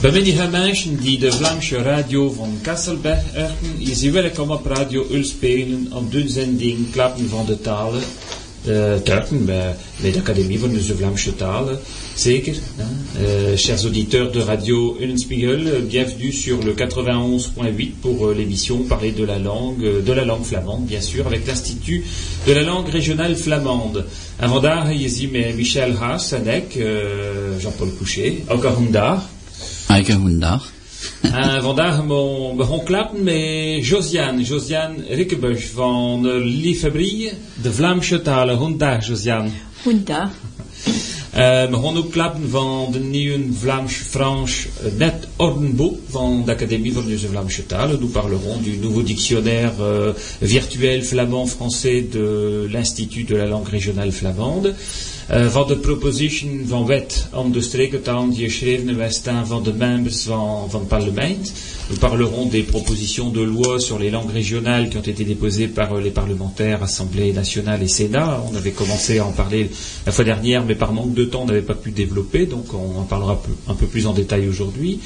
Mij 0.00 0.48
mensen 0.50 0.96
die 0.96 1.18
de 1.18 1.32
Vlaamse 1.32 1.76
radio 1.76 2.30
van 2.30 2.58
Kasselberg 2.62 3.32
erken, 3.34 3.78
is 3.78 4.02
welkom 4.02 4.50
op 4.50 4.66
Radio 4.66 5.06
Ulspelen 5.10 5.88
op 5.92 6.12
de 6.12 6.28
zending 6.28 6.90
Klappen 6.90 7.28
van 7.28 7.46
de 7.46 7.60
Talen. 7.60 8.02
Uh, 8.66 8.94
Turken 8.94 9.44
bij, 9.44 9.74
bij 10.00 10.12
de 10.12 10.18
Académie 10.18 10.58
van 10.58 10.72
de 10.72 10.94
Vlaamse 10.96 11.34
Talen, 11.34 11.78
zeker. 12.14 12.54
Euh, 13.20 13.56
chers 13.56 13.82
auditeurs 13.82 14.32
de 14.32 14.44
Radio 14.44 14.96
Ullenspiegel, 15.00 15.86
bienvenue 15.88 16.32
sur 16.32 16.58
le 16.64 16.74
91.8 16.74 18.00
pour 18.00 18.26
euh, 18.26 18.36
l'émission 18.36 18.78
Parler 18.86 19.14
de 19.14 19.24
la 19.24 19.38
langue, 19.38 20.04
de 20.04 20.12
la 20.12 20.24
langue 20.24 20.46
flamande, 20.46 20.86
bien 20.86 21.02
sûr, 21.02 21.26
avec 21.26 21.46
l'Institut 21.46 22.04
de 22.46 22.52
la 22.52 22.62
langue 22.62 22.88
régionale 22.90 23.36
flamande. 23.36 24.04
Is 24.90 25.18
hier 25.18 25.54
Michel 25.54 25.96
Haas 25.96 26.32
en 26.32 26.46
ik, 26.46 26.74
uh, 26.76 26.86
Jean-Paul 27.58 27.90
Couchet, 27.96 28.32
ook 28.48 28.64
een 28.64 28.74
dag. 29.88 29.96
Elke 29.96 30.12
goedendag. 30.12 30.72
En 31.20 31.62
vandaag 31.62 32.06
begon 32.56 32.84
klappen 32.84 33.22
met 33.22 33.86
Josiane, 33.86 34.42
Josiane 34.42 35.04
Rikkebusch 35.08 35.66
van 35.74 36.22
de 36.22 36.38
Liefebrie, 36.38 37.32
de 37.62 37.72
Vlaamse 37.72 38.22
talen. 38.22 38.56
Goedendag 38.56 39.06
Josiane. 39.06 39.50
Goedendag. 39.82 40.30
Uh, 41.28 41.70
we 41.70 41.76
gaan 41.82 41.96
ook 41.96 42.10
klappen 42.10 42.50
van 42.50 42.88
de 42.92 42.98
nieuwe 42.98 43.46
Vlaams-Frans 43.52 44.66
net 44.96 45.28
ordenboek 45.36 45.98
van 46.08 46.42
de 46.44 46.50
Académie 46.50 46.92
van 46.92 47.06
de 47.06 47.18
Vlaamse 47.18 47.66
talen. 47.66 48.00
Nous 48.00 48.10
parlerons 48.10 48.62
du 48.62 48.76
nouveau 48.76 49.04
dictionnaire 49.04 49.72
euh, 49.80 50.14
virtuel 50.40 51.02
flamand-français 51.02 52.10
de 52.10 52.66
l'Institut 52.70 53.28
de 53.28 53.36
la 53.36 53.46
langue 53.46 53.68
régionale 53.68 54.12
flamande. 54.12 54.74
Uh, 55.30 55.46
van 55.46 55.66
de 55.68 55.76
proposition 55.76 56.64
van 56.66 56.86
wet 56.86 57.28
om 57.32 57.52
de 57.52 57.60
streekentaal 57.60 58.30
die 58.30 58.44
geschreven 58.44 58.96
wij 58.96 59.10
staan 59.12 59.46
van 59.46 59.62
de 59.62 59.72
members 59.72 60.22
van, 60.22 60.70
van 60.70 60.80
het 60.80 60.88
parlement. 60.88 61.52
Nous 61.88 61.98
parlerons 61.98 62.50
des 62.50 62.64
propositions 62.64 63.32
de 63.32 63.46
loi 63.46 63.78
sur 63.78 63.98
les 63.98 64.10
langues 64.10 64.32
régionales 64.32 64.88
qui 64.88 64.96
ont 64.96 65.06
été 65.06 65.24
déposées 65.24 65.68
par 65.68 65.92
euh, 65.92 66.00
les 66.00 66.10
parlementaires, 66.12 66.82
Assemblée 66.82 67.32
nationale 67.32 67.82
et 67.82 67.88
Sénat. 67.88 68.42
On 68.50 68.56
avait 68.56 68.72
commencé 68.72 69.18
à 69.18 69.26
en 69.26 69.32
parler 69.32 69.70
la 70.06 70.12
fois 70.12 70.24
dernière, 70.24 70.64
mais 70.64 70.74
par 70.74 70.92
manque 70.92 71.12
de 71.12 71.24
temps, 71.24 71.42
on 71.42 71.46
n'avait 71.46 71.66
pas 71.66 71.74
pu 71.74 71.90
développer, 71.90 72.46
donc 72.46 72.72
on 72.72 72.98
en 72.98 73.04
parlera 73.04 73.38
un 73.68 73.74
peu 73.74 73.86
plus 73.86 74.06
en 74.06 74.14
détail 74.14 74.48
aujourd'hui. 74.48 74.98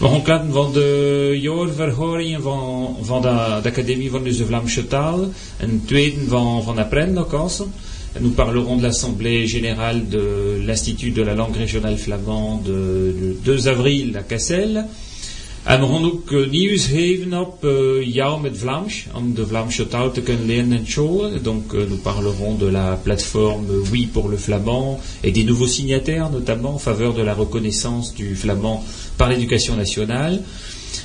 We 0.00 0.08
gaan 0.24 0.50
van 0.50 0.72
de 0.72 1.38
jaarverhoringen 1.40 2.42
van, 2.42 2.96
van 3.02 3.22
de, 3.22 3.62
de 3.62 3.68
Academie 3.68 4.10
van 4.10 4.24
de 4.24 4.32
Vlaamse 4.32 4.86
taal. 4.86 5.30
Een 5.58 5.82
tweede 5.84 6.20
van, 6.28 6.62
van 6.64 6.78
Nous 8.18 8.30
parlerons 8.30 8.76
de 8.76 8.82
l'Assemblée 8.82 9.46
générale 9.46 10.08
de 10.08 10.60
l'Institut 10.66 11.12
de 11.12 11.22
la 11.22 11.34
langue 11.34 11.56
régionale 11.56 11.96
flamande 11.96 12.66
le 12.66 13.36
2 13.44 13.68
avril 13.68 14.16
à 14.16 14.22
Cassel. 14.22 14.84
Uh, 15.68 15.76
Vlaams, 18.52 18.88
om 19.14 19.34
de. 19.34 19.44
Donc 21.38 21.72
uh, 21.72 21.86
nous 21.88 21.98
parlerons 21.98 22.54
de 22.54 22.66
la 22.66 22.96
plateforme 22.96 23.66
Oui 23.92 24.06
pour 24.06 24.28
le 24.28 24.38
flamand 24.38 24.98
et 25.22 25.30
des 25.30 25.44
nouveaux 25.44 25.68
signataires, 25.68 26.30
notamment 26.30 26.74
en 26.74 26.78
faveur 26.78 27.14
de 27.14 27.22
la 27.22 27.34
reconnaissance 27.34 28.14
du 28.14 28.34
flamand 28.34 28.82
par 29.18 29.28
l'éducation 29.28 29.76
nationale. 29.76 30.42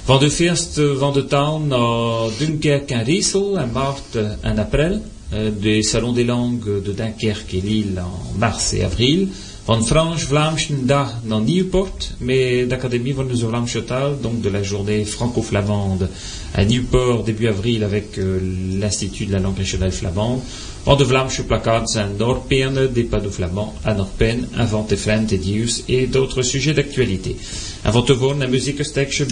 Van 0.06 0.20
de 0.20 0.30
first 0.30 0.80
van 0.80 1.12
de 1.12 1.26
naar 1.68 2.30
Dunkerque 2.40 2.92
en 2.92 3.04
Riesel 3.04 3.60
en 3.60 3.72
maart 3.72 4.18
en 4.44 4.58
april. 4.58 5.02
Euh, 5.34 5.50
des 5.50 5.82
salons 5.82 6.14
des 6.14 6.24
langues 6.24 6.84
de 6.84 6.92
Dunkerque 6.92 7.56
et 7.56 7.62
Lille 7.62 8.00
en 8.00 8.38
mars 8.38 8.74
et 8.74 8.84
avril. 8.84 9.30
Van 9.66 9.82
Franche, 9.82 10.28
Vlaamschen 10.28 10.86
dag 10.86 11.08
dans 11.24 11.42
Newport, 11.42 11.98
mais 12.22 12.68
d'Académie 12.68 13.14
Vlaamse 13.14 13.80
taal, 13.88 14.22
donc 14.22 14.42
de 14.42 14.50
la 14.50 14.62
journée 14.62 15.04
franco-flamande 15.06 16.08
à 16.54 16.64
Newport 16.64 17.24
début 17.24 17.48
avril 17.48 17.84
avec 17.84 18.20
euh, 18.20 18.40
l'Institut 18.80 19.26
de 19.26 19.32
la 19.32 19.40
langue 19.40 19.58
régionale 19.58 19.92
flamande. 19.92 20.42
Van 20.86 20.96
de 20.96 21.04
Vlaamse 21.04 21.42
plakaats 21.42 21.98
en 21.98 22.16
Norperne, 22.20 22.88
des 22.94 23.06
panneaux 23.06 23.32
flamands 23.32 23.74
à 23.84 23.96
Norpen, 23.96 24.48
invente 24.56 24.96
Frent 24.96 25.32
et 25.32 25.38
Dius 25.40 25.84
et 25.90 26.06
d'autres 26.06 26.44
sujets 26.44 26.76
d'actualité. 26.76 27.36
Voir 27.84 28.38
la 28.38 28.46
musique 28.46 28.84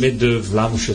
mais 0.02 0.12
de 0.12 0.30
Vlaamse 0.30 0.92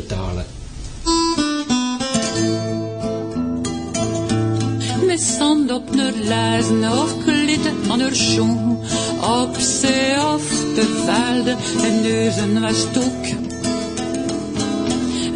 zand 5.18 5.72
op 5.72 5.94
naar 5.94 6.12
lijzen 6.12 6.92
of 6.92 7.24
klitten 7.24 7.76
aan 7.90 8.00
haar 8.00 8.14
schoen. 8.14 8.78
Op 9.20 9.56
zee 9.58 10.26
of 10.34 10.42
de 10.74 11.02
velden 11.04 11.56
en 11.84 12.02
neuzen 12.02 12.60
was 12.60 12.86
ook. 12.96 13.26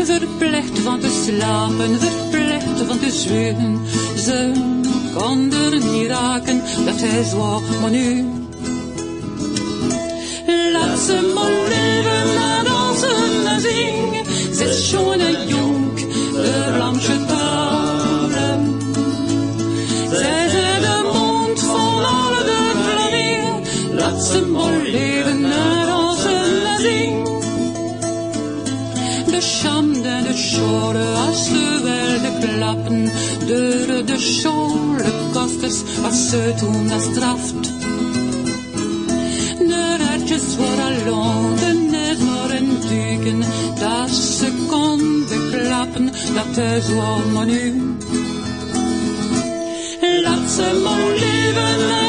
Verplicht 0.04 0.78
van 0.78 1.00
te 1.00 1.22
slapen, 1.24 2.00
verplicht 2.00 2.86
van 2.86 2.98
te 2.98 3.10
zweten. 3.10 3.80
Ze 4.16 4.52
kon 5.14 5.48
niet 5.92 6.06
raken, 6.06 6.62
dat 6.84 7.00
hij 7.00 7.24
zo 7.24 7.62
maar 7.80 7.90
nu. 7.90 8.26
Laat 10.72 10.98
ze 10.98 11.32
maar 11.34 11.50
leven, 11.68 12.34
naar 12.34 12.64
dansen 12.64 13.46
en 13.46 13.60
zingen. 13.60 14.24
Ze 14.54 14.82
schoon 14.82 15.20
en 15.20 15.41
ze 24.32 24.46
mooi 24.46 24.90
leven 24.90 25.40
naar 25.40 26.08
onze 26.08 26.40
zing. 26.80 27.24
De 29.26 29.40
schande, 29.40 30.22
de 30.26 30.34
schoren, 30.34 31.16
als 31.16 31.44
ze 31.44 31.80
werden 31.82 32.48
klappen, 32.48 33.04
de 33.46 34.02
de 34.06 34.18
schorenkosters, 34.18 35.80
als 36.04 36.28
ze 36.28 36.54
toen 36.58 36.88
dat 36.88 37.02
straft. 37.02 37.62
De 39.58 39.96
ratjes 39.98 40.42
voor 40.56 41.10
londen, 41.10 41.90
net 41.90 42.18
maar 42.18 42.50
een 42.50 42.78
duiken, 42.88 43.40
dat 43.78 44.10
ze 44.10 44.52
konden 44.68 45.50
klappen, 45.50 46.12
dat 46.34 46.64
is 46.64 46.88
allemaal 46.88 47.44
nu. 47.44 47.96
Laat 50.22 50.50
ze 50.50 50.80
maar 50.84 51.18
leven 51.18 52.01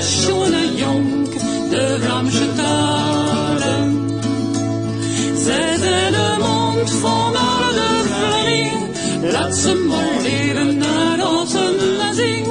de 0.00 0.06
schone 0.06 0.74
jonk, 0.76 1.32
de 1.70 1.98
Vlaamse 2.00 2.54
talen. 2.56 4.10
Zij 5.44 5.76
zijn 5.78 6.12
de 6.12 6.36
mond 6.38 6.90
van 6.90 7.36
alle 7.36 7.90
Vlamingen, 8.06 8.88
laat 9.32 9.54
ze 9.56 9.86
maar 9.88 10.22
leven 10.22 10.78
naar 10.78 11.38
onze 11.38 11.74
zing. 12.14 12.46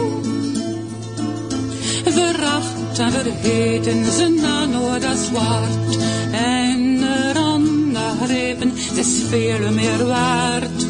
Veracht 2.06 3.00
en 3.00 3.12
vergeten 3.12 4.12
ze 4.12 4.28
na 4.42 4.66
nooit 4.66 5.06
zwart, 5.28 5.98
en 6.32 7.04
eraan 7.30 7.98
grepen, 8.26 8.74
ze 8.94 9.00
is 9.00 9.22
veel 9.30 9.72
meer 9.72 10.06
waard. 10.06 10.89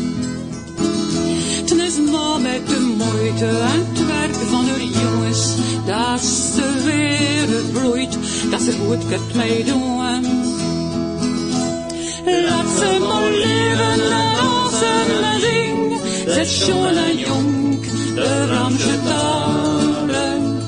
Het 1.89 1.97
is 1.97 2.11
maar 2.11 2.41
met 2.41 2.67
de 2.67 2.79
moeite 2.97 3.45
en 3.45 3.85
het 3.87 4.05
werk 4.05 4.35
van 4.35 4.65
de 4.65 4.89
jongens, 4.89 5.55
dat 5.85 6.21
ze 6.21 6.81
weer 6.85 7.71
bloeit, 7.71 8.17
dat 8.51 8.61
ze 8.61 8.71
goed 8.71 9.07
kunt 9.07 9.33
meedoen. 9.33 9.97
Laat 12.25 12.69
ze 12.79 13.05
maar 13.07 13.31
leven 13.31 14.09
en 14.09 14.35
dansen 14.35 15.23
en 15.31 15.41
zingen, 15.41 15.99
ze 16.33 16.39
is 16.39 16.65
jong 16.65 16.85
en 16.85 17.17
jong, 17.17 17.79
de 18.15 18.45
Ramse 18.45 18.99
talen. 19.03 20.61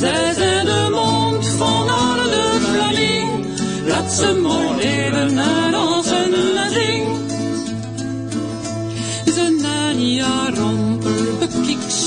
Zij 0.00 0.32
zijn 0.34 0.66
de 0.66 0.88
mond 0.90 1.46
van 1.46 1.88
alle 1.88 2.58
Vlamingen, 2.60 3.44
laat 3.86 4.12
ze 4.12 4.40
maar 4.42 4.76
leven 4.76 5.38
en 5.38 5.69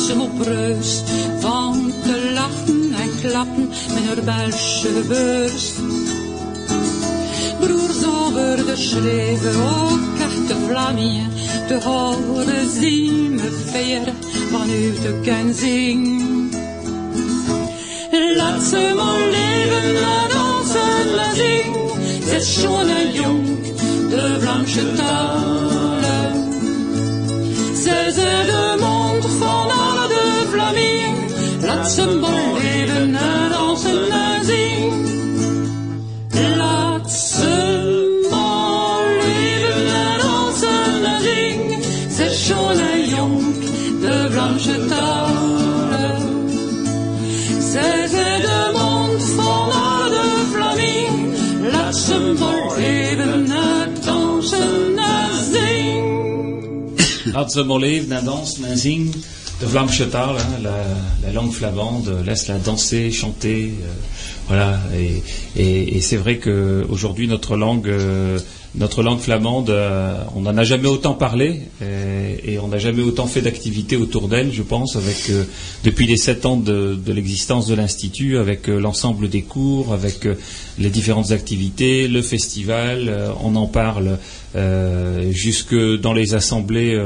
ze 0.04 0.20
op 0.20 0.42
reus, 0.42 1.02
van 1.40 1.94
te 2.04 2.32
lachen 2.34 2.94
en 2.94 3.10
klappen 3.22 3.70
met 3.94 4.06
haar 4.06 4.24
Belgische 4.24 5.04
beurs. 5.08 5.72
Broers 7.60 8.06
over 8.06 8.66
de 8.66 8.76
schreven, 8.76 9.56
ook 9.62 10.20
echte 10.20 10.56
Vlamingen, 10.68 11.32
te 11.68 11.80
horen 11.84 12.70
zien 12.80 13.36
me 13.36 13.64
veren 13.72 14.16
van 14.52 14.70
u 14.70 14.94
te 14.94 15.20
kunnen 15.24 15.54
zingen. 15.54 16.50
Laat 18.36 18.64
ze 18.64 18.94
maar 18.96 19.20
leven, 19.20 20.02
laat 20.02 20.32
dansen, 20.32 21.16
laat 21.16 21.36
zingen, 21.36 21.90
ze 22.28 22.36
is 22.36 22.54
schoon 22.54 22.88
en 22.88 23.12
jong, 23.12 23.48
de 24.10 24.38
Vlaamse 24.40 24.94
talen. 24.94 26.52
Zij 27.84 28.12
zijn 28.12 28.46
de 28.46 28.76
mond 28.80 29.26
van 29.40 29.93
Flamir, 30.54 31.10
laat 31.62 31.92
bal 32.22 32.58
leven 32.62 33.12
net 33.12 33.56
als 33.58 33.84
een 33.84 34.08
nazi. 34.10 34.68
Laat 36.58 37.12
ze 37.12 37.56
leven 39.26 39.86
als 40.30 40.62
een 40.62 41.02
nazi. 41.02 41.56
Jong, 43.16 43.44
de 44.02 44.28
blanche 44.32 44.86
talen. 44.86 46.22
Ze 47.72 48.08
zijn 48.12 48.42
de 48.42 48.72
mond 48.74 49.24
van 49.24 49.70
de 50.10 50.46
Flamir, 50.52 51.12
laat 51.72 51.96
ze 51.96 52.36
bal 52.40 52.78
leven 52.78 53.48
net 53.48 54.08
als 54.08 54.52
een 54.52 54.94
nazi. 54.94 56.02
Laat 57.32 57.52
ze 57.52 57.66
leven. 57.66 59.12
De 59.64 59.68
Vlaamse 59.70 60.04
taal, 60.12 60.36
hein, 60.38 60.60
la, 60.62 60.76
la, 61.26 61.32
langue 61.32 61.54
flamande, 61.54 62.22
laisse-la 62.26 62.58
danser, 62.58 63.12
chanter. 63.12 63.74
Euh, 63.82 63.94
voilà. 64.50 64.78
Et, 64.94 65.24
et, 65.56 65.96
et 65.96 66.02
c'est 66.02 66.18
vrai 66.18 66.38
qu'aujourd'hui, 66.38 67.30
notre 67.30 67.56
langue. 67.56 67.90
Euh, 68.76 68.80
notre 68.84 69.04
langue 69.04 69.20
flamande, 69.20 69.70
euh, 69.70 70.18
on 70.36 70.42
n'en 70.42 70.58
a 70.58 70.64
jamais 70.64 70.88
autant 70.88 71.14
parlé 71.14 71.62
et, 71.82 72.54
et 72.54 72.60
on 72.60 72.68
n'a 72.68 72.80
jamais 72.80 73.02
autant 73.02 73.28
fait 73.28 73.42
d'activités 73.42 73.98
autour 73.98 74.28
d'elle, 74.28 74.52
je 74.52 74.64
pense, 74.64 74.96
avec 74.96 75.30
euh, 75.30 75.44
depuis 75.84 76.08
les 76.08 76.18
sept 76.18 76.46
ans 76.46 76.58
de, 76.58 76.98
l'existence 77.08 77.68
de 77.68 77.76
l'institut, 77.76 78.38
avec 78.38 78.70
euh, 78.70 78.80
l'ensemble 78.80 79.30
des 79.30 79.44
cours, 79.44 79.94
avec 79.94 80.26
euh, 80.26 80.36
les 80.80 80.90
différentes 80.90 81.32
activités, 81.32 82.08
le 82.08 82.22
festival, 82.22 83.06
euh, 83.08 83.30
on 83.44 83.56
en 83.56 83.68
parle 83.68 84.18
euh, 84.56 85.32
jusque 85.32 85.76
dans 85.76 86.14
les 86.14 86.36
assemblées 86.36 87.00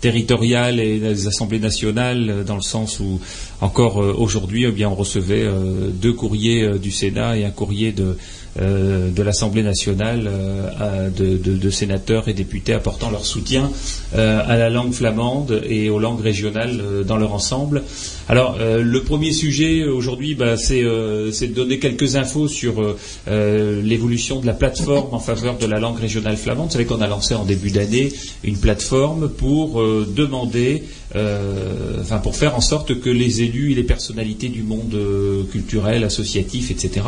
territoriales 0.00 0.80
et 0.80 0.98
les 0.98 1.26
assemblées 1.26 1.58
nationales, 1.58 2.44
dans 2.46 2.54
le 2.54 2.62
sens 2.62 3.00
où 3.00 3.20
encore 3.60 3.96
aujourd'hui, 3.96 4.64
eh 4.66 4.72
bien, 4.72 4.88
on 4.88 4.94
recevait 4.94 5.46
deux 5.92 6.12
courriers 6.12 6.78
du 6.78 6.90
Sénat 6.90 7.36
et 7.36 7.44
un 7.44 7.50
courrier 7.50 7.92
de 7.92 8.16
euh, 8.60 9.10
de 9.10 9.22
l'Assemblée 9.22 9.62
nationale 9.62 10.28
euh, 10.30 11.10
de, 11.10 11.36
de, 11.36 11.70
sénateurs 11.70 12.28
et 12.28 12.32
députés 12.32 12.72
apportant 12.72 13.10
leur 13.10 13.26
soutien 13.26 13.70
euh, 14.14 14.40
à 14.46 14.56
la 14.56 14.70
langue 14.70 14.92
flamande 14.92 15.62
et 15.68 15.90
aux 15.90 15.98
langues 15.98 16.20
régionales 16.22 16.80
dans 17.06 17.16
leur 17.16 17.32
ensemble. 17.34 17.82
Alors, 18.28 18.56
euh, 18.60 18.82
le 18.82 19.02
premier 19.02 19.32
sujet 19.32 19.84
aujourd'hui, 19.84 20.34
bah, 20.34 20.56
c'est 20.56 20.82
de 20.82 21.54
donner 21.54 21.78
quelques 21.78 22.16
infos 22.16 22.48
sur 22.48 22.96
l'évolution 23.26 24.40
de 24.40 24.46
la 24.46 24.54
plateforme 24.54 25.14
en 25.14 25.18
faveur 25.18 25.58
de 25.58 25.66
la 25.66 25.78
langue 25.78 25.98
régionale 25.98 26.36
flamande. 26.36 26.66
Vous 26.66 26.72
savez 26.72 26.86
qu'on 26.86 27.00
a 27.00 27.06
lancé 27.06 27.34
en 27.34 27.44
début 27.44 27.70
d'année 27.70 28.12
une 28.42 28.58
plateforme 28.58 29.28
pour 29.28 29.82
demander 29.82 30.82
euh, 31.14 32.00
enfin 32.00 32.18
pour 32.18 32.36
faire 32.36 32.56
en 32.56 32.60
sorte 32.60 33.00
que 33.00 33.10
les 33.10 33.42
élus 33.42 33.72
et 33.72 33.74
les 33.74 33.84
personnalités 33.84 34.48
du 34.48 34.62
monde 34.62 34.94
euh, 34.94 35.44
culturel, 35.44 36.04
associatif, 36.04 36.70
etc., 36.70 37.06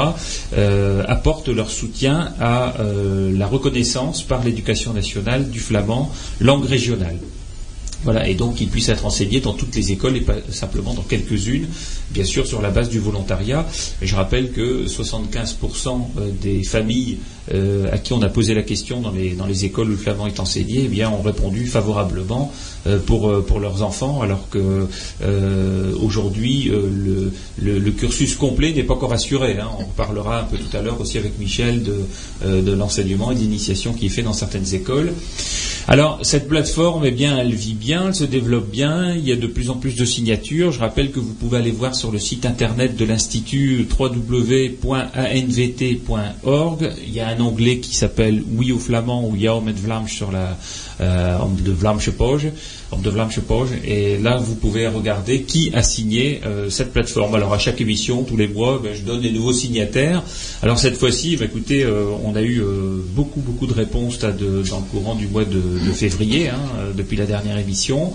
euh, 0.57 1.03
apportent 1.09 1.49
leur 1.49 1.71
soutien 1.71 2.33
à 2.41 2.75
la 2.79 3.47
reconnaissance 3.47 4.23
par 4.23 4.45
l'éducation 4.45 4.93
nationale 4.93 5.51
du 5.51 5.61
flamand, 5.61 6.11
langue 6.41 6.65
régionale. 6.65 7.19
Voilà, 8.05 8.29
et 8.29 8.35
donc 8.35 8.57
qu'il 8.57 8.69
puisse 8.69 8.89
être 8.89 9.07
enseigné 9.07 9.41
dans 9.41 9.55
toutes 9.55 9.75
les 9.75 9.91
écoles 9.91 10.17
et 10.17 10.21
pas 10.21 10.37
simplement 10.51 10.95
dans 10.95 11.03
quelques-unes, 11.03 11.67
bien 12.11 12.25
sûr 12.25 12.47
sur 12.47 12.63
la 12.63 12.71
base 12.71 12.89
du 12.89 13.01
volontariat. 13.01 13.67
Je 14.01 14.15
rappelle 14.15 14.53
que 14.53 14.87
75% 14.87 16.01
des 16.41 16.63
familles 16.63 17.19
euh, 17.55 17.87
à 17.93 17.99
qui 17.99 18.13
on 18.13 18.23
a 18.23 18.29
posé 18.29 18.55
la 18.55 18.63
question 18.63 19.01
dans 19.01 19.11
les, 19.11 19.31
dans 19.31 19.47
les 19.47 19.65
écoles 19.65 19.89
où 19.89 19.91
le 19.93 19.97
flamand 19.97 20.27
est 20.27 20.41
enseigné, 20.41 20.83
eh 20.85 20.89
bien, 20.89 21.11
ont 21.11 21.23
répondu 21.23 21.67
favorablement 21.67 22.53
euh, 22.87 22.99
pour, 22.99 23.29
euh, 23.29 23.45
pour 23.47 23.61
leurs 23.61 23.83
enfants, 23.83 24.21
alors 24.23 24.49
que 24.51 24.87
aujourd'hui 26.01 26.71
le, 26.71 27.91
cursus 27.91 28.35
complet 28.37 28.73
n'est 28.73 28.83
pas 28.83 28.95
encore 28.95 29.13
assuré. 29.13 29.59
Hein. 29.59 29.69
On 29.79 29.85
parlera 29.85 30.41
un 30.41 30.45
peu 30.45 30.57
tout 30.57 30.77
à 30.77 30.83
l'heure 30.83 31.01
aussi 31.01 31.19
avec 31.19 31.39
Michel 31.39 31.83
de, 31.83 32.61
de 32.61 32.73
l'enseignement 32.73 33.33
et 33.33 33.35
d'initiation 33.35 33.93
qui 33.93 34.07
est 34.07 34.11
fait 34.11 34.23
dans 34.23 34.33
certaines 34.33 34.75
écoles. 34.75 35.13
Alors, 35.91 36.19
cette 36.21 36.49
plateforme, 36.49 37.07
eh 37.07 37.11
bien, 37.11 37.39
elle 37.39 37.55
vit 37.55 37.73
bien, 37.73 38.09
elle 38.09 38.15
se 38.15 38.25
développe 38.25 38.71
bien, 38.71 39.15
il 39.15 39.27
y 39.27 39.33
a 39.33 39.37
de 39.37 39.47
plus 39.47 39.71
en 39.71 39.77
plus 39.77 39.97
de 39.97 40.05
signatures. 40.05 40.71
Je 40.71 40.81
rappelle 40.81 41.11
que 41.11 41.19
vous 41.19 41.33
pouvez 41.33 41.57
aller 41.57 41.71
voir 41.71 41.95
sur 41.95 42.13
le 42.13 42.19
site 42.19 42.45
internet 42.45 42.95
de 42.95 43.07
l'Institut 43.07 43.89
www.anvt.org. 43.99 44.81
Il 47.07 47.15
y 47.15 47.21
a 47.21 47.29
onglet 47.41 47.79
qui 47.79 47.95
s'appelle 47.95 48.43
Oui 48.57 48.73
au 48.73 48.79
flamand 48.79 49.29
ou 49.29 49.37
Yao 49.37 49.61
met 49.61 49.73
Vlaams 49.73 50.09
sur 50.09 50.33
la 50.33 50.57
euh, 51.01 51.39
de 51.65 51.73
Vlaamse 51.73 52.11
de. 53.41 53.69
Et 53.85 54.17
là, 54.19 54.39
vous 54.39 54.55
pouvez 54.55 54.89
regarder 54.89 55.43
qui 55.43 55.71
a 55.75 55.83
signé 55.83 56.41
euh, 56.47 56.71
cette 56.71 56.93
plateforme. 56.93 57.35
Alors, 57.35 57.53
à 57.53 57.59
chaque 57.59 57.81
émission, 57.81 58.23
tous 58.23 58.37
les 58.37 58.49
mois, 58.49 58.81
ben, 58.83 58.95
je 58.95 59.03
donne 59.03 59.21
des 59.21 59.31
nouveaux 59.31 59.53
signataires. 59.53 60.23
Alors, 60.63 60.79
cette 60.79 60.97
fois-ci, 60.97 61.37
ben, 61.37 61.47
écoutez, 61.47 61.85
euh, 61.85 62.07
on 62.25 62.35
a 62.35 62.41
eu 62.41 62.61
euh, 62.61 63.03
beaucoup, 63.15 63.41
beaucoup 63.41 63.67
de 63.67 63.75
réponses 63.75 64.19
dans 64.19 64.29
le 64.29 64.91
courant 64.91 65.15
du 65.15 65.27
mois 65.27 65.45
de, 65.45 65.59
février, 65.93 66.49
hein, 66.49 66.59
depuis 66.97 67.17
la 67.17 67.27
dernière 67.27 67.59
émission. 67.59 68.13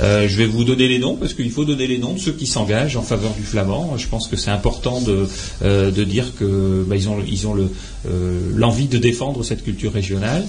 je 0.00 0.36
vais 0.36 0.46
vous 0.46 0.64
donner 0.64 0.88
les 0.88 0.98
noms, 0.98 1.16
parce 1.16 1.34
qu'il 1.34 1.50
faut 1.50 1.64
donner 1.64 1.86
les 1.86 1.98
noms 1.98 2.14
de 2.14 2.18
ceux 2.18 2.32
qui 2.32 2.46
s'engagent 2.46 2.96
en 2.96 3.02
faveur 3.02 3.32
du 3.34 3.42
flamand. 3.42 3.96
Je 3.96 4.06
pense 4.06 4.28
que 4.28 4.36
c'est 4.36 4.50
important 4.50 5.00
de, 5.00 5.28
de 5.62 6.04
dire 6.04 6.32
que 6.38 6.84
ben, 6.86 6.96
ils 6.96 7.08
ont, 7.08 7.18
ils 7.26 7.46
ont 7.46 7.56
l'envie 8.54 8.86
de 8.86 8.98
défendre 8.98 9.44
cette 9.44 9.64
culture 9.64 9.92
régionale. 9.92 10.44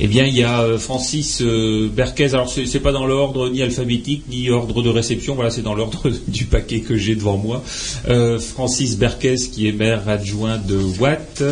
Eh 0.00 0.08
bien, 0.08 0.24
il 0.24 0.36
y 0.36 0.42
a 0.42 0.62
euh, 0.62 0.78
Francis 0.78 1.40
euh, 1.40 1.88
Berquez. 1.88 2.34
Alors, 2.34 2.50
c'est 2.50 2.80
pas 2.80 2.92
dans 2.92 3.06
l'ordre 3.06 3.48
ni 3.48 3.62
alphabétique 3.62 4.24
ni 4.28 4.50
ordre 4.50 4.82
de 4.82 4.88
réception. 4.88 5.34
Voilà, 5.34 5.50
c'est 5.50 5.62
dans 5.62 5.74
l'ordre 5.74 6.10
du 6.28 6.46
paquet 6.46 6.80
que 6.80 6.96
j'ai 6.96 7.14
devant 7.14 7.36
moi. 7.36 7.62
Euh, 8.08 8.38
Francis 8.38 8.98
Berquez, 8.98 9.36
qui 9.36 9.68
est 9.68 9.72
maire 9.72 10.08
adjoint 10.08 10.58
de 10.58 10.76
Watt. 10.98 11.42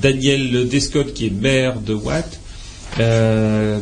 Daniel 0.00 0.68
Descott, 0.68 1.12
qui 1.12 1.26
est 1.26 1.30
maire 1.30 1.80
de 1.80 1.94
Watt. 1.94 2.38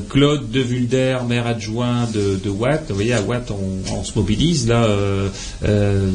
Claude 0.08 0.50
de 0.50 0.60
Vulder, 0.60 1.18
maire 1.28 1.46
adjoint 1.46 2.06
de, 2.12 2.48
Watt. 2.48 2.84
Vous 2.88 2.94
voyez, 2.94 3.12
à 3.12 3.20
Watt, 3.20 3.50
on, 3.50 4.04
se 4.04 4.12
mobilise. 4.16 4.68
Là, 4.68 4.88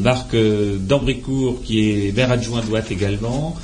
Marc 0.01 0.35
Dambricourt, 0.79 1.61
qui 1.63 1.89
est 1.89 2.15
maire 2.15 2.31
adjoint 2.31 2.61
de 2.61 2.71
Watt 2.71 2.91
également. 2.91 3.55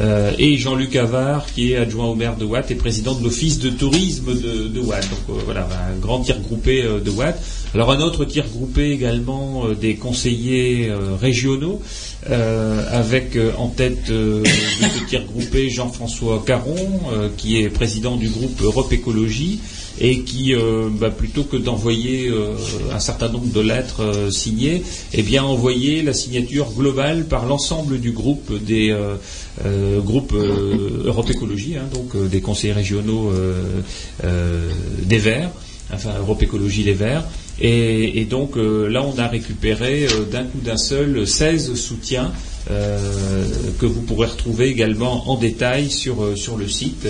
Euh, 0.00 0.32
et 0.38 0.56
Jean-Luc 0.56 0.94
Avard, 0.96 1.46
qui 1.46 1.72
est 1.72 1.76
adjoint 1.76 2.06
au 2.06 2.14
maire 2.14 2.36
de 2.36 2.44
Watt 2.44 2.70
et 2.70 2.74
président 2.74 3.14
de 3.14 3.24
l'office 3.24 3.58
de 3.58 3.70
tourisme 3.70 4.34
de, 4.34 4.80
Watt. 4.80 5.02
Donc 5.08 5.36
euh, 5.36 5.42
voilà, 5.44 5.68
un 5.90 5.98
grand 5.98 6.20
tir 6.20 6.38
groupé 6.40 6.82
euh, 6.82 7.00
de 7.00 7.10
Watt. 7.10 7.40
Alors 7.74 7.90
un 7.90 8.00
autre 8.00 8.24
tir 8.24 8.44
groupé 8.46 8.90
également 8.90 9.68
des 9.68 9.96
conseillers 9.96 10.90
régionaux, 11.20 11.82
avec 12.26 13.36
en 13.58 13.68
tête 13.68 14.08
de 14.08 14.42
ce 14.44 15.08
tir 15.08 15.24
groupé 15.24 15.68
Jean-François 15.68 16.42
Caron, 16.46 17.00
qui 17.36 17.60
est 17.60 17.68
président 17.68 18.16
du 18.16 18.28
groupe 18.28 18.62
Europe 18.62 18.92
Écologie 18.92 19.60
et 20.00 20.20
qui, 20.20 20.54
bah, 21.00 21.10
plutôt 21.10 21.44
que 21.44 21.56
d'envoyer 21.56 22.30
un 22.92 23.00
certain 23.00 23.28
nombre 23.28 23.52
de 23.52 23.60
lettres 23.60 24.28
signées, 24.30 24.82
eh 25.12 25.22
bien 25.22 25.42
envoyé 25.42 26.02
la 26.02 26.12
signature 26.12 26.70
globale 26.72 27.24
par 27.24 27.46
l'ensemble 27.46 27.98
du 28.00 28.12
groupe 28.12 28.52
des 28.62 28.94
euh, 29.64 30.00
groupe 30.02 30.32
euh, 30.34 31.04
Europe 31.06 31.30
Écologie, 31.30 31.76
hein, 31.78 31.88
donc 31.92 32.14
euh, 32.14 32.28
des 32.28 32.42
conseillers 32.42 32.74
régionaux 32.74 33.32
des 34.22 35.18
Verts, 35.18 35.50
enfin 35.92 36.10
Europe 36.18 36.42
Écologie 36.42 36.82
Les 36.82 36.92
Verts. 36.94 37.24
Et, 37.58 38.26
donc 38.28 38.56
là, 38.56 39.02
on 39.02 39.18
a 39.18 39.28
récupéré 39.28 40.06
d'un 40.30 40.44
coup 40.44 40.58
d'un 40.62 40.76
seul 40.76 41.26
16 41.26 41.74
soutiens 41.74 42.30
que 42.66 43.86
vous 43.86 44.00
pourrez 44.02 44.26
retrouver 44.26 44.68
également 44.68 45.30
en 45.30 45.36
détail 45.36 45.90
sur, 45.90 46.36
sur 46.36 46.56
le 46.56 46.68
site. 46.68 47.06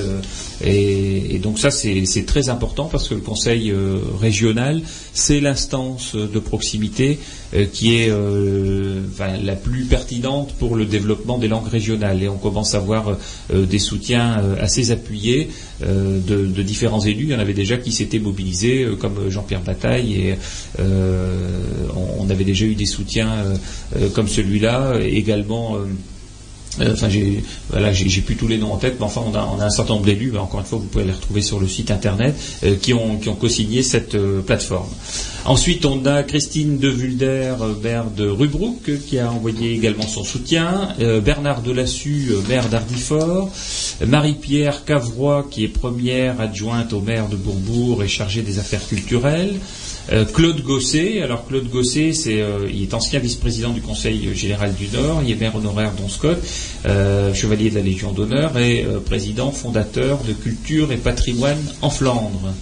Et, 0.64 1.38
donc 1.42 1.58
ça, 1.58 1.70
c'est 1.70 2.26
très 2.26 2.48
important 2.48 2.86
parce 2.86 3.08
que 3.08 3.14
le 3.14 3.20
Conseil 3.20 3.72
régional, 4.20 4.82
c'est 5.14 5.40
l'instance 5.40 6.14
de 6.14 6.38
proximité 6.38 7.18
euh, 7.54 7.64
qui 7.72 7.94
est 7.94 8.10
euh, 8.10 9.00
la 9.42 9.54
plus 9.54 9.84
pertinente 9.84 10.52
pour 10.58 10.74
le 10.74 10.84
développement 10.84 11.38
des 11.38 11.46
langues 11.46 11.68
régionales. 11.68 12.22
Et 12.22 12.28
on 12.28 12.38
commence 12.38 12.74
à 12.74 12.80
voir 12.80 13.16
euh, 13.52 13.66
des 13.66 13.78
soutiens 13.78 14.42
assez 14.60 14.90
appuyés 14.90 15.48
de, 15.80 16.62
différents 16.62 17.00
élus. 17.00 17.24
Il 17.24 17.30
y 17.30 17.34
en 17.34 17.38
avait 17.38 17.54
déjà 17.54 17.76
qui 17.76 17.92
s'étaient 17.92 18.18
mobilisés, 18.18 18.86
comme 18.98 19.28
Jean-Pierre 19.28 19.62
Bataille, 19.62 20.14
et 20.14 20.34
on, 20.78 22.28
avait 22.30 22.44
déjà 22.44 22.64
eu 22.64 22.74
des 22.74 22.86
soutiens 22.86 23.44
comme 24.14 24.26
celui-là, 24.26 24.94
également. 25.00 25.45
Enfin, 26.78 27.08
j'ai 27.08 27.42
voilà, 27.70 27.90
plus 27.90 28.36
tous 28.36 28.48
les 28.48 28.58
noms 28.58 28.72
en 28.72 28.76
tête, 28.76 28.96
mais 28.98 29.06
enfin, 29.06 29.22
on 29.26 29.34
a, 29.34 29.64
un 29.64 29.70
certain 29.70 29.94
nombre 29.94 30.04
d'élus. 30.04 30.36
encore 30.36 30.60
une 30.60 30.66
fois, 30.66 30.78
vous 30.78 30.84
pouvez 30.84 31.04
les 31.04 31.12
retrouver 31.12 31.40
sur 31.40 31.58
le 31.58 31.66
site 31.66 31.90
internet 31.90 32.36
qui 32.82 32.92
ont 32.92 33.16
qui 33.16 33.30
co-signé 33.34 33.82
cette 33.82 34.16
plateforme. 34.42 34.90
Ensuite, 35.46 35.86
on 35.86 36.04
a 36.06 36.24
Christine 36.24 36.78
de 36.78 36.88
Vulder, 36.88 37.54
euh, 37.60 37.72
maire 37.80 38.10
de 38.10 38.28
Rubrouck, 38.28 38.90
qui 39.06 39.20
a 39.20 39.30
envoyé 39.30 39.74
également 39.74 40.02
son 40.02 40.24
soutien. 40.24 40.88
Euh, 40.98 41.20
Bernard 41.20 41.62
Delassus, 41.62 42.32
euh, 42.32 42.40
maire 42.48 42.68
d'Ardifort. 42.68 43.48
Marie-Pierre 44.04 44.84
Cavroy, 44.84 45.46
qui 45.48 45.62
est 45.62 45.68
première 45.68 46.40
adjointe 46.40 46.92
au 46.92 47.00
maire 47.00 47.28
de 47.28 47.36
Bourbourg 47.36 48.02
et 48.02 48.08
chargée 48.08 48.42
des 48.42 48.58
affaires 48.58 48.84
culturelles. 48.88 49.60
Claude 50.32 50.62
Gosset, 50.62 51.22
alors 51.22 51.46
Claude 51.46 51.68
Gosset, 51.68 52.12
c'est, 52.12 52.44
il 52.72 52.82
est 52.82 52.94
ancien 52.94 53.18
vice-président 53.18 53.72
du 53.72 53.80
Conseil 53.80 54.34
général 54.34 54.74
du 54.74 54.88
Nord, 54.88 55.22
il 55.24 55.32
est 55.32 55.34
maire 55.34 55.56
honoraire 55.56 55.92
d'Onscott, 55.92 56.38
chevalier 57.34 57.70
de 57.70 57.74
la 57.74 57.80
Légion 57.80 58.12
d'honneur 58.12 58.56
et 58.58 58.86
président 59.04 59.50
fondateur 59.50 60.20
de 60.22 60.32
Culture 60.32 60.92
et 60.92 60.96
Patrimoine 60.96 61.58
en 61.82 61.90
Flandre. 61.90 62.52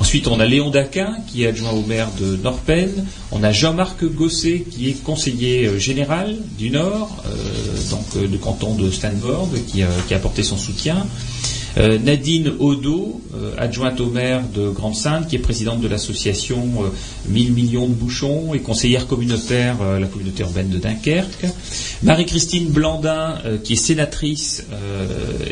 Ensuite, 0.00 0.28
on 0.28 0.40
a 0.40 0.46
Léon 0.46 0.70
Daquin, 0.70 1.18
qui 1.26 1.44
est 1.44 1.48
adjoint 1.48 1.72
au 1.72 1.82
maire 1.82 2.08
de 2.18 2.36
Norpen. 2.36 2.90
On 3.32 3.44
a 3.44 3.52
Jean-Marc 3.52 4.02
Gosset, 4.02 4.64
qui 4.70 4.88
est 4.88 5.02
conseiller 5.04 5.66
euh, 5.66 5.78
général 5.78 6.34
du 6.58 6.70
Nord, 6.70 7.22
euh, 7.26 7.90
donc 7.90 8.30
du 8.30 8.38
canton 8.38 8.74
de 8.74 8.90
Stanford, 8.90 9.50
qui, 9.68 9.82
qui 10.08 10.14
a 10.14 10.16
apporté 10.16 10.42
son 10.42 10.56
soutien. 10.56 11.06
Euh, 11.78 11.98
Nadine 11.98 12.52
Odo, 12.58 13.20
euh, 13.34 13.52
adjointe 13.56 14.00
au 14.00 14.06
maire 14.06 14.42
de 14.54 14.70
Grande-Sainte, 14.70 15.28
qui 15.28 15.36
est 15.36 15.40
présidente 15.40 15.80
de 15.80 15.88
l'association 15.88 16.66
1000 17.28 17.50
euh, 17.50 17.54
millions 17.54 17.86
de 17.86 17.94
bouchons 17.94 18.54
et 18.54 18.60
conseillère 18.60 19.06
communautaire 19.06 19.80
à 19.80 20.00
la 20.00 20.06
communauté 20.06 20.42
urbaine 20.42 20.68
de 20.68 20.78
Dunkerque. 20.78 21.46
Marie-Christine 22.02 22.70
Blandin, 22.70 23.38
qui 23.62 23.74
est 23.74 23.76
sénatrice 23.76 24.64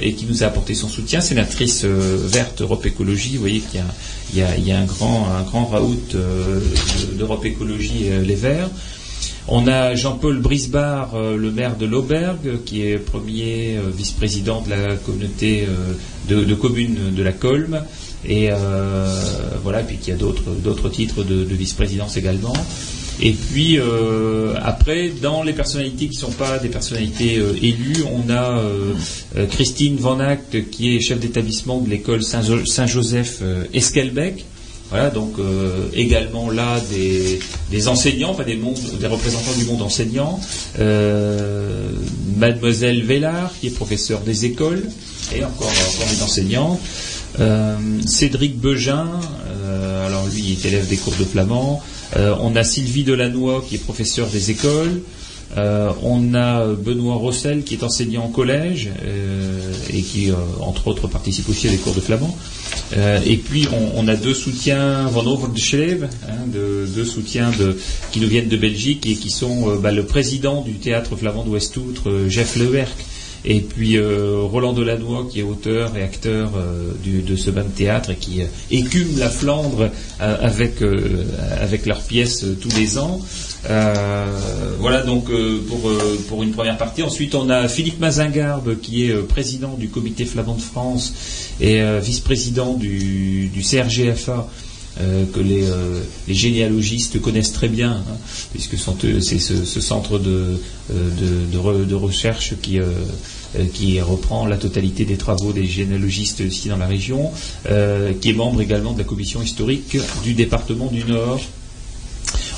et 0.01 0.15
qui 0.15 0.27
nous 0.27 0.43
a 0.43 0.47
apporté 0.47 0.75
son 0.75 0.89
soutien, 0.89 1.21
sénatrice 1.21 1.85
verte 1.85 2.63
Europe 2.63 2.87
Écologie. 2.87 3.35
Vous 3.35 3.41
voyez 3.41 3.61
qu'il 3.61 3.83
y, 4.35 4.43
a, 4.73 4.79
un 4.79 4.85
grand, 4.85 5.29
un 5.29 5.43
grand 5.43 5.67
raout 5.67 6.17
d'Europe 7.17 7.45
Écologie 7.45 8.07
Les 8.25 8.35
Verts. 8.35 8.71
On 9.51 9.67
a 9.67 9.95
Jean-Paul 9.95 10.41
Brisbard, 10.41 11.15
euh, 11.15 11.35
le 11.39 11.51
maire 11.51 11.77
de 11.77 11.87
l'Aubergue, 11.87 12.63
qui 12.67 12.83
est 12.83 12.99
premier 12.99 13.79
euh, 13.79 13.89
vice-président 13.91 14.61
de 14.61 14.69
la 14.69 14.97
communauté 14.97 15.67
euh, 15.67 16.45
de, 16.45 16.55
communes 16.55 17.15
de 17.15 17.23
la 17.23 17.33
Colme. 17.33 17.83
Et 18.29 18.51
voilà, 19.63 19.79
puis 19.81 19.97
qu'il 19.97 20.13
y 20.13 20.17
a 20.17 20.19
d'autres 20.19 20.89
titres 20.91 21.23
de, 21.23 21.45
vice-présidence 21.45 22.17
également. 22.17 22.53
Et 23.21 23.33
puis 23.33 23.79
après, 24.61 25.13
dans 25.23 25.45
les 25.45 25.53
personnalités 25.53 26.09
qui 26.09 26.17
ne 26.17 26.21
sont 26.21 26.33
pas 26.33 26.59
des 26.59 26.69
personnalités 26.69 27.41
élues, 27.63 28.03
on 28.13 28.29
a 28.31 28.61
Christine 29.51 29.97
Van 29.97 30.19
Act, 30.19 30.69
qui 30.71 30.97
est 30.97 31.01
chef 31.01 31.21
d'établissement 31.21 31.81
de 31.81 31.89
l'école 31.89 32.25
Saint-Joseph 32.25 33.41
Esquelbec. 33.73 34.45
Voilà, 34.91 35.11
donc 35.11 35.39
euh, 35.39 35.89
également 35.93 36.51
là 36.51 36.81
des, 37.71 37.89
enseignants, 37.89 38.31
enfin 38.31 38.45
des, 38.45 38.57
des 38.57 39.07
représentants 39.07 39.53
du 39.59 39.65
monde 39.67 39.83
enseignant. 39.83 40.41
Euh, 40.79 41.91
Mademoiselle 42.37 43.03
Vellard, 43.03 43.53
qui 43.61 43.67
est 43.67 43.71
professeure 43.71 44.21
des 44.21 44.47
écoles, 44.47 44.85
et 45.35 45.45
encore, 45.45 45.69
encore 45.69 46.09
des 46.11 46.23
enseignants. 46.23 46.81
Euh, 47.39 47.77
Cédric 48.07 48.59
Begin, 48.59 49.09
alors 50.07 50.27
lui 50.29 50.43
il 50.43 50.53
est 50.53 50.69
élève 50.69 50.89
des 50.89 50.97
cours 50.97 51.15
de 51.19 51.25
flamand. 51.25 51.83
on 52.17 52.57
a 52.57 52.65
Sylvie 52.65 53.05
Delannoy, 53.05 53.63
qui 53.69 53.75
est 53.75 53.79
professeure 53.79 54.29
des 54.29 54.51
écoles. 54.51 55.03
on 55.55 56.35
a 56.35 56.65
Benoît 56.67 57.17
Rossel 57.17 57.63
qui 57.63 57.75
est 57.75 57.85
enseignant 57.85 58.25
au 58.25 58.31
collège 58.31 58.89
et 59.93 60.01
qui, 60.01 60.31
entre 60.61 60.89
autres, 60.89 61.09
participe 61.09 61.51
aussi 61.51 61.69
à 61.69 61.71
des 61.71 61.77
cours 61.77 61.95
de 61.95 62.01
flamand. 62.01 62.35
Euh, 62.97 63.21
et 63.27 63.37
puis 63.37 63.67
on, 63.95 64.09
a 64.09 64.17
deux 64.17 64.35
soutiens 64.35 65.07
Van 65.09 65.27
Over 65.27 65.49
de 65.55 66.05
hein, 66.05 66.47
deux 66.47 67.05
soutiens 67.05 67.51
qui 68.13 68.21
nous 68.21 68.29
viennent 68.29 68.49
de 68.49 68.57
Belgique 68.57 69.07
et 69.07 69.15
qui 69.15 69.31
sont 69.31 69.71
euh, 69.71 69.77
bah, 69.77 69.93
le 69.93 70.05
président 70.05 70.63
du 70.63 70.75
théâtre 70.75 71.17
flamand 71.17 71.45
de 71.45 71.51
Westoutre, 71.51 72.09
euh, 72.09 72.29
Jeff 72.29 72.57
Lewerk, 72.57 72.97
et 73.45 73.61
puis 73.61 73.99
Roland 74.01 74.73
Delannoy 74.73 75.29
qui 75.31 75.41
est 75.41 75.45
auteur 75.45 75.97
et 75.97 76.03
acteur 76.03 76.51
de 77.05 77.37
ce 77.37 77.51
même 77.51 77.71
théâtre 77.71 78.11
et 78.11 78.17
qui 78.17 78.41
écume 78.71 79.17
la 79.17 79.31
Flandre 79.31 79.91
avec, 80.19 80.83
avec 81.61 81.87
leurs 81.87 82.01
pièces 82.01 82.45
tous 82.61 82.77
les 82.77 82.99
ans. 82.99 83.21
Voilà 83.69 85.03
donc 85.03 85.31
pour, 85.69 85.91
pour 86.29 86.43
une 86.43 86.53
première 86.53 86.79
partie. 86.79 87.03
Ensuite 87.03 87.35
on 87.35 87.51
a 87.51 87.69
Philippe 87.69 88.01
Mazingarbe 88.01 88.81
qui 88.81 89.05
est 89.05 89.15
président 89.27 89.75
du 89.75 89.89
comité 89.89 90.25
flamand 90.25 90.55
de 90.55 90.63
France 90.63 91.13
et 91.61 91.81
euh, 91.81 92.01
vice-président 92.01 92.75
du, 92.75 93.51
CRGFA. 93.63 94.49
Euh, 95.01 95.27
que 95.33 95.39
euh, 95.39 96.03
les, 96.27 96.35
généalogistes 96.35 97.21
connaissent 97.21 97.53
très 97.53 97.69
bien, 97.69 97.93
hein, 97.93 98.17
puisque 98.51 98.77
c'est 98.77 99.39
ce, 99.39 99.81
centre 99.81 100.19
de, 100.19 100.59
recherche 101.95 102.55
qui 102.61 104.01
reprend 104.01 104.47
la 104.47 104.57
totalité 104.57 105.05
des 105.05 105.17
travaux 105.17 105.53
des 105.53 105.67
généalogistes 105.67 106.41
ici 106.41 106.69
dans 106.69 106.79
la 106.79 106.89
région, 106.89 107.31
qui 108.21 108.31
est 108.31 108.33
membre 108.33 108.61
également 108.61 108.93
de 108.93 108.99
la 108.99 109.05
commission 109.05 109.41
historique 109.41 109.97
du 110.25 110.35
département 110.35 110.87
du 110.87 111.05
Nord. 111.05 111.43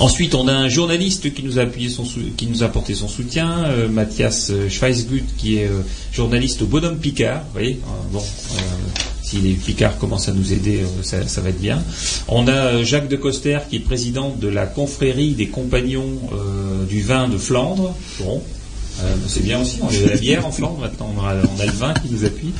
Ensuite, 0.00 0.34
on 0.34 0.48
a 0.48 0.52
un 0.52 0.68
journaliste 0.68 1.32
qui 1.34 1.42
nous 1.42 1.58
a, 1.58 1.62
appuyé 1.62 1.90
son, 1.90 2.04
qui 2.36 2.46
nous 2.46 2.62
a 2.62 2.66
apporté 2.66 2.94
son 2.94 3.06
soutien, 3.06 3.66
Mathias 3.90 4.50
Schweisgut, 4.68 5.24
qui 5.36 5.58
est 5.58 5.70
journaliste 6.12 6.62
au 6.62 6.66
Bonhomme 6.66 6.98
Picard. 6.98 7.42
Vous 7.42 7.52
voyez, 7.52 7.80
bon, 8.10 8.22
si 9.30 9.36
les 9.36 9.52
Picards 9.52 9.96
commencent 9.96 10.28
à 10.28 10.32
nous 10.32 10.52
aider, 10.52 10.80
euh, 10.82 11.02
ça, 11.02 11.40
va 11.40 11.50
être 11.50 11.60
bien. 11.60 11.80
On 12.26 12.48
a 12.48 12.52
euh, 12.52 12.84
Jacques 12.84 13.06
de 13.06 13.14
Coster 13.14 13.58
qui 13.68 13.76
est 13.76 13.80
président 13.80 14.30
de 14.30 14.48
la 14.48 14.66
confrérie 14.66 15.34
des 15.34 15.46
compagnons 15.46 16.18
euh, 16.32 16.84
du 16.84 17.00
vin 17.00 17.28
de 17.28 17.38
Flandre. 17.38 17.94
Bon, 18.18 18.42
euh, 19.04 19.14
c'est 19.26 19.42
bien 19.42 19.60
aussi, 19.60 19.78
on 19.82 19.88
a 19.88 20.10
la 20.10 20.16
bière 20.16 20.46
en 20.46 20.52
Flandre, 20.52 20.78
maintenant 20.78 21.12
on 21.16 21.24
a, 21.24 21.34
le 21.34 21.72
vin 21.72 21.94
qui 21.94 22.12
nous 22.12 22.24
appuie. 22.24 22.52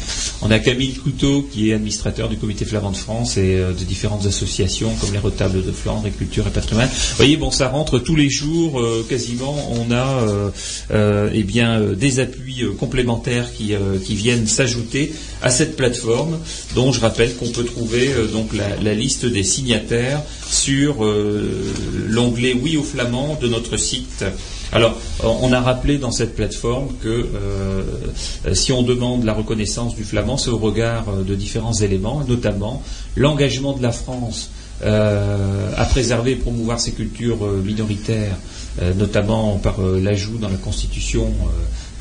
On 0.43 0.51
a 0.51 0.59
Camille 0.59 0.95
Couteau 0.95 1.47
qui 1.53 1.71
est 1.71 1.75
administrateur 1.75 2.29
du 2.29 2.37
comité 2.37 2.65
flamand 2.65 2.91
de 2.91 2.97
France 2.97 3.37
et 3.37 3.57
euh, 3.57 3.73
de 3.73 3.85
différentes 3.85 4.27
associations 4.27 4.93
comme 5.01 5.13
les 5.13 5.19
Retables 5.19 5.65
de 5.65 5.73
Flandre 5.73 6.07
et 6.07 6.11
Culture 6.11 6.47
et 6.47 6.51
Patrimoine. 6.51 6.89
Vous 6.89 7.17
voyez, 7.17 7.37
bon, 7.37 7.51
ça 7.51 7.69
rentre 7.69 7.99
tous 7.99 8.17
les 8.17 8.31
jours 8.31 8.81
euh, 8.81 9.05
quasiment. 9.09 9.57
On 9.73 9.93
a 9.93 10.51
eh 11.33 11.43
bien 11.43 11.81
des 11.81 12.21
appuis 12.21 12.65
complémentaires 12.79 13.53
qui, 13.53 13.75
viennent 14.15 14.47
s'ajouter 14.47 15.13
à 15.43 15.51
cette 15.51 15.77
plateforme, 15.77 16.39
dont 16.75 16.93
je 16.93 17.01
rappelle 17.01 17.35
qu'on 17.37 17.51
peut 17.51 17.65
trouver 17.65 18.11
donc 18.33 18.51
la, 18.55 18.95
liste 18.95 19.25
des 19.25 19.43
signataires 19.45 20.23
sur 20.49 21.05
l'onglet 22.09 22.55
Oui 22.61 22.77
au 22.77 22.83
flamand 22.83 23.39
de 23.41 23.49
notre 23.49 23.77
site 23.77 24.25
alors, 24.73 24.97
on 25.25 25.53
a 25.53 25.61
rappelé 25.61 25.99
dans 25.99 26.13
cette 26.13 26.37
plateforme 26.37 26.89
que 27.03 27.09
euh, 27.09 27.83
si 28.55 28.73
on 28.73 28.83
demande 28.83 29.25
la 29.25 29.33
reconnaissance 29.33 29.97
du 29.97 30.05
flamand, 30.05 30.37
c'est 30.37 30.51
au 30.51 30.59
regard 30.59 31.09
euh, 31.09 31.25
de 31.25 31.35
différents 31.35 31.73
éléments, 31.73 32.23
notamment 32.29 32.83
l'engagement 33.17 33.73
de 33.73 33.83
la 33.83 33.91
France 33.91 34.51
euh, 34.83 35.73
à 35.77 35.85
préserver 35.87 36.33
et 36.33 36.37
promouvoir 36.37 36.79
ses 36.79 36.93
cultures 36.93 37.45
minoritaires, 37.65 38.37
notamment 38.97 39.57
par 39.57 39.81
l'ajout 39.81 40.39
dans 40.39 40.49
la 40.49 40.57
Constitution 40.57 41.35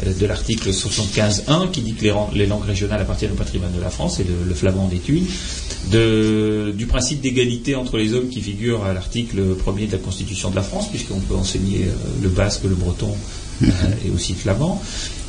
de 0.05 0.25
l'article 0.25 0.69
75.1 0.69 1.71
qui 1.71 1.81
dit 1.81 1.93
que 1.93 2.05
les, 2.33 2.45
langues 2.45 2.65
régionales 2.65 3.01
appartiennent 3.01 3.33
au 3.33 3.35
patrimoine 3.35 3.73
de 3.73 3.81
la 3.81 3.89
France 3.89 4.19
et 4.19 4.23
le 4.23 4.53
flamand 4.53 4.87
du 5.87 6.85
principe 6.85 7.21
d'égalité 7.21 7.75
entre 7.75 7.97
les 7.97 8.13
hommes 8.13 8.29
qui 8.29 8.41
figure 8.41 8.83
à 8.85 8.93
l'article 8.93 9.55
premier 9.55 9.87
de 9.87 9.93
la 9.93 9.97
Constitution 9.97 10.49
de 10.49 10.55
la 10.55 10.61
France, 10.61 10.89
puisqu'on 10.89 11.19
peut 11.19 11.35
enseigner 11.35 11.85
euh, 11.85 11.93
le 12.21 12.29
basque, 12.29 12.63
le 12.63 12.75
breton 12.75 13.15
euh, 13.63 13.67
et 14.05 14.11
aussi 14.11 14.33
le 14.33 14.39
flamand, 14.39 14.81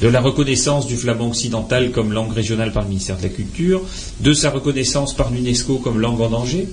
de 0.03 0.09
la 0.09 0.21
reconnaissance 0.21 0.87
du 0.87 0.97
flamand 0.97 1.29
occidental 1.29 1.91
comme 1.93 2.13
langue 2.13 2.33
régionale 2.33 2.73
par 2.73 2.83
le 2.83 2.89
ministère 2.89 3.17
de 3.17 3.23
la 3.23 3.29
Culture, 3.29 3.83
de 4.21 4.35
sa 4.35 4.51
reconnaissance 4.51 5.15
par 5.15 5.31
l'UNESCO 5.31 5.77
comme 5.77 5.99
langue 5.99 6.21
en 6.21 6.29
danger, 6.29 6.69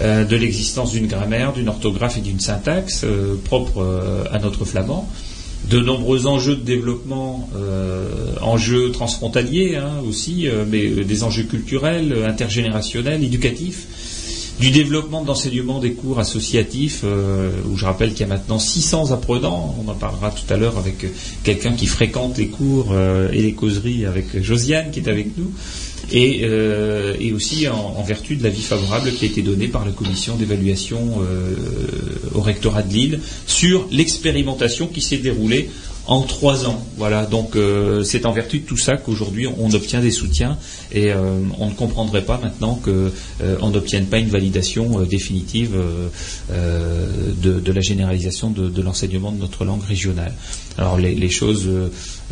euh, 0.00 0.24
de 0.24 0.36
l'existence 0.36 0.92
d'une 0.92 1.06
grammaire, 1.06 1.52
d'une 1.52 1.68
orthographe 1.68 2.18
et 2.18 2.20
d'une 2.20 2.40
syntaxe 2.40 3.04
propre 3.44 4.26
à 4.30 4.38
notre 4.38 4.64
flamand, 4.64 5.08
de 5.70 5.78
nombreux 5.78 6.26
enjeux 6.26 6.56
de 6.56 6.62
développement, 6.62 7.48
euh, 7.54 8.34
enjeux 8.42 8.90
transfrontaliers 8.90 9.76
hein, 9.76 10.02
aussi, 10.06 10.48
euh, 10.48 10.64
mais 10.68 10.84
euh, 10.84 11.04
des 11.04 11.22
enjeux 11.22 11.44
culturels, 11.44 12.12
intergénérationnels, 12.26 13.22
éducatifs, 13.22 13.86
du 14.58 14.72
développement 14.72 15.22
d'enseignement 15.22 15.78
des 15.78 15.92
cours 15.92 16.18
associatifs, 16.18 17.02
où 17.02 17.78
je 17.78 17.84
rappelle 17.86 18.10
qu'il 18.10 18.20
y 18.20 18.24
a 18.24 18.26
maintenant 18.26 18.58
600 18.58 19.10
apprenants, 19.10 19.74
on 19.82 19.88
en 19.88 19.94
parlera 19.94 20.30
tout 20.32 20.52
à 20.52 20.58
l'heure 20.58 20.76
avec 20.76 21.06
quelqu'un 21.44 21.72
qui 21.72 21.86
fréquente 21.86 22.36
les 22.36 22.48
cours 22.48 22.94
et 23.32 23.40
les 23.40 23.54
causeries 23.54 24.04
avec 24.04 24.42
Josiane 24.42 24.90
qui 24.90 25.00
est 25.00 25.08
avec 25.08 25.38
nous, 25.38 25.50
euh, 26.12 27.14
et, 27.20 27.32
aussi 27.32 27.68
en, 27.68 28.02
vertu 28.02 28.36
de 28.36 28.42
l'avis 28.42 28.62
favorable 28.62 29.12
qui 29.12 29.24
a 29.24 29.28
été 29.28 29.42
donné 29.42 29.68
par 29.68 29.84
la 29.84 29.92
commission 29.92 30.36
d'évaluation 30.36 31.22
euh, 31.22 31.54
au 32.34 32.40
rectorat 32.40 32.82
de 32.82 32.92
Lille 32.92 33.20
sur 33.46 33.86
l'expérimentation 33.90 34.86
qui 34.88 35.00
s'est 35.00 35.18
déroulée 35.18 35.70
en 36.06 36.22
trois 36.22 36.66
ans. 36.66 36.84
Voilà, 36.96 37.26
donc 37.26 37.54
euh, 37.54 38.02
c'est 38.02 38.26
en 38.26 38.32
vertu 38.32 38.60
de 38.60 38.66
tout 38.66 38.76
ça 38.76 38.96
qu'aujourd'hui 38.96 39.46
on 39.46 39.72
obtient 39.72 40.00
des 40.00 40.10
soutiens 40.10 40.58
et 40.92 41.12
on 41.14 41.66
ne 41.66 41.74
comprendrait 41.74 42.24
pas 42.24 42.40
maintenant 42.42 42.80
qu'on 42.82 43.70
n'obtienne 43.70 44.06
pas 44.06 44.18
une 44.18 44.28
validation 44.28 45.00
définitive 45.02 45.76
de, 46.50 47.72
la 47.72 47.80
généralisation 47.80 48.50
de, 48.50 48.82
l'enseignement 48.82 49.30
de 49.30 49.38
notre 49.38 49.64
langue 49.64 49.84
régionale. 49.84 50.34
Alors 50.76 50.98
les 50.98 51.30
choses 51.30 51.68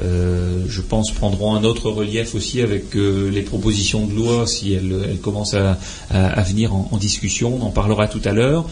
euh, 0.03 0.65
je 0.69 0.81
pense, 0.81 1.11
prendront 1.13 1.55
un 1.55 1.65
autre 1.65 1.91
relief 1.91 2.35
aussi 2.35 2.61
avec 2.61 2.95
euh, 2.95 3.31
les 3.31 3.43
propositions 3.43 4.07
de 4.07 4.15
loi 4.15 4.47
si 4.47 4.73
elles, 4.73 5.19
commencent 5.23 5.55
à, 5.55 5.79
venir 6.43 6.75
en, 6.75 6.97
discussion. 6.99 7.59
On 7.61 7.67
en 7.67 7.71
parlera 7.71 8.09
tout 8.09 8.21
à 8.25 8.33
l'heure. 8.33 8.69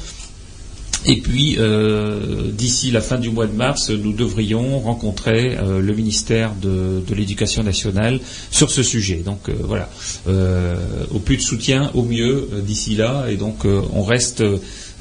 Et 1.09 1.21
puis, 1.21 1.56
euh, 1.59 2.50
d'ici 2.50 2.90
la 2.90 3.00
fin 3.00 3.18
du 3.18 3.30
mois 3.30 3.47
de 3.47 3.52
mars, 3.52 3.90
nous 3.90 4.12
devrions 4.12 4.80
rencontrer 4.80 5.56
le 5.56 5.95
ministère 5.95 6.52
de, 6.61 7.02
l'Éducation 7.14 7.62
nationale 7.62 8.21
sur 8.50 8.71
ce 8.71 8.83
sujet. 8.83 9.23
Donc 9.25 9.49
voilà, 9.50 9.88
au 10.26 11.18
plus 11.18 11.37
de 11.37 11.42
soutien, 11.42 11.90
au 11.95 12.02
mieux 12.02 12.49
d'ici 12.64 12.97
là. 12.97 13.26
Et 13.30 13.37
donc, 13.37 13.64
on 13.64 14.02
reste 14.02 14.42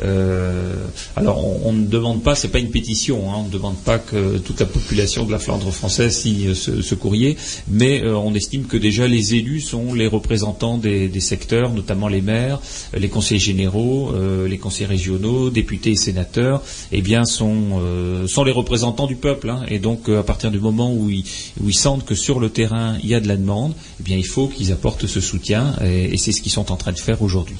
euh, 0.04 0.74
alors, 1.16 1.44
on, 1.66 1.74
ne 1.74 1.86
demande 1.86 2.22
pas, 2.22 2.36
c'est 2.36 2.50
pas 2.50 2.60
une 2.60 2.72
pétition, 2.72 3.32
hein, 3.32 3.36
on 3.40 3.44
ne 3.44 3.50
demande 3.50 3.78
pas 3.78 3.98
que 4.00 4.38
toute 4.38 4.60
la 4.60 4.66
population 4.66 5.26
de 5.26 5.32
la 5.32 5.40
Flandre 5.40 5.72
française 5.72 6.18
signe 6.18 6.54
ce, 6.54 6.96
courrier, 6.96 7.38
mais 7.68 8.04
euh, 8.04 8.18
on 8.18 8.34
estime 8.34 8.66
que 8.66 8.78
déjà 8.78 9.08
les 9.08 9.36
élus 9.36 9.62
sont 9.62 9.94
les 9.94 10.08
représentants 10.08 10.78
des, 10.78 11.20
secteurs, 11.20 11.74
notamment 11.74 12.08
les 12.08 12.22
maires, 12.22 12.60
les 12.96 13.10
conseils 13.10 13.40
généraux, 13.40 14.12
euh, 14.14 14.48
les 14.48 14.58
conseils 14.58 14.86
régionaux, 14.86 15.50
députés 15.50 15.92
et 15.92 15.96
sénateurs, 15.96 16.62
eh 16.92 17.02
bien, 17.02 17.26
sont, 17.26 17.82
sont 18.28 18.44
les 18.44 18.52
représentants 18.52 19.08
du 19.08 19.16
peuple. 19.16 19.50
Hein. 19.50 19.64
et 19.68 19.80
donc, 19.80 20.10
à 20.10 20.24
partir 20.24 20.52
du 20.52 20.60
moment 20.60 20.94
où 20.94 21.10
ils, 21.10 21.26
où 21.62 21.72
sentent 21.72 22.06
que 22.06 22.16
sur 22.16 22.40
le 22.40 22.50
terrain 22.50 22.98
il 23.04 23.10
y 23.10 23.16
a 23.16 23.20
de 23.20 23.28
la 23.28 23.38
demande, 23.38 23.74
eh 24.00 24.04
bien, 24.04 24.18
il 24.18 24.26
faut 24.26 24.48
qu'ils 24.48 24.72
apportent 24.72 25.08
ce 25.08 25.22
soutien, 25.22 25.76
et 25.84 26.18
c'est 26.18 26.32
ce 26.32 26.42
qu'ils 26.42 26.52
sont 26.52 26.72
en 26.72 26.76
train 26.76 26.92
de 26.92 27.00
faire 27.00 27.22
aujourd'hui. 27.22 27.58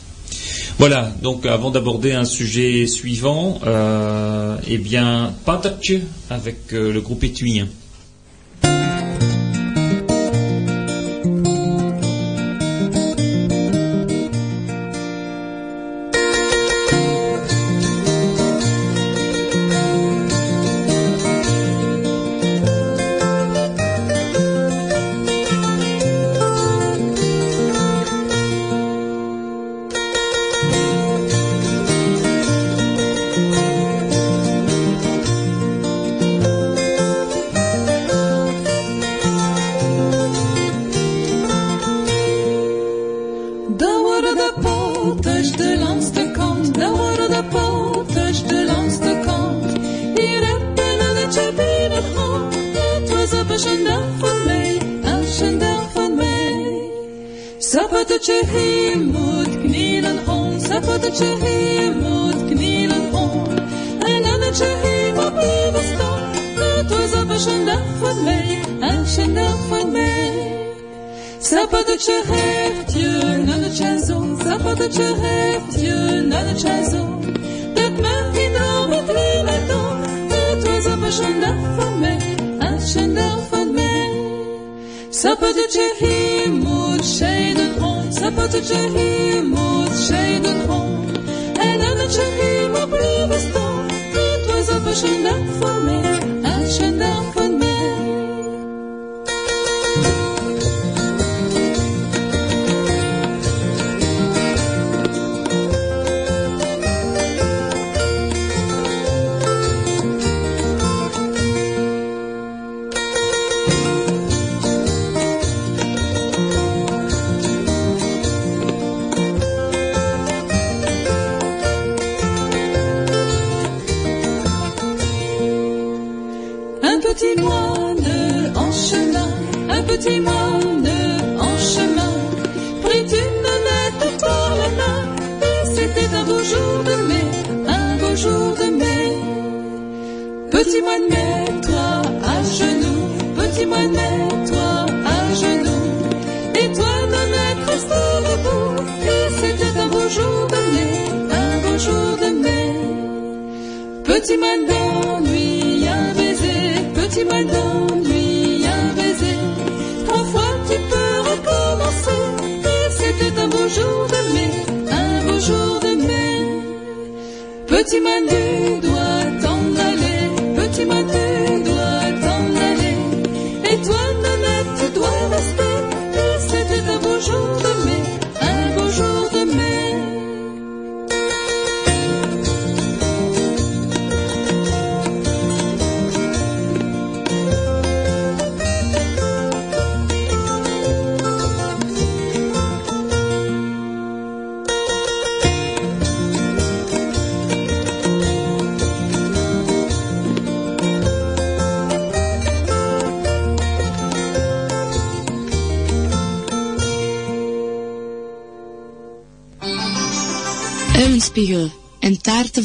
Voilà, 0.78 1.12
donc 1.22 1.46
avant 1.46 1.72
d'aborder 1.72 2.14
un 2.14 2.26
sujet 2.26 2.86
suivant, 2.88 3.60
euh, 3.66 4.58
eh 4.68 4.78
bien, 4.78 5.34
Patatche 5.46 5.94
avec 6.30 6.74
euh, 6.74 6.92
le 6.92 7.02
groupe 7.02 7.24
étuyen. 7.24 7.68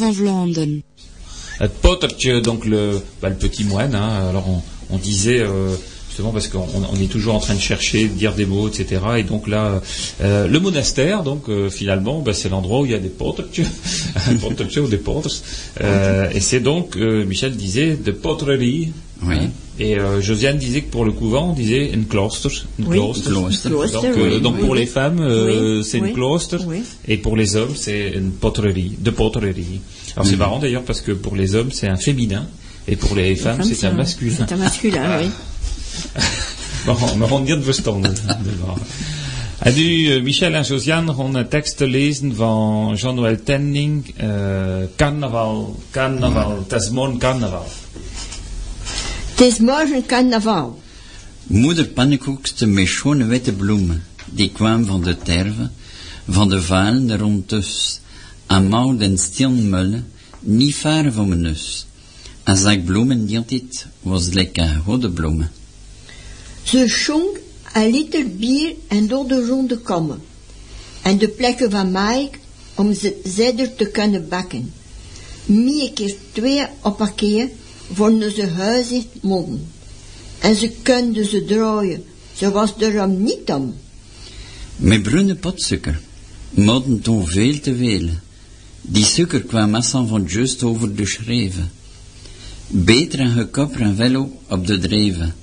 Van 0.01 0.15
Vlaanderen. 0.15 0.83
Het 1.59 1.81
pottertje, 1.81 2.41
donc 2.41 2.65
le, 2.65 3.01
bah, 3.21 3.29
le 3.29 3.37
petit 3.37 3.65
moine. 3.65 3.95
Hein, 3.95 4.29
alors 4.29 4.49
on, 4.49 4.63
on 4.89 4.99
disait 4.99 5.41
euh, 5.41 5.77
justement 6.21 6.33
parce 6.33 6.49
qu'on 6.49 6.67
on 6.93 7.01
est 7.01 7.11
toujours 7.11 7.35
en 7.35 7.41
train 7.41 7.55
de 7.55 7.61
chercher, 7.61 8.05
de 8.05 8.15
dire 8.15 8.35
des 8.35 8.47
mots, 8.47 8.69
etc. 8.69 9.01
Et 9.19 9.23
donc 9.23 9.49
là, 9.49 9.81
euh, 10.21 10.47
le 10.47 10.61
monastère, 10.61 11.23
donc 11.23 11.49
euh, 11.49 11.71
finalement, 11.71 12.21
bah, 12.21 12.35
c'est 12.35 12.49
l'endroit 12.49 12.81
où 12.81 12.85
il 12.85 12.93
y 12.93 12.95
a 12.95 12.99
des 12.99 13.09
pottertjes, 13.09 13.63
ou 14.79 14.89
des 14.89 14.99
potters. 14.99 15.43
Euh, 15.81 16.29
et 16.33 16.41
c'est 16.41 16.61
donc, 16.61 16.97
euh, 16.97 17.25
Michel 17.25 17.57
disait, 17.57 17.97
de 17.97 18.13
potterie. 18.13 18.93
Oui. 19.23 19.35
Hein. 19.35 19.51
Et 19.79 19.99
euh, 19.99 20.21
Josiane 20.21 20.59
disait 20.59 20.83
que 20.83 20.91
pour 20.91 21.07
le 21.07 21.13
couvent, 21.13 21.51
on 21.51 21.53
disait 21.55 21.91
une 21.91 22.05
cloister. 22.05 22.51
Une 22.79 22.87
oui, 22.87 22.99
Donc, 22.99 24.05
euh, 24.05 24.39
donc 24.39 24.59
pour 24.59 24.75
les 24.75 24.85
femmes, 24.85 25.21
euh, 25.21 25.83
c'est 25.83 25.99
une 25.99 26.13
cloister. 26.13 26.59
Et 27.09 27.17
pour 27.17 27.35
les 27.35 27.57
hommes, 27.57 27.75
c'est 27.75 28.11
une 28.11 28.31
poterie, 28.31 28.97
de 28.99 29.11
poterie. 29.11 29.81
Alors 30.17 30.27
c'est 30.27 30.37
marrant 30.37 30.59
d'ailleurs 30.59 30.83
parce 30.83 31.01
que 31.01 31.13
pour 31.13 31.35
les 31.35 31.55
hommes, 31.55 31.71
c'est 31.73 31.89
un 31.89 31.97
féminin. 31.97 32.47
Et 32.89 32.97
pour 32.97 33.15
les, 33.15 33.37
femmes, 33.37 33.63
c'est 33.63 33.87
un 33.87 33.93
masculin. 33.93 34.35
C'est 34.37 34.53
un 34.53 34.59
masculin, 34.59 35.19
oui. 35.21 35.31
me 37.17 37.27
rend 37.27 37.45
bien 37.47 37.61
de 37.61 37.65
vos 37.65 37.81
Adu 39.63 39.83
uh, 39.83 40.23
Michel 40.23 40.55
en 40.55 40.65
Josiane 40.65 41.15
gaan 41.15 41.35
een 41.35 41.49
tekst 41.49 41.81
lezen 41.81 42.35
van 42.35 42.95
Jean-Noël 42.97 43.43
Tenning, 43.45 44.15
uh, 44.23 44.87
Carnaval, 44.97 45.77
Carnaval, 45.91 46.59
het 46.69 46.73
is 46.73 46.91
morgen 46.91 47.19
Carnaval. 47.19 47.67
Het 49.31 49.41
is 49.41 49.59
morgen 49.59 50.07
carnaval. 50.07 50.81
Moeder 51.47 51.87
pannenkoekste 51.87 52.67
met 52.67 52.89
schone 52.89 53.25
witte 53.25 53.53
bloemen, 53.53 54.05
die 54.25 54.51
kwamen 54.51 54.87
van 54.87 55.03
de 55.03 55.17
terve, 55.17 55.71
van 56.29 56.49
de 56.49 56.63
valen 56.63 57.19
rond 57.19 57.49
dus, 57.49 58.01
aan 58.47 58.69
mouw 58.69 58.97
den 58.97 59.19
stilmullen, 59.19 60.07
niet 60.41 60.75
ver 60.75 61.13
van 61.13 61.29
mijn 61.29 61.41
neus. 61.41 61.87
En 62.43 62.57
zag 62.57 62.85
bloemen 62.85 63.27
die 63.27 63.45
dit 63.47 63.87
was 64.03 64.29
lekker 64.29 64.81
goede 64.85 65.11
bloemen. 65.11 65.51
Ze 66.63 66.89
schonk 66.89 67.39
een 67.73 67.91
liter 67.91 68.37
bier 68.37 68.75
en 68.89 69.07
door 69.07 69.29
de 69.29 69.47
ronde 69.47 69.79
komen. 69.79 70.21
En 71.03 71.19
de 71.19 71.29
plekken 71.29 71.71
van 71.71 71.93
Mike 71.93 72.39
om 72.75 72.95
ze 72.95 73.21
zeder 73.25 73.75
te 73.75 73.87
kunnen 73.87 74.29
bakken. 74.29 74.73
Meer 75.45 75.93
keer 75.93 76.15
twee 76.33 76.67
op 76.83 77.13
keer 77.17 77.49
vonden 77.93 78.35
ze 78.35 78.47
huis 78.47 78.91
modden. 79.21 79.67
En 80.39 80.57
ze 80.57 80.73
konden 80.83 81.27
ze 81.27 81.45
draaien. 81.45 82.05
Ze 82.35 82.51
was 82.51 82.73
erom 82.79 83.23
niet 83.23 83.51
om. 83.53 83.75
Met 84.77 85.03
bruine 85.03 85.35
potsuiker, 85.35 86.01
modden 86.51 87.01
toen 87.01 87.27
veel 87.27 87.61
te 87.61 87.77
veel. 87.77 88.09
Die 88.81 89.05
suiker 89.05 89.43
kwam 89.43 89.71
massan 89.71 90.09
van 90.09 90.25
just 90.25 90.63
over 90.63 90.95
de 90.97 91.07
schreven. 91.07 91.71
Beter 92.67 93.21
een 93.21 93.31
gekopper 93.31 93.81
en 93.81 93.97
velo 93.97 94.33
op 94.49 94.67
de 94.67 94.79
dreven. 94.79 95.35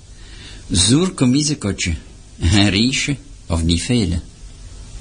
Zoer 0.72 1.14
commisekotje, 1.14 1.96
een 2.40 2.70
riesje 2.70 3.16
of 3.48 3.64
niet 3.64 3.84
vele. 3.84 4.20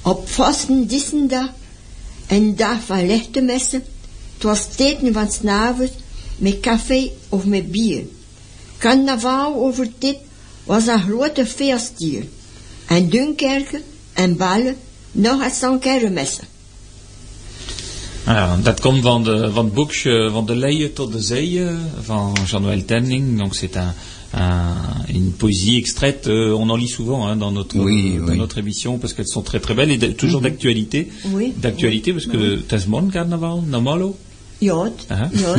Op 0.01 0.29
vasten 0.29 0.87
dissendag, 0.87 1.49
een 2.27 2.55
dag 2.55 2.83
van 2.85 3.05
lichte 3.05 3.41
messen, 3.41 3.83
het 4.33 4.43
was 4.43 4.67
teken 4.75 5.13
van 5.13 5.31
s'avonds 5.31 5.91
met 6.37 6.59
café 6.59 7.11
of 7.29 7.45
met 7.45 7.71
bier. 7.71 8.03
Carnaval 8.77 9.55
over 9.55 9.89
dit 9.97 10.17
was 10.63 10.87
een 10.87 11.01
grote 11.01 11.45
feestdier. 11.45 12.25
En 12.85 13.09
Dunkerque 13.09 13.81
en 14.13 14.37
ballen 14.37 14.75
nog 15.11 15.43
het 15.43 15.53
Sankermessen. 15.53 16.47
Ja, 18.25 18.57
dat 18.63 18.79
komt 18.79 19.01
van, 19.01 19.23
de, 19.23 19.51
van 19.51 19.65
het 19.65 19.73
boekje 19.73 20.29
Van 20.31 20.45
de 20.45 20.55
leien 20.55 20.93
tot 20.93 21.11
de 21.11 21.21
zeeën 21.21 21.79
van 22.01 22.37
Jean-Noël 22.45 22.85
Tenning. 22.85 23.37
Donc 23.37 23.55
c'est 23.55 23.75
un, 23.75 23.93
un, 24.33 24.75
une 25.09 25.31
poésie 25.31 25.77
extraite, 25.77 26.27
euh, 26.27 26.51
on 26.53 26.69
en 26.69 26.75
lit 26.75 26.87
souvent 26.89 27.27
hein, 27.27 27.35
dans, 27.37 27.51
notre, 27.51 27.77
Oui, 27.79 28.17
dans 28.17 28.27
oui. 28.33 28.37
notre 28.37 28.57
émission 28.57 28.97
parce 28.97 29.13
qu'elles 29.13 29.27
sont 29.27 29.41
très 29.43 29.59
très 29.59 29.73
belles 29.73 29.91
et 29.91 29.97
de- 29.97 30.11
toujours 30.11 30.41
d'actualité. 30.41 31.09
Oui. 31.33 31.53
D'actualité 31.57 32.11
parce 32.13 32.25
que 32.27 32.57
Tasman 32.57 33.09
Carnaval, 33.11 33.61
Namalo, 33.67 34.15
Ja, 34.59 34.85
het, 34.85 35.05
Aha. 35.09 35.29
ja, 35.35 35.55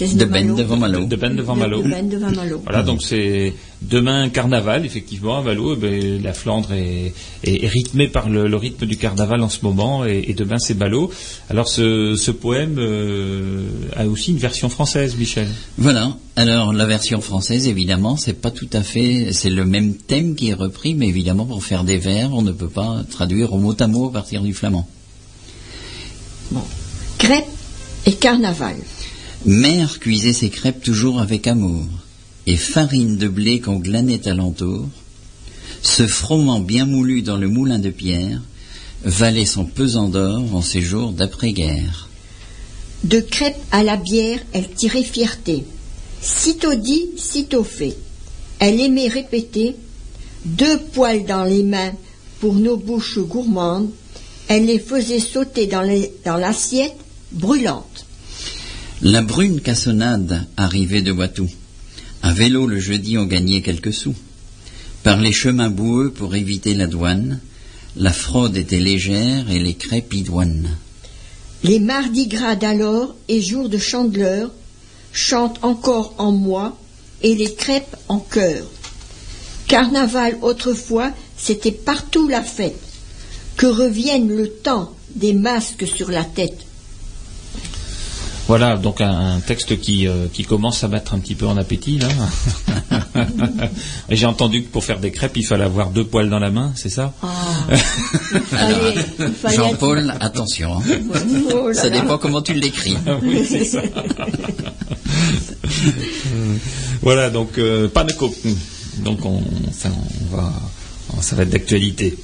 is 0.00 0.12
De 0.14 0.24
een 0.24 0.30
bende 0.30 0.64
Malo. 0.64 0.76
Malo. 0.76 1.06
de 1.06 1.16
bende 1.16 1.44
van 1.44 1.58
Malo. 1.58 1.82
Malo. 1.82 2.60
Voilà, 2.64 2.82
donc 2.84 3.02
c'est 3.02 3.52
demain 3.80 4.28
carnaval, 4.30 4.84
effectivement, 4.84 5.36
à 5.38 5.42
Valo. 5.42 5.74
eh 5.74 5.76
ben, 5.76 6.22
la 6.22 6.32
Flandre 6.32 6.72
est, 6.72 7.12
est- 7.44 7.64
est 7.64 7.68
rythmée 7.68 8.08
par 8.08 8.28
le, 8.28 8.46
le 8.48 8.56
rythme 8.56 8.86
du 8.86 8.96
carnaval 8.96 9.40
en 9.42 9.48
ce 9.48 9.58
moment, 9.62 10.04
et, 10.04 10.24
et 10.28 10.34
demain 10.34 10.58
c'est 10.58 10.74
Ballot. 10.74 11.10
Alors 11.48 11.68
ce, 11.68 12.14
ce 12.16 12.30
poème 12.30 12.76
euh, 12.78 13.66
a 13.96 14.06
aussi 14.06 14.30
une 14.32 14.38
version 14.38 14.68
française, 14.68 15.16
Michel. 15.16 15.48
Voilà. 15.78 16.16
Alors, 16.36 16.72
la 16.72 16.86
version 16.86 17.20
française, 17.20 17.66
évidemment, 17.68 18.16
c'est 18.16 18.40
pas 18.40 18.50
tout 18.50 18.68
à 18.72 18.82
fait, 18.82 19.28
c'est 19.32 19.50
le 19.50 19.66
même 19.66 19.94
thème 19.94 20.34
qui 20.34 20.48
est 20.48 20.54
repris, 20.54 20.94
mais 20.94 21.08
évidemment, 21.08 21.44
pour 21.44 21.62
faire 21.64 21.84
des 21.84 21.98
vers, 21.98 22.32
on 22.32 22.42
ne 22.42 22.52
peut 22.52 22.68
pas 22.68 23.02
traduire 23.10 23.52
au 23.52 23.58
mot 23.58 23.74
à 23.78 23.86
mot 23.86 24.08
à 24.08 24.12
partir 24.12 24.40
du 24.42 24.54
flamand. 24.54 24.88
Crêpes 27.18 27.44
et 28.06 28.12
carnaval. 28.14 28.76
Mère 29.46 30.00
cuisait 30.00 30.34
ses 30.34 30.50
crêpes 30.50 30.82
toujours 30.82 31.18
avec 31.18 31.46
amour, 31.46 31.86
et 32.46 32.58
farine 32.58 33.16
de 33.16 33.26
blé 33.26 33.58
qu'on 33.58 33.78
glanait 33.78 34.28
alentour, 34.28 34.86
ce 35.80 36.06
froment 36.06 36.60
bien 36.60 36.84
moulu 36.84 37.22
dans 37.22 37.38
le 37.38 37.48
moulin 37.48 37.78
de 37.78 37.88
pierre, 37.88 38.42
valait 39.02 39.46
son 39.46 39.64
pesant 39.64 40.08
d'or 40.08 40.54
en 40.54 40.60
ces 40.60 40.82
jours 40.82 41.12
d'après-guerre. 41.12 42.10
De 43.04 43.18
crêpes 43.20 43.56
à 43.70 43.82
la 43.82 43.96
bière, 43.96 44.40
elle 44.52 44.68
tirait 44.68 45.04
fierté. 45.04 45.64
Sitôt 46.20 46.74
dit, 46.74 47.06
sitôt 47.16 47.64
fait. 47.64 47.96
Elle 48.58 48.78
aimait 48.78 49.08
répéter 49.08 49.74
deux 50.44 50.78
poils 50.92 51.24
dans 51.24 51.44
les 51.44 51.62
mains 51.62 51.92
pour 52.40 52.52
nos 52.56 52.76
bouches 52.76 53.18
gourmandes. 53.18 53.88
Elle 54.48 54.66
les 54.66 54.78
faisait 54.78 55.18
sauter 55.18 55.66
dans 55.66 56.36
l'assiette 56.36 56.96
brûlante. 57.32 58.04
La 59.02 59.22
brune 59.22 59.62
cassonade 59.62 60.46
arrivait 60.58 61.00
de 61.00 61.10
Watou. 61.10 61.48
À 62.22 62.34
vélo 62.34 62.66
le 62.66 62.78
jeudi 62.78 63.16
on 63.16 63.24
gagnait 63.24 63.62
quelques 63.62 63.94
sous. 63.94 64.14
Par 65.02 65.18
les 65.18 65.32
chemins 65.32 65.70
boueux 65.70 66.10
pour 66.10 66.34
éviter 66.34 66.74
la 66.74 66.86
douane, 66.86 67.40
la 67.96 68.12
fraude 68.12 68.58
était 68.58 68.78
légère 68.78 69.50
et 69.50 69.58
les 69.58 69.72
crêpes 69.72 70.12
idoines. 70.12 70.76
Les 71.64 71.80
mardis 71.80 72.26
gras 72.26 72.56
d'alors 72.56 73.14
et 73.28 73.40
jours 73.40 73.70
de 73.70 73.78
chandeleur 73.78 74.50
chantent 75.14 75.64
encore 75.64 76.14
en 76.18 76.32
moi 76.32 76.76
et 77.22 77.34
les 77.34 77.54
crêpes 77.54 77.96
en 78.08 78.18
chœur. 78.18 78.66
Carnaval 79.66 80.36
autrefois, 80.42 81.10
c'était 81.38 81.72
partout 81.72 82.28
la 82.28 82.42
fête. 82.42 82.78
Que 83.56 83.66
revienne 83.66 84.28
le 84.28 84.50
temps 84.50 84.94
des 85.14 85.32
masques 85.32 85.86
sur 85.86 86.10
la 86.10 86.24
tête. 86.24 86.66
Voilà, 88.50 88.76
donc 88.76 89.00
un, 89.00 89.36
un 89.36 89.38
texte 89.38 89.78
qui, 89.78 90.08
euh, 90.08 90.26
qui 90.32 90.42
commence 90.42 90.82
à 90.82 90.88
mettre 90.88 91.14
un 91.14 91.20
petit 91.20 91.36
peu 91.36 91.46
en 91.46 91.56
appétit 91.56 92.00
là. 92.00 92.08
Et 94.08 94.16
J'ai 94.16 94.26
entendu 94.26 94.64
que 94.64 94.68
pour 94.70 94.82
faire 94.82 94.98
des 94.98 95.12
crêpes, 95.12 95.36
il 95.36 95.46
fallait 95.46 95.62
avoir 95.62 95.90
deux 95.90 96.02
poils 96.02 96.28
dans 96.28 96.40
la 96.40 96.50
main, 96.50 96.72
c'est 96.74 96.88
ça? 96.88 97.14
Ah, 97.22 97.28
Jean-Paul, 99.54 100.12
attention, 100.20 100.78
hein. 100.78 100.82
Oh 101.54 101.68
là 101.68 101.74
ça 101.74 101.90
là. 101.90 102.00
dépend 102.00 102.18
comment 102.18 102.42
tu 102.42 102.54
l'écris. 102.54 102.96
Oui, 103.22 103.46
c'est 103.48 103.64
ça. 103.64 103.82
voilà, 107.02 107.30
donc 107.30 107.56
euh, 107.56 107.86
pannekuchen. 107.86 108.56
Donc 109.04 109.24
on, 109.26 109.40
ça, 109.70 109.90
on 110.32 110.36
va, 110.36 110.52
ça 111.20 111.36
va 111.36 111.44
être 111.44 111.50
d'actualité. 111.50 112.16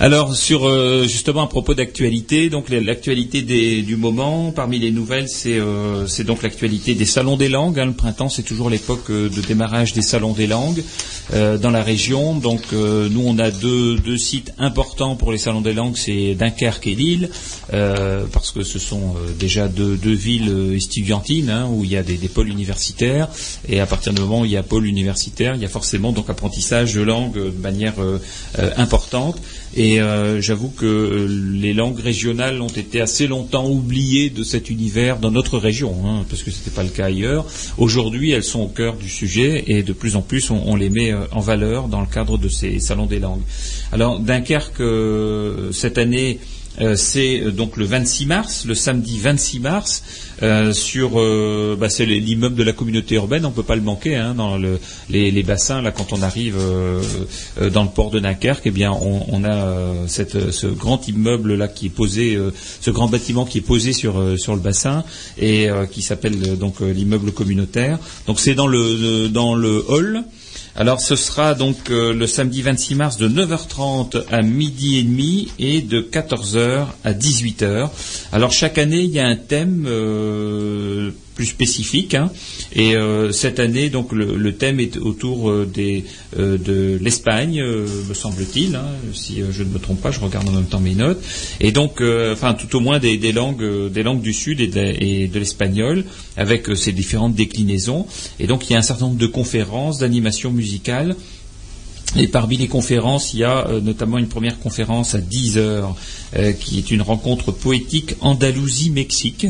Alors 0.00 0.34
sur 0.34 0.66
euh, 0.66 1.04
justement 1.04 1.42
à 1.42 1.46
propos 1.46 1.74
d'actualité, 1.74 2.50
donc 2.50 2.68
l'actualité 2.68 3.42
du 3.82 3.96
moment, 3.96 4.52
parmi 4.52 4.78
les 4.78 4.90
nouvelles, 4.90 5.28
c'est 5.28 5.58
euh, 5.58 6.06
c'est 6.06 6.24
donc 6.24 6.42
l'actualité 6.42 6.94
des 6.94 7.04
salons 7.04 7.36
des 7.36 7.48
langues. 7.48 7.78
hein. 7.78 7.86
le 7.86 7.92
printemps, 7.92 8.28
c'est 8.28 8.42
toujours 8.42 8.70
l'époque 8.70 9.10
euh, 9.10 9.28
de 9.28 9.40
démarrage 9.40 9.92
des 9.92 10.02
salons 10.02 10.32
des 10.32 10.46
langues 10.46 10.82
dans 11.60 11.70
la 11.70 11.82
région. 11.82 12.36
Donc 12.36 12.72
nous, 12.72 13.22
on 13.22 13.38
a 13.38 13.50
deux, 13.50 14.16
sites 14.16 14.54
importants 14.58 15.14
pour 15.14 15.30
les 15.30 15.36
salons 15.36 15.60
des 15.60 15.74
langues, 15.74 15.96
c'est 15.96 16.34
Dunkerque 16.34 16.86
et 16.86 16.94
Lille, 16.94 17.28
parce 18.32 18.50
que 18.50 18.62
ce 18.62 18.78
sont 18.78 19.14
déjà 19.38 19.68
deux, 19.68 19.98
villes 20.14 20.72
estudiantines 20.74 21.50
hein, 21.50 21.68
où 21.70 21.84
il 21.84 21.90
y 21.90 21.98
a 21.98 22.02
des, 22.02 22.16
des 22.16 22.28
pôles 22.28 22.48
universitaires. 22.48 23.28
Et 23.68 23.78
à 23.78 23.84
partir 23.84 24.14
du 24.14 24.22
moment 24.22 24.40
où 24.40 24.44
il 24.46 24.52
y 24.52 24.56
a 24.56 24.62
pôle 24.62 24.86
universitaire, 24.86 25.54
il 25.54 25.60
y 25.60 25.66
a 25.66 25.68
forcément 25.68 26.12
donc 26.12 26.30
apprentissage 26.30 26.94
de 26.94 27.02
langue 27.02 27.34
de 27.34 27.60
manière 27.60 27.96
importante. 28.78 29.38
Et 29.78 30.00
euh, 30.00 30.40
j'avoue 30.40 30.70
que 30.70 30.86
euh, 30.86 31.26
les 31.52 31.72
langues 31.72 32.00
régionales 32.00 32.60
ont 32.60 32.66
été 32.66 33.00
assez 33.00 33.28
longtemps 33.28 33.70
oubliées 33.70 34.28
de 34.28 34.42
cet 34.42 34.70
univers 34.70 35.20
dans 35.20 35.30
notre 35.30 35.56
région, 35.56 35.94
hein, 36.04 36.24
parce 36.28 36.42
que 36.42 36.50
ce 36.50 36.58
n'était 36.58 36.72
pas 36.72 36.82
le 36.82 36.88
cas 36.88 37.04
ailleurs. 37.04 37.46
Aujourd'hui, 37.78 38.32
elles 38.32 38.42
sont 38.42 38.62
au 38.62 38.66
cœur 38.66 38.96
du 38.96 39.08
sujet 39.08 39.62
et 39.68 39.84
de 39.84 39.92
plus 39.92 40.16
en 40.16 40.22
plus, 40.22 40.50
on, 40.50 40.74
les 40.74 40.90
met 40.90 41.12
euh, 41.12 41.20
en 41.30 41.38
valeur 41.38 41.86
dans 41.86 42.00
le 42.00 42.08
cadre 42.08 42.38
de 42.38 42.48
ces 42.48 42.80
salons 42.80 43.06
des 43.06 43.20
langues. 43.20 43.42
Alors, 43.92 44.18
Dunkerque, 44.18 44.82
cette 45.70 45.96
année, 45.96 46.40
euh, 46.80 46.96
c'est 46.96 47.40
euh, 47.40 47.50
donc 47.50 47.76
le 47.76 47.84
26 47.84 48.26
mars, 48.26 48.64
le 48.66 48.74
samedi 48.74 49.18
26 49.18 49.60
mars, 49.60 50.02
euh, 50.42 50.72
sur 50.72 51.18
euh, 51.20 51.76
bah, 51.78 51.88
c'est 51.88 52.06
l'immeuble 52.06 52.54
de 52.56 52.62
la 52.62 52.72
communauté 52.72 53.16
urbaine, 53.16 53.44
on 53.44 53.50
peut 53.50 53.62
pas 53.62 53.76
le 53.76 53.82
manquer 53.82 54.16
hein, 54.16 54.34
dans 54.34 54.56
le, 54.56 54.78
les, 55.10 55.42
bassins 55.42 55.82
là 55.82 55.90
quand 55.90 56.12
on 56.12 56.22
arrive 56.22 56.56
dans 57.72 57.82
le 57.82 57.88
port 57.88 58.10
de 58.10 58.18
Dunkerque, 58.20 58.62
eh 58.66 58.70
bien 58.70 58.92
on, 58.92 59.44
a 59.44 60.06
ce 60.06 60.66
grand 60.66 61.06
immeuble 61.08 61.54
là 61.54 61.68
qui 61.68 61.86
est 61.86 61.90
posé, 61.90 62.38
ce 62.80 62.90
grand 62.90 63.08
bâtiment 63.08 63.44
qui 63.44 63.58
est 63.58 63.62
posé 63.62 63.92
sur 63.92 64.38
sur 64.38 64.54
le 64.54 64.60
bassin 64.60 65.04
et 65.38 65.68
qui 65.90 66.02
s'appelle 66.02 66.58
donc 66.58 66.80
l'immeuble 66.80 67.32
communautaire. 67.32 67.98
Donc 68.26 68.40
c'est 68.40 68.54
dans 68.54 68.66
le- 68.66 69.28
dans 69.28 69.54
le 69.54 69.84
hall. 69.88 70.24
Alors 70.78 71.00
ce 71.00 71.16
sera 71.16 71.56
donc 71.56 71.90
euh, 71.90 72.14
le 72.14 72.28
samedi 72.28 72.62
26 72.62 72.94
mars 72.94 73.16
de 73.16 73.28
9h30 73.28 74.22
à 74.30 74.42
midi 74.42 74.98
et 74.98 75.02
demi 75.02 75.50
et 75.58 75.82
de 75.82 76.00
14h 76.00 76.86
à 77.02 77.12
18h. 77.12 77.88
Alors 78.30 78.52
chaque 78.52 78.78
année 78.78 79.00
il 79.00 79.10
y 79.10 79.18
a 79.18 79.26
un 79.26 79.34
thème 79.34 79.86
euh, 79.88 81.10
plus 81.38 81.46
spécifique. 81.46 82.16
Hein. 82.16 82.32
Et 82.72 82.96
euh, 82.96 83.30
cette 83.30 83.60
année, 83.60 83.90
donc 83.90 84.10
le, 84.12 84.52
thème 84.56 84.80
est 84.80 84.96
autour 84.96 85.50
euh, 85.50 85.70
euh, 86.36 86.58
de 86.58 86.98
l'Espagne, 87.00 87.62
me 87.62 88.12
semble-t-il. 88.12 88.74
Hein, 88.74 88.86
si 89.14 89.40
je 89.48 89.62
ne 89.62 89.68
me 89.68 89.78
trompe 89.78 90.00
pas, 90.00 90.10
je 90.10 90.18
regarde 90.18 90.48
en 90.48 90.52
même 90.52 90.66
temps 90.66 90.80
mes 90.80 90.96
notes. 90.96 91.22
Et 91.60 91.70
donc, 91.70 92.02
enfin, 92.32 92.54
tout 92.54 92.74
au 92.76 92.80
moins 92.80 92.98
des, 92.98 93.32
langues, 93.32 93.88
des 93.88 94.02
langues 94.02 94.20
du 94.20 94.32
Sud 94.32 94.60
et 94.60 94.66
de, 94.66 95.38
l'espagnol, 95.38 96.04
avec 96.36 96.76
ces 96.76 96.90
différentes 96.90 97.36
déclinaisons. 97.36 98.06
Et 98.40 98.48
donc, 98.48 98.68
il 98.68 98.72
y 98.72 98.76
a 98.76 98.80
un 98.80 98.82
certain 98.82 99.04
nombre 99.06 99.18
de 99.18 99.28
conférences, 99.28 99.98
d'animations 100.00 100.50
musicales. 100.50 101.14
Et 102.16 102.26
parmi 102.26 102.56
les 102.56 102.66
conférences, 102.66 103.32
il 103.32 103.40
y 103.40 103.44
a 103.44 103.68
notamment 103.80 104.18
une 104.18 104.28
première 104.28 104.58
conférence 104.58 105.14
à 105.14 105.20
10 105.20 105.58
heures, 105.58 105.94
qui 106.58 106.78
est 106.78 106.90
une 106.90 107.02
rencontre 107.02 107.52
poétique 107.52 108.16
Andalousie-Mexique. 108.22 109.46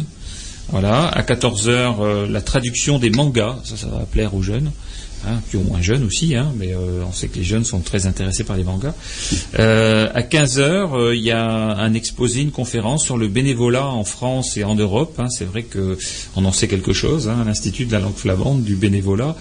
Voilà, 0.70 1.08
à 1.08 1.22
14 1.22 1.68
heures, 1.68 2.02
euh, 2.02 2.26
la 2.28 2.42
traduction 2.42 2.98
des 2.98 3.08
mangas, 3.08 3.56
ça, 3.64 3.76
ça 3.76 3.86
va 3.86 4.00
plaire 4.00 4.34
aux 4.34 4.42
jeunes. 4.42 4.70
Hein, 5.26 5.40
puis 5.48 5.58
au 5.58 5.62
moins 5.62 5.82
jeunes 5.82 6.04
aussi, 6.04 6.36
hein, 6.36 6.52
mais 6.56 6.74
euh, 6.74 7.02
on 7.06 7.12
sait 7.12 7.26
que 7.26 7.36
les 7.36 7.44
jeunes 7.44 7.64
sont 7.64 7.80
très 7.80 8.06
intéressés 8.06 8.44
par 8.44 8.56
les 8.56 8.62
mangas. 8.62 8.94
Euh, 9.58 10.08
à 10.14 10.22
15 10.22 10.60
heures, 10.60 10.94
euh, 10.94 11.16
il 11.16 11.22
y 11.22 11.32
a 11.32 11.44
un 11.44 11.92
exposé, 11.94 12.40
une 12.40 12.52
conférence 12.52 13.04
sur 13.04 13.18
le 13.18 13.26
bénévolat 13.26 13.86
en 13.86 14.04
France 14.04 14.56
et 14.56 14.62
en 14.62 14.76
Europe. 14.76 15.18
Hein. 15.18 15.28
C'est 15.28 15.44
vrai 15.44 15.64
qu'on 15.64 16.44
en 16.44 16.52
sait 16.52 16.68
quelque 16.68 16.92
chose, 16.92 17.28
hein, 17.28 17.42
l'Institut 17.44 17.86
de 17.86 17.92
la 17.92 17.98
langue 17.98 18.14
flamande, 18.14 18.62
du 18.62 18.76
bénévolat. 18.76 19.34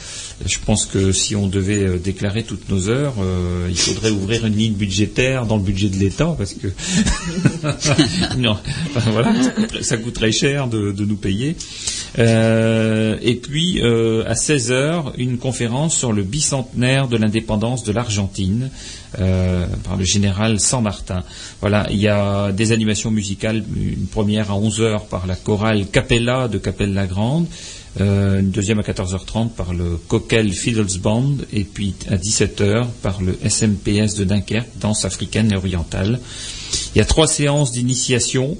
Je 0.45 0.57
pense 0.65 0.85
que 0.85 1.11
si 1.11 1.35
on 1.35 1.47
devait 1.47 1.99
déclarer 1.99 2.43
toutes 2.43 2.69
nos 2.69 2.89
heures, 2.89 3.15
il 3.69 3.77
faudrait 3.77 4.11
ouvrir 4.11 4.45
une 4.45 4.55
ligne 4.55 4.73
budgétaire 4.73 5.45
dans 5.45 5.57
le 5.57 5.63
budget 5.63 5.89
de 5.89 5.97
l'État, 5.97 6.35
parce 6.37 6.53
que 6.53 6.67
non, 8.37 8.57
voilà, 9.11 9.33
ça 9.81 9.97
coûterait 9.97 10.31
cher 10.31 10.67
de, 10.67 10.91
de 10.91 11.05
nous 11.05 11.15
payer. 11.15 11.55
Et 12.17 13.35
puis 13.35 13.81
à 13.81 14.35
16 14.35 14.71
heures, 14.71 15.13
une 15.17 15.37
conférence 15.37 15.95
sur 15.97 16.13
le 16.13 16.23
bicentenaire 16.23 17.07
de 17.07 17.17
l'indépendance 17.17 17.83
de 17.83 17.91
l'Argentine 17.91 18.69
euh, 19.19 19.65
par 19.83 19.95
le 19.95 20.03
général 20.03 20.59
San 20.59 20.83
Martin. 20.83 21.23
Voilà, 21.61 21.87
il 21.89 21.97
y 21.97 22.09
a 22.09 22.51
des 22.51 22.73
animations 22.73 23.09
musicales, 23.09 23.63
une 23.75 24.05
première 24.05 24.51
à 24.51 24.55
11h 24.55 25.07
par 25.07 25.25
la 25.25 25.35
chorale 25.35 25.87
Capella 25.87 26.49
de 26.49 26.57
Capelle 26.57 27.07
Grande, 27.09 27.47
euh, 28.01 28.41
une 28.41 28.51
deuxième 28.51 28.79
à 28.79 28.81
14h30 28.81 29.51
par 29.51 29.73
le 29.73 29.97
Coquel 30.09 30.51
Fiddles 30.51 30.99
Band 30.99 31.35
et 31.53 31.63
puis 31.63 31.95
à 32.09 32.17
17h 32.17 32.87
par 33.01 33.21
le 33.21 33.37
SMPS 33.47 34.15
de 34.15 34.25
Dunkerque, 34.25 34.77
danse 34.79 35.05
africaine 35.05 35.53
et 35.53 35.55
orientale. 35.55 36.19
Il 36.93 36.97
y 36.97 37.01
a 37.01 37.05
trois 37.05 37.27
séances 37.27 37.71
d'initiation, 37.71 38.57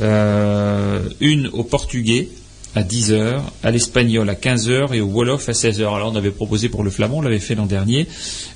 euh, 0.00 1.08
une 1.20 1.48
au 1.48 1.64
portugais, 1.64 2.28
à 2.74 2.82
10h, 2.82 3.40
à 3.62 3.70
l'espagnol 3.70 4.28
à 4.28 4.34
15h 4.34 4.94
et 4.94 5.00
au 5.00 5.06
wolof 5.06 5.48
à 5.48 5.52
16h. 5.52 5.80
Alors 5.80 6.12
on 6.12 6.16
avait 6.16 6.30
proposé 6.30 6.68
pour 6.68 6.84
le 6.84 6.90
flamand, 6.90 7.18
on 7.18 7.22
l'avait 7.22 7.38
fait 7.38 7.54
l'an 7.54 7.66
dernier, 7.66 8.06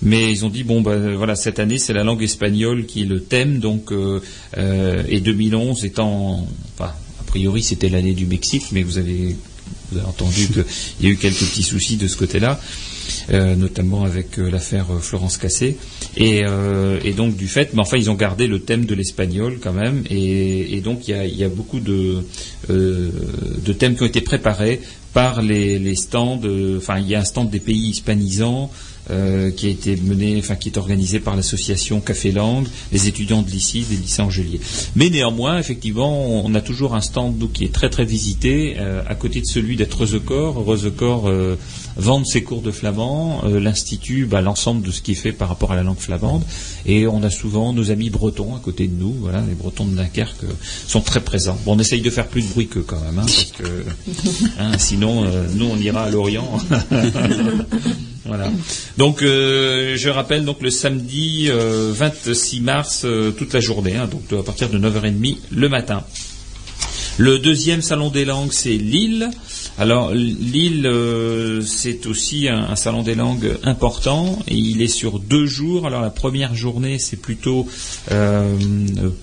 mais 0.03 0.31
ils 0.31 0.45
ont 0.45 0.49
dit 0.49 0.65
bon 0.65 0.81
ben 0.81 1.15
voilà 1.15 1.35
cette 1.35 1.59
année 1.59 1.79
c'est 1.79 1.93
la 1.93 2.05
langue 2.05 2.23
espagnole 2.23 2.87
qui 2.87 3.03
est 3.03 3.07
le 3.07 3.23
thème 3.23 3.59
donc 3.59 3.93
euh, 3.93 4.21
euh, 4.59 5.03
et 5.09 5.21
2011 5.21 5.85
étant 5.85 6.47
enfin 6.75 6.93
a 7.21 7.25
priori 7.27 7.63
c'était 7.63 7.89
l'année 7.89 8.15
du 8.15 8.27
Mexique, 8.27 8.67
mais 8.73 8.83
vous 8.83 8.99
avez 8.99 9.37
vous 9.91 9.99
avez 9.99 10.07
entendu 10.07 10.49
qu'il 10.49 10.65
y 11.03 11.07
a 11.07 11.11
eu 11.11 11.17
quelques 11.17 11.45
petits 11.45 11.63
soucis 11.63 11.97
de 11.97 12.09
ce 12.09 12.17
côté-là. 12.17 12.61
Euh, 13.31 13.57
notamment 13.57 14.05
avec 14.05 14.37
l'affaire 14.37 14.87
Florence 15.01 15.37
Cassé. 15.37 15.77
Et, 16.17 16.43
donc 17.17 17.37
du 17.37 17.49
fait, 17.49 17.73
mais 17.75 17.81
enfin 17.81 17.97
ils 17.97 18.11
ont 18.11 18.15
gardé 18.15 18.47
le 18.47 18.61
thème 18.61 18.85
de 18.85 18.95
l'espagnol 18.95 19.59
quand 19.61 19.73
même, 19.73 20.05
et, 20.11 20.81
donc 20.83 21.09
il 21.09 21.15
y 21.15 21.45
a, 21.45 21.49
beaucoup 21.49 21.81
de, 21.81 22.25
thèmes 23.73 23.97
qui 23.97 24.03
ont 24.03 24.07
été 24.07 24.21
préparés 24.21 24.81
par 25.13 25.43
les, 25.43 25.95
stands. 25.95 26.41
Enfin, 26.77 26.99
il 26.99 27.09
y 27.09 27.15
a 27.15 27.21
un 27.21 27.25
stand 27.25 27.51
des 27.51 27.61
pays 27.61 27.91
hispanisants. 27.91 28.71
qui 29.57 29.67
a 29.67 29.69
été 29.69 29.97
mené, 29.97 30.37
enfin 30.39 30.55
qui 30.55 30.69
est 30.69 30.79
organisé 30.79 31.19
par 31.19 31.35
l'association 31.37 32.01
Café 32.01 32.31
Langue, 32.31 32.67
les 32.93 33.09
étudiants 33.09 33.43
de 33.43 33.51
l'ICI, 33.51 33.83
des 33.83 33.97
lycées 33.97 34.23
Angeliers. 34.23 34.61
Mais 34.97 35.11
néanmoins, 35.11 35.59
effectivement, 35.59 36.45
on 36.45 36.55
a 36.55 36.61
toujours 36.61 36.95
un 36.95 37.01
stand 37.01 37.51
qui 37.53 37.65
est 37.65 37.73
très 37.73 37.91
très 37.91 38.05
visité, 38.05 38.77
à 38.79 39.15
côté 39.15 39.41
de 39.41 39.47
celui 39.47 39.77
d'être 39.77 40.07
Corps. 40.19 40.63
Vendre 41.97 42.27
ses 42.27 42.43
cours 42.43 42.63
de 42.63 42.71
flamand, 42.71 43.43
euh, 43.45 43.61
l'Institut, 43.61 44.27
bah, 44.27 44.41
l'ensemble 44.41 44.87
de 44.87 44.91
ce 44.91 45.03
qui 45.03 45.13
est 45.13 45.17
fait 45.17 45.33
par 45.33 45.49
rapport 45.49 45.73
à 45.73 45.77
la 45.77 45.83
langue 45.83 45.99
flamande, 45.99 46.43
et 46.87 47.07
on 47.07 47.23
a 47.23 47.31
souvent 47.31 47.73
nos 47.73 47.91
amis 47.91 48.11
bretons 48.11 48.55
à 48.57 48.59
côté 48.59 48.87
de 48.87 48.95
nous, 48.95 49.15
voilà, 49.21 49.43
les 49.47 49.55
bretons 49.55 49.87
de 49.87 49.97
Dunkerque 49.97 50.45
euh, 50.45 50.53
sont 50.87 51.01
très 51.01 51.21
présents. 51.21 51.59
Bon, 51.65 51.77
on 51.77 51.79
essaye 51.79 52.01
de 52.01 52.11
faire 52.11 52.27
plus 52.27 52.43
de 52.43 52.49
bruit 52.49 52.67
qu'eux 52.67 52.85
quand 52.87 53.01
même, 53.01 53.19
hein, 53.19 53.27
parce 53.27 53.53
que 53.53 53.65
hein, 54.59 54.79
sinon, 54.79 55.25
euh, 55.25 55.47
nous 55.55 55.67
on 55.67 55.77
ira 55.77 56.05
à 56.05 56.11
l'Orient. 56.11 56.59
voilà. 58.25 58.51
Donc, 58.97 59.21
je 59.21 60.09
rappelle 60.09 60.45
donc 60.45 60.63
le 60.63 60.71
samedi 60.71 61.49
26 61.51 62.61
mars 62.61 63.07
toute 63.37 63.53
la 63.53 63.61
journée, 63.61 63.97
hein, 63.97 64.07
donc 64.07 64.39
à 64.39 64.43
partir 64.43 64.69
de 64.71 64.79
9h30 64.79 65.37
le 65.51 65.69
matin. 65.69 66.05
Le 67.19 67.39
deuxième 67.39 67.83
salon 67.83 68.09
des 68.09 68.25
langues, 68.25 68.53
c'est 68.53 68.77
Lille. 68.77 69.31
Alors 69.79 70.13
Lille, 70.13 70.87
euh, 70.87 71.63
c'est 71.63 72.07
aussi 72.07 72.47
un, 72.49 72.77
salon 72.77 73.03
des 73.03 73.15
langues 73.15 73.57
important 73.63 74.39
et 74.47 74.55
il 74.55 74.83
est 74.83 74.87
sur 74.87 75.19
deux 75.19 75.47
jours. 75.47 75.87
Alors 75.87 76.03
la 76.03 76.11
première 76.11 76.55
journée, 76.55 76.99
c'est 76.99 77.17
plutôt 77.17 77.67
euh, 78.11 78.55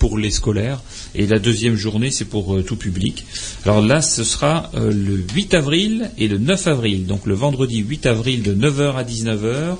pour 0.00 0.18
les 0.18 0.30
scolaires 0.30 0.80
et 1.14 1.26
la 1.26 1.38
deuxième 1.38 1.76
journée, 1.76 2.10
c'est 2.10 2.24
pour 2.24 2.56
euh, 2.56 2.62
tout 2.62 2.76
public. 2.76 3.24
Alors 3.64 3.80
là, 3.80 4.02
ce 4.02 4.24
sera 4.24 4.70
le 4.74 5.24
8 5.34 5.54
avril 5.54 6.10
et 6.18 6.26
le 6.26 6.38
9 6.38 6.66
avril. 6.66 7.06
Donc 7.06 7.26
le 7.26 7.34
vendredi 7.34 7.78
8 7.78 8.06
avril 8.06 8.42
de 8.42 8.54
9h 8.54 8.96
à 8.96 9.04
19h 9.04 9.76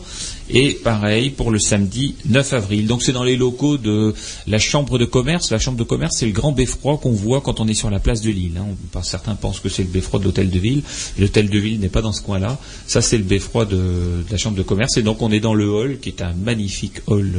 et 0.53 0.73
pareil 0.73 1.31
pour 1.31 1.51
le 1.51 1.59
samedi 1.59 2.15
9 2.29 2.53
avril. 2.53 2.87
Donc 2.87 3.03
c'est 3.03 3.13
dans 3.13 3.25
les 3.25 3.37
locaux 3.37 3.77
de 3.77 4.15
la 4.47 4.59
chambre 4.59 4.99
de 4.99 5.05
commerce. 5.05 5.51
La 5.51 5.59
chambre 5.59 5.79
de 5.79 5.85
commerce, 5.85 6.17
c'est 6.19 6.27
le 6.27 6.33
grand 6.33 6.53
beffroi 6.53 6.99
qu'on 6.99 7.13
voit 7.13 7.41
quand 7.41 7.61
on 7.61 7.69
est 7.69 7.75
sur 7.75 7.91
la 7.91 7.99
place 7.99 8.21
de 8.21 8.31
Lille. 8.31 8.59
Hein. 8.59 9.01
Certains 9.03 9.35
pensent 9.35 9.61
que 9.61 9.69
c'est 9.69 9.83
le 9.83 9.89
beffroi 9.89 10.19
de 10.19 10.25
l'hôtel 10.25 10.51
de 10.51 10.59
ville. 10.59 10.83
L'hôtel 11.19 11.49
de 11.49 11.59
ville 11.59 11.81
n'est 11.81 11.89
pas 11.89 12.03
dans 12.03 12.13
ce 12.13 12.23
coin-là. 12.23 12.59
Ça, 12.87 13.01
c'est 13.01 13.19
le 13.19 13.25
beffroi 13.25 13.65
de, 13.65 14.25
la 14.31 14.37
chambre 14.37 14.57
de 14.57 14.63
commerce. 14.63 14.97
Et 14.97 15.03
donc 15.03 15.23
on 15.23 15.31
est 15.31 15.41
dans 15.41 15.55
le 15.55 15.69
hall, 15.69 15.99
qui 16.01 16.09
est 16.09 16.23
un 16.23 16.33
magnifique 16.33 17.01
hall 17.07 17.33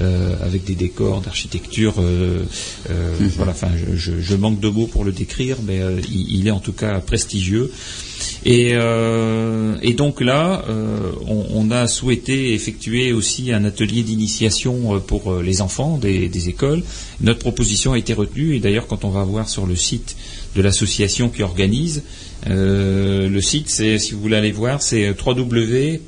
euh, 0.00 0.36
avec 0.42 0.64
des 0.64 0.74
décors 0.74 1.20
d'architecture. 1.20 1.94
Euh, 1.98 2.44
euh, 2.90 3.18
mhm. 3.18 3.28
Voilà. 3.36 3.52
Enfin, 3.52 3.70
je, 3.94 4.34
manque 4.34 4.60
de 4.60 4.68
mots 4.68 4.86
pour 4.86 5.04
le 5.04 5.12
décrire, 5.12 5.58
mais 5.64 5.80
il, 6.10 6.46
est 6.46 6.50
en 6.50 6.58
tout 6.58 6.72
cas 6.72 6.98
prestigieux. 7.00 7.70
Euh, 8.46 9.76
et, 9.82 9.92
donc 9.92 10.20
là, 10.20 10.64
euh, 10.68 11.12
on, 11.26 11.70
a 11.70 11.86
souhaité 11.86 12.54
effectuer 12.54 13.12
aussi 13.12 13.52
un 13.52 13.64
atelier 13.64 14.02
d'initiation 14.02 14.96
euh, 14.96 14.98
pour 14.98 15.40
les 15.40 15.60
enfants 15.60 15.98
des, 15.98 16.48
écoles. 16.48 16.82
Notre 17.20 17.38
proposition 17.38 17.92
a 17.92 17.98
été 17.98 18.14
retenue 18.14 18.56
et 18.56 18.60
d'ailleurs 18.60 18.88
quand 18.88 19.04
on 19.04 19.10
va 19.10 19.22
voir 19.22 19.48
sur 19.48 19.66
le 19.66 19.76
site 19.76 20.16
de 20.56 20.62
l'association 20.62 21.28
qui 21.28 21.42
organise, 21.42 22.02
le 22.46 23.40
site, 23.40 23.70
c'est 23.70 23.98
si 23.98 24.12
vous 24.12 24.20
voulez 24.20 24.36
aller 24.36 24.50
voir, 24.50 24.82
c'est 24.82 25.10
www. 25.10 26.00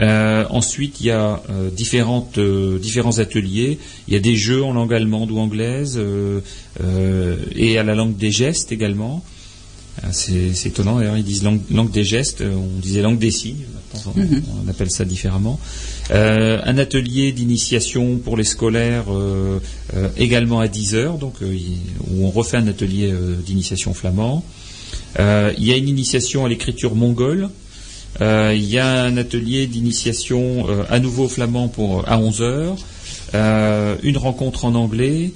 Euh, 0.00 0.44
ensuite, 0.50 1.00
il 1.00 1.06
y 1.06 1.10
a 1.10 1.42
euh, 1.50 1.70
différentes, 1.70 2.38
euh, 2.38 2.78
différents 2.78 3.18
ateliers. 3.18 3.78
Il 4.08 4.14
y 4.14 4.16
a 4.16 4.20
des 4.20 4.36
jeux 4.36 4.62
en 4.62 4.72
langue 4.72 4.92
allemande 4.92 5.30
ou 5.30 5.38
anglaise 5.38 6.00
et 7.54 7.78
à 7.78 7.82
la 7.82 7.94
langue 7.94 8.16
des 8.16 8.30
gestes 8.30 8.72
également. 8.72 9.24
C'est 10.10 10.66
étonnant, 10.66 10.98
d'ailleurs, 10.98 11.16
ils 11.16 11.24
disent 11.24 11.44
langue, 11.44 11.90
des 11.90 12.04
gestes, 12.04 12.42
on 12.42 12.80
disait 12.80 13.00
langue 13.00 13.18
des 13.18 13.30
signes, 13.30 13.64
mhm. 14.16 14.42
on, 14.66 14.68
appelle 14.68 14.90
ça 14.90 15.04
différemment. 15.04 15.58
un 16.10 16.78
atelier 16.78 17.30
d'initiation 17.30 18.16
pour 18.16 18.36
les 18.36 18.44
scolaires 18.44 19.04
également 20.16 20.58
à 20.58 20.66
10 20.66 20.96
heures, 20.96 21.18
donc 21.18 21.34
où 21.40 22.26
on 22.26 22.30
refait 22.30 22.56
un 22.56 22.66
atelier 22.66 23.14
d'initiation 23.46 23.94
flamand. 23.94 24.44
il 25.18 25.64
y 25.64 25.72
a 25.72 25.76
une 25.76 25.88
initiation 25.88 26.44
à 26.44 26.48
l'écriture 26.48 26.96
mongole, 26.96 27.44
euh, 27.44 27.48
il 28.20 28.64
y 28.64 28.78
a 28.78 29.02
un 29.02 29.16
atelier 29.16 29.66
d'initiation 29.66 30.66
euh, 30.68 30.84
à 30.88 31.00
nouveau 31.00 31.28
flamand 31.28 31.68
pour 31.68 32.08
à 32.08 32.18
11 32.18 32.42
heures, 32.42 32.76
euh, 33.34 33.96
une 34.02 34.16
rencontre 34.16 34.64
en 34.64 34.74
anglais, 34.74 35.32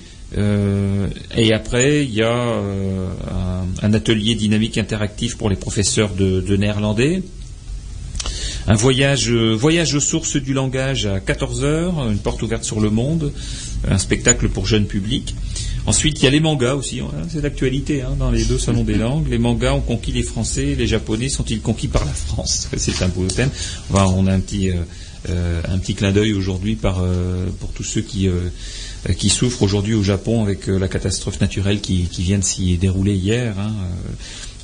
et 1.37 1.55
après, 1.55 2.05
il 2.05 2.13
y 2.13 2.23
a 2.23 2.61
un, 3.83 3.95
atelier 3.95 4.35
dynamique 4.35 4.77
interactif 4.77 5.39
pour 5.39 5.49
les 5.49 5.57
professeurs 5.57 6.11
de 6.11 6.57
néerlandais. 6.57 7.23
Un 8.71 8.75
voyage, 8.75 9.31
euh, 9.31 9.55
voyage 9.55 9.95
aux 9.95 10.01
sources 10.01 10.37
du 10.37 10.53
langage 10.53 11.07
à 11.07 11.21
14h, 11.21 12.13
une 12.13 12.19
porte 12.19 12.43
ouverte 12.43 12.65
sur 12.65 12.81
le 12.81 12.91
monde, 12.91 13.33
un 13.89 13.97
spectacle 13.97 14.51
pour 14.51 14.67
jeunes 14.67 14.85
publics. 14.85 15.35
Ensuite, 15.87 16.21
il 16.21 16.25
y 16.25 16.29
a 16.29 16.31
les 16.31 16.41
mangas 16.41 16.75
aussi, 16.75 17.01
hein, 17.01 17.09
c'est 17.29 17.41
l'actualité 17.41 18.03
hein, 18.03 18.17
dans 18.19 18.31
les 18.31 18.45
deux 18.45 18.59
salons 18.59 18.85
des 18.85 18.97
langues. 18.97 19.29
Les 19.29 19.39
mangas 19.39 19.75
ont 19.75 19.81
conquis 19.81 20.13
les 20.13 20.23
Français, 20.23 20.75
les 20.77 20.87
Japonais 20.87 21.29
sont-ils 21.29 21.61
conquis 21.61 21.89
par 21.89 22.05
la 22.05 22.13
France 22.13 22.69
C'est 22.77 23.03
un 23.03 23.09
beau 23.09 23.27
thème. 23.27 23.51
on 23.93 24.27
a 24.27 24.33
un 24.33 24.41
petit, 24.41 24.71
euh, 24.71 24.77
euh, 25.29 25.63
un 25.69 25.79
petit 25.79 25.95
clin 25.95 26.13
d'œil 26.13 26.33
aujourd'hui 26.33 26.77
pour 26.77 27.73
tous 27.75 27.85
ceux 27.85 28.03
qui, 28.03 28.29
qui 29.17 29.29
souffrent 29.29 29.63
aujourd'hui 29.63 29.95
au 29.95 30.03
Japon 30.03 30.43
avec 30.43 30.67
la 30.67 30.89
catastrophe 30.89 31.41
naturelle 31.41 31.81
qui, 31.81 32.09
vient 32.19 32.39
de 32.39 32.45
s'y 32.45 32.77
dérouler 32.77 33.15
hier. 33.15 33.59
Hein, 33.59 33.73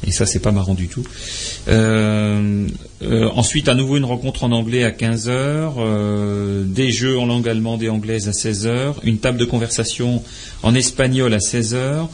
et 0.07 0.13
ça, 0.13 0.27
c'est 0.27 0.41
pas 0.41 0.53
marrant 0.53 0.75
du 0.75 0.89
tout. 0.89 1.05
Euh, 1.69 2.67
euh, 3.03 3.29
ensuite, 3.35 3.69
à 3.69 3.75
nouveau 3.75 3.97
une 3.97 4.05
rencontre 4.05 4.45
en 4.45 4.53
anglais 4.53 4.85
à 4.85 4.91
15 4.91 5.29
heures, 5.29 5.75
euh, 5.79 6.65
des 6.67 6.91
jeux 6.91 7.19
en 7.19 7.27
langue 7.27 7.49
allemande 7.49 7.83
et 7.83 7.89
anglaise 7.89 8.29
à 8.29 8.33
16 8.33 8.67
heures, 8.67 9.01
une 9.03 9.19
table 9.19 9.39
de 9.39 9.45
conversation 9.45 10.23
en 10.63 10.75
espagnol 10.75 11.33
à 11.33 11.41
16 11.41 11.75
heures, 11.75 12.11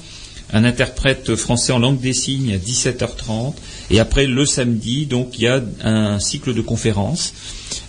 un 0.53 0.64
interprète 0.64 1.35
français 1.37 1.72
en 1.72 1.79
langue 1.79 2.00
des 2.00 2.12
signes 2.12 2.55
à 2.55 2.59
17h30, 2.59 3.55
et 3.90 4.00
après 4.00 4.26
le 4.26 4.44
samedi, 4.46 5.07
donc 5.07 5.38
il 5.38 5.42
y 5.42 5.46
a 5.48 5.62
un 5.83 6.18
cycle 6.18 6.55
de 6.55 6.61
conférences 6.61 7.35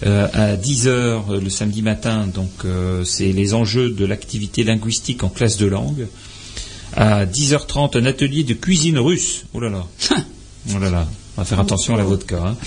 à 0.03 0.55
10 0.57 0.87
heures 0.87 1.39
le 1.39 1.49
samedi 1.49 1.81
matin. 1.81 2.27
Donc 2.27 2.51
c'est 3.03 3.31
les 3.31 3.55
enjeux 3.55 3.89
de 3.89 4.05
l'activité 4.05 4.63
linguistique 4.63 5.23
en 5.23 5.29
classe 5.29 5.57
de 5.57 5.65
langue. 5.65 6.07
À 6.95 7.25
10h30, 7.25 7.97
un 7.97 8.05
atelier 8.05 8.43
de 8.43 8.53
cuisine 8.53 8.99
russe. 8.99 9.45
Oh 9.53 9.59
là 9.59 9.69
là. 9.69 9.85
oh 10.11 10.79
là 10.79 10.89
là. 10.89 11.07
On 11.37 11.41
va 11.41 11.45
faire 11.45 11.61
attention 11.61 11.95
à 11.95 11.97
la 11.97 12.03
vodka. 12.03 12.43
Hein. 12.45 12.57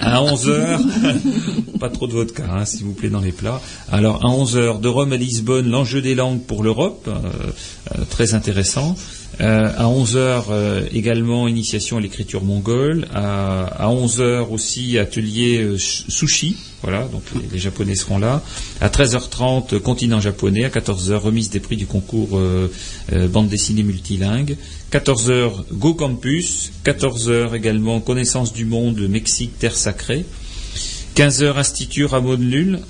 À 0.00 0.22
11h, 0.22 1.78
pas 1.78 1.90
trop 1.90 2.06
de 2.06 2.12
vodka, 2.12 2.44
hein, 2.50 2.64
s'il 2.64 2.84
vous 2.84 2.94
plaît, 2.94 3.10
dans 3.10 3.20
les 3.20 3.32
plats. 3.32 3.60
Alors, 3.90 4.24
à 4.24 4.28
11h, 4.28 4.80
de 4.80 4.88
Rome 4.88 5.12
à 5.12 5.16
Lisbonne, 5.16 5.68
l'enjeu 5.68 6.00
des 6.00 6.14
langues 6.14 6.40
pour 6.40 6.62
l'Europe, 6.62 7.06
euh, 7.06 7.18
euh, 7.94 8.04
très 8.08 8.32
intéressant. 8.34 8.96
Euh, 9.40 9.70
à 9.76 9.84
11h 9.84 10.88
également 10.92 11.48
initiation 11.48 11.96
à 11.96 12.00
l'écriture 12.00 12.44
mongole. 12.44 13.06
À, 13.14 13.64
à 13.64 13.88
11h 13.88 14.48
aussi 14.50 14.98
atelier 14.98 15.76
sushi. 15.78 16.56
Voilà, 16.82 17.06
donc 17.06 17.22
les, 17.52 17.58
Japonais 17.58 17.94
seront 17.94 18.18
là. 18.18 18.42
À 18.80 18.88
13h30 18.88 19.80
continent 19.80 20.20
japonais. 20.20 20.64
À 20.64 20.68
14h 20.68 21.14
remise 21.14 21.50
des 21.50 21.60
prix 21.60 21.76
du 21.76 21.86
concours 21.86 22.40
bande 23.30 23.48
dessinée 23.48 23.82
multilingue. 23.82 24.56
14h 24.92 25.50
Go 25.72 25.94
Campus. 25.94 26.72
14h 26.84 27.54
également 27.54 28.00
connaissance 28.00 28.52
du 28.52 28.64
monde 28.64 28.98
Mexique 29.08 29.58
terre 29.58 29.76
sacrée. 29.76 30.24
15h 31.16 31.56
Institut 31.56 32.06
Ramon 32.06 32.36
Lull, 32.36 32.80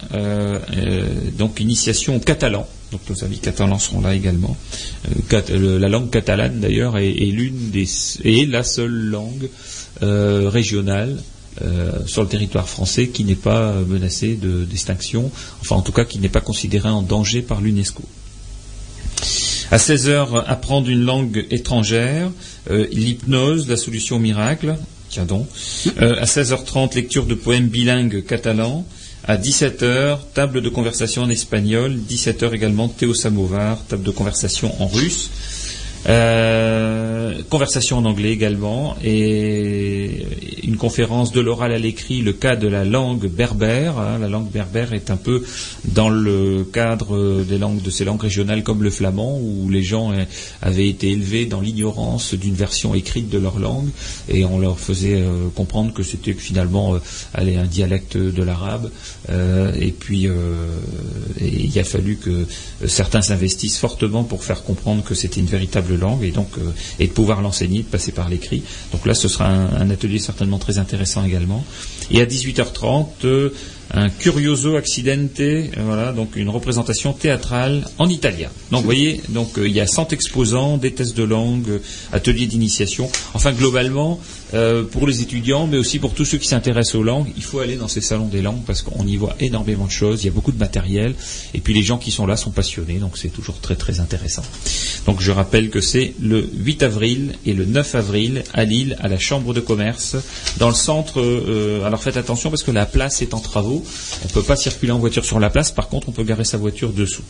donc 1.36 1.60
initiation 1.60 2.16
au 2.16 2.20
catalan. 2.20 2.66
Donc 2.92 3.00
nos 3.08 3.24
amis 3.24 3.38
catalans 3.38 3.78
seront 3.78 4.02
là 4.02 4.14
également. 4.14 4.56
Euh, 5.32 5.78
la 5.78 5.88
langue 5.88 6.10
catalane 6.10 6.60
d'ailleurs 6.60 6.98
est, 6.98 7.10
l'une 7.10 7.70
des 7.70 7.88
est 8.22 8.48
la 8.48 8.62
seule 8.62 8.92
langue 8.92 9.48
euh, 10.02 10.50
régionale 10.50 11.16
euh, 11.62 11.90
sur 12.06 12.22
le 12.22 12.28
territoire 12.28 12.68
français 12.68 13.08
qui 13.08 13.24
n'est 13.24 13.34
pas 13.34 13.74
menacée 13.88 14.34
de 14.36 14.64
d'extinction, 14.64 15.30
enfin 15.62 15.76
en 15.76 15.82
tout 15.82 15.92
cas 15.92 16.04
qui 16.04 16.18
n'est 16.18 16.28
pas 16.28 16.40
considérée 16.42 16.90
en 16.90 17.02
danger 17.02 17.40
par 17.40 17.62
l'UNESCO. 17.62 18.02
À 19.70 19.78
16 19.78 20.08
heures, 20.08 20.50
apprendre 20.50 20.90
une 20.90 21.02
langue 21.02 21.46
étrangère, 21.50 22.30
l'hypnose, 22.70 23.68
la 23.70 23.78
solution 23.78 24.18
miracle, 24.18 24.76
tiens 25.08 25.24
donc. 25.24 25.46
à 25.98 26.26
16h30, 26.26 26.94
lecture 26.94 27.24
de 27.24 27.34
poèmes 27.34 27.68
bilingues 27.68 28.22
catalans. 28.22 28.84
À 29.24 29.36
17h, 29.36 30.18
table 30.34 30.60
de 30.62 30.68
conversation 30.68 31.22
en 31.22 31.30
espagnol. 31.30 31.96
17h 32.10 32.52
également, 32.54 32.88
Théo 32.88 33.14
Samovar, 33.14 33.78
table 33.86 34.02
de 34.02 34.10
conversation 34.10 34.74
en 34.82 34.88
russe. 34.88 35.30
Euh, 36.08 37.42
conversation 37.48 37.98
en 37.98 38.04
anglais 38.04 38.32
également 38.32 38.96
et 39.04 40.26
une 40.64 40.76
conférence 40.76 41.32
de 41.32 41.40
l'oral 41.40 41.72
à 41.72 41.78
l'écrit, 41.78 42.20
le 42.20 42.32
cas 42.32 42.56
de 42.56 42.66
la 42.66 42.84
langue 42.84 43.28
berbère. 43.28 43.98
Hein. 43.98 44.18
la 44.20 44.28
langue 44.28 44.50
berbère 44.50 44.92
est 44.94 45.10
un 45.10 45.16
peu 45.16 45.44
dans 45.84 46.08
le 46.08 46.64
cadre 46.64 47.42
des 47.42 47.58
langues 47.58 47.82
de 47.82 47.90
ces 47.90 48.04
langues 48.04 48.22
régionales 48.22 48.62
comme 48.62 48.82
le 48.82 48.90
flamand, 48.90 49.38
où 49.38 49.68
les 49.70 49.82
gens 49.82 50.12
avaient 50.60 50.88
été 50.88 51.10
élevés 51.10 51.46
dans 51.46 51.60
l'ignorance 51.60 52.34
d'une 52.34 52.54
version 52.54 52.94
écrite 52.94 53.28
de 53.28 53.38
leur 53.38 53.58
langue 53.58 53.88
et 54.28 54.44
on 54.44 54.58
leur 54.58 54.80
faisait 54.80 55.20
euh, 55.20 55.48
comprendre 55.54 55.92
que 55.92 56.02
c'était 56.02 56.32
finalement 56.32 56.94
euh, 56.94 56.98
un 57.36 57.66
dialecte 57.66 58.16
de 58.16 58.42
l'arabe. 58.42 58.90
et 59.28 59.92
puis 59.92 60.28
il 61.40 61.78
a 61.78 61.84
fallu 61.84 62.16
que 62.16 62.46
certains 62.86 63.22
s'investissent 63.22 63.78
fortement 63.78 64.24
pour 64.24 64.44
faire 64.44 64.62
comprendre 64.64 65.04
que 65.04 65.14
c'était 65.14 65.40
une 65.40 65.46
véritable 65.46 65.91
langue 65.96 66.24
et 66.24 66.30
donc 66.30 66.50
euh, 66.58 66.70
et 66.98 67.06
de 67.06 67.12
pouvoir 67.12 67.42
l'enseigner, 67.42 67.80
de 67.80 67.88
passer 67.88 68.12
par 68.12 68.28
l'écrit. 68.28 68.62
Donc 68.92 69.06
là, 69.06 69.14
ce 69.14 69.28
sera 69.28 69.48
un, 69.48 69.90
atelier 69.90 70.18
certainement 70.18 70.58
très 70.58 70.78
intéressant 70.78 71.24
également. 71.24 71.64
Et 72.10 72.20
à 72.20 72.26
18h30, 72.26 73.06
euh, 73.24 73.50
un 73.92 74.08
curioso 74.08 74.76
accidente, 74.76 75.40
euh, 75.40 75.66
voilà, 75.78 76.12
donc 76.12 76.36
une 76.36 76.48
représentation 76.48 77.12
théâtrale 77.12 77.84
en 77.98 78.08
italien. 78.08 78.48
Donc 78.70 78.80
vous 78.80 78.86
voyez, 78.86 79.20
donc 79.28 79.52
il 79.56 79.72
y 79.72 79.80
a 79.80 79.86
100 79.86 80.12
exposants, 80.12 80.78
des 80.78 80.92
tests 80.92 81.16
de 81.16 81.24
langue, 81.24 81.80
ateliers 82.12 82.46
d'initiation. 82.46 83.10
Enfin 83.34 83.52
globalement, 83.52 84.20
euh, 84.54 84.84
pour 84.84 85.06
les 85.06 85.22
étudiants, 85.22 85.66
mais 85.66 85.78
aussi 85.78 85.98
pour 85.98 86.14
tous 86.14 86.24
ceux 86.24 86.38
qui 86.38 86.48
s'intéressent 86.48 86.96
aux 86.96 87.02
langues, 87.02 87.28
il 87.36 87.42
faut 87.42 87.60
aller 87.60 87.76
dans 87.76 87.88
ces 87.88 88.00
salons 88.00 88.28
des 88.28 88.42
langues 88.42 88.62
parce 88.66 88.82
qu'on 88.82 89.06
y 89.06 89.16
voit 89.16 89.34
énormément 89.40 89.86
de 89.86 89.90
choses, 89.90 90.22
il 90.22 90.26
y 90.26 90.28
a 90.28 90.32
beaucoup 90.32 90.52
de 90.52 90.58
matériel, 90.58 91.14
et 91.54 91.60
puis 91.60 91.74
les 91.74 91.82
gens 91.82 91.98
qui 91.98 92.10
sont 92.10 92.26
là 92.26 92.36
sont 92.36 92.50
passionnés, 92.50 92.98
donc 92.98 93.16
c'est 93.16 93.28
toujours 93.28 93.58
très 93.60 93.76
très 93.76 94.00
intéressant. 94.00 94.42
Donc 95.06 95.20
je 95.20 95.32
rappelle 95.32 95.70
que 95.70 95.80
c'est 95.80 96.14
le 96.20 96.48
8 96.54 96.82
avril 96.82 97.32
et 97.46 97.54
le 97.54 97.64
9 97.64 97.94
avril 97.94 98.44
à 98.52 98.64
Lille, 98.64 98.96
à 99.00 99.08
la 99.08 99.18
Chambre 99.18 99.54
de 99.54 99.60
commerce, 99.60 100.16
dans 100.58 100.68
le 100.68 100.74
centre. 100.74 101.20
Euh, 101.20 101.84
alors 101.84 102.02
faites 102.02 102.16
attention 102.16 102.50
parce 102.50 102.62
que 102.62 102.70
la 102.70 102.86
place 102.86 103.22
est 103.22 103.34
en 103.34 103.40
travaux, 103.40 103.84
on 104.24 104.28
ne 104.28 104.32
peut 104.32 104.42
pas 104.42 104.56
circuler 104.56 104.92
en 104.92 104.98
voiture 104.98 105.24
sur 105.24 105.40
la 105.40 105.50
place, 105.50 105.70
par 105.70 105.88
contre 105.88 106.08
on 106.08 106.12
peut 106.12 106.24
garer 106.24 106.44
sa 106.44 106.58
voiture 106.58 106.92
dessous. 106.92 107.24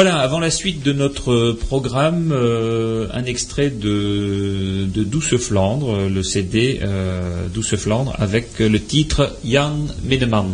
Voilà, 0.00 0.18
avant 0.18 0.38
la 0.38 0.52
suite 0.52 0.84
de 0.84 0.92
notre 0.92 1.50
programme, 1.50 2.30
euh, 2.30 3.08
un 3.12 3.24
extrait 3.24 3.68
de, 3.68 4.86
Douce 4.94 5.36
Flandre, 5.38 6.08
le 6.08 6.22
CD 6.22 6.78
euh, 6.84 7.48
Douce 7.52 7.74
Flandre, 7.74 8.14
avec 8.16 8.60
le 8.60 8.80
titre 8.80 9.34
Jan 9.44 9.74
Medeman. 10.04 10.52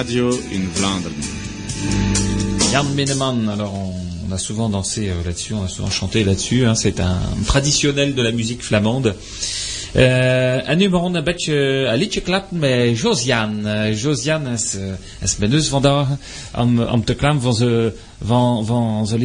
Radio 0.00 0.30
in. 0.50 0.66
Jan 2.72 2.84
Meneman, 2.94 3.48
alors 3.48 3.74
on, 3.74 3.92
on 4.26 4.32
a 4.32 4.38
souvent 4.38 4.70
dansé 4.70 5.10
euh, 5.10 5.22
là-dessus, 5.26 5.52
on 5.52 5.64
a 5.64 5.68
souvent 5.68 5.90
chanté 5.90 6.24
là-dessus, 6.24 6.64
hein, 6.64 6.74
c'est 6.74 7.00
un 7.00 7.18
traditionnel 7.46 8.14
de 8.14 8.22
la 8.22 8.32
musique 8.32 8.62
flamande. 8.62 9.14
En 9.92 10.76
nu 10.76 10.88
begon 10.88 11.14
een 11.14 11.24
beetje 11.24 11.54
een 11.92 11.98
liedje 11.98 12.20
klappen 12.20 12.58
met 12.58 12.98
Josiane. 12.98 13.88
Uh, 13.90 14.00
Josiane 14.02 14.52
is, 14.52 14.76
is 15.20 15.36
met 15.36 15.52
ons 15.52 15.68
vandaag 15.68 16.08
om, 16.56 16.80
om 16.80 17.04
te 17.04 17.14
klappen 17.14 17.42
van 17.42 17.54
zijn 17.54 17.92
van, 18.24 18.66
van 18.66 19.06
zijn 19.06 19.20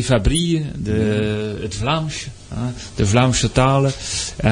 de, 0.78 1.58
het 1.62 1.76
Vlaams, 1.76 2.28
hein, 2.50 2.74
de 2.96 3.06
Vlaamse 3.06 3.52
talen, 3.52 3.92
uh, 4.46 4.52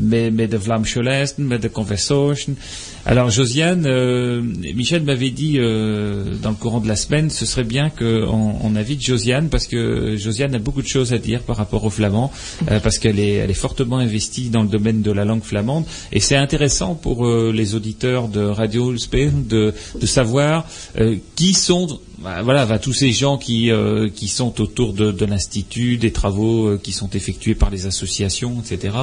met, 0.00 0.34
met 0.34 0.50
de 0.50 0.60
Vlaamse 0.60 1.02
lijsten, 1.02 1.46
met 1.46 1.62
de 1.62 1.70
conversation. 1.70 2.56
Alors 3.02 3.30
Josiane, 3.30 3.88
euh, 3.88 4.42
Michel 4.74 5.02
m'avait 5.02 5.30
dit 5.30 5.58
euh, 5.58 6.34
dans 6.42 6.50
le 6.50 6.56
courant 6.56 6.80
de 6.80 6.88
la 6.88 6.96
semaine, 6.96 7.30
ce 7.30 7.46
serait 7.46 7.64
bien 7.64 7.88
qu'on 7.88 8.56
on 8.62 8.76
invite 8.76 9.02
Josiane 9.02 9.48
parce 9.48 9.66
que 9.66 10.16
Josiane 10.16 10.54
a 10.54 10.58
beaucoup 10.58 10.82
de 10.82 10.86
choses 10.86 11.14
à 11.14 11.18
dire 11.18 11.40
par 11.40 11.56
rapport 11.56 11.84
au 11.84 11.90
flamand, 11.90 12.30
euh, 12.70 12.78
parce 12.78 12.98
qu'elle 12.98 13.18
est, 13.18 13.36
elle 13.36 13.50
est 13.50 13.54
fortement 13.54 13.98
investie 13.98 14.50
dans 14.50 14.62
le 14.62 14.68
domaine 14.68 15.00
de 15.00 15.12
la 15.12 15.24
langue 15.24 15.42
flamande 15.42 15.84
et 16.12 16.20
c'est 16.20 16.36
intéressant 16.36 16.94
pour 16.94 17.26
euh, 17.26 17.52
les 17.54 17.74
auditeurs 17.74 18.28
de 18.28 18.44
Radio 18.44 18.92
Ulspe 18.92 19.16
de, 19.48 19.72
de 19.98 20.06
savoir 20.06 20.66
euh, 20.98 21.16
qui 21.36 21.54
sont 21.54 22.00
bah, 22.22 22.42
voilà, 22.42 22.66
bah, 22.66 22.78
tous 22.78 22.92
ces 22.92 23.12
gens 23.12 23.38
qui, 23.38 23.70
euh, 23.70 24.10
qui 24.14 24.28
sont 24.28 24.60
autour 24.60 24.92
de, 24.92 25.10
de 25.10 25.24
l'institut, 25.24 25.96
des 25.96 26.12
travaux 26.12 26.66
euh, 26.66 26.80
qui 26.82 26.92
sont 26.92 27.08
effectués 27.10 27.54
par 27.54 27.70
les 27.70 27.86
associations, 27.86 28.60
etc. 28.60 28.94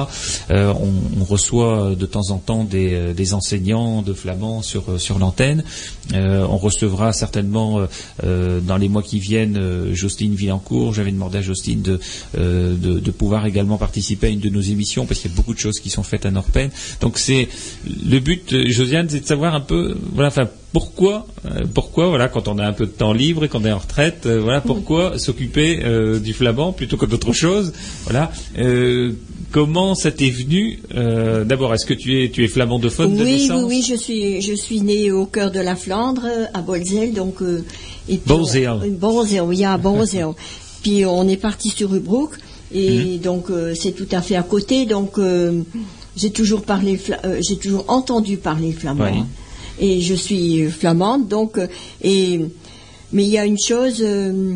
Euh, 0.50 0.72
on, 0.80 1.20
on, 1.20 1.24
reçoit 1.24 1.96
de 1.98 2.06
temps 2.06 2.30
en 2.30 2.38
temps 2.38 2.62
des, 2.62 2.94
euh, 2.94 3.12
des 3.14 3.34
enseignants 3.34 4.02
de 4.02 4.12
flamand 4.12 4.62
sur, 4.62 4.84
euh, 4.88 4.98
sur 4.98 5.18
l'antenne. 5.18 5.64
Euh, 6.14 6.46
on 6.48 6.58
recevra 6.58 7.12
certainement 7.12 7.86
dans 8.22 8.76
les 8.76 8.88
mois 8.88 9.02
qui 9.02 9.18
viennent 9.18 9.92
Jocelyne 9.92 10.34
Villancourt. 10.34 10.94
J'avais 10.94 11.12
demandé 11.12 11.38
à 11.38 11.42
Jocelyne 11.42 11.82
de, 11.82 12.00
de, 12.34 12.74
de, 12.74 13.10
pouvoir 13.10 13.46
également 13.46 13.76
participer 13.76 14.28
à 14.28 14.30
une 14.30 14.40
de 14.40 14.48
nos 14.48 14.60
émissions 14.60 15.06
parce 15.06 15.20
qu'il 15.20 15.30
y 15.30 15.34
a 15.34 15.36
beaucoup 15.36 15.54
de 15.54 15.58
choses 15.58 15.80
qui 15.80 15.90
sont 15.90 16.02
faites 16.02 16.24
à 16.24 16.30
Norpen. 16.30 16.70
Donc 17.00 17.18
c'est 17.18 17.48
le 17.86 18.18
but, 18.20 18.68
Josiane, 18.68 19.08
c'est 19.08 19.20
de 19.20 19.26
savoir 19.26 19.54
un 19.54 19.60
peu, 19.60 19.96
voilà, 20.14 20.30
pourquoi, 20.72 21.26
euh, 21.46 21.64
pourquoi, 21.72 22.08
voilà, 22.08 22.28
quand 22.28 22.46
on 22.46 22.58
a 22.58 22.66
un 22.66 22.72
peu 22.72 22.84
de 22.84 22.90
temps 22.90 23.14
libre 23.14 23.44
et 23.44 23.48
qu'on 23.48 23.64
est 23.64 23.72
en 23.72 23.78
retraite, 23.78 24.26
euh, 24.26 24.40
voilà, 24.40 24.60
pourquoi 24.60 25.18
s'occuper 25.18 25.80
euh, 25.82 26.18
du 26.18 26.34
flamand 26.34 26.72
plutôt 26.72 26.98
que 26.98 27.06
d'autre 27.06 27.32
chose, 27.32 27.72
voilà. 28.04 28.30
comment 29.50 29.94
ça 29.94 30.10
t'est 30.10 30.28
venu 30.28 30.80
D'abord, 30.92 31.72
est-ce 31.72 31.86
que 31.86 31.94
tu 31.94 32.22
es, 32.22 32.30
tu 32.30 32.44
es 32.44 32.48
flamandophone 32.48 33.12
oui, 33.12 33.18
de 33.18 33.24
naissance 33.24 33.62
Oui, 33.64 33.76
oui, 33.76 33.86
je 33.88 33.94
suis, 33.94 34.42
je 34.42 34.52
suis 34.52 34.82
née 34.82 35.10
au 35.10 35.24
cœur 35.24 35.50
de 35.50 35.60
la 35.60 35.74
Flandre, 35.74 36.26
à 36.52 36.60
Bolzel, 36.60 37.14
donc. 37.14 37.36
et 38.08 38.20
Bolzel. 38.26 38.78
Oui, 39.46 39.64
à 39.64 39.78
Bolzel. 39.78 40.26
puis 40.82 41.06
on 41.06 41.26
est 41.28 41.36
parti 41.36 41.70
sur 41.70 41.90
Rubrook, 41.90 42.32
et 42.74 42.90
mm-hmm. 42.90 43.20
donc 43.20 43.46
c'est 43.74 43.92
tout 43.92 44.08
à 44.12 44.20
fait 44.20 44.36
à 44.36 44.42
côté, 44.42 44.84
donc 44.84 45.18
j'ai 46.14 46.30
toujours 46.30 46.62
parlé, 46.62 47.00
j'ai 47.40 47.56
toujours 47.56 47.86
entendu 47.88 48.36
parler 48.36 48.72
flamand. 48.72 49.10
Oui 49.10 49.22
et 49.80 50.00
je 50.00 50.14
suis 50.14 50.70
flamande, 50.70 51.28
donc, 51.28 51.58
et, 52.02 52.40
mais 53.12 53.24
il 53.24 53.30
y 53.30 53.38
a 53.38 53.46
une 53.46 53.58
chose 53.58 54.02
euh, 54.02 54.54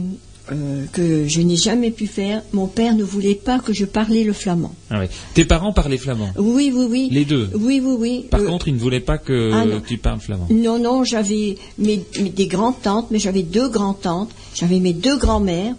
euh, 0.50 0.84
que 0.92 1.26
je 1.28 1.40
n'ai 1.40 1.56
jamais 1.56 1.90
pu 1.90 2.06
faire. 2.06 2.42
Mon 2.52 2.66
père 2.66 2.94
ne 2.94 3.04
voulait 3.04 3.36
pas 3.36 3.60
que 3.60 3.72
je 3.72 3.84
parlais 3.84 4.24
le 4.24 4.32
flamand. 4.32 4.74
Ah 4.90 4.98
oui. 5.00 5.06
Tes 5.34 5.44
parents 5.44 5.72
parlaient 5.72 5.98
flamand? 5.98 6.30
Oui, 6.36 6.72
oui, 6.74 6.86
oui. 6.90 7.08
Les 7.12 7.24
deux? 7.24 7.48
Oui, 7.54 7.80
oui, 7.82 7.96
oui. 7.98 8.26
Par 8.28 8.44
contre, 8.44 8.68
ils 8.68 8.74
ne 8.74 8.80
voulaient 8.80 9.00
pas 9.00 9.18
que 9.18 9.50
ah, 9.52 9.64
tu 9.86 9.98
parles 9.98 10.20
flamand 10.20 10.48
Non, 10.50 10.78
non, 10.78 11.04
j'avais 11.04 11.56
mes, 11.78 12.04
des 12.18 12.46
grandes-tantes, 12.46 13.06
mais 13.10 13.20
j'avais 13.20 13.44
deux 13.44 13.68
grandes-tantes, 13.68 14.30
j'avais 14.54 14.80
mes 14.80 14.92
deux 14.92 15.16
grands-mères, 15.16 15.74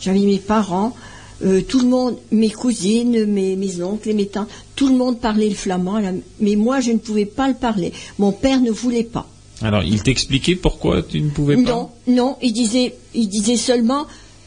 j'avais 0.00 0.20
mes 0.20 0.38
parents. 0.38 0.94
Euh, 1.42 1.62
tout 1.62 1.80
le 1.80 1.88
monde, 1.88 2.16
mes 2.30 2.50
cousines, 2.50 3.26
mes, 3.26 3.56
mes 3.56 3.82
oncles, 3.82 4.14
mes 4.14 4.26
tantes, 4.26 4.48
tout 4.76 4.88
le 4.88 4.94
monde 4.94 5.18
parlait 5.18 5.48
le 5.48 5.54
flamand, 5.54 6.00
mais 6.40 6.54
moi 6.54 6.80
je 6.80 6.92
ne 6.92 6.98
pouvais 6.98 7.24
pas 7.26 7.48
le 7.48 7.54
parler. 7.54 7.92
Mon 8.18 8.32
père 8.32 8.60
ne 8.60 8.70
voulait 8.70 9.04
pas. 9.04 9.28
Alors, 9.62 9.82
il 9.82 10.02
t'expliquait 10.02 10.56
pourquoi 10.56 11.02
tu 11.02 11.20
ne 11.20 11.30
pouvais 11.30 11.56
pas 11.56 11.62
Non, 11.62 11.90
non, 12.06 12.36
il 12.42 12.52
disait, 12.52 12.94
il 13.14 13.28
disait 13.28 13.56
seulement 13.56 14.06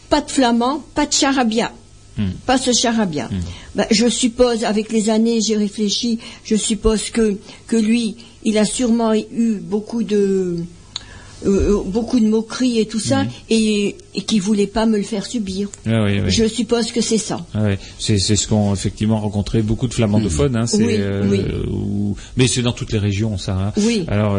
pas 0.09 0.21
de 0.21 0.29
flamand, 0.29 0.83
pas 0.95 1.05
de 1.05 1.13
charabia. 1.13 1.71
Hmm. 2.17 2.29
Pas 2.45 2.57
ce 2.57 2.71
charabia. 2.71 3.27
Hmm. 3.27 3.39
Ben, 3.75 3.85
je 3.91 4.07
suppose, 4.07 4.63
avec 4.63 4.91
les 4.91 5.09
années, 5.09 5.39
j'ai 5.41 5.55
réfléchi, 5.55 6.19
je 6.43 6.55
suppose 6.55 7.09
que, 7.09 7.37
que 7.67 7.77
lui, 7.77 8.15
il 8.43 8.57
a 8.57 8.65
sûrement 8.65 9.13
eu 9.13 9.55
beaucoup 9.61 10.03
de, 10.03 10.63
euh, 11.45 11.75
euh, 11.75 11.83
beaucoup 11.85 12.19
de 12.19 12.27
moqueries 12.27 12.79
et 12.79 12.87
tout 12.87 12.99
ça, 12.99 13.23
mhm. 13.23 13.29
et, 13.51 13.95
et 14.17 14.23
qui 14.23 14.39
voulait 14.39 14.67
pas 14.67 14.85
me 14.85 14.97
le 14.97 15.03
faire 15.03 15.25
subir. 15.25 15.69
Ah 15.85 16.07
Je 16.27 16.47
suppose 16.47 16.91
que 16.91 17.01
c'est 17.01 17.17
ça. 17.17 17.45
Ah 17.53 17.67
c'est 17.99 18.17
ce 18.17 18.47
qu'ont 18.47 18.73
effectivement 18.73 19.19
rencontré 19.19 19.61
beaucoup 19.61 19.87
de 19.87 19.93
flamandophones. 19.93 20.57
Hein, 20.57 20.65
euh, 20.79 21.47
mais 22.35 22.47
c'est 22.47 22.63
dans 22.63 22.73
toutes 22.73 22.91
les 22.91 22.99
régions, 22.99 23.37
ça. 23.37 23.73
Hein. 23.77 24.05
Alors, 24.07 24.37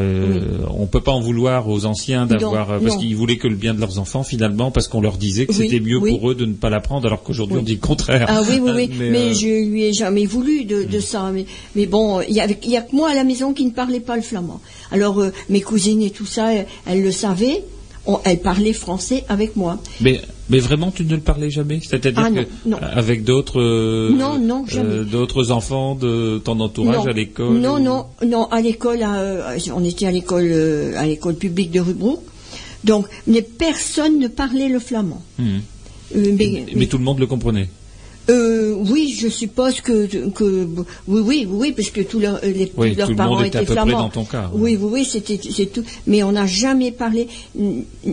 on 0.76 0.86
peut 0.86 1.00
pas 1.00 1.12
en 1.12 1.20
vouloir 1.20 1.68
aux 1.68 1.86
anciens 1.86 2.26
d'avoir 2.26 2.80
parce 2.80 2.96
qu'ils 2.96 3.16
voulaient 3.16 3.38
que 3.38 3.48
le 3.48 3.56
bien 3.56 3.72
de 3.72 3.80
leurs 3.80 3.98
enfants 3.98 4.22
finalement, 4.22 4.70
parce 4.70 4.88
qu'on 4.88 5.00
leur 5.00 5.16
disait 5.16 5.46
que 5.46 5.54
c'était 5.54 5.80
mieux 5.80 6.00
pour 6.00 6.30
eux 6.30 6.34
de 6.34 6.44
ne 6.44 6.54
pas 6.54 6.70
l'apprendre, 6.70 7.06
alors 7.06 7.22
qu'aujourd'hui 7.22 7.58
on 7.58 7.62
dit 7.62 7.74
le 7.74 7.80
contraire. 7.80 8.26
Ah 8.28 8.42
oui, 8.48 8.60
oui, 8.60 8.70
oui. 8.74 8.90
mais, 8.98 9.34
je 9.34 9.70
lui 9.70 9.84
ai 9.84 9.92
jamais 9.92 10.26
voulu 10.26 10.64
de, 10.64 10.84
de 10.84 10.98
mm. 10.98 11.00
ça. 11.00 11.30
Mais, 11.32 11.46
mais 11.76 11.86
bon, 11.86 12.20
il 12.22 12.34
y, 12.34 12.68
y 12.68 12.76
a 12.76 12.82
que 12.82 12.94
moi 12.94 13.10
à 13.10 13.14
la 13.14 13.24
maison 13.24 13.52
qui 13.52 13.64
ne 13.64 13.70
parlait 13.70 14.00
pas 14.00 14.16
le 14.16 14.22
flamand. 14.22 14.60
Alors 14.90 15.20
euh, 15.20 15.32
mes 15.48 15.60
cousines 15.60 16.02
et 16.02 16.10
tout 16.10 16.26
ça, 16.26 16.52
elles, 16.86 17.02
le 17.02 17.12
savaient. 17.12 17.62
Elles 18.24 18.40
parlaient 18.40 18.72
français 18.72 19.24
avec 19.28 19.56
moi. 19.56 19.78
Mais, 20.00 20.20
mais 20.48 20.58
vraiment, 20.58 20.90
tu 20.90 21.04
ne 21.04 21.14
le 21.14 21.20
parlais 21.20 21.50
jamais? 21.50 21.80
C'est-à-dire 21.82 22.28
ah, 22.72 22.86
avec 22.94 23.24
d'autres 23.24 23.60
euh, 23.60 24.10
non, 24.10 24.38
non, 24.38 24.64
euh, 24.74 25.04
d'autres 25.04 25.50
enfants 25.50 25.94
de 25.94 26.38
ton 26.38 26.58
entourage 26.60 27.06
à 27.06 27.12
l'école 27.12 27.58
Non, 27.58 27.78
non, 27.78 28.06
non, 28.26 28.46
à 28.46 28.60
l'école, 28.60 29.00
on 29.74 29.84
était 29.84 30.06
à 30.06 30.10
l'école 30.10 30.50
à 30.96 31.06
l'école 31.06 31.34
publique 31.34 31.70
de 31.70 31.80
Rubrook. 31.80 32.20
Donc, 32.84 33.06
mais 33.26 33.42
personne 33.42 34.18
ne 34.18 34.28
parlait 34.28 34.68
le 34.68 34.78
flamand. 34.78 35.22
Hmm. 35.38 35.58
mais, 36.14 36.86
tout 36.86 36.98
le 36.98 37.04
monde 37.04 37.18
le 37.18 37.26
comprenait 37.26 37.68
euh, 38.30 38.74
oui, 38.90 39.16
je 39.18 39.28
suppose 39.28 39.80
que, 39.80 40.28
que 40.30 40.66
oui, 41.06 41.20
oui, 41.24 41.48
oui, 41.48 41.72
parce 41.72 41.90
que 41.90 42.02
tous 42.02 42.18
leurs, 42.20 42.40
les, 42.42 42.70
oui, 42.76 42.94
leurs 42.94 43.08
tout 43.08 43.16
parents 43.16 43.40
le 43.40 43.46
étaient 43.46 43.64
flamands. 43.64 43.98
dans 43.98 44.08
ton 44.10 44.24
cas. 44.24 44.50
Oui, 44.52 44.76
oui, 44.80 44.90
oui, 44.92 45.04
c'était 45.04 45.40
c'est 45.50 45.66
tout. 45.66 45.82
Mais 46.06 46.22
on 46.22 46.32
n'a 46.32 46.46
jamais 46.46 46.92
parlé, 46.92 47.28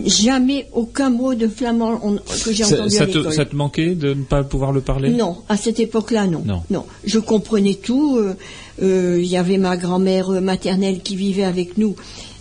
jamais 0.06 0.68
aucun 0.72 1.10
mot 1.10 1.34
de 1.34 1.48
flamand 1.48 1.98
que 2.44 2.52
j'ai 2.52 2.64
entendu 2.64 2.90
ça 2.90 3.02
à 3.02 3.06
l'école. 3.06 3.24
Te, 3.26 3.30
ça 3.30 3.44
te 3.44 3.54
manquait 3.54 3.94
de 3.94 4.14
ne 4.14 4.22
pas 4.22 4.42
pouvoir 4.42 4.72
le 4.72 4.80
parler? 4.80 5.10
Non, 5.10 5.38
à 5.48 5.56
cette 5.56 5.80
époque-là, 5.80 6.26
non. 6.26 6.42
non. 6.46 6.62
Non, 6.70 6.86
je 7.04 7.18
comprenais 7.18 7.74
tout. 7.74 8.16
Euh, 8.16 8.34
euh, 8.82 9.18
il 9.18 9.26
y 9.26 9.36
avait 9.36 9.58
ma 9.58 9.76
grand-mère 9.76 10.30
maternelle 10.40 11.00
qui 11.00 11.16
vivait 11.16 11.44
avec 11.44 11.78
nous 11.78 11.96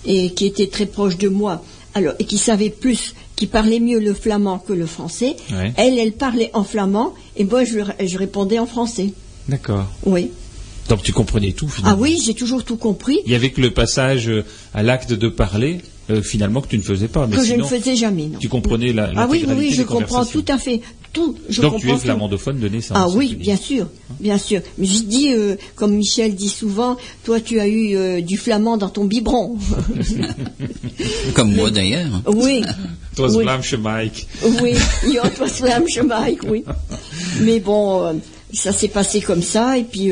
et 0.06 0.32
qui 0.32 0.46
était 0.46 0.68
très 0.68 0.86
proche 0.86 1.18
de 1.18 1.30
moi. 1.30 1.64
Alors, 1.94 2.14
et 2.20 2.26
qui 2.26 2.38
savait 2.38 2.70
plus 2.70 3.16
qui 3.36 3.48
parlait 3.48 3.80
mieux 3.80 4.00
le 4.00 4.14
flamand 4.14 4.60
que 4.60 4.74
le 4.74 4.86
français. 4.86 5.36
Elle, 5.78 6.00
elle 6.00 6.14
parlait 6.14 6.52
en 6.54 6.64
flamand 6.64 7.14
et 7.36 7.44
moi, 7.44 7.64
je, 7.64 7.80
je 8.06 8.18
répondais 8.18 8.60
en 8.60 8.66
français. 8.66 9.14
D'accord. 9.48 9.86
Oui. 10.06 10.32
Donc 10.90 11.02
tu 11.02 11.14
comprenais 11.14 11.52
tout 11.52 11.68
finalement. 11.68 11.98
Ah 11.98 12.02
oui, 12.02 12.22
j'ai 12.24 12.34
toujours 12.34 12.64
tout 12.64 12.78
compris. 12.78 13.20
Il 13.26 13.32
y 13.32 13.36
avait 13.36 13.50
que 13.50 13.62
le 13.62 13.72
passage 13.72 14.30
euh, 14.30 14.44
à 14.74 14.84
l'acte 14.84 15.14
de 15.14 15.30
parler, 15.30 15.80
euh, 16.12 16.22
finalement, 16.22 16.62
que 16.62 16.68
tu 16.68 16.78
ne 16.78 16.84
faisais 16.84 17.08
pas. 17.08 17.28
que 17.28 17.44
je 17.44 17.56
ne 17.56 17.64
faisais 17.64 17.96
jamais, 17.96 18.28
non. 18.28 18.38
Tu 18.40 18.50
comprenais 18.50 18.94
la 18.94 19.12
Ah 19.16 19.28
oui, 19.30 19.46
oui, 19.48 19.72
je 19.74 19.82
comprends 19.82 20.26
tout 20.26 20.46
à 20.48 20.58
fait. 20.60 20.82
Tout, 21.12 21.36
je 21.50 21.62
Donc 21.62 21.80
tu 21.80 21.90
es 21.90 21.98
flamandophone 21.98 22.60
de 22.60 22.68
naissance. 22.68 22.98
Ah 23.00 23.08
oui, 23.10 23.36
bien 23.36 23.56
sûr, 23.56 23.88
bien 24.20 24.38
sûr. 24.38 24.62
Mais 24.78 24.86
je 24.86 25.00
dis, 25.04 25.34
euh, 25.34 25.56
comme 25.76 25.96
Michel 25.96 26.36
dit 26.36 26.50
souvent, 26.50 26.98
toi 27.24 27.40
tu 27.40 27.60
as 27.60 27.68
eu 27.68 28.22
du 28.22 28.38
flamand 28.38 28.78
dans 28.78 28.90
ton 28.90 29.06
biberon. 29.06 29.58
comme 31.34 31.56
moi 31.56 31.72
d'ailleurs. 31.72 32.22
Oui. 32.28 32.62
Toi, 33.16 33.30
oui. 33.36 33.46
Mike. 33.78 34.28
Oui, 34.62 34.76
toi, 35.36 35.48
Mike, 36.04 36.40
oui. 36.48 36.64
Mais 37.42 37.60
bon, 37.60 38.22
ça 38.54 38.72
s'est 38.72 38.88
passé 38.88 39.22
comme 39.22 39.42
ça, 39.42 39.78
et 39.78 39.84
puis 39.84 40.12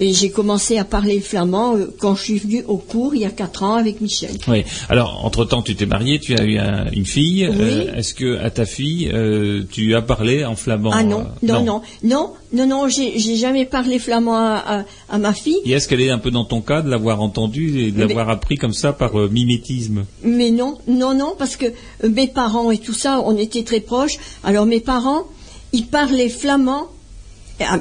et 0.00 0.12
j'ai 0.12 0.30
commencé 0.30 0.78
à 0.78 0.84
parler 0.84 1.16
le 1.16 1.20
flamand 1.20 1.76
euh, 1.76 1.94
quand 1.98 2.14
je 2.14 2.22
suis 2.22 2.38
venue 2.38 2.64
au 2.66 2.78
cours 2.78 3.14
il 3.14 3.20
y 3.20 3.24
a 3.24 3.30
quatre 3.30 3.62
ans 3.62 3.74
avec 3.74 4.00
Michel. 4.00 4.32
Oui. 4.48 4.64
Alors, 4.88 5.24
entre-temps, 5.24 5.62
tu 5.62 5.76
t'es 5.76 5.86
mariée, 5.86 6.18
tu 6.18 6.36
as 6.36 6.44
eu 6.44 6.58
une 6.92 7.06
fille. 7.06 7.48
Oui. 7.48 7.56
Euh, 7.60 7.94
est-ce 7.94 8.14
que 8.14 8.38
à 8.38 8.50
ta 8.50 8.66
fille, 8.66 9.10
euh, 9.12 9.62
tu 9.70 9.94
as 9.94 10.02
parlé 10.02 10.44
en 10.44 10.56
flamand 10.56 10.90
Ah 10.92 11.04
non, 11.04 11.26
non, 11.42 11.62
non, 11.62 11.82
non, 12.02 12.32
non, 12.52 12.66
non, 12.66 12.88
j'ai 12.88 13.36
jamais 13.36 13.64
parlé 13.64 13.98
flamand 13.98 14.36
à, 14.36 14.84
ma 15.18 15.32
fille. 15.32 15.58
Et 15.64 15.72
est-ce 15.72 15.88
qu'elle 15.88 16.00
est 16.00 16.10
un 16.10 16.18
peu 16.18 16.30
dans 16.30 16.44
ton 16.44 16.60
cas 16.60 16.82
de 16.82 16.90
l'avoir 16.90 17.20
entendu 17.22 17.80
et 17.80 17.90
de 17.90 18.00
l'avoir 18.00 18.30
appris 18.30 18.56
comme 18.56 18.74
ça 18.74 18.92
par 18.92 19.14
mimétisme? 19.30 20.04
Mais 20.22 20.50
non, 20.50 20.78
non, 20.88 21.14
non, 21.14 21.34
parce 21.38 21.56
que 21.56 21.66
mes 22.06 22.26
parents 22.26 22.70
et 22.70 22.78
tout 22.78 22.92
ça, 22.92 23.22
on 23.24 23.36
était 23.36 23.62
très 23.62 23.80
proches. 23.80 24.18
Alors 24.42 24.66
mes 24.66 24.80
parents, 24.80 25.24
ils 25.72 25.86
parlaient 25.86 26.28
flamand 26.28 26.88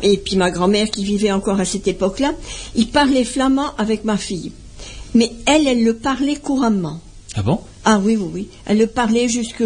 et 0.03 0.17
puis 0.17 0.35
ma 0.35 0.51
grand-mère 0.51 0.89
qui 0.91 1.03
vivait 1.03 1.31
encore 1.31 1.59
à 1.59 1.65
cette 1.65 1.87
époque-là, 1.87 2.33
ils 2.75 2.87
parlaient 2.89 3.23
flamand 3.23 3.75
avec 3.77 4.03
ma 4.05 4.17
fille. 4.17 4.51
Mais 5.15 5.31
elle, 5.45 5.67
elle 5.67 5.83
le 5.83 5.95
parlait 5.95 6.35
couramment. 6.35 6.99
Ah 7.35 7.41
bon? 7.43 7.59
Ah 7.85 7.99
oui, 8.03 8.15
oui, 8.15 8.29
oui. 8.33 8.47
Elle 8.65 8.77
le 8.77 8.87
parlait 8.87 9.27
jusque, 9.27 9.63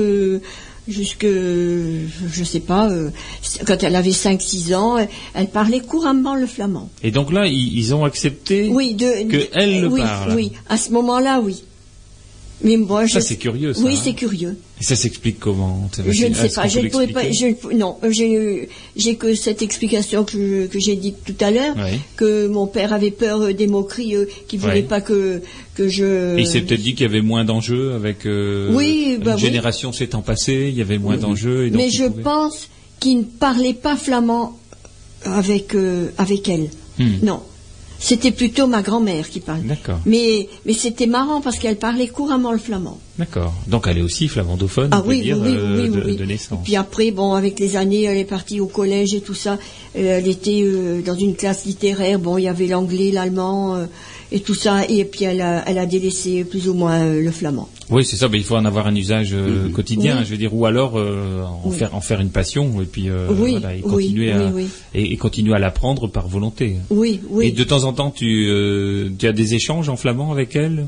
jusque, 0.87 1.25
je 1.25 2.43
sais 2.43 2.59
pas, 2.61 2.89
euh, 2.89 3.09
quand 3.65 3.83
elle 3.83 3.95
avait 3.95 4.11
5-6 4.11 4.73
ans, 4.75 4.97
elle, 4.97 5.09
elle 5.33 5.47
parlait 5.47 5.81
couramment 5.81 6.35
le 6.35 6.47
flamand. 6.47 6.89
Et 7.03 7.11
donc 7.11 7.31
là, 7.31 7.45
ils, 7.47 7.77
ils 7.77 7.93
ont 7.93 8.05
accepté 8.05 8.69
Oui, 8.69 8.93
de, 8.93 9.29
que 9.29 9.37
de- 9.37 9.47
elle 9.53 9.81
le 9.81 9.87
oui, 9.87 10.01
parle. 10.01 10.33
Oui, 10.35 10.51
à 10.69 10.77
ce 10.77 10.91
moment-là, 10.91 11.41
oui. 11.41 11.63
Mais 12.63 12.75
moi, 12.77 13.07
Ça, 13.07 13.19
je, 13.19 13.25
c'est 13.25 13.35
curieux, 13.35 13.71
ça, 13.73 13.81
Oui, 13.83 13.93
hein. 13.95 13.99
c'est 14.03 14.13
curieux. 14.13 14.57
Et 14.81 14.83
ça 14.83 14.95
s'explique 14.95 15.39
comment 15.39 15.89
Je 16.09 16.25
ne 16.25 16.33
sais 16.33 16.49
pas, 16.49 16.67
je 16.67 16.79
ne 16.79 16.89
pourrais 16.89 17.07
pas, 17.07 17.29
je 17.31 17.47
non, 17.75 17.97
j'ai, 18.09 18.67
j'ai 18.95 19.15
que 19.15 19.35
cette 19.35 19.61
explication 19.61 20.23
que, 20.23 20.65
que 20.65 20.79
j'ai 20.79 20.95
dite 20.95 21.17
tout 21.23 21.35
à 21.39 21.51
l'heure, 21.51 21.75
Oui. 21.77 21.99
que 22.15 22.47
mon 22.47 22.65
père 22.65 22.93
avait 22.93 23.11
peur 23.11 23.41
euh, 23.41 23.53
des 23.53 23.67
moqueries, 23.67 24.15
euh, 24.15 24.25
qu'il 24.47 24.59
voulait 24.59 24.81
Oui. 24.81 24.87
pas 24.87 25.01
que, 25.01 25.41
que 25.75 25.87
je... 25.87 26.35
Et 26.37 26.41
il 26.41 26.47
s'est 26.47 26.61
peut-être 26.61 26.81
dit 26.81 26.95
qu'il 26.95 27.05
y 27.05 27.09
avait 27.09 27.21
moins 27.21 27.45
d'enjeux 27.45 27.93
avec 27.93 28.25
euh, 28.25 28.71
Oui, 28.73 29.19
bah 29.23 29.33
une 29.33 29.37
génération 29.37 29.91
s'étant 29.93 30.23
passée, 30.23 30.67
il 30.71 30.77
y 30.77 30.81
avait 30.81 30.97
moins 30.97 31.17
d'enjeux. 31.17 31.69
Mais 31.71 31.91
je 31.91 32.05
pouvait- 32.05 32.23
pense 32.23 32.69
qu'il 32.99 33.19
ne 33.19 33.23
parlait 33.23 33.75
pas 33.75 33.95
flamand 33.95 34.57
avec, 35.25 35.75
euh, 35.75 36.07
avec 36.17 36.49
elle. 36.49 36.69
Hmm. 36.97 37.17
Non. 37.23 37.41
C'était 37.99 38.31
plutôt 38.31 38.67
ma 38.67 38.81
grand-mère 38.83 39.27
qui 39.29 39.39
parlait. 39.39 39.63
D'accord, 39.63 39.99
Mais, 40.05 40.47
mais 40.65 40.73
c'était 40.73 41.07
marrant 41.07 41.41
parce 41.41 41.57
qu'elle 41.57 41.77
parlait 41.77 42.07
couramment 42.07 42.51
le 42.51 42.59
flamand. 42.59 42.99
d'accord. 43.17 43.53
Donc 43.67 43.85
elle 43.87 43.97
est 43.97 44.01
aussi 44.01 44.27
flamandophone, 44.27 44.89
Ah 44.91 44.99
on 44.99 45.01
peut 45.01 45.09
oui, 45.09 45.21
dire, 45.21 45.37
oui, 45.39 45.49
oui, 45.49 45.81
oui, 45.83 45.89
de, 45.89 46.01
oui. 46.05 46.15
de 46.15 46.23
Et 46.23 46.27
naissance. 46.27 46.59
puis 46.63 46.75
après, 46.75 47.09
bon, 47.11 47.33
avec 47.33 47.59
les 47.59 47.75
années, 47.75 48.03
elle 48.03 48.17
est 48.17 48.23
partie 48.25 48.59
au 48.59 48.67
collège 48.67 49.13
et 49.15 49.21
tout 49.21 49.33
ça. 49.33 49.57
Euh, 49.97 50.19
elle 50.19 50.27
était 50.27 50.61
euh, 50.63 51.01
dans 51.01 51.15
une 51.15 51.35
classe 51.35 51.65
littéraire. 51.65 52.19
Bon, 52.19 52.37
il 52.37 52.43
y 52.43 52.47
avait 52.47 52.67
l'anglais, 52.67 53.09
l'allemand 53.11 53.75
euh, 53.75 53.85
et 54.31 54.39
tout 54.41 54.53
ça. 54.53 54.85
Et 54.89 55.05
puis 55.05 55.25
elle 55.25 55.41
a, 55.41 55.63
elle 55.67 55.77
a 55.77 55.85
délaissé 55.85 56.43
plus 56.43 56.67
ou 56.69 56.73
moins 56.73 56.99
euh, 57.01 57.21
le 57.21 57.31
flamand. 57.31 57.69
Oui, 57.89 58.03
c'est 58.03 58.17
ça. 58.17 58.27
Mais 58.27 58.37
il 58.37 58.43
faut 58.43 58.55
en 58.55 58.65
avoir 58.65 58.87
un 58.87 58.95
usage 58.95 59.29
euh, 59.33 59.69
quotidien, 59.69 60.17
Oui. 60.19 60.25
je 60.25 60.31
veux 60.31 60.37
dire, 60.37 60.53
ou 60.53 60.65
alors 60.65 60.97
euh, 60.97 61.43
en 61.43 61.69
Oui. 61.69 61.75
faire 61.77 61.95
en 61.95 62.01
faire 62.01 62.19
une 62.19 62.29
passion 62.31 62.81
et 62.81 62.85
puis 62.85 63.09
euh, 63.09 63.27
Oui, 63.29 63.51
voilà, 63.51 63.75
et 63.75 63.81
continuer 63.81 64.31
à. 64.31 64.51
Et, 64.93 65.13
et 65.13 65.17
continuer 65.17 65.53
à 65.55 65.59
l'apprendre 65.59 66.07
par 66.07 66.27
volonté. 66.27 66.75
Oui, 66.89 67.21
oui. 67.29 67.47
Et 67.47 67.51
de 67.51 67.63
temps 67.63 67.83
en 67.85 67.93
temps, 67.93 68.11
tu 68.11 68.49
tu 69.17 69.27
as 69.27 69.31
des 69.33 69.53
échanges 69.55 69.89
en 69.89 69.95
flamand 69.95 70.31
avec 70.31 70.55
elle? 70.55 70.87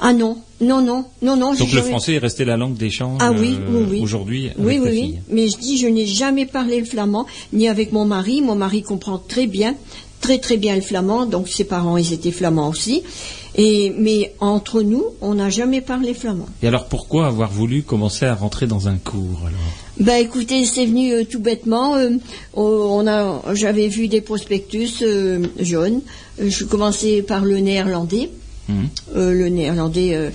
Ah 0.00 0.12
non, 0.12 0.38
non, 0.60 0.80
non, 0.80 1.06
non, 1.22 1.34
non. 1.36 1.54
Donc 1.54 1.72
le 1.72 1.82
français 1.82 2.14
est 2.14 2.18
resté 2.18 2.44
la 2.44 2.56
langue 2.56 2.76
d'échange 2.76 3.18
Ah 3.20 3.32
oui, 3.32 3.56
oui, 3.68 3.82
oui. 3.90 4.00
aujourd'hui 4.00 4.44
avec 4.44 4.56
Oui, 4.60 4.76
ta 4.76 4.82
oui, 4.84 4.90
fille. 4.92 5.02
oui. 5.16 5.18
Mais 5.34 5.48
je 5.48 5.56
dis, 5.58 5.76
je 5.76 5.88
n'ai 5.88 6.06
jamais 6.06 6.46
parlé 6.46 6.78
le 6.78 6.84
flamand, 6.84 7.26
ni 7.52 7.66
avec 7.66 7.90
mon 7.90 8.04
mari. 8.04 8.40
Mon 8.40 8.54
mari 8.54 8.82
comprend 8.82 9.18
très 9.18 9.48
bien, 9.48 9.74
très 10.20 10.38
très 10.38 10.56
bien 10.56 10.74
le 10.74 10.80
flamand. 10.82 11.26
Donc 11.26 11.48
ses 11.48 11.64
parents, 11.64 11.96
ils 11.96 12.12
étaient 12.12 12.30
flamands 12.32 12.68
aussi. 12.68 13.02
Et 13.60 13.92
mais 13.98 14.34
entre 14.40 14.82
nous, 14.82 15.04
on 15.20 15.34
n'a 15.34 15.50
jamais 15.50 15.80
parlé 15.80 16.14
flamand. 16.14 16.46
Et 16.62 16.68
alors 16.68 16.86
pourquoi 16.86 17.26
avoir 17.26 17.50
voulu 17.50 17.82
commencer 17.82 18.24
à 18.26 18.34
rentrer 18.34 18.66
dans 18.66 18.86
un 18.88 18.96
cours 18.98 19.40
alors? 19.40 19.72
Bah 19.98 20.20
écoutez, 20.20 20.64
c'est 20.64 20.86
venu 20.86 21.12
euh, 21.12 21.24
tout 21.24 21.40
bêtement. 21.40 21.96
euh, 21.96 22.10
on 22.54 23.06
a, 23.08 23.42
j'avais 23.54 23.88
vu 23.88 24.06
des 24.06 24.20
prospectus 24.20 25.02
euh, 25.02 25.44
jaunes. 25.58 26.02
Je 26.40 26.64
commençais 26.64 27.22
par 27.22 27.44
le 27.44 27.58
néerlandais. 27.58 28.30
Euh, 28.70 29.32
le 29.32 29.48
néerlandais 29.48 30.30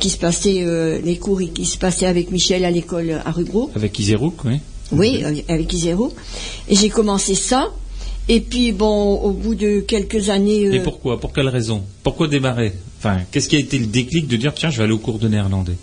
qui 0.00 0.08
se 0.10 0.16
passait 0.16 0.64
les 1.04 1.18
cours 1.18 1.40
qui 1.54 1.66
se 1.66 1.76
passaient 1.78 2.06
avec 2.06 2.30
Michel 2.32 2.64
à 2.64 2.70
l'école 2.70 3.20
à 3.24 3.30
Rugro. 3.30 3.70
Avec 3.76 3.98
Iserouk, 3.98 4.44
oui. 4.46 4.56
Oui, 4.90 5.22
avec- 5.22 5.48
avec 5.48 5.72
Isero. 5.72 6.12
Et 6.68 6.74
j'ai 6.76 6.88
commencé 6.88 7.34
ça. 7.34 7.70
Et 8.28 8.40
puis 8.40 8.72
bon, 8.72 9.14
au 9.16 9.30
bout 9.30 9.54
de 9.54 9.80
quelques 9.80 10.28
années. 10.30 10.66
euh, 10.66 10.72
Et 10.74 10.80
pourquoi? 10.80 11.18
Pour 11.20 11.32
quelle 11.32 11.48
raison? 11.48 11.82
Pourquoi 12.02 12.28
démarrer? 12.28 12.72
Enfin, 12.98 13.18
qu'est-ce 13.30 13.48
qui 13.48 13.56
a 13.56 13.58
été 13.58 13.78
le 13.78 13.86
déclic 13.86 14.28
de 14.28 14.36
dire 14.36 14.54
tiens, 14.54 14.70
je 14.70 14.78
vais 14.78 14.84
aller 14.84 14.92
au 14.92 14.98
cours 14.98 15.18
de 15.18 15.28
néerlandais? 15.28 15.76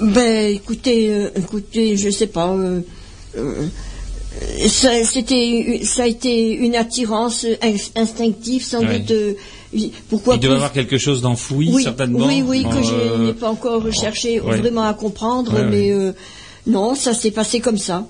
Ben, 0.00 0.54
écoutez, 0.54 1.10
euh, 1.10 1.30
écoutez, 1.36 1.96
je 1.96 2.10
sais 2.10 2.26
pas. 2.28 2.52
euh, 2.52 2.80
euh, 3.36 3.66
ça, 4.68 4.90
c'était, 5.04 5.80
ça 5.84 6.02
a 6.04 6.06
été 6.06 6.52
une 6.52 6.76
attirance 6.76 7.44
in- 7.62 8.00
instinctive, 8.00 8.62
sans 8.64 8.80
Ouais. 8.80 9.00
doute. 9.00 9.10
euh, 9.10 9.34
pourquoi 10.08 10.34
Il 10.36 10.40
devait 10.40 10.52
y 10.52 10.56
avoir 10.56 10.72
quelque 10.72 10.98
chose 10.98 11.20
d'enfoui, 11.22 11.70
oui, 11.72 11.82
certainement. 11.82 12.26
Oui, 12.26 12.42
oui, 12.46 12.62
que 12.64 12.82
je 12.82 12.92
Euh, 12.94 13.26
n'ai 13.26 13.32
pas 13.32 13.50
encore 13.50 13.82
cherché 13.92 14.40
ouais. 14.40 14.58
vraiment 14.58 14.84
à 14.84 14.94
comprendre, 14.94 15.54
Ouais, 15.54 15.64
mais 15.64 15.90
euh, 15.92 16.12
non, 16.66 16.94
ça 16.94 17.12
s'est 17.14 17.30
passé 17.32 17.58
comme 17.60 17.78
ça. 17.78 18.06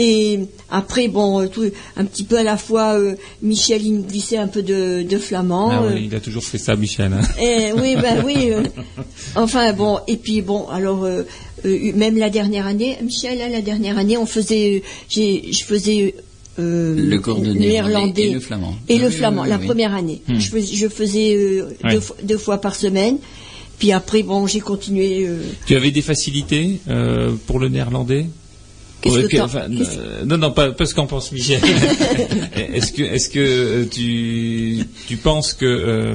Et 0.00 0.38
après, 0.70 1.08
bon, 1.08 1.40
euh, 1.42 1.48
tout, 1.48 1.64
un 1.96 2.04
petit 2.04 2.22
peu 2.22 2.38
à 2.38 2.44
la 2.44 2.56
fois, 2.56 2.96
euh, 2.98 3.16
Michel, 3.42 3.84
il 3.84 3.94
nous 3.94 4.02
glissait 4.04 4.36
un 4.36 4.46
peu 4.46 4.62
de, 4.62 5.02
de 5.02 5.18
flamand. 5.18 5.70
Ah 5.72 5.82
euh, 5.82 5.94
oui, 5.94 6.04
il 6.10 6.14
a 6.14 6.20
toujours 6.20 6.44
fait 6.44 6.58
ça, 6.58 6.76
Michel. 6.76 7.12
hein. 7.12 7.20
eh, 7.40 7.72
oui, 7.72 7.96
ben 8.00 8.22
oui. 8.24 8.50
euh, 8.52 8.62
enfin 9.34 9.72
bon, 9.72 9.98
et 10.06 10.16
puis 10.16 10.40
bon, 10.40 10.68
alors 10.68 11.04
euh, 11.04 11.22
euh, 11.64 11.92
même 11.94 12.16
la 12.16 12.30
dernière 12.30 12.66
année, 12.66 12.96
Michel, 13.02 13.40
hein, 13.42 13.48
la 13.50 13.60
dernière 13.60 13.98
année, 13.98 14.16
on 14.16 14.26
faisait, 14.26 14.82
j'ai, 15.08 15.50
je 15.52 15.64
faisais 15.64 16.14
euh, 16.60 16.94
Le 16.96 17.54
néerlandais 17.54 18.28
et 18.30 18.34
le 18.34 18.40
flamand. 18.40 18.76
Et 18.88 18.98
le 18.98 19.06
Oui, 19.08 19.12
flamand, 19.12 19.42
oui, 19.42 19.48
la 19.48 19.58
oui. 19.58 19.66
première 19.66 19.94
année. 19.94 20.22
Hmm. 20.28 20.38
Je 20.38 20.48
faisais, 20.48 20.76
je 20.76 20.88
faisais 20.88 21.34
euh, 21.34 21.68
Ouais. 21.82 21.94
deux, 21.94 22.00
fois- 22.00 22.16
deux 22.22 22.38
fois 22.38 22.60
par 22.60 22.76
semaine. 22.76 23.18
Puis 23.80 23.90
après, 23.92 24.22
bon, 24.22 24.46
j'ai 24.46 24.60
continué. 24.60 25.24
euh, 25.26 25.40
Tu 25.66 25.74
avais 25.76 25.90
des 25.90 26.02
facilités 26.02 26.78
euh, 26.88 27.32
pour 27.48 27.58
le 27.58 27.68
néerlandais? 27.68 28.26
Que 29.00 29.40
enfin, 29.40 29.66
euh, 29.70 30.24
Non, 30.24 30.38
non, 30.38 30.50
pas, 30.50 30.72
pas 30.72 30.84
ce 30.84 30.94
qu'en 30.94 31.06
pense 31.06 31.30
Michel. 31.30 31.60
est-ce 32.56 32.92
que, 32.92 33.02
est-ce 33.02 33.28
que 33.30 33.38
euh, 33.38 33.84
tu, 33.88 34.84
tu 35.06 35.16
penses 35.16 35.52
que 35.52 35.66
euh, 35.66 36.14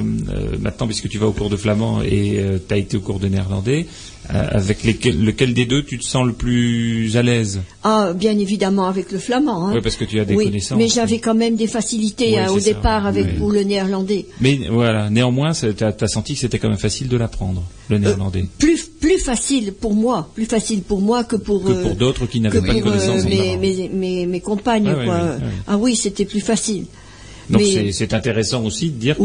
maintenant, 0.60 0.86
puisque 0.86 1.08
tu 1.08 1.18
vas 1.18 1.26
au 1.26 1.32
cours 1.32 1.50
de 1.50 1.56
flamand 1.56 2.02
et 2.02 2.44
tu 2.68 2.74
as 2.74 2.76
été 2.76 2.96
au 2.96 3.00
cours 3.00 3.20
de 3.20 3.28
néerlandais, 3.28 3.86
euh, 3.86 4.13
avec 4.28 4.82
lesquels, 4.84 5.22
lequel 5.22 5.54
des 5.54 5.66
deux 5.66 5.82
tu 5.84 5.98
te 5.98 6.04
sens 6.04 6.26
le 6.26 6.32
plus 6.32 7.16
à 7.16 7.22
l'aise? 7.22 7.60
Ah, 7.82 8.12
bien 8.14 8.38
évidemment 8.38 8.86
avec 8.86 9.12
le 9.12 9.18
flamand. 9.18 9.68
Hein. 9.68 9.72
Oui, 9.74 9.80
parce 9.82 9.96
que 9.96 10.04
tu 10.04 10.18
as 10.20 10.24
des 10.24 10.34
Oui, 10.34 10.46
connaissances. 10.46 10.78
mais 10.78 10.88
j'avais 10.88 11.18
quand 11.18 11.34
même 11.34 11.56
des 11.56 11.66
facilités 11.66 12.30
Oui, 12.32 12.38
hein, 12.38 12.50
au 12.50 12.58
ça, 12.58 12.72
départ 12.72 13.06
avec 13.06 13.26
oui. 13.26 13.32
pour 13.38 13.52
le 13.52 13.62
néerlandais. 13.62 14.26
Mais 14.40 14.60
voilà, 14.70 15.10
néanmoins, 15.10 15.52
tu 15.52 15.84
as, 15.84 16.08
senti 16.08 16.34
que 16.34 16.40
c'était 16.40 16.58
quand 16.58 16.68
même 16.70 16.78
facile 16.78 17.08
de 17.08 17.16
l'apprendre, 17.16 17.62
le 17.90 17.98
néerlandais, 17.98 18.44
Plus 18.58 18.84
plus 19.04 19.18
facile 19.18 19.74
pour 19.74 19.92
moi, 19.92 20.30
plus 20.34 20.46
facile 20.46 20.80
pour 20.80 21.02
moi 21.02 21.24
que 21.24 21.36
pour 21.36 21.62
que 21.62 21.72
euh, 21.72 21.82
pour 21.82 21.94
d'autres 21.94 22.24
qui 22.24 22.40
n'avaient 22.40 22.62
pas 22.62 22.72
de 22.72 22.80
pour 22.80 22.90
euh, 22.90 22.96
connaissances. 22.96 23.24
mes, 23.24 23.58
mes, 23.58 23.90
mes, 23.92 24.24
mes 24.26 24.40
compagnes. 24.40 24.88
Ah 24.88 25.04
quoi. 25.04 25.20
Ah 25.66 25.76
oui, 25.76 25.94
c'était 25.94 26.24
plus 26.24 26.40
facile. 26.40 26.86
Donc 27.50 27.62
c'est- 27.92 28.14
intéressant 28.14 28.64
aussi 28.64 28.90
de 28.90 28.96
dire 28.98 29.16
que 29.16 29.22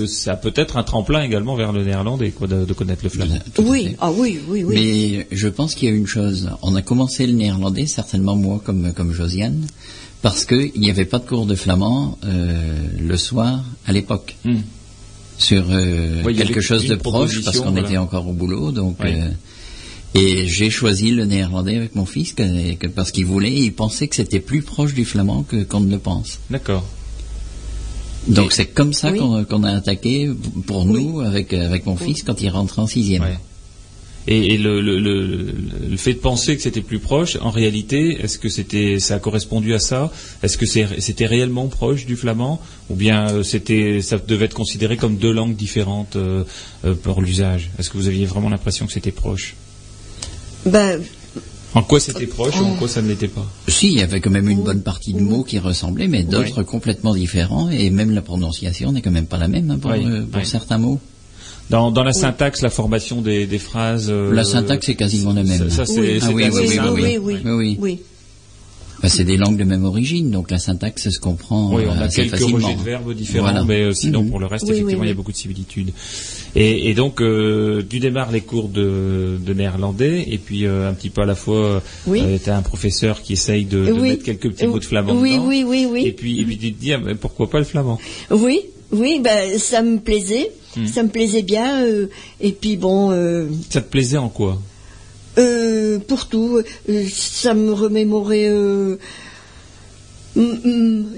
Oui. 0.00 0.08
ça 0.08 0.34
peut 0.36 0.52
être 0.56 0.76
un 0.76 0.82
tremplin 0.82 1.22
également 1.22 1.56
vers 1.56 1.72
le 1.72 1.84
néerlandais, 1.84 2.30
quoi, 2.30 2.46
de, 2.46 2.64
de 2.64 2.72
connaître 2.72 3.02
le 3.04 3.10
flamand. 3.10 3.38
Oui, 3.58 3.96
ah 4.00 4.10
oui, 4.12 4.40
oui, 4.48 4.64
oui. 4.64 4.74
Mais 4.74 5.26
je 5.36 5.48
pense 5.48 5.74
qu'il 5.74 5.88
y 5.88 5.92
a 5.92 5.94
une 5.94 6.06
chose. 6.06 6.50
On 6.62 6.74
a 6.74 6.82
commencé 6.82 7.26
le 7.26 7.32
néerlandais, 7.34 7.86
certainement 7.86 8.36
moi 8.36 8.60
comme, 8.64 8.92
comme 8.94 9.12
Josiane, 9.12 9.66
parce 10.22 10.44
qu'il 10.44 10.72
n'y 10.78 10.90
avait 10.90 11.04
pas 11.04 11.18
de 11.18 11.26
cours 11.26 11.46
de 11.46 11.54
flamand 11.54 12.18
euh, 12.24 12.76
le 12.98 13.16
soir 13.16 13.64
à 13.86 13.92
l'époque. 13.92 14.36
Hmm. 14.44 14.58
Sur 15.38 15.64
euh, 15.70 16.22
quelque 16.34 16.60
chose 16.60 16.86
de 16.86 16.96
proche, 16.96 17.42
parce 17.44 17.60
qu'on 17.60 17.70
voilà. 17.70 17.86
était 17.88 17.96
encore 17.96 18.28
au 18.28 18.32
boulot. 18.34 18.72
Donc, 18.72 18.96
Oui. 19.02 19.12
euh, 19.14 19.28
et 20.14 20.46
j'ai 20.48 20.68
choisi 20.68 21.12
le 21.12 21.24
néerlandais 21.24 21.76
avec 21.76 21.94
mon 21.94 22.04
fils 22.04 22.34
que- 22.34 22.74
que- 22.74 22.86
parce 22.88 23.10
qu'il 23.10 23.24
voulait, 23.24 23.52
il 23.52 23.72
pensait 23.72 24.06
que 24.08 24.16
c'était 24.16 24.40
plus 24.40 24.60
proche 24.60 24.92
du 24.92 25.04
flamand 25.06 25.42
que 25.44 25.62
qu'on 25.62 25.80
ne 25.80 25.90
le 25.90 25.98
pense. 25.98 26.40
D'accord. 26.50 26.84
Donc 28.28 28.52
c'est 28.52 28.66
comme 28.66 28.92
ça 28.92 29.10
Oui. 29.10 29.18
qu'on 29.48 29.64
a 29.64 29.72
attaqué 29.72 30.30
pour 30.66 30.84
Oui. 30.86 31.02
nous 31.04 31.20
avec 31.20 31.52
avec 31.52 31.86
mon 31.86 31.96
fils 31.96 32.22
quand 32.22 32.40
il 32.42 32.48
rentre 32.50 32.78
en 32.78 32.86
sixième. 32.86 33.22
Ouais. 33.22 33.38
Et, 34.28 34.54
et 34.54 34.58
le, 34.58 34.82
le, 34.82 35.00
le, 35.00 35.54
le 35.90 35.96
fait 35.96 36.12
de 36.12 36.18
penser 36.18 36.54
que 36.54 36.62
c'était 36.62 36.82
plus 36.82 36.98
proche, 36.98 37.38
en 37.40 37.48
réalité, 37.50 38.18
est-ce 38.22 38.38
que 38.38 38.50
c'était, 38.50 39.00
ça 39.00 39.14
a 39.14 39.18
correspondu 39.18 39.72
à 39.72 39.78
ça? 39.78 40.12
Est-ce 40.42 40.58
que 40.58 40.66
c'était 40.66 41.24
réellement 41.26 41.68
proche 41.68 42.04
du 42.04 42.16
flamand, 42.16 42.60
ou 42.90 42.94
bien 42.96 43.30
euh, 43.30 43.42
c'était, 43.42 44.02
ça 44.02 44.18
devait 44.18 44.44
être 44.44 44.54
considéré 44.54 44.98
comme 44.98 45.16
deux 45.16 45.32
langues 45.32 45.56
différentes 45.56 46.16
euh, 46.16 46.44
euh, 46.84 46.94
pour 46.94 47.22
l'usage? 47.22 47.70
Est-ce 47.78 47.88
que 47.88 47.96
vous 47.96 48.08
aviez 48.08 48.26
vraiment 48.26 48.50
l'impression 48.50 48.86
que 48.86 48.92
c'était 48.92 49.10
proche? 49.10 49.56
Ben, 50.66 51.00
En 51.74 51.82
quoi 51.82 52.00
c'était 52.00 52.26
proche 52.26 52.58
ou 52.60 52.64
en 52.64 52.74
quoi 52.74 52.88
ça 52.88 53.00
ne 53.00 53.08
l'était 53.08 53.28
pas 53.28 53.46
Si, 53.68 53.88
il 53.92 53.98
y 53.98 54.02
avait 54.02 54.20
quand 54.20 54.30
même 54.30 54.48
une 54.48 54.62
bonne 54.62 54.82
partie 54.82 55.12
de 55.12 55.20
mots 55.20 55.44
qui 55.44 55.58
ressemblaient, 55.58 56.08
mais 56.08 56.24
d'autres 56.24 56.62
complètement 56.64 57.14
différents, 57.14 57.70
et 57.70 57.90
même 57.90 58.10
la 58.12 58.22
prononciation 58.22 58.90
n'est 58.92 59.02
quand 59.02 59.12
même 59.12 59.26
pas 59.26 59.38
la 59.38 59.46
même 59.48 59.70
hein, 59.70 59.78
pour, 59.78 59.92
euh, 59.92 60.26
pour 60.30 60.44
certains 60.44 60.78
mots. 60.78 60.98
Dans, 61.70 61.92
dans 61.92 62.02
la 62.02 62.12
syntaxe, 62.12 62.62
la 62.62 62.70
formation 62.70 63.22
des, 63.22 63.46
des 63.46 63.60
phrases. 63.60 64.08
euh, 64.10 64.32
La 64.34 64.42
syntaxe 64.42 64.88
est 64.88 64.96
quasiment 64.96 65.32
la 65.32 65.44
même. 65.44 65.70
Ça, 65.70 65.86
ça, 65.86 65.86
c'est 65.86 66.00
oui, 66.00 66.18
c'est 66.20 66.26
Ah 66.26 66.32
oui, 66.32 66.50
oui, 66.52 66.60
oui, 66.66 66.78
oui, 66.92 67.18
oui, 67.22 67.36
Oui, 67.44 67.76
oui. 67.80 68.00
Bah, 69.02 69.08
c'est 69.08 69.24
des 69.24 69.36
langues 69.38 69.56
de 69.56 69.64
même 69.64 69.84
origine, 69.86 70.30
donc 70.30 70.50
la 70.50 70.58
syntaxe 70.58 71.08
se 71.08 71.18
comprend 71.18 71.74
Oui, 71.74 71.84
on 71.88 71.92
euh, 71.92 72.00
a 72.00 72.04
assez 72.04 72.22
quelques 72.22 72.32
facilement. 72.32 72.66
rejets 72.66 72.76
de 72.78 72.82
verbes 72.82 73.14
différents, 73.14 73.44
Voilà. 73.50 73.64
mais 73.64 73.80
euh, 73.80 73.92
sinon 73.94 74.22
Mhm. 74.24 74.28
pour 74.30 74.40
le 74.40 74.46
reste, 74.46 74.64
Oui, 74.66 74.72
effectivement, 74.72 75.00
oui, 75.00 75.06
il 75.06 75.08
y 75.08 75.12
a 75.12 75.14
beaucoup 75.14 75.32
de 75.32 75.36
similitudes. 75.36 75.90
Et, 76.54 76.90
et 76.90 76.94
donc, 76.94 77.22
euh, 77.22 77.82
tu 77.88 77.98
démarres 77.98 78.30
les 78.30 78.42
cours 78.42 78.68
de, 78.68 79.38
de 79.40 79.54
néerlandais, 79.54 80.24
et 80.28 80.36
puis 80.38 80.66
euh, 80.66 80.90
un 80.90 80.92
petit 80.92 81.08
peu 81.08 81.22
à 81.22 81.26
la 81.26 81.34
fois, 81.34 81.82
Oui. 82.06 82.22
tu 82.44 82.50
as 82.50 82.56
un 82.56 82.62
professeur 82.62 83.22
qui 83.22 83.32
essaye 83.32 83.64
de, 83.64 83.86
de 83.86 83.92
Oui. 83.92 84.10
mettre 84.10 84.24
quelques 84.24 84.50
petits 84.50 84.66
mots 84.66 84.78
de 84.78 84.84
flamand 84.84 85.14
Oui, 85.18 85.32
dedans. 85.32 85.46
oui, 85.48 85.64
oui, 85.66 85.86
oui. 85.90 86.06
Et 86.06 86.12
puis, 86.12 86.40
et 86.40 86.44
puis 86.44 86.58
tu 86.58 86.72
te 86.72 86.80
dis, 86.80 86.92
ah, 86.92 86.98
mais 87.02 87.14
pourquoi 87.14 87.48
pas 87.48 87.58
le 87.58 87.64
flamand? 87.64 87.98
Oui, 88.30 88.60
oui, 88.92 89.20
ben 89.24 89.58
ça 89.58 89.80
me 89.82 89.98
plaisait, 89.98 90.50
Hmm. 90.76 90.86
ça 90.86 91.02
me 91.02 91.08
plaisait 91.08 91.42
bien. 91.42 91.82
euh, 91.84 92.06
et 92.40 92.52
puis 92.52 92.76
bon, 92.76 93.10
euh, 93.12 93.46
Ça 93.70 93.80
te 93.80 93.90
plaisait 93.90 94.18
en 94.18 94.28
quoi? 94.28 94.60
Euh, 95.40 95.98
pour 95.98 96.26
tout, 96.26 96.60
euh, 96.88 97.04
ça 97.10 97.54
me 97.54 97.72
remémorait 97.72 98.48
euh, 98.48 98.96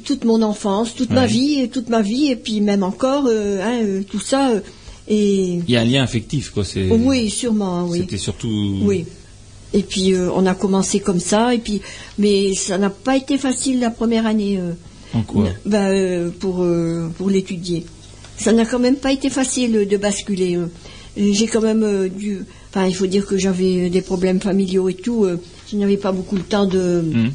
toute 0.05 0.25
mon 0.25 0.43
enfance, 0.43 0.95
toute 0.95 1.11
ma 1.11 1.27
vie, 1.27 1.69
toute 1.69 1.89
ma 1.89 2.03
vie, 2.03 2.31
et 2.31 2.37
puis 2.37 2.61
même 2.61 2.83
encore, 2.83 3.27
hein, 3.27 3.81
tout 4.11 4.21
ça. 4.21 4.53
et 5.09 5.55
Il 5.67 5.71
y 5.71 5.77
a 5.77 5.81
un 5.81 5.85
lien 5.85 6.03
affectif, 6.03 6.51
quoi. 6.51 6.65
C'est, 6.65 6.89
oui, 6.89 7.31
sûrement, 7.31 7.87
oui. 7.89 7.99
C'était 8.01 8.19
surtout. 8.19 8.79
Oui. 8.83 9.07
Et 9.75 9.83
puis 9.83 10.15
on 10.15 10.45
a 10.47 10.55
commencé 10.55 11.01
comme 11.01 11.21
ça, 11.21 11.55
et 11.55 11.59
puis 11.59 11.81
mais 12.19 12.55
ça 12.55 12.77
n'a 12.77 12.91
pas 12.91 13.17
été 13.17 13.39
facile 13.39 13.81
la 13.81 13.91
première 13.91 14.27
année. 14.27 14.61
En 15.15 15.23
quoi 15.23 15.49
bah, 15.67 15.89
pour 16.39 16.67
pour 17.17 17.31
l'étudier. 17.31 17.85
Ça 18.37 18.53
n'a 18.53 18.67
quand 18.67 18.79
même 18.79 18.97
pas 18.97 19.13
été 19.13 19.31
facile 19.31 19.87
de 19.89 19.97
basculer. 19.97 20.59
J'ai 21.17 21.47
quand 21.47 21.63
même 21.63 22.09
dû. 22.09 22.45
Enfin, 22.75 22.87
il 22.87 22.95
faut 22.95 23.07
dire 23.07 23.27
que 23.27 23.37
j'avais 23.37 23.87
euh, 23.87 23.91
des 23.91 24.01
problèmes 24.03 24.41
familiaux 24.41 24.89
et 24.89 24.95
tout. 24.95 25.25
euh, 25.25 25.39
je 25.71 25.77
n'avais 25.77 25.97
pas 25.99 26.13
beaucoup 26.13 26.37
le 26.37 26.43
temps 26.43 26.67
de 26.67 27.03
Hmm. 27.03 27.31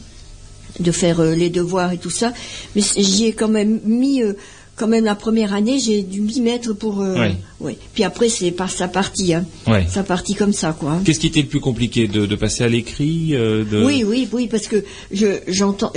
de 0.79 0.91
faire 0.91 1.19
euh, 1.19 1.33
les 1.35 1.49
devoirs 1.49 1.91
et 1.93 1.97
tout 1.97 2.09
ça. 2.09 2.33
Mais 2.75 2.81
j'y 2.97 3.25
ai 3.25 3.33
quand 3.33 3.47
même 3.47 3.79
mis. 3.85 4.21
euh, 4.23 4.33
quand 4.75 4.88
même 4.88 5.05
la 5.05 5.15
première 5.15 5.53
année, 5.55 5.79
j'ai 5.79 6.03
dû 6.03 6.21
m'y 6.21 6.39
mettre 6.39 6.71
pour. 6.73 7.01
euh, 7.01 7.15
Ouais. 7.19 7.35
ouais. 7.61 7.77
Puis 7.95 8.03
après, 8.03 8.29
c'est 8.29 8.51
par 8.51 8.69
sa 8.69 8.88
partie. 8.88 9.33
Hein. 9.33 9.43
Ouais. 9.65 9.88
Ça 9.89 10.03
partit 10.03 10.35
comme 10.35 10.53
ça, 10.53 10.75
quoi. 10.79 10.91
hein. 10.91 11.01
Qu'est-ce 11.03 11.19
qui 11.19 11.25
était 11.25 11.41
le 11.41 11.47
plus 11.47 11.59
compliqué 11.59 12.07
de, 12.07 12.27
de 12.27 12.35
passer 12.35 12.63
à 12.63 12.67
l'écrit 12.69 13.33
euh, 13.33 13.63
de... 13.63 13.83
Oui, 13.83 14.03
oui, 14.05 14.27
oui, 14.31 14.47
parce 14.47 14.67
que 14.67 14.83
je, 15.11 15.39
j'entends, 15.47 15.91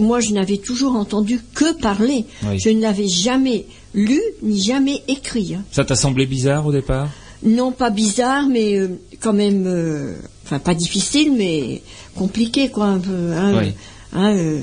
moi, 0.00 0.18
je 0.18 0.32
n'avais 0.32 0.56
toujours 0.56 0.96
entendu 0.96 1.38
que 1.54 1.72
parler. 1.80 2.24
Oui. 2.44 2.58
Je 2.58 2.70
ne 2.70 2.80
l'avais 2.82 3.06
jamais 3.06 3.66
lu 3.94 4.20
ni 4.42 4.60
jamais 4.60 5.00
écrit. 5.06 5.54
hein. 5.54 5.62
Ça 5.70 5.84
t'a 5.84 5.94
semblé 5.94 6.26
bizarre 6.26 6.66
au 6.66 6.72
départ? 6.72 7.08
Non 7.44 7.70
pas 7.72 7.90
bizarre, 7.90 8.46
mais 8.48 8.76
euh, 8.78 8.88
quand 9.20 9.32
même, 9.32 9.64
euh, 9.66 10.14
enfin 10.44 10.58
pas 10.58 10.74
difficile, 10.74 11.32
mais 11.36 11.82
compliqué, 12.16 12.68
quoi, 12.70 12.86
un 12.86 12.98
peu. 12.98 13.32
Hein, 13.32 13.58
Oui. 13.60 13.72
Hein, 14.12 14.34
euh, 14.36 14.60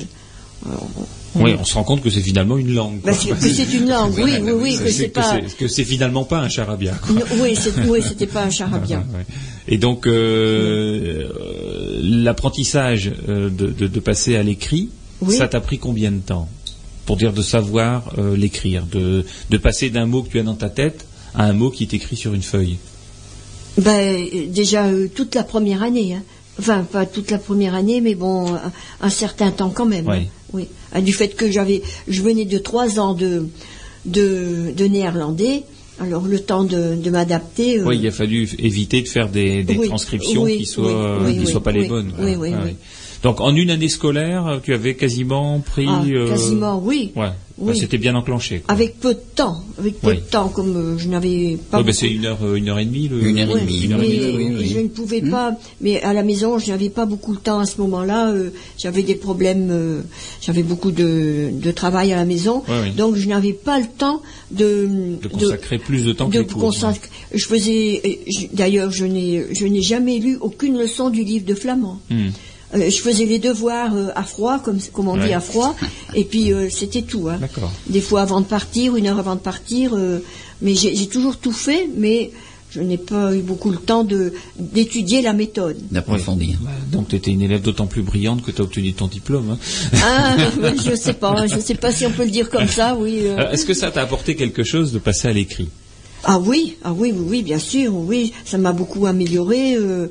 Oui, 1.36 1.53
on 1.59 1.63
se 1.65 1.73
rend 1.76 1.84
compte 1.84 2.01
que 2.01 2.09
c'est 2.09 2.21
finalement 2.21 2.57
une 2.57 2.73
langue. 2.73 2.99
bah, 3.03 3.11
que 3.13 3.36
c'est 3.49 3.73
une 3.73 3.88
langue, 3.89 4.13
oui, 4.17 4.34
oui, 4.41 4.51
oui, 4.53 4.78
que 4.78 4.89
c'est 4.91 5.07
pas. 5.09 5.39
que 5.57 5.67
c'est 5.67 5.84
finalement 5.84 6.23
pas 6.26 6.39
un 6.39 6.49
charabia. 6.49 6.93
quoi. 6.95 7.13
Non, 7.15 7.21
oui, 7.41 7.55
c'était 8.01 8.28
pas 8.28 8.43
un 8.43 8.49
charabia. 8.49 9.03
Ouais. 9.13 9.26
Et 9.67 9.78
donc 9.78 10.05
euh, 10.05 11.23
l'apprentissage 12.01 13.11
de, 13.28 13.49
de- 13.49 13.88
de 13.88 13.99
passer 13.99 14.36
à 14.36 14.43
l'écrit, 14.43 14.89
Oui. 15.21 15.36
ça 15.36 15.47
t'a 15.47 15.59
pris 15.61 15.78
combien 15.80 16.11
de 16.11 16.19
temps 16.19 16.49
pour 17.05 17.17
dire 17.17 17.34
de 17.34 17.41
savoir 17.41 18.13
l'écrire, 18.36 18.84
de, 18.91 19.26
de 19.49 19.57
passer 19.57 19.89
d'un 19.89 20.05
mot 20.07 20.23
que 20.23 20.30
tu 20.30 20.39
as 20.39 20.43
dans 20.43 20.55
ta 20.55 20.69
tête 20.69 21.05
à 21.36 21.45
un 21.45 21.53
mot 21.53 21.69
qui 21.69 21.83
est 21.83 21.93
écrit 21.93 22.15
sur 22.15 22.33
une 22.33 22.41
feuille. 22.43 22.77
Ben, 23.77 23.91
euh, 24.33 24.45
déjà 24.47 24.86
euh, 24.88 25.07
toute 25.13 25.36
la 25.36 25.43
première 25.43 25.83
année. 25.83 26.13
hein. 26.15 26.23
Enfin, 26.59 26.83
pas 26.89 27.05
toute 27.05 27.31
la 27.31 27.38
première 27.38 27.75
année, 27.75 27.99
mais 27.99 28.15
bon, 28.15 28.53
un, 28.55 28.71
un 29.01 29.09
certain 29.09 29.51
temps 29.51 29.69
quand 29.69 29.86
même. 29.86 30.07
Oui. 30.07 30.15
hein. 30.17 30.23
Oui. 30.53 30.67
Ah, 30.93 31.01
Du 31.01 31.11
fait 31.11 31.29
que 31.36 31.51
j'avais, 31.51 31.81
je 32.07 32.21
venais 32.21 32.45
de 32.45 32.57
trois 32.57 32.97
ans 32.99 33.13
de, 33.13 33.47
de, 34.05 34.71
de 34.75 34.86
néerlandais, 34.86 35.63
alors 35.99 36.23
le 36.25 36.39
temps 36.39 36.63
de, 36.63 36.95
de 36.95 37.09
m'adapter. 37.09 37.79
euh, 37.79 37.86
Oui, 37.86 37.97
il 38.01 38.07
a 38.07 38.11
fallu 38.11 38.47
éviter 38.59 39.01
de 39.01 39.07
faire 39.09 39.27
des, 39.29 39.63
des 39.63 39.75
Oui, 39.77 39.88
transcriptions 39.88 40.43
oui, 40.43 40.59
qui 40.59 40.65
soient, 40.65 41.17
oui, 41.19 41.23
oui, 41.27 41.33
qui 41.33 41.39
oui, 41.45 41.51
soient 41.51 41.63
pas 41.63 41.73
les 41.73 41.81
oui, 41.81 41.88
bonnes. 41.89 42.13
oui, 42.19 42.36
oui, 42.38 42.51
Ah, 42.53 42.59
oui. 42.63 42.69
ouais. 42.69 42.75
Donc 43.23 43.41
en 43.41 43.53
une 43.55 43.69
année 43.71 43.89
scolaire, 43.89 44.61
tu 44.63 44.73
avais 44.73 44.95
quasiment 44.95 45.59
pris. 45.59 45.88
ah, 45.89 46.03
euh, 46.07 46.29
quasiment, 46.29 46.79
oui. 46.81 47.11
Ouais. 47.17 47.31
Oui. 47.58 47.70
Enfin, 47.72 47.80
C'était 47.80 47.97
bien 47.97 48.16
enclenché. 48.16 48.60
quoi. 48.60 48.74
Avec 48.74 48.99
peu 48.99 49.14
de 49.14 49.20
temps, 49.34 49.64
avec 49.80 50.01
peu 50.01 50.10
Oui. 50.10 50.16
de 50.18 50.20
temps, 50.22 50.49
comme 50.49 50.76
euh, 50.76 50.97
je 50.97 51.08
n'avais 51.08 51.58
pas. 51.72 51.78
Bah, 51.78 51.84
beaucoup- 51.84 51.93
c'est 51.95 52.10
une 52.10 52.26
heure, 52.26 52.39
euh, 52.43 52.56
une 52.56 52.68
heure 52.68 52.80
et 52.80 52.86
demie. 52.86 53.08
Le... 53.08 53.24
Une 53.24 53.38
heure 53.39 53.56
et 53.58 53.62
demie. 53.62 53.82
Une 53.84 53.93
heure 53.93 54.03
et 54.03 54.08
mais 54.10 54.18
demie, 54.18 54.36
oui, 54.36 54.56
oui. 54.60 54.68
je 54.76 54.80
ne 54.80 54.88
pouvais 54.89 55.22
pas. 55.22 55.53
Mais 55.80 56.01
à 56.01 56.12
la 56.12 56.24
maison, 56.24 56.60
je 56.60 56.70
n'avais 56.72 56.89
pas 56.89 57.06
beaucoup 57.06 57.34
de 57.34 57.39
temps 57.39 57.60
à 57.60 57.66
ce 57.66 57.80
moment-là. 57.80 58.32
euh, 58.32 58.49
j'avais 58.78 59.03
des 59.03 59.16
problèmes. 59.16 59.70
euh, 59.72 60.01
j'avais 60.41 60.64
beaucoup 60.64 60.91
de, 60.91 61.49
de 61.53 61.72
travail 61.72 62.12
à 62.12 62.18
la 62.18 62.26
maison, 62.26 62.62
Ouais, 62.68 62.76
oui. 62.84 62.91
donc 62.91 63.16
je 63.16 63.28
n'avais 63.30 63.53
pas 63.53 63.80
le 63.80 63.86
temps 63.97 64.22
de 64.51 64.89
De 65.22 65.28
consacrer 65.30 65.78
plus 65.78 66.03
de 66.03 66.12
temps 66.12 66.30
que 66.30 66.39
les 66.39 66.45
cours. 66.45 66.62
consacrer- 66.62 67.10
Je 67.34 67.45
faisais. 67.45 68.01
euh, 68.06 68.47
D'ailleurs, 68.51 68.91
je 68.91 69.06
n'ai 69.06 69.45
je 69.53 69.66
n'ai 69.66 69.82
jamais 69.82 70.20
lu 70.20 70.38
aucune 70.41 70.78
leçon 70.78 71.10
du 71.10 71.24
livre 71.24 71.45
de 71.45 71.53
flamand. 71.56 71.99
Hmm. 72.10 72.30
Euh, 72.74 72.89
je 72.89 72.97
faisais 72.99 73.26
les 73.26 73.38
devoirs 73.39 73.93
euh, 73.95 74.09
à 74.16 74.24
froid, 74.24 74.59
comme, 74.59 74.80
comme 74.91 75.07
on 75.07 75.18
Ouais. 75.20 75.28
dit 75.28 75.34
à 75.34 75.39
froid, 75.39 75.76
et 76.16 76.24
puis 76.24 76.51
euh, 76.51 76.68
c'était 76.70 77.03
tout. 77.03 77.30
hein. 77.30 77.39
Des 77.88 78.01
fois 78.01 78.22
avant 78.22 78.41
de 78.41 78.45
partir, 78.45 78.95
une 78.95 79.05
heure 79.07 79.20
avant 79.20 79.36
de 79.36 79.39
partir, 79.39 79.91
euh, 79.93 80.20
mais 80.61 80.74
j'ai 80.74 81.05
toujours 81.07 81.38
tout 81.38 81.51
fait, 81.51 81.88
mais 81.95 82.32
je 82.72 82.82
n'ai 82.82 82.97
pas 82.97 83.34
eu 83.36 83.41
beaucoup 83.41 83.70
le 83.70 83.78
temps 83.78 84.03
d'étudier 84.59 85.22
la 85.22 85.34
méthode. 85.34 85.78
D'approfondir. 85.91 86.57
Bah, 86.61 86.72
Donc 86.91 87.07
tu 87.09 87.16
étais 87.16 87.32
une 87.32 87.41
élève 87.43 87.61
d'autant 87.61 87.86
plus 87.88 88.01
brillante 88.01 88.43
que 88.43 88.51
tu 88.51 88.61
as 88.61 88.66
obtenu 88.66 88.93
ton 88.93 89.07
diplôme. 89.07 89.51
hein. 89.51 89.57
Ah, 90.03 90.36
je 90.86 90.95
sais 90.95 91.13
pas, 91.13 91.45
je 91.47 91.59
sais 91.59 91.76
pas 91.76 91.91
si 91.91 92.05
on 92.05 92.11
peut 92.11 92.26
le 92.26 92.32
dire 92.32 92.49
comme 92.49 92.68
ça, 92.68 92.95
oui. 92.99 93.20
Est-ce 93.51 93.66
que 93.66 93.74
ça 93.74 93.91
t'a 93.91 94.01
apporté 94.01 94.36
quelque 94.36 94.63
chose 94.63 94.91
de 94.91 94.99
passer 94.99 95.28
à 95.28 95.34
l'écrit? 95.34 95.70
Ah 96.24 96.39
oui, 96.39 96.78
ah 96.84 96.91
oui, 96.91 97.13
oui, 97.16 97.26
oui, 97.30 97.43
bien 97.43 97.59
sûr, 97.59 97.93
oui, 97.95 98.34
ça 98.43 98.57
m'a 98.57 98.72
beaucoup 98.74 99.05
amélioré. 99.05 99.76
euh, 99.76 100.07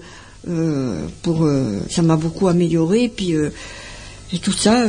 euh, 0.48 1.06
pour, 1.22 1.44
euh, 1.44 1.80
ça 1.90 2.02
m'a 2.02 2.16
beaucoup 2.16 2.48
amélioré, 2.48 3.08
puis 3.14 3.34
euh, 3.34 3.50
et 4.32 4.38
tout 4.38 4.52
ça. 4.52 4.86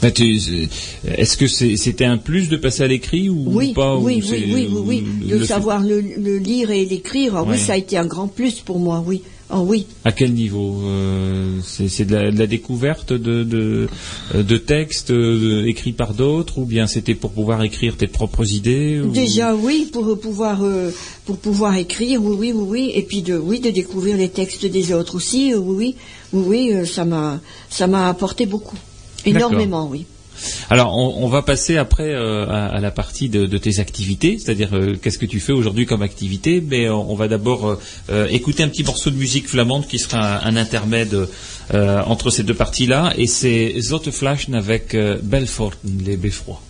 Bah, 0.00 0.08
Est-ce 0.08 1.36
que 1.36 1.46
c'est- 1.46 1.76
c'était 1.76 2.04
un 2.04 2.18
plus 2.18 2.48
de 2.48 2.56
passer 2.56 2.82
à 2.82 2.88
l'écrit 2.88 3.28
ou 3.28 3.44
Oui, 3.46 3.72
pas 3.72 3.94
ou 3.96 4.04
oui, 4.06 4.20
oui, 4.28 4.44
oui, 4.52 4.68
oui, 4.68 4.82
oui, 4.84 5.04
ou 5.22 5.28
de 5.28 5.36
le 5.36 5.46
savoir 5.46 5.80
le, 5.80 6.00
le 6.00 6.38
lire 6.38 6.72
et 6.72 6.84
l'écrire, 6.84 7.34
Ouais. 7.34 7.52
oui, 7.52 7.58
ça 7.58 7.74
a 7.74 7.76
été 7.76 7.96
un 7.96 8.06
grand 8.06 8.26
plus 8.26 8.60
pour 8.60 8.80
moi, 8.80 9.02
oui. 9.06 9.22
Ah 9.54 9.60
oui. 9.60 9.86
À 10.06 10.12
quel 10.12 10.32
niveau 10.32 10.80
Euh, 10.84 11.58
C'est 11.62 12.06
de, 12.06 12.14
la 12.16 12.30
de 12.30 12.38
la 12.38 12.46
découverte 12.46 13.12
de, 13.12 13.44
de, 13.44 13.86
de 14.34 14.56
textes 14.56 15.10
euh, 15.10 15.66
écrits 15.66 15.92
par 15.92 16.14
d'autres 16.14 16.56
ou 16.58 16.64
bien 16.64 16.86
c'était 16.86 17.14
pour 17.14 17.32
pouvoir 17.32 17.62
écrire 17.62 17.96
tes 17.98 18.06
propres 18.06 18.50
idées 18.54 19.00
ou- 19.00 19.10
Déjà, 19.12 19.54
oui, 19.54 19.90
pour 19.92 20.18
pouvoir 20.18 20.64
euh, 20.64 20.90
pour 21.26 21.36
pouvoir 21.36 21.76
écrire, 21.76 22.22
oui, 22.24 22.34
oui, 22.40 22.52
oui, 22.54 22.64
oui, 22.74 22.92
et 22.94 23.02
puis 23.02 23.20
de 23.20 23.36
oui 23.36 23.60
de 23.60 23.68
découvrir 23.70 24.16
les 24.16 24.30
textes 24.30 24.64
des 24.64 24.92
autres 24.94 25.14
aussi, 25.16 25.52
euh, 25.52 25.58
oui, 25.58 25.96
oui, 26.32 26.42
oui, 26.48 26.72
oui, 26.74 26.86
ça 26.86 27.04
m'a 27.04 27.38
ça 27.68 27.86
m'a 27.86 28.08
apporté 28.08 28.46
beaucoup, 28.46 28.78
énormément, 29.26 29.86
oui. 29.92 30.06
Alors, 30.70 30.96
on, 30.96 31.28
va 31.28 31.42
passer 31.42 31.76
après 31.76 32.12
euh, 32.12 32.46
à, 32.48 32.80
la 32.80 32.90
partie 32.90 33.28
de, 33.28 33.58
tes 33.58 33.78
activités, 33.78 34.38
c'est-à-dire 34.38 34.70
euh, 34.72 34.96
qu'est-ce 35.00 35.18
que 35.18 35.26
tu 35.26 35.40
fais 35.40 35.52
aujourd'hui 35.52 35.86
comme 35.86 36.02
activité. 36.02 36.62
Mais 36.66 36.86
euh, 36.86 36.94
on 36.94 37.14
va 37.14 37.28
d'abord 37.28 37.78
écouter 38.30 38.62
un 38.62 38.68
petit 38.68 38.84
morceau 38.84 39.10
de 39.10 39.16
musique 39.16 39.48
flamande 39.48 39.86
qui 39.86 39.98
sera 39.98 40.44
un, 40.46 40.56
intermède 40.56 41.28
entre 41.72 42.30
ces 42.30 42.42
deux 42.42 42.54
parties-là, 42.54 43.14
et 43.16 43.26
c'est 43.26 43.80
Zotteflaschen 43.80 44.54
avec 44.54 44.94
euh, 44.94 45.18
Belfort, 45.22 45.72
les 46.04 46.16
beffrois. 46.16 46.60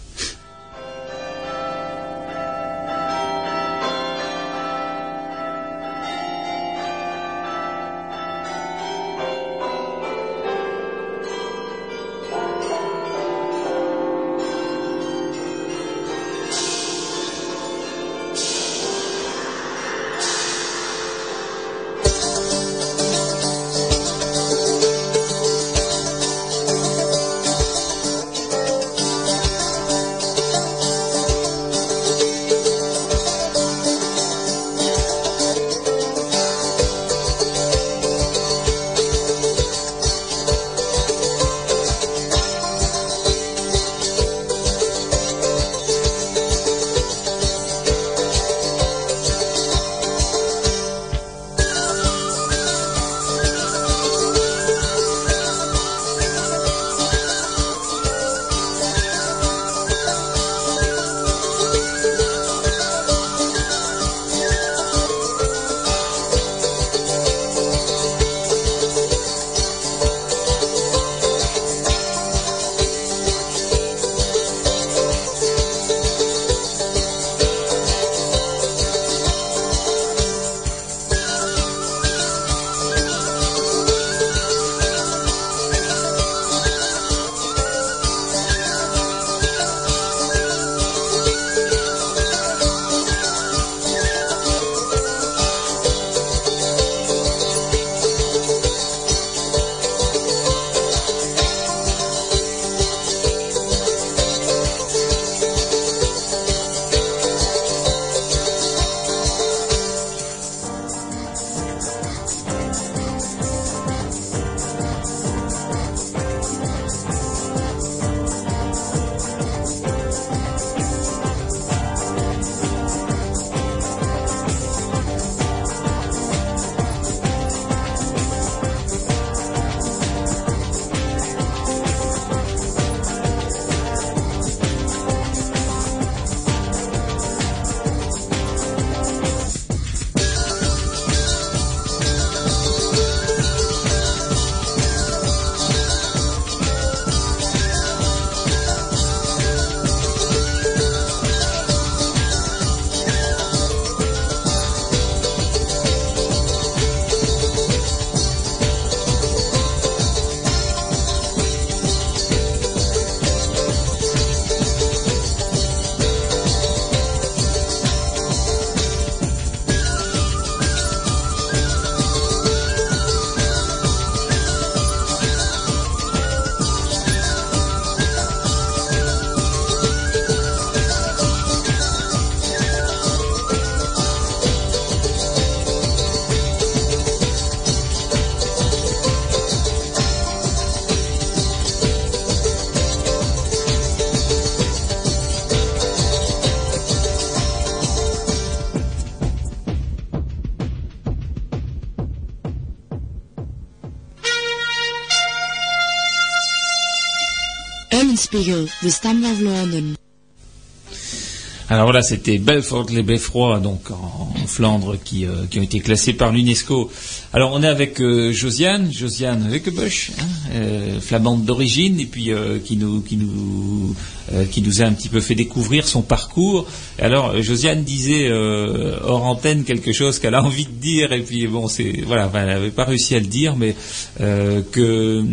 Alors 211.73 211.87
voilà, 211.87 212.03
c'était 212.03 212.37
Belfort 212.37 212.89
les 212.91 213.03
Beffrois, 213.03 213.59
donc 213.59 213.91
en, 213.91 214.35
Flandre, 214.47 214.97
qui, 215.03 215.25
euh, 215.25 215.47
qui 215.51 215.59
ont 215.59 215.63
été 215.63 215.81
classés 215.81 216.13
par 216.13 216.31
l'UNESCO. 216.31 216.91
Alors 217.33 217.53
on 217.55 217.63
est 217.63 217.67
avec 217.67 217.99
euh, 218.03 218.31
Josiane, 218.31 218.93
Josiane 218.93 219.51
Huckebusch, 219.51 220.11
hein, 220.19 220.25
euh, 220.55 221.01
flamande 221.01 221.47
d'origine, 221.47 221.99
et 221.99 222.05
puis 222.05 222.31
qui 222.65 222.77
nous 222.77 223.01
qui 223.01 224.63
nous 224.63 224.83
a 224.83 224.85
un 224.85 224.93
petit 224.93 225.09
peu 225.09 225.21
fait 225.21 225.35
découvrir 225.35 225.87
son 225.87 226.03
parcours. 226.03 226.67
Alors 226.99 227.41
Josiane 227.41 227.85
disait 227.85 228.31
hors 228.31 229.25
antenne 229.25 229.65
quelque 229.65 229.93
chose 229.93 230.19
qu'elle 230.19 230.35
a 230.35 230.43
envie 230.43 230.67
de 230.67 230.71
dire, 230.71 231.13
et 231.13 231.23
puis 231.23 231.47
bon, 231.47 231.69
c'est 231.69 232.03
voilà, 232.07 232.31
elle 232.35 232.47
n'avait 232.47 232.71
pas 232.71 232.85
réussi 232.85 233.15
à 233.15 233.21
le 233.21 233.27
dire, 233.27 233.57
mais 233.57 233.75
que 234.19 235.25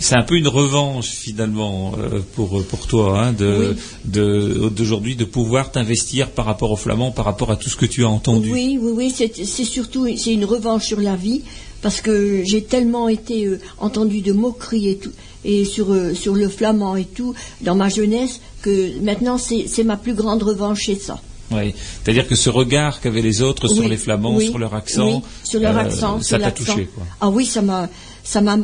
c'est 0.00 0.16
un 0.16 0.22
peu 0.22 0.36
une 0.36 0.48
revanche 0.48 1.08
finalement 1.08 1.92
euh, 1.98 2.20
pour 2.34 2.62
pour 2.64 2.86
toi 2.86 3.22
hein, 3.22 3.32
de 3.32 3.76
d'aujourd'hui 4.04 5.14
de 5.14 5.24
pouvoir 5.24 5.70
t'investir 5.70 6.30
par 6.30 6.46
rapport 6.46 6.70
aux 6.70 6.76
flamands, 6.76 7.10
par 7.10 7.24
rapport 7.24 7.50
à 7.50 7.56
tout 7.56 7.68
ce 7.68 7.76
que 7.76 7.86
tu 7.86 8.04
as 8.04 8.08
entendu. 8.08 8.50
Oui, 8.52 8.78
oui, 8.80 8.92
oui, 8.94 9.14
c'est 9.14 9.64
surtout 9.64 10.08
c'est 10.16 10.32
une 10.32 10.44
revanche 10.44 10.86
sur 10.86 11.00
la 11.00 11.16
vie 11.16 11.42
parce 11.82 12.00
que 12.00 12.42
j'ai 12.44 12.62
tellement 12.62 13.08
été 13.08 13.46
euh, 13.46 13.60
entendu 13.78 14.20
de 14.20 14.32
moqueries 14.32 14.88
et 14.88 14.96
tout 14.96 15.12
et 15.44 15.64
sur 15.64 15.92
euh, 15.92 16.14
sur 16.14 16.34
le 16.34 16.48
flamand 16.48 16.96
et 16.96 17.04
tout 17.04 17.34
dans 17.60 17.74
ma 17.74 17.88
jeunesse 17.88 18.40
que 18.62 19.00
maintenant 19.00 19.38
c'est 19.38 19.84
ma 19.84 19.96
plus 19.96 20.14
grande 20.14 20.42
revanche 20.42 20.82
c'est 20.86 21.00
ça. 21.00 21.20
Oui. 21.50 21.74
C'est-à-dire 22.04 22.28
que 22.28 22.36
ce 22.36 22.48
regard 22.48 23.00
qu'avaient 23.00 23.22
les 23.22 23.42
autres 23.42 23.66
sur 23.66 23.88
les 23.88 23.96
flamands, 23.96 24.36
oui, 24.36 24.46
sur 24.46 24.58
leur 24.58 24.74
accent, 24.74 25.16
oui, 25.16 25.22
sur 25.42 25.60
leur 25.60 25.76
euh, 25.76 26.20
ça 26.20 26.38
t'a 26.38 26.52
touché 26.52 26.88
quoi. 26.94 27.04
Ah 27.20 27.28
oui, 27.28 27.44
ça 27.44 27.62
m'a 27.62 27.88
ça 28.22 28.40
m'a 28.40 28.58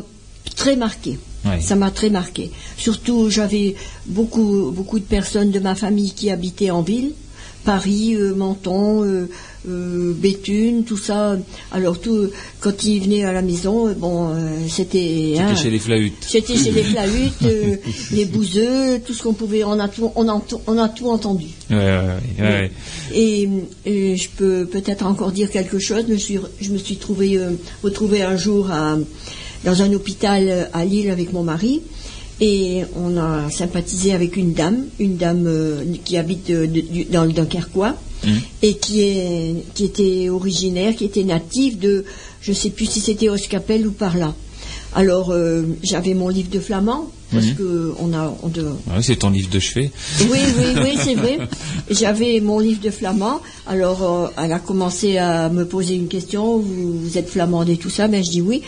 très 0.55 0.75
marqué. 0.75 1.19
Ça 1.61 1.75
m'a 1.75 1.91
très 1.91 2.09
marqué. 2.09 2.51
Surtout, 2.77 3.29
j'avais 3.29 3.75
beaucoup 4.05 4.71
beaucoup 4.71 4.99
de 4.99 5.05
personnes 5.05 5.51
de 5.51 5.59
ma 5.59 5.75
famille 5.75 6.11
qui 6.11 6.29
habitaient 6.29 6.71
en 6.71 6.81
ville, 6.81 7.11
Paris, 7.65 8.15
euh, 8.15 8.33
Menton, 8.33 9.03
euh, 9.03 9.27
euh, 9.67 10.13
Béthune, 10.15 10.85
tout 10.85 10.95
ça. 10.97 11.35
Alors 11.73 11.99
tout, 11.99 12.29
quand 12.61 12.83
ils 12.85 13.01
venaient 13.01 13.25
à 13.25 13.33
la 13.33 13.41
maison, 13.41 13.91
bon, 13.93 14.29
c'était 14.69 15.33
C'était 15.33 15.39
hein, 15.41 15.55
chez 15.55 15.69
les 15.69 15.79
flahutes. 15.79 16.13
c'était 16.25 16.55
chez 16.55 16.71
les 16.71 16.83
flahutes, 16.83 17.41
les 18.13 18.23
bouseux, 18.25 18.99
tout 19.05 19.13
ce 19.13 19.21
qu'on 19.23 19.33
pouvait. 19.33 19.65
On 19.65 19.77
a 19.79 19.89
tout, 19.89 20.09
on 20.15 20.29
a, 20.29 20.41
tout- 20.47 20.61
on 20.67 20.77
a 20.77 20.87
tout 20.87 21.09
entendu. 21.09 21.47
Ouais, 21.69 21.75
ouais, 21.75 22.11
ouais. 22.39 22.71
Et, 23.13 23.49
je 24.15 24.29
peux 24.37 24.65
peut-être 24.65 25.05
encore 25.05 25.31
dire 25.33 25.49
quelque 25.51 25.79
chose. 25.79 26.05
Je 26.07 26.13
me 26.13 26.17
suis, 26.17 26.39
je 26.61 26.71
me 26.71 26.77
suis 26.77 26.95
trouvé, 26.95 27.37
euh, 27.37 27.51
retrouvée 27.83 28.21
un 28.21 28.37
jour 28.37 28.71
à- 28.71 28.97
dans 29.63 29.81
un 29.81 29.91
hôpital 29.93 30.47
euh, 30.49 30.63
à 30.73 30.85
Lille 30.85 31.09
avec 31.09 31.33
mon 31.33 31.43
mari. 31.43 31.81
Et 32.39 32.83
on 32.95 33.17
a 33.17 33.49
sympathisé 33.49 34.13
avec 34.13 34.37
une 34.37 34.53
dame, 34.53 34.85
une 34.99 35.17
dame 35.17 35.45
euh, 35.47 35.83
qui 36.05 36.17
habite 36.17 36.49
euh, 36.51 36.67
de- 36.67 36.81
du- 36.81 37.05
dans 37.05 37.25
le 37.25 37.33
Dunkerquois 37.33 37.95
Mhm. 38.23 38.39
et 38.63 38.77
qui, 38.77 39.01
est, 39.01 39.55
qui 39.75 39.85
était 39.85 40.29
originaire, 40.29 40.95
qui 40.95 41.05
était 41.05 41.23
native 41.23 41.77
de, 41.79 42.03
je 42.41 42.51
ne 42.51 42.55
sais 42.55 42.69
plus 42.71 42.85
si 42.87 42.99
c'était 42.99 43.29
Oscapelle 43.29 43.85
ou 43.87 43.91
par 43.91 44.17
là. 44.17 44.33
Alors 44.95 45.31
euh, 45.31 45.63
j'avais 45.83 46.13
mon 46.15 46.29
livre 46.29 46.49
de 46.49 46.59
flamand 46.59 47.09
parce 47.31 47.45
Mhm. 47.47 47.55
que 47.55 47.93
on 47.99 48.13
a, 48.13 48.35
on 48.43 48.47
de- 48.49 48.61
Ouais, 48.61 49.01
c'est 49.01 49.17
ton 49.17 49.29
livre 49.31 49.49
de 49.49 49.59
chevet. 49.59 49.91
oui, 50.31 50.39
oui, 50.57 50.65
oui, 50.81 50.97
c'est 51.03 51.15
vrai. 51.15 51.39
J'avais 51.89 52.39
mon 52.39 52.59
livre 52.59 52.81
de 52.81 52.89
flamand. 52.91 53.41
Alors, 53.67 54.31
elle 54.41 54.51
a 54.53 54.59
commencé 54.59 55.17
à 55.17 55.49
me 55.49 55.65
poser 55.65 55.95
une 55.95 56.07
question. 56.07 56.57
Vous, 56.59 56.99
vous 56.99 57.17
êtes 57.17 57.29
flamande 57.29 57.69
et 57.69 57.77
tout 57.77 57.89
ça 57.89 58.07
Ben, 58.07 58.23
je 58.23 58.29
dis 58.31 58.41
oui. 58.41 58.61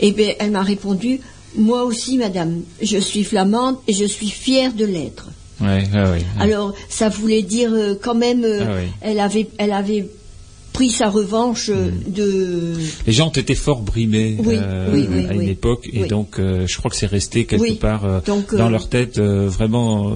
Et 0.00 0.12
bien, 0.12 0.32
elle 0.38 0.50
m'a 0.52 0.62
répondu 0.62 1.20
Moi 1.56 1.84
aussi, 1.84 2.18
madame, 2.18 2.60
je 2.82 2.98
suis 2.98 3.24
flamande 3.24 3.76
et 3.88 3.92
je 3.92 4.04
suis 4.04 4.28
fière 4.30 4.72
de 4.74 4.84
l'être. 4.84 5.28
Ouais, 5.60 5.82
ouais, 5.92 6.10
ouais. 6.10 6.22
Alors, 6.38 6.72
ça 6.88 7.08
voulait 7.08 7.42
dire 7.42 7.70
euh, 7.72 7.94
quand 8.00 8.14
même, 8.14 8.44
euh, 8.44 8.60
Ah 8.64 8.72
oui. 8.76 8.88
elle 9.00 9.18
avait, 9.18 9.48
elle 9.58 9.72
avait 9.72 10.06
pris 10.72 10.90
sa 10.90 11.08
revanche 11.10 11.68
euh, 11.70 11.90
Mm. 11.90 12.12
de. 12.12 12.74
Les 13.06 13.12
gens 13.12 13.26
ont 13.28 13.30
été 13.30 13.54
fort 13.56 13.80
brimés 13.80 14.36
Oui, 14.38 14.56
oui, 14.92 15.08
oui, 15.10 15.26
à 15.28 15.32
une 15.32 15.40
oui. 15.40 15.48
époque, 15.50 15.88
et 15.92 16.02
Oui. 16.02 16.08
donc 16.08 16.36
je 16.38 16.76
crois 16.76 16.90
que 16.90 16.96
c'est 16.96 17.06
resté 17.06 17.44
quelque 17.46 17.62
Oui. 17.62 17.74
part 17.74 18.22
Donc, 18.24 18.54
dans 18.54 18.68
leur 18.70 18.88
tête 18.88 19.18
vraiment 19.18 20.14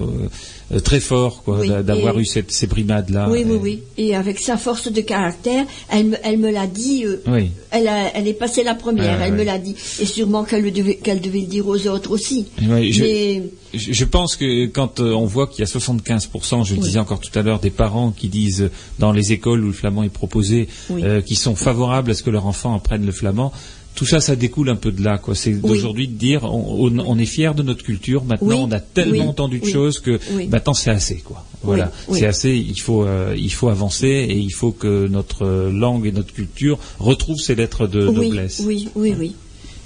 très 0.79 0.99
fort, 0.99 1.43
quoi, 1.43 1.59
Oui, 1.59 1.67
d'a- 1.69 1.83
d'avoir 1.83 2.17
eu 2.19 2.25
cette, 2.25 2.51
ces 2.51 2.67
brimades-là. 2.67 3.27
oui, 3.29 3.43
oui, 3.45 3.53
Et- 3.55 3.57
oui. 3.59 3.79
Et 3.97 4.15
avec 4.15 4.39
sa 4.39 4.57
force 4.57 4.91
de 4.91 5.01
caractère, 5.01 5.65
elle 5.89 6.05
me, 6.07 6.17
elle 6.23 6.37
me 6.37 6.51
l'a 6.51 6.67
dit. 6.67 7.05
euh, 7.05 7.21
Oui. 7.27 7.51
Elle, 7.71 7.87
a- 7.87 8.15
elle 8.15 8.27
est 8.27 8.33
passée 8.33 8.63
la 8.63 8.75
première, 8.75 9.17
Ah, 9.19 9.27
elle 9.27 9.33
me 9.33 9.43
l'a 9.43 9.57
dit. 9.59 9.75
Et 9.99 10.05
sûrement 10.05 10.43
qu'elle 10.43 10.63
le 10.63 10.71
devait, 10.71 10.95
qu'elle 10.95 11.21
devait 11.21 11.41
le 11.41 11.47
dire 11.47 11.67
aux 11.67 11.87
autres 11.87 12.11
aussi. 12.11 12.45
Ouais, 12.67 12.91
je- 12.91 13.03
Mais 13.03 13.43
Je 13.73 14.05
pense 14.05 14.35
que 14.35 14.67
quand 14.67 14.99
euh, 14.99 15.13
on 15.13 15.25
voit 15.25 15.47
qu'il 15.47 15.61
y 15.61 15.63
a 15.63 15.65
75%, 15.65 16.63
je 16.63 16.73
le 16.75 16.79
Oui. 16.79 16.85
disais 16.85 16.99
encore 16.99 17.19
tout 17.19 17.37
à 17.37 17.41
l'heure, 17.41 17.59
des 17.59 17.71
parents 17.71 18.11
qui 18.11 18.27
disent 18.27 18.61
euh, 18.63 18.71
dans 18.99 19.11
les 19.11 19.31
écoles 19.33 19.63
où 19.63 19.67
le 19.67 19.73
flamand 19.73 20.03
est 20.03 20.09
proposé, 20.09 20.67
Oui. 20.91 21.01
euh, 21.03 21.21
qui 21.21 21.35
sont 21.35 21.55
favorables 21.55 22.11
à 22.11 22.13
ce 22.13 22.21
que 22.21 22.29
leur 22.29 22.45
enfant 22.45 22.75
apprenne 22.75 23.03
le 23.05 23.11
flamand, 23.11 23.51
tout 23.95 24.05
ça, 24.05 24.19
ça 24.19 24.35
découle 24.35 24.69
un 24.69 24.75
peu 24.75 24.91
de 24.91 25.03
là. 25.03 25.17
quoi. 25.17 25.35
C'est 25.35 25.53
d'aujourd'hui 25.53 26.07
de 26.07 26.13
dire, 26.13 26.43
on, 26.45 27.17
est 27.17 27.25
fier 27.25 27.53
de 27.55 27.63
notre 27.63 27.83
culture. 27.83 28.23
Maintenant, 28.23 28.47
Oui. 28.47 28.55
on 28.67 28.71
a 28.71 28.79
tellement 28.79 29.11
Oui. 29.13 29.21
entendu 29.21 29.59
de 29.59 29.65
choses 29.65 29.99
que 29.99 30.19
maintenant 30.49 30.73
c'est 30.73 30.89
assez. 30.91 31.17
quoi. 31.17 31.45
Voilà, 31.63 31.91
c'est 32.11 32.25
assez. 32.25 32.51
Il 32.51 32.79
faut, 32.79 33.03
euh, 33.05 33.33
il 33.37 33.51
faut 33.51 33.69
avancer 33.69 34.07
et 34.07 34.35
il 34.37 34.51
faut 34.51 34.71
que 34.71 35.07
notre 35.07 35.45
langue 35.71 36.05
et 36.05 36.11
notre 36.11 36.33
culture 36.33 36.77
retrouvent 36.99 37.39
ces 37.39 37.55
lettres 37.55 37.87
de 37.87 38.05
noblesse. 38.07 38.61
oui, 38.65 38.89
oui, 38.95 39.15
oui. 39.17 39.35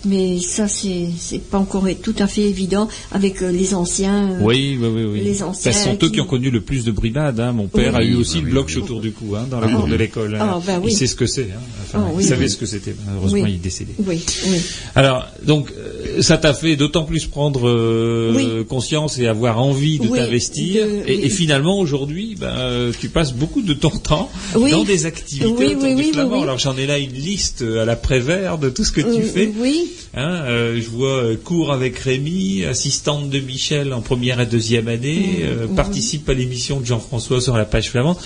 Mais 0.05 0.39
ça, 0.39 0.67
c'est, 0.67 1.07
c'est 1.17 1.39
pas 1.41 1.57
encore 1.57 1.85
tout 2.01 2.15
à 2.19 2.27
fait 2.27 2.43
évident 2.43 2.87
avec 3.11 3.41
euh, 3.41 3.51
les 3.51 3.73
anciens. 3.73 4.31
euh, 4.31 4.37
Oui, 4.41 4.77
oui, 4.79 4.87
oui. 4.87 5.03
oui. 5.05 5.21
Les 5.23 5.33
Ce 5.35 5.43
anciens 5.43 5.71
sont 5.71 5.97
eux 6.01 6.09
qui- 6.09 6.21
ont 6.21 6.25
connu 6.25 6.49
le 6.51 6.61
plus 6.61 6.85
de 6.85 6.91
brimades. 6.91 7.39
Hein. 7.39 7.51
Mon 7.51 7.67
père 7.67 7.93
Oui. 7.95 7.99
a 7.99 8.03
eu 8.05 8.15
aussi 8.15 8.37
Oui, 8.37 8.43
le 8.43 8.51
bloc 8.51 8.67
oui. 8.69 8.77
autour 8.81 9.01
du 9.01 9.11
cou 9.11 9.35
hein, 9.35 9.45
dans 9.49 9.59
la 9.59 9.67
Ah. 9.69 9.75
cour 9.75 9.87
de 9.87 9.95
l'école. 9.95 10.35
hein. 10.35 10.39
Ah, 10.41 10.59
ben 10.65 10.79
oui. 10.83 10.91
Il 10.91 10.95
sait 10.95 11.07
ce 11.07 11.15
que 11.15 11.25
c'est. 11.25 11.49
Hein. 11.51 11.59
Enfin, 11.83 12.03
Ah, 12.05 12.09
il 12.13 12.17
oui, 12.17 12.23
savait 12.23 12.45
oui. 12.45 12.49
ce 12.51 12.57
que 12.57 12.65
c'était. 12.65 12.95
Heureusement, 13.15 13.39
Oui. 13.41 13.49
il 13.49 13.55
est 13.55 13.57
décédé. 13.57 13.93
Oui, 14.05 14.21
oui. 14.49 14.57
Alors, 14.95 15.25
donc, 15.45 15.71
euh, 15.77 16.21
ça 16.21 16.37
t'a 16.37 16.53
fait 16.53 16.75
d'autant 16.75 17.03
plus 17.03 17.25
prendre 17.25 17.67
euh, 17.67 18.33
Oui. 18.35 18.65
conscience 18.65 19.17
et 19.19 19.27
avoir 19.27 19.59
envie 19.61 19.99
de 19.99 20.07
Oui, 20.07 20.19
t'investir. 20.19 20.85
de- 20.85 20.91
et, 21.07 21.15
oui. 21.17 21.19
et 21.23 21.29
finalement, 21.29 21.79
aujourd'hui, 21.79 22.35
ben, 22.39 22.91
tu 22.99 23.09
passes 23.09 23.33
beaucoup 23.33 23.61
de 23.61 23.73
ton 23.73 23.89
temps 23.89 24.29
Oui. 24.55 24.71
dans 24.71 24.83
des 24.83 25.05
activités 25.05 25.45
Oui, 25.47 25.65
autour 25.73 25.83
oui, 25.83 25.95
du 25.95 26.01
oui, 26.03 26.11
flamand. 26.13 26.29
oui, 26.31 26.37
oui. 26.37 26.43
Alors, 26.43 26.59
j'en 26.59 26.77
ai 26.77 26.85
là 26.85 26.97
une 26.99 27.13
liste 27.13 27.61
à 27.63 27.83
la 27.85 27.95
Prévert 27.95 28.57
de 28.57 28.69
tout 28.69 28.83
ce 28.83 28.91
que 28.91 29.01
tu 29.01 29.23
fais. 29.23 29.51
Oui, 29.59 29.86
Hein, 30.15 30.43
euh, 30.45 30.81
je 30.81 30.89
vois 30.89 31.23
euh, 31.23 31.35
cours 31.35 31.71
avec 31.71 31.97
Rémi, 31.99 32.63
assistante 32.65 33.29
de 33.29 33.39
Michel 33.39 33.93
en 33.93 34.01
première 34.01 34.39
et 34.41 34.45
deuxième 34.45 34.87
année, 34.87 35.39
euh, 35.43 35.67
participe 35.67 36.27
à 36.29 36.33
l'émission 36.33 36.79
de 36.79 36.85
Jean-François 36.85 37.41
sur 37.41 37.55
la 37.57 37.65
page 37.65 37.89
flamande. 37.91 38.17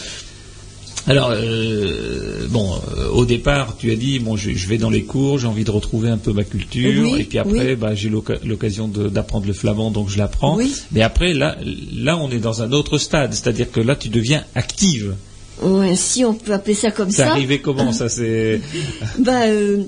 Alors, 1.08 1.32
euh, 1.34 2.46
bon, 2.50 2.70
euh, 2.96 3.10
au 3.10 3.26
départ, 3.26 3.76
tu 3.78 3.92
as 3.92 3.96
dit, 3.96 4.20
bon, 4.20 4.38
je, 4.38 4.52
je 4.52 4.68
vais 4.68 4.78
dans 4.78 4.92
les 4.92 5.02
cours, 5.04 5.40
j'ai 5.40 5.48
envie 5.48 5.64
de 5.64 5.72
retrouver 5.72 6.10
un 6.10 6.20
peu 6.20 6.32
ma 6.32 6.44
culture, 6.44 7.04
Oui, 7.04 7.22
et 7.22 7.24
puis 7.24 7.40
après, 7.40 7.70
oui. 7.70 7.76
bah, 7.76 7.96
j'ai 7.96 8.10
l'occasion 8.10 8.88
d'apprendre 8.88 9.48
le 9.48 9.54
flamand, 9.54 9.90
donc 9.90 10.10
je 10.10 10.20
l'apprends. 10.20 10.58
Oui. 10.58 10.72
Mais 10.92 11.02
après, 11.02 11.34
là, 11.34 11.58
là, 11.96 12.18
on 12.18 12.30
est 12.30 12.38
dans 12.38 12.62
un 12.62 12.72
autre 12.72 13.00
stade, 13.00 13.34
c'est-à-dire 13.34 13.72
que 13.72 13.80
là, 13.80 13.96
tu 13.96 14.10
deviens 14.10 14.44
active. 14.54 15.16
Ouais, 15.64 15.96
si 15.96 16.24
on 16.24 16.36
peut 16.36 16.54
appeler 16.54 16.76
ça 16.76 16.92
comme 16.92 17.10
C'est 17.10 17.24
ça. 17.24 17.32
arrivé 17.32 17.60
comment 17.60 17.92
ça 17.94 18.08
C'est 18.08 18.62
Bah, 19.20 19.46
euh, 19.48 19.84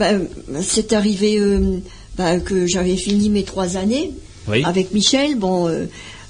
bah, 0.00 0.12
c'est 0.62 0.94
arrivé 0.94 1.38
euh, 1.38 1.76
bah, 2.16 2.40
que 2.40 2.66
j'avais 2.66 2.96
fini 2.96 3.28
mes 3.28 3.44
trois 3.44 3.76
années 3.76 4.12
oui. 4.48 4.64
avec 4.64 4.94
Michel. 4.94 5.36
Bon, 5.36 5.68
euh, 5.68 5.84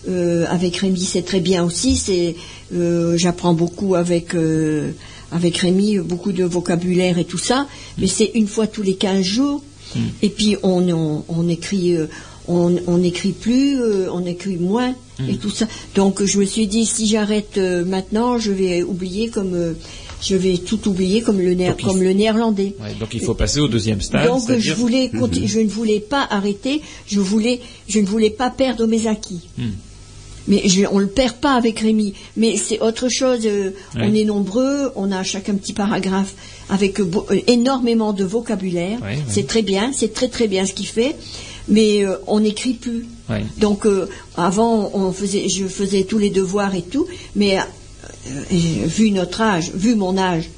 euh, 0.08 0.44
avec 0.48 0.76
Rémi, 0.78 0.98
c'est 0.98 1.22
très 1.22 1.38
bien 1.38 1.62
aussi. 1.64 1.96
C'est, 1.96 2.34
j'apprends 3.16 3.54
beaucoup 3.54 3.94
avec 3.94 4.34
avec 5.32 5.56
Rémi, 5.58 5.98
beaucoup 5.98 6.32
de 6.32 6.42
vocabulaire 6.42 7.18
et 7.18 7.24
tout 7.24 7.38
ça. 7.38 7.68
Mais 7.98 8.08
c'est 8.08 8.32
une 8.34 8.48
fois 8.48 8.66
tous 8.66 8.82
les 8.82 8.96
15 8.96 9.22
jours. 9.22 9.62
Mm. 9.94 10.00
Et 10.22 10.28
puis 10.30 10.56
on, 10.64 10.88
on, 10.90 11.24
on 11.28 11.48
écrit. 11.48 11.96
on 12.48 12.74
on 12.88 12.98
n'écrit 12.98 13.32
plus, 13.32 13.78
on 14.10 14.26
écrit 14.26 14.56
moins 14.56 14.96
Mm. 15.20 15.30
et 15.30 15.36
tout 15.36 15.50
ça. 15.50 15.66
Donc 15.94 16.24
je 16.24 16.38
me 16.38 16.44
suis 16.44 16.66
dit 16.66 16.86
si 16.86 17.06
j'arrête 17.06 17.58
maintenant, 17.58 18.38
je 18.38 18.50
vais 18.50 18.82
oublier 18.82 19.28
comme 19.28 19.76
je 20.22 20.36
vais 20.36 20.58
tout 20.58 20.88
oublier 20.88 21.22
comme 21.22 21.40
le, 21.40 21.54
Donc, 21.54 21.80
comme 21.82 22.00
néerlandais. 22.02 22.74
Ouais, 22.80 22.94
donc 22.98 23.14
il 23.14 23.20
faut 23.20 23.34
passer 23.34 23.60
au 23.60 23.68
deuxième 23.68 24.00
stade. 24.00 24.26
Donc 24.26 24.50
je 24.58 24.72
voulais 24.72 25.10
je 25.44 25.60
ne 25.60 25.68
voulais 25.68 26.00
pas 26.00 26.26
arrêter, 26.30 26.82
je 27.06 27.20
voulais 27.20 27.60
je 27.88 28.00
ne 28.00 28.06
voulais 28.06 28.30
pas 28.30 28.50
perdre 28.50 28.86
mes 28.86 29.06
acquis. 29.06 29.40
Hmm. 29.58 29.70
Mais 30.48 30.62
je, 30.68 30.84
on 30.90 30.98
le 30.98 31.06
perd 31.06 31.34
pas 31.36 31.52
avec 31.54 31.80
Rémi. 31.80 32.14
Mais 32.36 32.56
c'est 32.56 32.80
autre 32.80 33.08
chose. 33.08 33.40
euh, 33.44 33.70
Ouais. 33.94 34.02
On 34.04 34.14
est 34.14 34.24
nombreux, 34.24 34.90
on 34.96 35.12
a 35.12 35.22
chacun 35.22 35.54
petit 35.54 35.74
paragraphe 35.74 36.34
avec 36.70 36.98
euh, 36.98 37.08
euh, 37.30 37.36
énormément 37.46 38.12
de 38.12 38.24
vocabulaire. 38.24 38.98
Ouais, 39.02 39.08
ouais. 39.16 39.18
C'est 39.28 39.46
très 39.46 39.62
bien, 39.62 39.92
c'est 39.94 40.12
très 40.12 40.28
très 40.28 40.48
bien 40.48 40.64
ce 40.66 40.72
qu'il 40.72 40.86
fait. 40.86 41.14
Mais 41.68 42.04
euh, 42.04 42.16
on 42.26 42.40
n'écrit 42.40 42.72
plus. 42.74 43.06
Donc 43.58 43.86
avant, 44.36 44.90
on 44.92 45.12
faisait, 45.12 45.48
je 45.48 45.66
faisais 45.66 46.02
tous 46.02 46.18
les 46.18 46.30
devoirs 46.30 46.74
et 46.74 46.82
tout, 46.82 47.06
mais 47.36 47.58
vu 48.50 49.10
notre 49.10 49.40
âge, 49.40 49.70
vu 49.74 49.94
mon 49.94 50.16
âge, 50.18 50.48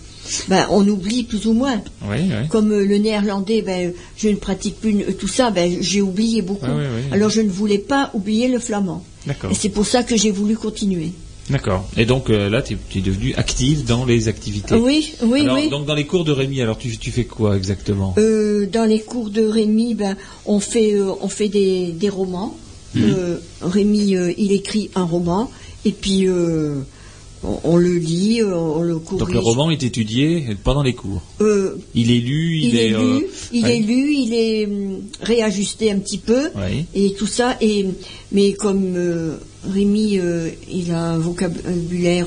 ben, 0.49 0.67
on 0.71 0.87
oublie 0.87 1.25
plus 1.25 1.47
ou 1.47 1.53
moins. 1.53 1.81
Oui, 2.03 2.17
oui. 2.21 2.49
Comme 2.49 2.73
euh, 2.73 2.85
le 2.85 2.99
néerlandais, 2.99 3.63
ben, 3.63 3.93
je 4.17 4.29
ne 4.29 4.37
pratique 4.37 4.81
plus 4.81 5.03
euh, 5.03 5.13
tout 5.13 5.29
ça, 5.29 5.51
ben, 5.51 5.79
j'ai 5.81 6.01
oublié 6.01 6.43
beaucoup. 6.43 6.67
Ah 6.67 6.77
oui. 6.77 7.03
Alors 7.13 7.31
je 7.31 7.41
ne 7.41 7.51
voulais 7.51 7.79
pas 7.79 8.11
oublier 8.15 8.49
le 8.49 8.59
flamand. 8.59 9.05
Et 9.27 9.55
c'est 9.55 9.69
pour 9.69 9.87
ça 9.87 10.03
que 10.03 10.17
j'ai 10.17 10.31
voulu 10.31 10.57
continuer. 10.57 11.13
D'accord. 11.51 11.89
Et 11.97 12.07
donc 12.07 12.31
euh, 12.31 12.49
là, 12.49 12.63
tu 12.63 12.79
es, 12.97 13.01
devenue 13.01 13.35
active 13.35 13.85
dans 13.85 14.05
les 14.05 14.29
activités. 14.29 14.77
Oui, 14.77 15.13
oui, 15.23 15.41
Alors, 15.43 15.57
oui. 15.57 15.69
Donc 15.69 15.87
dans 15.87 15.95
les 15.95 16.07
cours 16.07 16.25
de 16.25 16.33
Rémi, 16.33 16.61
alors 16.61 16.79
tu, 16.79 16.97
tu 16.97 17.11
fais 17.11 17.25
quoi 17.25 17.57
exactement? 17.57 18.15
Euh, 18.19 18.67
dans 18.67 18.85
les 18.85 19.01
cours 19.01 19.29
de 19.29 19.45
Rémi, 19.45 19.95
ben, 19.95 20.17
on 20.47 20.61
fait, 20.61 20.95
euh, 20.95 21.13
on 21.21 21.29
fait 21.29 21.49
des, 21.49 21.89
des 21.89 22.09
romans. 22.09 22.57
Euh, 22.97 23.39
Rémi, 23.63 24.15
euh, 24.17 24.33
il 24.37 24.53
écrit 24.53 24.91
un 24.95 25.05
roman, 25.05 25.51
et 25.85 25.93
puis 25.93 26.29
euh, 26.29 26.81
on, 27.43 27.59
on 27.65 27.77
le 27.77 27.95
lit, 27.97 28.41
euh, 28.41 28.55
on 28.55 28.83
le 28.83 28.99
corrige. 28.99 29.21
Donc 29.21 29.33
le 29.33 29.39
roman 29.39 29.71
est 29.71 29.83
étudié 29.83 30.57
pendant 30.63 30.83
les 30.83 30.95
cours. 30.95 31.23
Euh, 31.41 31.77
Il 31.95 32.11
est 32.11 32.21
lu, 32.21 32.59
il, 32.59 32.69
il, 32.69 32.77
est, 32.79 32.93
euh, 32.95 33.19
lu, 33.19 33.27
il 33.53 33.65
ouais. 33.65 33.77
est 33.77 33.81
lu, 33.81 34.15
il 34.15 34.35
est 34.35 34.67
hum, 34.67 35.01
réajusté 35.21 35.91
un 35.91 35.99
petit 35.99 36.19
peu, 36.19 36.51
et 36.95 37.15
tout 37.15 37.27
ça. 37.27 37.57
Et 37.61 37.87
mais 38.31 38.53
comme 38.55 38.95
euh, 38.97 39.37
Rémi, 39.73 40.19
il 40.71 40.91
a 40.93 41.13
un 41.13 41.19
vocabulaire 41.19 42.27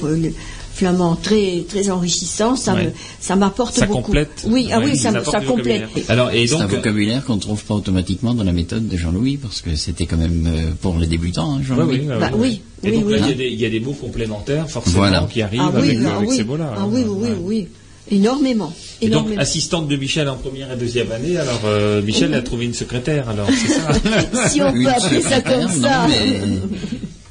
flamand 0.76 1.16
très 1.16 1.64
très 1.68 1.90
enrichissant, 1.90 2.56
ça 2.56 2.74
Ouais. 2.76 2.86
me 2.86 2.90
ça 3.20 3.36
m'apporte 3.36 3.76
Ça 3.76 3.88
beaucoup. 3.88 4.02
complète. 4.04 4.44
Oui, 4.48 4.70
ah 4.72 4.80
oui, 4.84 4.96
ça, 4.96 5.12
complète. 5.48 5.84
Alors 6.10 6.30
et 6.32 6.46
C'est 6.46 6.56
un 6.56 6.60
donc 6.60 6.74
euh, 6.74 6.76
vocabulaire 6.76 7.26
qu'on 7.26 7.38
ne 7.38 7.42
trouve 7.42 7.64
pas 7.64 7.74
automatiquement 7.74 8.34
dans 8.36 8.44
la 8.44 8.52
méthode 8.52 8.88
de 8.88 8.98
Jean-Louis, 8.98 9.38
parce 9.38 9.62
que 9.62 9.76
c'était 9.76 10.06
quand 10.06 10.18
même 10.18 10.46
euh, 10.48 10.72
pour 10.82 10.98
les 11.00 11.08
débutants, 11.08 11.54
hein, 11.54 11.58
Ouais, 11.60 11.64
Jean-Louis. 11.66 12.02
oui, 12.02 12.08
Bah 12.20 12.30
oui, 12.36 12.62
Et 12.84 12.90
oui, 12.92 12.94
donc 12.98 13.06
oui. 13.08 13.12
là, 13.14 13.18
il 13.22 13.28
y, 13.30 13.32
a 13.32 13.36
des- 13.36 13.48
il 13.50 13.60
y 13.62 13.66
a 13.66 13.70
des 13.70 13.80
mots 13.80 13.94
complémentaires 13.94 14.70
forcément 14.70 14.98
Voilà. 14.98 15.28
qui 15.32 15.42
arrivent 15.42 15.62
Ah 15.64 15.72
oui, 15.74 15.90
avec, 15.92 15.98
ah 16.06 16.18
avec 16.18 16.30
oui, 16.30 16.36
ces 16.38 16.44
mots-là. 16.44 16.74
ah 16.78 16.86
oui, 16.88 17.04
oui, 17.08 17.16
oui, 17.22 17.30
Ouais. 17.30 17.36
oui, 17.42 17.68
énormément, 18.12 18.72
Et 19.02 19.08
donc 19.08 19.22
énormément. 19.22 19.42
assistante 19.42 19.88
de 19.88 19.96
Michel 19.96 20.28
en 20.30 20.36
première 20.36 20.72
et 20.72 20.76
deuxième 20.76 21.12
année. 21.12 21.38
Alors 21.38 21.62
euh, 21.66 22.02
Michel 22.04 22.34
a 22.34 22.42
trouvé 22.42 22.66
une 22.66 22.74
secrétaire. 22.74 23.30
Alors 23.30 23.48
c'est 23.50 23.72
ça. 23.74 24.50
si 24.50 24.62
on 24.62 24.72
peut 24.74 24.88
appeler 24.88 25.22
ça 25.22 25.42
comme 25.42 25.62
non, 25.62 25.82
ça. 25.88 26.08
mais 26.08 26.42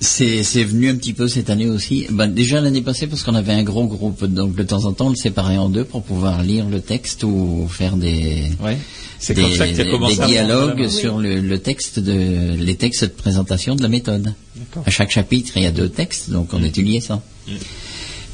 C'est 0.00 0.42
c'est 0.42 0.64
venu 0.64 0.90
un 0.90 0.96
petit 0.96 1.12
peu 1.14 1.28
cette 1.28 1.48
année 1.50 1.66
aussi. 1.68 2.06
Ben, 2.10 2.26
déjà 2.26 2.60
l'année 2.60 2.82
passée 2.82 3.06
parce 3.06 3.22
qu'on 3.22 3.34
avait 3.34 3.52
un 3.52 3.62
gros 3.62 3.86
groupe, 3.86 4.24
donc 4.24 4.54
de 4.54 4.62
temps 4.62 4.84
en 4.84 4.92
temps 4.92 5.06
on 5.06 5.10
le 5.10 5.16
séparait 5.16 5.56
en 5.56 5.68
deux 5.68 5.84
pour 5.84 6.02
pouvoir 6.02 6.42
lire 6.42 6.68
le 6.68 6.80
texte 6.80 7.22
ou 7.24 7.66
faire 7.70 7.96
des 7.96 8.50
Ouais. 8.62 8.76
C'est 9.18 9.32
des, 9.34 9.42
comme 9.42 9.52
ça 9.54 9.66
que 9.68 9.74
tu 9.74 9.80
as 9.80 9.84
commencé 9.90 10.16
des 10.16 10.20
à 10.22 10.24
prendre 10.26 10.36
la 10.36 10.44
dialogues 10.46 10.88
sur 10.88 11.18
le, 11.18 11.40
le 11.40 11.58
texte 11.58 12.00
de 12.00 12.54
les 12.58 12.74
textes 12.74 13.04
de 13.04 13.08
présentation 13.10 13.76
de 13.76 13.82
la 13.82 13.88
méthode. 13.88 14.34
D'accord. 14.56 14.82
À 14.84 14.90
chaque 14.90 15.10
chapitre 15.10 15.52
il 15.56 15.62
y 15.62 15.66
a 15.66 15.70
deux 15.72 15.88
textes, 15.88 16.28
donc 16.28 16.52
on 16.52 16.62
étudiait 16.62 17.00
ça. 17.00 17.22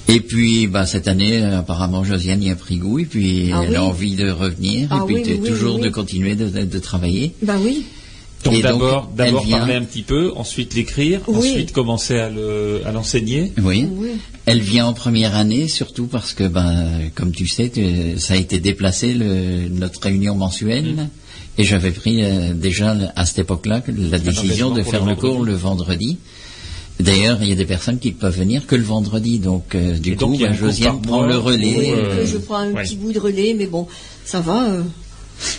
Et 0.09 0.19
puis, 0.21 0.67
bah, 0.67 0.87
cette 0.87 1.07
année, 1.07 1.41
apparemment, 1.45 2.03
Josiane 2.03 2.43
y 2.43 2.51
a 2.51 2.57
pris 2.57 2.79
goût, 2.79 2.99
et 2.99 3.05
puis 3.05 3.51
Ah 3.53 3.61
elle 3.63 3.71
oui. 3.71 3.77
a 3.77 3.85
envie 3.85 4.17
de 4.17 4.29
revenir, 4.29 4.89
Ah 4.91 5.03
et 5.03 5.07
puis 5.07 5.15
oui, 5.17 5.23
oui, 5.25 5.39
oui, 5.41 5.49
toujours 5.49 5.77
oui. 5.77 5.83
de 5.83 5.89
continuer 5.91 6.35
de, 6.35 6.49
de- 6.49 6.65
de 6.65 6.79
travailler. 6.81 7.33
Bah 7.45 7.55
oui, 7.63 7.85
Donc 8.45 8.55
Et 8.55 8.62
donc, 8.62 8.72
d'abord, 8.72 9.11
d'abord 9.14 9.45
vient- 9.45 9.59
parler 9.59 9.74
un 9.74 9.82
petit 9.84 10.01
peu, 10.03 10.32
ensuite 10.34 10.74
l'écrire, 10.74 11.20
Oui. 11.28 11.51
ensuite 11.51 11.72
commencer 11.72 12.16
à 12.18 12.30
le, 12.30 12.80
à 12.86 12.91
l'enseigner. 12.93 13.53
Oui. 13.62 13.86
oui. 13.93 14.09
Elle 14.47 14.61
vient 14.61 14.86
en 14.86 14.95
première 14.95 15.36
année, 15.36 15.68
surtout 15.68 16.07
parce 16.07 16.32
que, 16.32 16.45
ben, 16.45 17.11
comme 17.14 17.32
tu 17.32 17.47
sais, 17.47 17.68
tu- 17.68 18.18
ça 18.18 18.34
a 18.34 18.36
été 18.38 18.59
déplacé 18.59 19.12
le- 19.12 19.68
notre 19.68 20.01
réunion 20.03 20.34
mensuelle, 20.34 21.09
et 21.59 21.64
j'avais 21.64 21.91
pris 21.91 22.22
euh, 22.24 22.55
déjà 22.55 22.97
à 23.14 23.26
cette 23.26 23.41
époque-là 23.41 23.82
la 23.88 24.18
décision 24.18 24.70
de 24.70 24.82
faire 24.82 25.05
le 25.05 25.16
cours 25.16 25.45
le 25.45 25.53
vendredi. 25.55 26.16
D'ailleurs, 26.99 27.38
il 27.43 27.49
y 27.49 27.53
a 27.53 27.57
des 27.57 27.64
personnes 27.66 27.99
qui 27.99 28.09
ne 28.09 28.14
peuvent 28.14 28.36
venir 28.38 28.66
que 28.66 28.74
le 28.76 28.82
vendredi, 28.84 29.38
donc 29.38 29.74
euh, 29.74 29.99
du 29.99 30.12
Et 30.12 30.16
donc, 30.16 30.36
coup, 30.38 30.45
a 30.45 30.49
ben, 30.49 30.55
Josiane 30.55 31.01
prend 31.03 31.22
le 31.26 31.36
relais. 31.38 31.93
Euh, 31.95 32.26
je 32.26 32.36
prends 32.38 32.57
un 32.59 32.72
ouais. 32.72 32.82
petit 32.84 32.97
bout 32.97 33.12
de 33.12 33.18
relais, 33.18 33.55
mais 33.57 33.66
bon, 33.66 33.86
ça 34.24 34.41
va. 34.41 34.66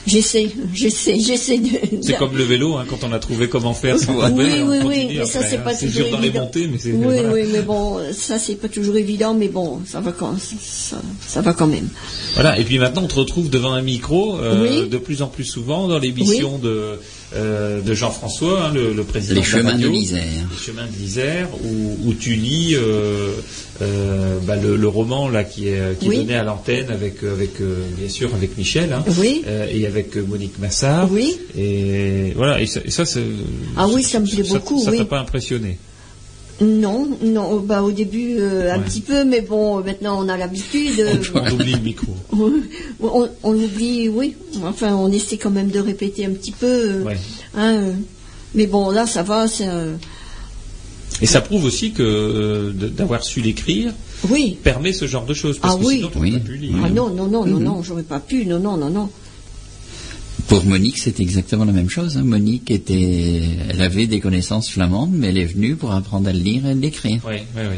J'essaie, 0.07 0.49
j'essaie, 0.73 1.19
j'essaie 1.19 1.57
de. 1.57 1.69
C'est 2.01 2.17
comme 2.17 2.35
le 2.37 2.43
vélo, 2.43 2.75
hein, 2.77 2.85
quand 2.89 3.03
on 3.03 3.11
a 3.11 3.19
trouvé 3.19 3.49
comment 3.49 3.73
faire 3.73 3.97
sans 3.99 4.13
Oui, 4.15 4.21
tomber, 4.29 4.61
oui, 4.63 4.77
oui, 4.85 5.07
mais 5.17 5.25
ça 5.25 5.41
c'est 5.47 5.57
hein. 5.57 5.61
pas 5.63 5.73
toujours 5.75 6.03
dur 6.05 6.11
dans 6.11 6.19
les 6.19 6.27
évident. 6.27 6.43
montées, 6.45 6.67
mais 6.67 6.77
c'est 6.79 6.91
Oui, 6.91 6.99
voilà. 7.03 7.31
oui, 7.33 7.41
mais 7.51 7.61
bon, 7.61 7.99
ça 8.13 8.39
c'est 8.39 8.55
pas 8.55 8.67
toujours 8.69 8.97
évident, 8.97 9.33
mais 9.33 9.47
bon, 9.47 9.79
ça 9.85 9.99
va 9.99 10.11
quand, 10.11 10.35
ça, 10.39 10.97
ça 11.27 11.41
va 11.41 11.53
quand 11.53 11.67
même. 11.67 11.87
Voilà, 12.35 12.59
et 12.59 12.63
puis 12.63 12.79
maintenant 12.79 13.03
on 13.03 13.07
te 13.07 13.15
retrouve 13.15 13.49
devant 13.49 13.71
un 13.73 13.81
micro 13.81 14.37
euh, 14.39 14.81
Oui. 14.83 14.89
de 14.89 14.97
plus 14.97 15.21
en 15.21 15.27
plus 15.27 15.45
souvent 15.45 15.87
dans 15.87 15.99
l'émission 15.99 16.57
de, 16.57 16.99
euh, 17.35 17.81
de 17.81 17.93
Jean-François, 17.93 18.65
hein, 18.65 18.71
le, 18.73 18.93
le 18.93 19.03
président 19.03 19.35
Les 19.35 19.41
de 19.41 19.45
la 19.45 19.51
chemins 19.51 19.69
de 19.71 19.75
radio, 19.75 19.89
l'Isère. 19.91 20.23
Les 20.51 20.57
chemins 20.65 20.85
de 20.87 20.97
l'Isère, 20.99 21.47
où, 21.63 21.97
où 22.09 22.13
tu 22.13 22.33
lis 22.33 22.75
euh, 22.75 23.31
euh, 23.81 24.37
bah, 24.43 24.55
le, 24.57 24.75
le 24.75 24.87
roman 24.87 25.29
là 25.29 25.43
qui 25.43 25.67
est, 25.69 25.97
qui 25.99 26.05
est 26.05 26.09
Oui. 26.09 26.17
donné 26.17 26.35
à 26.35 26.43
l'antenne 26.43 26.89
avec, 26.91 27.23
avec 27.23 27.61
euh, 27.61 27.77
bien 27.97 28.09
sûr 28.09 28.33
avec 28.35 28.57
Michel 28.57 28.91
hein, 28.93 29.03
Oui. 29.17 29.43
euh, 29.47 29.65
et 29.71 29.85
avec 29.87 30.17
euh, 30.17 30.25
Monique 30.27 30.59
Massard. 30.59 31.09
Oui. 31.11 31.37
Et 31.57 32.33
voilà, 32.35 32.59
et 32.61 32.65
ça, 32.67 32.81
et 32.83 32.91
ça, 32.91 33.05
c'est- 33.05 33.23
Ah 33.77 33.87
oui, 33.87 34.03
ça 34.03 34.19
me 34.19 34.25
plaît 34.27 34.43
ça- 34.43 34.55
beaucoup, 34.55 34.83
Ça 34.83 34.91
oui. 34.91 34.97
t'a 34.97 35.05
pas 35.05 35.19
impressionné? 35.19 35.77
Non, 36.61 37.07
non, 37.23 37.57
bah 37.59 37.81
au 37.81 37.91
début 37.91 38.35
euh, 38.37 38.71
un 38.73 38.77
Ouais. 38.77 38.83
petit 38.85 39.01
peu, 39.01 39.25
mais 39.25 39.41
bon, 39.41 39.83
maintenant 39.83 40.23
on 40.23 40.29
a 40.29 40.37
l'habitude. 40.37 40.99
euh, 40.99 41.15
On 41.33 41.51
oublie 41.53 41.73
le 41.73 41.79
micro. 41.79 42.15
on, 43.01 43.29
on 43.43 43.53
oublie, 43.55 44.07
oui. 44.09 44.35
Enfin, 44.63 44.93
on 44.95 45.11
essaie 45.11 45.37
quand 45.37 45.49
même 45.49 45.69
de 45.71 45.79
répéter 45.79 46.25
un 46.25 46.31
petit 46.31 46.51
peu. 46.51 46.67
euh, 46.67 47.03
Ouais. 47.03 47.17
hein, 47.55 47.73
euh, 47.75 47.93
mais 48.53 48.67
bon, 48.67 48.91
là, 48.91 49.07
ça 49.07 49.23
va. 49.23 49.47
c'est, 49.47 49.67
euh, 49.67 49.93
Et 51.21 51.25
ça 51.25 51.41
prouve 51.41 51.65
aussi 51.65 51.91
que 51.93 52.03
euh, 52.03 52.71
d'avoir 52.73 53.23
su 53.23 53.41
l'écrire 53.41 53.91
oui. 54.29 54.57
permet 54.61 54.93
ce 54.93 55.07
genre 55.07 55.25
de 55.25 55.33
choses. 55.33 55.57
Parce 55.57 55.75
Ah 55.75 55.79
que 55.81 55.85
oui. 55.85 55.95
sinon, 55.97 56.11
Oui. 56.17 56.31
pas 56.33 56.39
pu 56.39 56.57
lire. 56.57 56.75
Ah 56.85 56.89
non, 56.89 57.09
non, 57.09 57.27
non, 57.27 57.45
non, 57.45 57.59
non, 57.59 57.81
j'aurais 57.81 58.03
pas 58.03 58.19
pu. 58.19 58.45
Non, 58.45 58.59
non, 58.59 58.77
non, 58.77 58.89
non. 58.91 59.09
Pour 60.51 60.65
Monique, 60.65 60.97
c'était 60.97 61.23
exactement 61.23 61.63
la 61.63 61.71
même 61.71 61.89
chose. 61.89 62.17
hein. 62.17 62.23
Monique 62.25 62.71
était, 62.71 63.41
elle 63.69 63.81
avait 63.81 64.05
des 64.05 64.19
connaissances 64.19 64.69
flamandes, 64.69 65.11
mais 65.13 65.27
elle 65.27 65.37
est 65.37 65.45
venue 65.45 65.77
pour 65.77 65.93
apprendre 65.93 66.27
à 66.27 66.33
le 66.33 66.39
lire 66.39 66.65
et 66.65 66.71
à 66.71 66.73
l'écrire. 66.73 67.21
Oui, 67.25 67.35
oui, 67.55 67.61
oui. 67.69 67.77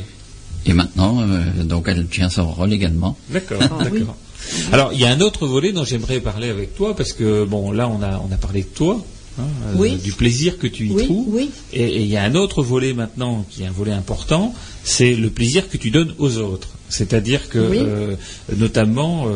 Et 0.65 0.73
maintenant, 0.73 1.21
euh, 1.21 1.63
donc, 1.63 1.85
elle 1.87 2.07
tient 2.07 2.29
son 2.31 2.49
rôle 2.51 2.73
également. 2.73 3.15
D'accord, 3.29 3.59
Ah, 3.61 3.83
d'accord. 3.83 3.91
oui. 3.91 4.63
Alors, 4.71 4.91
il 4.91 4.99
y 4.99 5.05
a 5.05 5.11
un 5.11 5.21
autre 5.21 5.45
volet 5.45 5.71
dont 5.71 5.85
j'aimerais 5.85 6.19
parler 6.19 6.49
avec 6.49 6.73
toi, 6.73 6.95
parce 6.95 7.13
que, 7.13 7.45
bon, 7.45 7.71
là, 7.71 7.87
on 7.87 8.01
a, 8.01 8.17
on 8.27 8.33
a 8.33 8.37
parlé 8.37 8.61
de 8.63 8.67
toi, 8.69 9.05
hein, 9.39 9.43
euh, 9.79 9.95
du 9.97 10.13
plaisir 10.13 10.57
que 10.57 10.65
tu 10.65 10.87
y 10.87 10.91
Oui, 10.93 11.05
trouves. 11.05 11.27
oui. 11.29 11.51
Et 11.73 12.01
il 12.01 12.07
y 12.07 12.17
a 12.17 12.23
un 12.23 12.33
autre 12.33 12.63
volet 12.63 12.95
maintenant, 12.95 13.45
qui 13.51 13.61
est 13.61 13.67
un 13.67 13.71
volet 13.71 13.91
important, 13.91 14.51
c'est 14.83 15.13
le 15.13 15.29
plaisir 15.29 15.69
que 15.69 15.77
tu 15.77 15.91
donnes 15.91 16.15
aux 16.17 16.37
autres. 16.37 16.69
C'est-à-dire 16.89 17.49
que, 17.49 17.59
Oui. 17.59 17.77
euh, 17.81 18.15
notamment, 18.57 19.27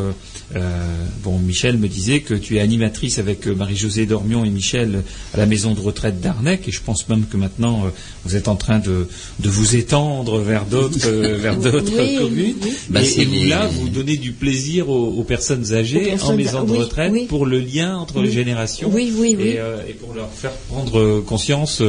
euh, 0.55 1.05
bon, 1.23 1.39
Michel 1.39 1.77
me 1.77 1.89
disait 1.89 2.21
que 2.21 2.33
tu 2.33 2.55
es 2.55 2.59
animatrice 2.61 3.19
avec 3.19 3.47
euh, 3.47 3.53
Marie-Josée 3.53 4.05
Dormion 4.05 4.45
et 4.45 4.49
Michel 4.49 5.03
à 5.33 5.37
la 5.37 5.45
maison 5.45 5.73
de 5.73 5.81
retraite 5.81 6.21
d'Arnec, 6.21 6.65
et 6.67 6.71
je 6.71 6.79
pense 6.81 7.09
même 7.09 7.25
que 7.25 7.35
maintenant 7.35 7.85
euh, 7.85 7.89
vous 8.23 8.37
êtes 8.37 8.47
en 8.47 8.55
train 8.55 8.79
de, 8.79 9.07
de 9.39 9.49
vous 9.49 9.75
étendre 9.75 10.39
vers 10.39 10.63
d'autres 10.65 11.05
euh, 11.05 11.37
vers 11.41 11.57
d'autres 11.57 11.91
Oui, 11.99 12.17
communes. 12.17 12.55
oui. 12.63 12.73
Bah, 12.89 13.01
et, 13.01 13.05
c'est 13.05 13.23
et 13.23 13.25
vous, 13.25 13.43
là, 13.43 13.67
vous 13.67 13.89
donnez 13.89 14.15
du 14.15 14.31
plaisir 14.31 14.89
aux, 14.89 15.07
aux 15.17 15.23
personnes 15.25 15.73
âgées 15.73 15.97
Aux 16.01 16.09
personnes- 16.11 16.33
en 16.33 16.37
maison 16.37 16.63
de 16.63 16.71
oui, 16.71 16.77
retraite 16.77 17.11
oui. 17.11 17.25
pour 17.27 17.45
le 17.45 17.59
lien 17.59 17.97
entre 17.97 18.21
les 18.21 18.31
générations 18.31 18.89
Oui, 18.93 19.11
oui, 19.17 19.35
oui. 19.37 19.47
Et, 19.49 19.59
euh, 19.59 19.81
et 19.87 19.93
pour 19.93 20.13
leur 20.13 20.29
faire 20.29 20.51
prendre 20.69 21.19
conscience 21.21 21.83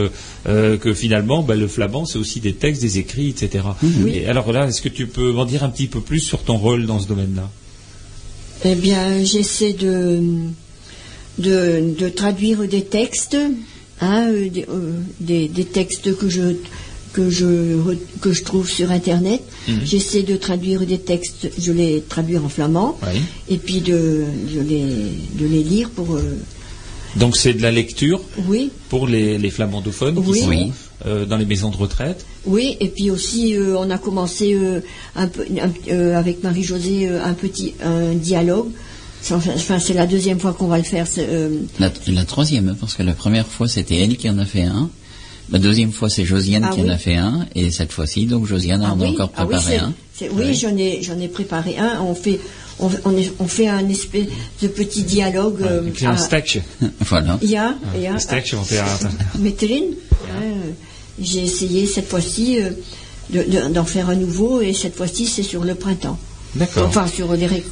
que 0.45 0.95
finalement, 0.95 1.43
bah, 1.43 1.55
le 1.55 1.69
flamand, 1.69 2.07
c'est 2.07 2.19
aussi 2.19 2.41
des 2.41 2.55
textes, 2.55 2.83
des 2.83 2.99
écrits, 2.99 3.29
etc. 3.29 3.65
Oui. 3.83 4.13
Et 4.17 4.27
alors 4.27 4.51
là, 4.53 4.67
est-ce 4.67 4.83
que 4.83 4.89
tu 4.89 5.07
peux 5.07 5.31
m'en 5.33 5.45
dire 5.45 5.63
un 5.63 5.69
petit 5.69 5.87
peu 5.87 6.01
plus 6.01 6.21
sur 6.21 6.43
ton 6.43 6.57
rôle 6.57 6.87
dans 6.87 6.99
ce 6.99 7.07
domaine-là? 7.07 7.49
Eh 8.65 8.75
bien, 8.75 9.23
j'essaie 9.25 9.73
de, 9.73 10.21
de, 11.39 11.95
de 11.99 12.09
traduire 12.09 12.67
des 12.67 12.83
textes, 12.85 13.37
hein, 14.01 14.29
euh, 14.29 14.49
des, 14.49 14.67
euh, 14.69 14.93
des- 15.21 15.49
des 15.49 15.65
textes 15.65 16.17
que 16.17 16.29
je, 16.29 16.57
que, 17.13 17.31
je, 17.31 17.77
que 18.21 18.33
je 18.33 18.43
trouve 18.43 18.69
sur 18.69 18.91
Internet. 18.91 19.41
Mhm. 19.69 19.81
J'essaie 19.85 20.23
de 20.23 20.37
traduire 20.37 20.81
des 20.87 20.99
textes, 20.99 21.49
je 21.59 21.73
les 21.73 22.03
traduire 22.09 22.45
en 22.45 22.49
flamand, 22.49 22.99
Oui. 23.03 23.21
et 23.49 23.59
puis 23.59 23.81
de, 23.81 24.25
de, 24.55 24.61
les, 24.61 24.85
de 25.41 25.47
les 25.47 25.63
lire 25.63 25.91
pour. 25.91 26.19
Donc 27.17 27.37
c'est 27.37 27.55
de 27.55 27.63
la 27.63 27.71
lecture 27.71 28.21
oui, 28.47 28.71
pour 28.89 29.07
les, 29.07 29.39
les 29.39 29.51
flamandophones 29.51 30.19
Oui. 30.19 30.39
qui 30.39 30.45
sont 30.45 30.49
Oui. 30.51 30.73
euh, 31.07 31.25
dans 31.25 31.37
les 31.37 31.47
maisons 31.47 31.71
de 31.71 31.77
retraite. 31.77 32.25
oui, 32.47 32.77
et 32.81 32.89
puis 32.89 33.11
aussi, 33.11 33.55
euh, 33.57 33.77
on 33.79 33.91
a 33.91 33.99
commencé 33.99 34.55
euh, 34.55 34.81
un 35.17 35.27
peu, 35.27 35.45
un- 35.61 35.91
euh, 35.93 36.17
avec 36.19 36.43
Marie-Josée 36.43 37.09
euh, 37.09 37.25
un 37.25 37.33
petit 37.35 37.75
un 37.83 38.15
dialogue. 38.15 38.69
C'est- 39.21 39.35
Enfin, 39.35 39.79
c'est 39.81 39.95
la 39.95 40.07
deuxième 40.07 40.39
fois 40.39 40.53
qu'on 40.53 40.69
va 40.69 40.79
le 40.79 40.85
faire. 40.85 41.07
euh, 41.19 41.59
La, 41.81 41.91
la 42.07 42.25
troisième, 42.25 42.77
parce 42.79 42.95
que 42.95 43.03
la 43.03 43.15
première 43.15 43.47
fois, 43.49 43.67
c'était 43.69 43.97
elle 43.97 44.17
qui 44.17 44.29
en 44.31 44.39
a 44.39 44.45
fait 44.45 44.63
un. 44.63 44.91
La 45.51 45.59
deuxième 45.59 45.93
fois, 45.93 46.09
c'est 46.11 46.25
Josiane 46.27 46.65
Ah 46.71 46.75
qui 46.75 46.83
en 46.83 46.89
a 46.89 46.99
fait 46.99 47.17
un. 47.17 47.47
Et 47.55 47.71
cette 47.71 47.91
fois-ci, 47.91 48.27
donc, 48.27 48.47
Josiane 48.47 48.83
en 48.85 49.01
a 49.01 49.03
oui, 49.03 49.09
encore 49.09 49.33
ah 49.35 49.43
oui, 49.45 49.55
préparé 49.57 49.81
c'est- 50.15 50.27
un. 50.29 50.31
oui, 50.35 50.55
j'en 50.55 50.77
ai, 50.77 51.03
j'en 51.03 51.19
ai 51.19 51.27
préparé 51.29 51.79
un. 51.79 52.01
On 52.03 52.15
fait, 52.15 52.39
on, 52.81 52.91
on, 53.05 53.17
est- 53.17 53.33
on 53.39 53.47
fait 53.49 53.69
un 53.69 53.89
espèce 53.89 54.27
de 54.63 54.69
petit 54.69 55.03
dialogue. 55.03 55.63
euh, 55.63 55.83
C'est 55.97 56.07
un 56.07 56.13
à- 56.13 56.17
stack. 56.17 56.61
voilà. 57.01 57.39
Ja, 57.43 57.75
ja. 58.01 58.15
Un 58.15 58.19
stack 58.19 58.53
van 58.55 58.63
theater. 58.63 59.09
J'ai 61.21 61.43
essayé 61.43 61.87
cette 61.87 62.07
fois-ci 62.09 62.61
euh, 62.61 62.71
de- 63.31 63.43
de- 63.43 63.73
d'en 63.73 63.85
faire 63.85 64.09
un 64.09 64.15
nouveau 64.17 64.61
et 64.61 64.73
cette 64.73 64.95
fois-ci 64.97 65.27
c'est 65.27 65.43
sur 65.43 65.65
le 65.65 65.75
printemps. 65.75 66.19
D'accord. 66.55 66.87
Enfin, 66.89 67.07
sur 67.09 67.29
ré- 67.31 67.65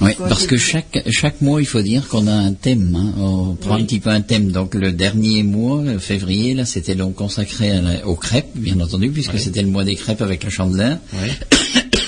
Oui, 0.00 0.10
parce 0.18 0.46
que 0.46 0.56
chaque, 0.56 1.02
chaque 1.10 1.40
mois, 1.40 1.60
il 1.60 1.66
faut 1.66 1.82
dire 1.82 2.08
qu'on 2.08 2.26
a 2.26 2.32
un 2.32 2.52
thème. 2.54 2.96
hein. 2.98 3.12
On 3.20 3.54
prend 3.54 3.74
un 3.74 3.84
petit 3.84 4.00
peu 4.00 4.10
un 4.10 4.22
thème. 4.22 4.50
Donc 4.50 4.74
le 4.74 4.90
dernier 4.92 5.42
mois, 5.44 5.82
février, 6.00 6.54
là, 6.54 6.64
c'était 6.64 6.94
donc 6.96 7.14
consacré 7.14 7.80
la- 7.80 8.06
aux 8.06 8.16
crêpes, 8.16 8.50
bien 8.56 8.80
entendu, 8.80 9.10
puisque 9.10 9.34
Oui. 9.34 9.40
c'était 9.40 9.62
le 9.62 9.68
mois 9.68 9.84
des 9.84 9.94
crêpes 9.96 10.22
avec 10.22 10.42
la 10.42 10.50
chandeleur. 10.50 10.98
Oui. 11.12 11.28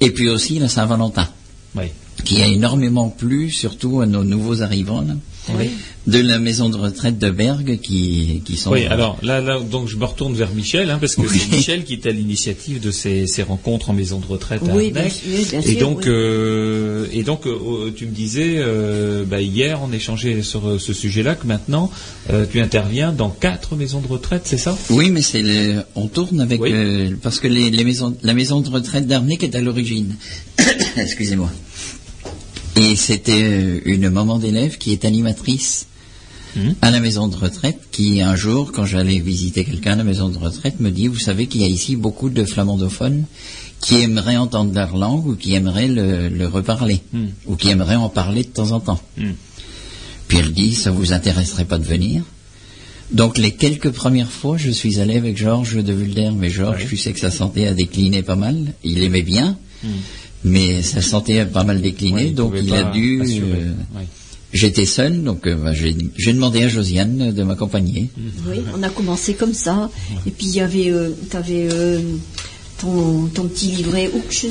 Et 0.00 0.10
puis 0.10 0.28
aussi 0.28 0.58
la 0.58 0.68
Saint-Valentin, 0.68 1.28
Oui. 1.76 1.84
qui 2.24 2.40
a 2.40 2.46
énormément 2.46 3.08
plu, 3.10 3.50
surtout 3.50 4.00
à 4.00 4.06
nos 4.06 4.22
nouveaux 4.24 4.62
arrivants, 4.62 5.02
là, 5.02 5.14
Oui. 5.58 5.68
de 6.06 6.20
la 6.20 6.38
maison 6.38 6.68
de 6.70 6.76
retraite 6.76 7.18
de 7.18 7.28
Bergue, 7.28 7.78
qui, 7.82 8.40
qui 8.46 8.56
sont... 8.56 8.70
Oui, 8.70 8.86
alors 8.86 9.18
là, 9.22 9.40
là, 9.42 9.58
donc 9.60 9.88
je 9.88 9.96
me 9.96 10.04
retourne 10.04 10.32
vers 10.34 10.54
Michel, 10.54 10.88
hein, 10.90 10.98
parce 11.00 11.16
que 11.16 11.22
Oui. 11.22 11.28
c'est 11.32 11.54
Michel 11.54 11.84
qui 11.84 11.94
est 11.94 12.06
à 12.06 12.12
l'initiative 12.12 12.80
de 12.80 12.90
ces, 12.92 13.26
ces 13.26 13.42
rencontres 13.42 13.90
en 13.90 13.92
maison 13.92 14.20
de 14.20 14.26
retraite 14.26 14.62
à 14.66 14.74
Oui, 14.74 14.90
bien 14.90 15.02
Arnec. 15.02 15.12
sûr, 15.12 15.60
bien 15.60 15.70
Et 15.70 15.74
donc, 15.74 15.98
oui. 15.98 16.04
euh, 16.06 17.06
et 17.12 17.24
donc, 17.24 17.46
euh, 17.46 17.90
tu 17.94 18.06
me 18.06 18.12
disais 18.12 18.54
euh, 18.58 19.24
bah, 19.26 19.42
hier, 19.42 19.80
on 19.82 19.92
échangeait 19.92 20.42
sur 20.42 20.66
euh, 20.66 20.78
ce 20.78 20.92
sujet-là 20.94 21.34
que 21.34 21.46
maintenant, 21.46 21.90
euh, 22.30 22.46
tu 22.50 22.60
interviens 22.60 23.12
dans 23.12 23.28
quatre 23.28 23.74
maisons 23.76 24.00
de 24.00 24.06
retraite, 24.08 24.42
c'est 24.44 24.56
ça? 24.56 24.78
Oui, 24.88 25.10
mais 25.10 25.20
c'est 25.20 25.42
le- 25.42 25.82
on 25.96 26.06
tourne 26.06 26.40
avec 26.40 26.62
Oui. 26.62 26.70
euh, 26.72 27.10
parce 27.22 27.40
que 27.40 27.48
les, 27.48 27.70
les 27.70 27.84
maisons, 27.84 28.16
la 28.22 28.32
maison 28.34 28.60
de 28.62 28.70
retraite 28.70 29.06
d'Arnec 29.06 29.42
est 29.42 29.54
à 29.56 29.60
l'origine. 29.60 30.14
Excusez-moi. 30.96 31.50
Et 32.76 32.96
c'était 32.96 33.42
euh, 33.42 33.80
une 33.84 34.10
maman 34.10 34.38
d'élève 34.38 34.78
qui 34.78 34.92
est 34.92 35.04
animatrice 35.04 35.86
Mhm. 36.56 36.76
à 36.82 36.92
la 36.92 37.00
maison 37.00 37.26
de 37.26 37.34
retraite, 37.34 37.80
qui 37.90 38.20
un 38.20 38.36
jour, 38.36 38.70
quand 38.70 38.84
j'allais 38.86 39.18
visiter 39.18 39.64
quelqu'un 39.64 39.94
à 39.94 39.96
la 39.96 40.04
maison 40.04 40.28
de 40.28 40.38
retraite, 40.38 40.78
me 40.78 40.90
dit, 40.90 41.08
vous 41.08 41.18
savez 41.18 41.48
qu'il 41.48 41.62
y 41.62 41.64
a 41.64 41.68
ici 41.68 41.96
beaucoup 41.96 42.30
de 42.30 42.44
flamandophones 42.44 43.24
qui 43.80 43.96
aimeraient 43.96 44.36
entendre 44.36 44.72
leur 44.72 44.96
langue 44.96 45.26
ou 45.26 45.34
qui 45.34 45.54
aimeraient 45.54 45.88
le, 45.88 46.28
le 46.28 46.46
reparler, 46.46 47.00
Mhm. 47.12 47.30
ou 47.46 47.56
qui 47.56 47.70
aimeraient 47.70 47.96
en 47.96 48.08
parler 48.08 48.44
de 48.44 48.48
temps 48.50 48.70
en 48.70 48.78
temps. 48.78 49.00
Mhm. 49.18 49.34
Puis 50.28 50.38
elle 50.38 50.52
dit, 50.52 50.74
ça 50.76 50.92
vous 50.92 51.12
intéresserait 51.12 51.64
pas 51.64 51.78
de 51.78 51.84
venir? 51.84 52.22
Donc 53.10 53.36
les 53.36 53.50
quelques 53.50 53.90
premières 53.90 54.30
fois, 54.30 54.56
je 54.56 54.70
suis 54.70 55.00
allé 55.00 55.16
avec 55.16 55.36
Georges 55.36 55.82
de 55.82 55.92
Vulder, 55.92 56.30
mais 56.36 56.50
Georges, 56.50 56.82
Ouais. 56.84 56.88
tu 56.88 56.96
sais 56.96 57.12
que 57.12 57.20
sa 57.20 57.32
santé 57.32 57.66
a 57.66 57.74
décliné 57.74 58.22
pas 58.22 58.36
mal. 58.36 58.74
Il 58.84 59.02
aimait 59.02 59.22
bien. 59.22 59.58
Mais 60.44 60.82
sa 60.82 61.00
santé 61.02 61.40
a 61.40 61.46
pas 61.46 61.64
mal 61.64 61.80
décliné, 61.80 62.30
donc 62.30 62.54
il 62.62 62.72
a 62.74 62.84
dû... 62.84 63.20
euh. 63.22 63.72
J'étais 64.52 64.86
seul, 64.86 65.24
donc 65.24 65.48
euh, 65.48 65.56
bah, 65.56 65.72
j'ai 65.74 66.32
demandé 66.32 66.62
à 66.62 66.68
Josiane 66.68 67.32
de 67.32 67.42
m'accompagner. 67.42 68.08
Oui, 68.48 68.60
on 68.78 68.82
a 68.84 68.88
commencé 68.88 69.34
comme 69.34 69.52
ça. 69.52 69.90
Et 70.26 70.30
puis 70.30 70.46
il 70.46 70.54
y 70.54 70.60
avait, 70.60 70.90
euh, 70.92 71.10
t'avais 71.28 71.66
euh, 71.72 71.98
ton, 72.80 73.26
ton 73.34 73.44
petit 73.48 73.66
livret 73.72 74.10
Oukches. 74.14 74.46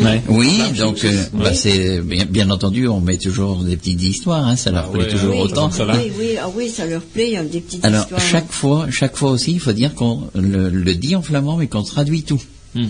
Ouais. 0.00 0.22
Oui, 0.28 0.60
Ah, 0.62 0.70
donc 0.72 1.04
euh, 1.04 1.08
ouais. 1.10 1.26
bah, 1.34 1.54
c'est 1.54 2.00
bien, 2.02 2.24
bien 2.24 2.50
entendu, 2.50 2.88
on 2.88 3.00
met 3.00 3.16
toujours 3.16 3.62
des 3.62 3.76
petites 3.76 4.02
histoires, 4.02 4.44
hein, 4.46 4.56
ça 4.56 4.70
leur 4.72 4.86
Ah 4.88 4.92
plaît 4.92 5.04
ouais, 5.04 5.08
toujours 5.10 5.34
oui, 5.36 5.40
autant. 5.42 5.70
ça 5.70 5.86
oui, 5.86 6.10
oui, 6.18 6.26
ah 6.40 6.48
oui, 6.56 6.68
ça 6.68 6.86
leur 6.86 7.02
plaît, 7.02 7.28
il 7.28 7.32
y 7.34 7.36
a 7.36 7.44
des 7.44 7.60
petites 7.60 7.84
Alors 7.84 8.02
histoires. 8.02 8.20
chaque 8.20 8.50
fois, 8.52 8.86
chaque 8.90 9.16
fois 9.16 9.30
aussi, 9.32 9.52
il 9.52 9.60
faut 9.60 9.72
dire 9.72 9.94
qu'on 9.94 10.22
le, 10.36 10.68
le 10.68 10.94
dit 10.94 11.14
en 11.16 11.22
flamand, 11.22 11.56
mais 11.56 11.66
qu'on 11.68 11.82
traduit 11.82 12.22
tout. 12.22 12.40
Hmm. 12.74 12.86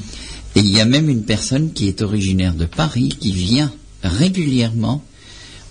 Et 0.59 0.61
il 0.61 0.71
y 0.77 0.81
a 0.81 0.85
même 0.85 1.09
une 1.09 1.23
personne 1.23 1.73
qui 1.73 1.89
est 1.89 2.03
originaire 2.03 2.55
de 2.55 2.65
Paris 2.67 3.11
qui 3.21 3.33
vient 3.33 3.73
régulièrement, 4.03 5.03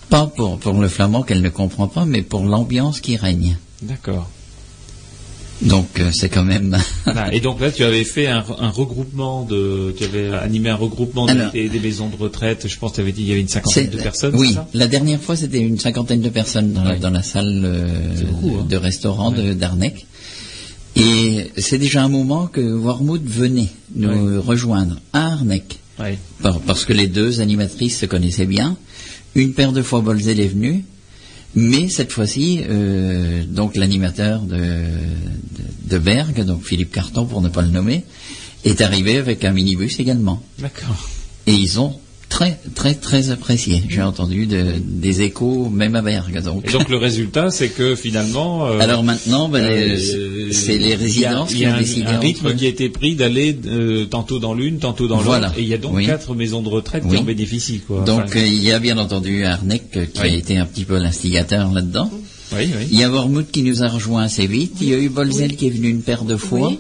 pas 0.10 0.28
pour, 0.28 0.58
pour 0.60 0.74
le 0.80 0.88
flamand 0.88 1.24
qu'elle 1.24 1.42
ne 1.42 1.50
comprend 1.50 1.88
pas, 1.88 2.06
mais 2.06 2.22
pour 2.22 2.44
l'ambiance 2.46 3.02
qui 3.02 3.18
règne. 3.18 3.58
D'accord. 3.82 4.30
Donc 5.62 6.00
euh, 6.00 6.12
c'est 6.14 6.30
quand 6.30 6.44
même. 6.44 6.78
Ah, 7.08 7.34
et 7.34 7.40
donc 7.40 7.60
là, 7.62 7.72
tu 7.72 7.84
avais 7.84 8.04
fait 8.04 8.28
un, 8.28 8.44
un 8.60 8.70
regroupement 8.70 9.44
de, 9.44 9.94
tu 9.98 10.04
avais 10.04 10.30
animé 10.32 10.70
un 10.70 10.76
regroupement 10.76 11.26
des- 11.26 11.32
Alors- 11.32 11.52
des, 11.52 11.68
des 11.70 11.80
maisons 11.80 12.10
de 12.10 12.16
retraite. 12.16 12.68
Je 12.68 12.78
pense 12.78 12.92
que 12.92 12.96
tu 12.98 13.02
avais 13.02 13.12
dit 13.12 13.22
qu'il 13.22 13.30
y 13.30 13.32
avait 13.32 13.42
une 13.42 13.48
cinquantaine 13.48 13.90
de 13.90 13.98
personnes. 13.98 14.36
Oui, 14.36 14.54
ça? 14.54 14.68
la 14.74 14.88
dernière 14.88 15.20
fois 15.22 15.36
c'était 15.36 15.60
une 15.60 15.80
cinquantaine 15.80 16.22
de 16.22 16.30
personnes 16.30 16.74
dans, 16.74 16.84
la, 16.84 16.98
dans 16.98 17.10
la 17.10 17.24
salle 17.24 17.62
euh, 17.66 17.88
beaucoup, 18.30 18.58
hein. 18.60 18.66
de 18.70 18.76
restaurant 18.78 19.32
de 19.32 19.54
d'Arnec. 19.54 20.06
Et 21.00 21.52
c'est 21.58 21.78
déjà 21.78 22.04
un 22.04 22.10
moment 22.10 22.48
que 22.48 22.62
Wormwood 22.62 23.24
venait 23.26 23.70
nous 23.96 24.42
rejoindre 24.42 25.00
à 25.14 25.34
Arnec. 25.34 25.80
Par- 26.42 26.60
parce 26.62 26.86
que 26.86 26.94
les 26.94 27.08
deux 27.08 27.40
animatrices 27.42 28.00
se 28.00 28.06
connaissaient 28.06 28.46
bien. 28.46 28.78
Une 29.36 29.54
paire 29.54 29.72
de 29.74 29.82
fois 29.84 30.02
Bolzel 30.02 30.40
est 30.40 30.48
venu, 30.48 30.84
mais 31.56 31.88
cette 31.90 32.12
fois-ci, 32.12 32.62
euh, 32.68 33.44
donc 33.48 33.76
l'animateur 33.76 34.42
de, 34.42 34.56
de, 34.58 35.90
de 35.90 35.98
Berg, 36.00 36.44
donc 36.46 36.64
Philippe 36.64 36.92
Carton 36.92 37.26
pour 37.26 37.42
ne 37.42 37.50
pas 37.50 37.62
le 37.62 37.70
nommer, 37.70 38.04
est 38.66 38.82
arrivé 38.82 39.18
avec 39.18 39.46
un 39.46 39.52
minibus 39.54 40.00
également. 40.00 40.42
D'accord. 40.60 41.08
Et 41.46 41.54
ils 41.54 41.80
ont 41.80 42.00
très 42.38 42.60
très 42.76 42.94
très 42.94 43.32
apprécié. 43.32 43.82
J'ai 43.90 44.04
entendu 44.04 44.46
de- 44.46 44.74
des 44.86 45.24
échos 45.24 45.70
même 45.70 45.96
à 45.96 46.04
Berg. 46.04 46.40
Donc. 46.44 46.68
Et 46.68 46.72
donc 46.72 46.88
le 46.90 46.98
résultat, 46.98 47.50
c'est 47.50 47.70
que 47.70 47.96
finalement. 47.96 48.68
euh, 48.68 48.80
Alors 48.80 49.04
maintenant, 49.04 49.50
ben, 49.50 49.64
euh, 49.64 49.96
les- 49.96 50.54
c'est 50.54 50.78
les 50.78 50.94
résidences 50.94 51.50
qui 51.50 51.56
ont 51.56 51.60
il 51.60 51.62
y 51.62 51.66
a 51.66 51.80
décidé. 51.80 52.06
un, 52.06 52.10
un 52.10 52.16
entre 52.18 52.22
rythme 52.26 52.56
qui 52.56 52.66
a 52.66 52.70
été 52.70 52.90
pris 52.90 53.16
d'aller 53.16 53.58
euh, 53.66 54.06
tantôt 54.06 54.38
dans 54.38 54.54
l'une, 54.54 54.78
tantôt 54.78 55.08
dans 55.08 55.16
l'autre. 55.18 55.28
Voilà. 55.30 55.52
Et 55.58 55.62
il 55.64 55.68
y 55.68 55.74
a 55.74 55.78
donc 55.80 55.96
Oui. 55.96 56.06
quatre 56.06 56.36
maisons 56.36 56.62
de 56.62 56.70
retraite 56.70 57.04
qui 57.10 57.18
en 57.18 57.24
bénéficient. 57.24 57.80
Quoi. 57.88 58.02
Donc 58.06 58.22
Enfin, 58.26 58.40
euh, 58.40 58.46
il 58.46 58.64
y 58.64 58.72
a 58.72 58.78
bien 58.80 59.00
entendu 59.00 59.44
Arnec 59.44 59.84
euh, 59.96 60.06
qui 60.06 60.22
Oui. 60.22 60.30
a 60.30 60.36
été 60.36 60.58
un 60.58 60.66
petit 60.68 60.86
peu 60.86 60.98
l'instigateur 61.00 61.72
là-dedans. 61.74 62.12
oui, 62.54 62.70
oui. 62.78 62.88
Il 62.92 63.00
y 63.00 63.04
a 63.04 63.10
Wormwood 63.10 63.48
qui 63.52 63.64
nous 63.64 63.82
a 63.82 63.88
rejoint 63.88 64.22
assez 64.24 64.46
vite. 64.46 64.76
Il 64.82 64.90
y 64.90 64.94
a 64.94 64.98
eu 65.00 65.10
Bolzel 65.10 65.56
qui 65.56 65.66
est 65.68 65.72
venu 65.72 65.90
une 65.90 66.02
paire 66.04 66.24
de 66.24 66.38
fois. 66.38 66.70
Oui. 66.70 66.80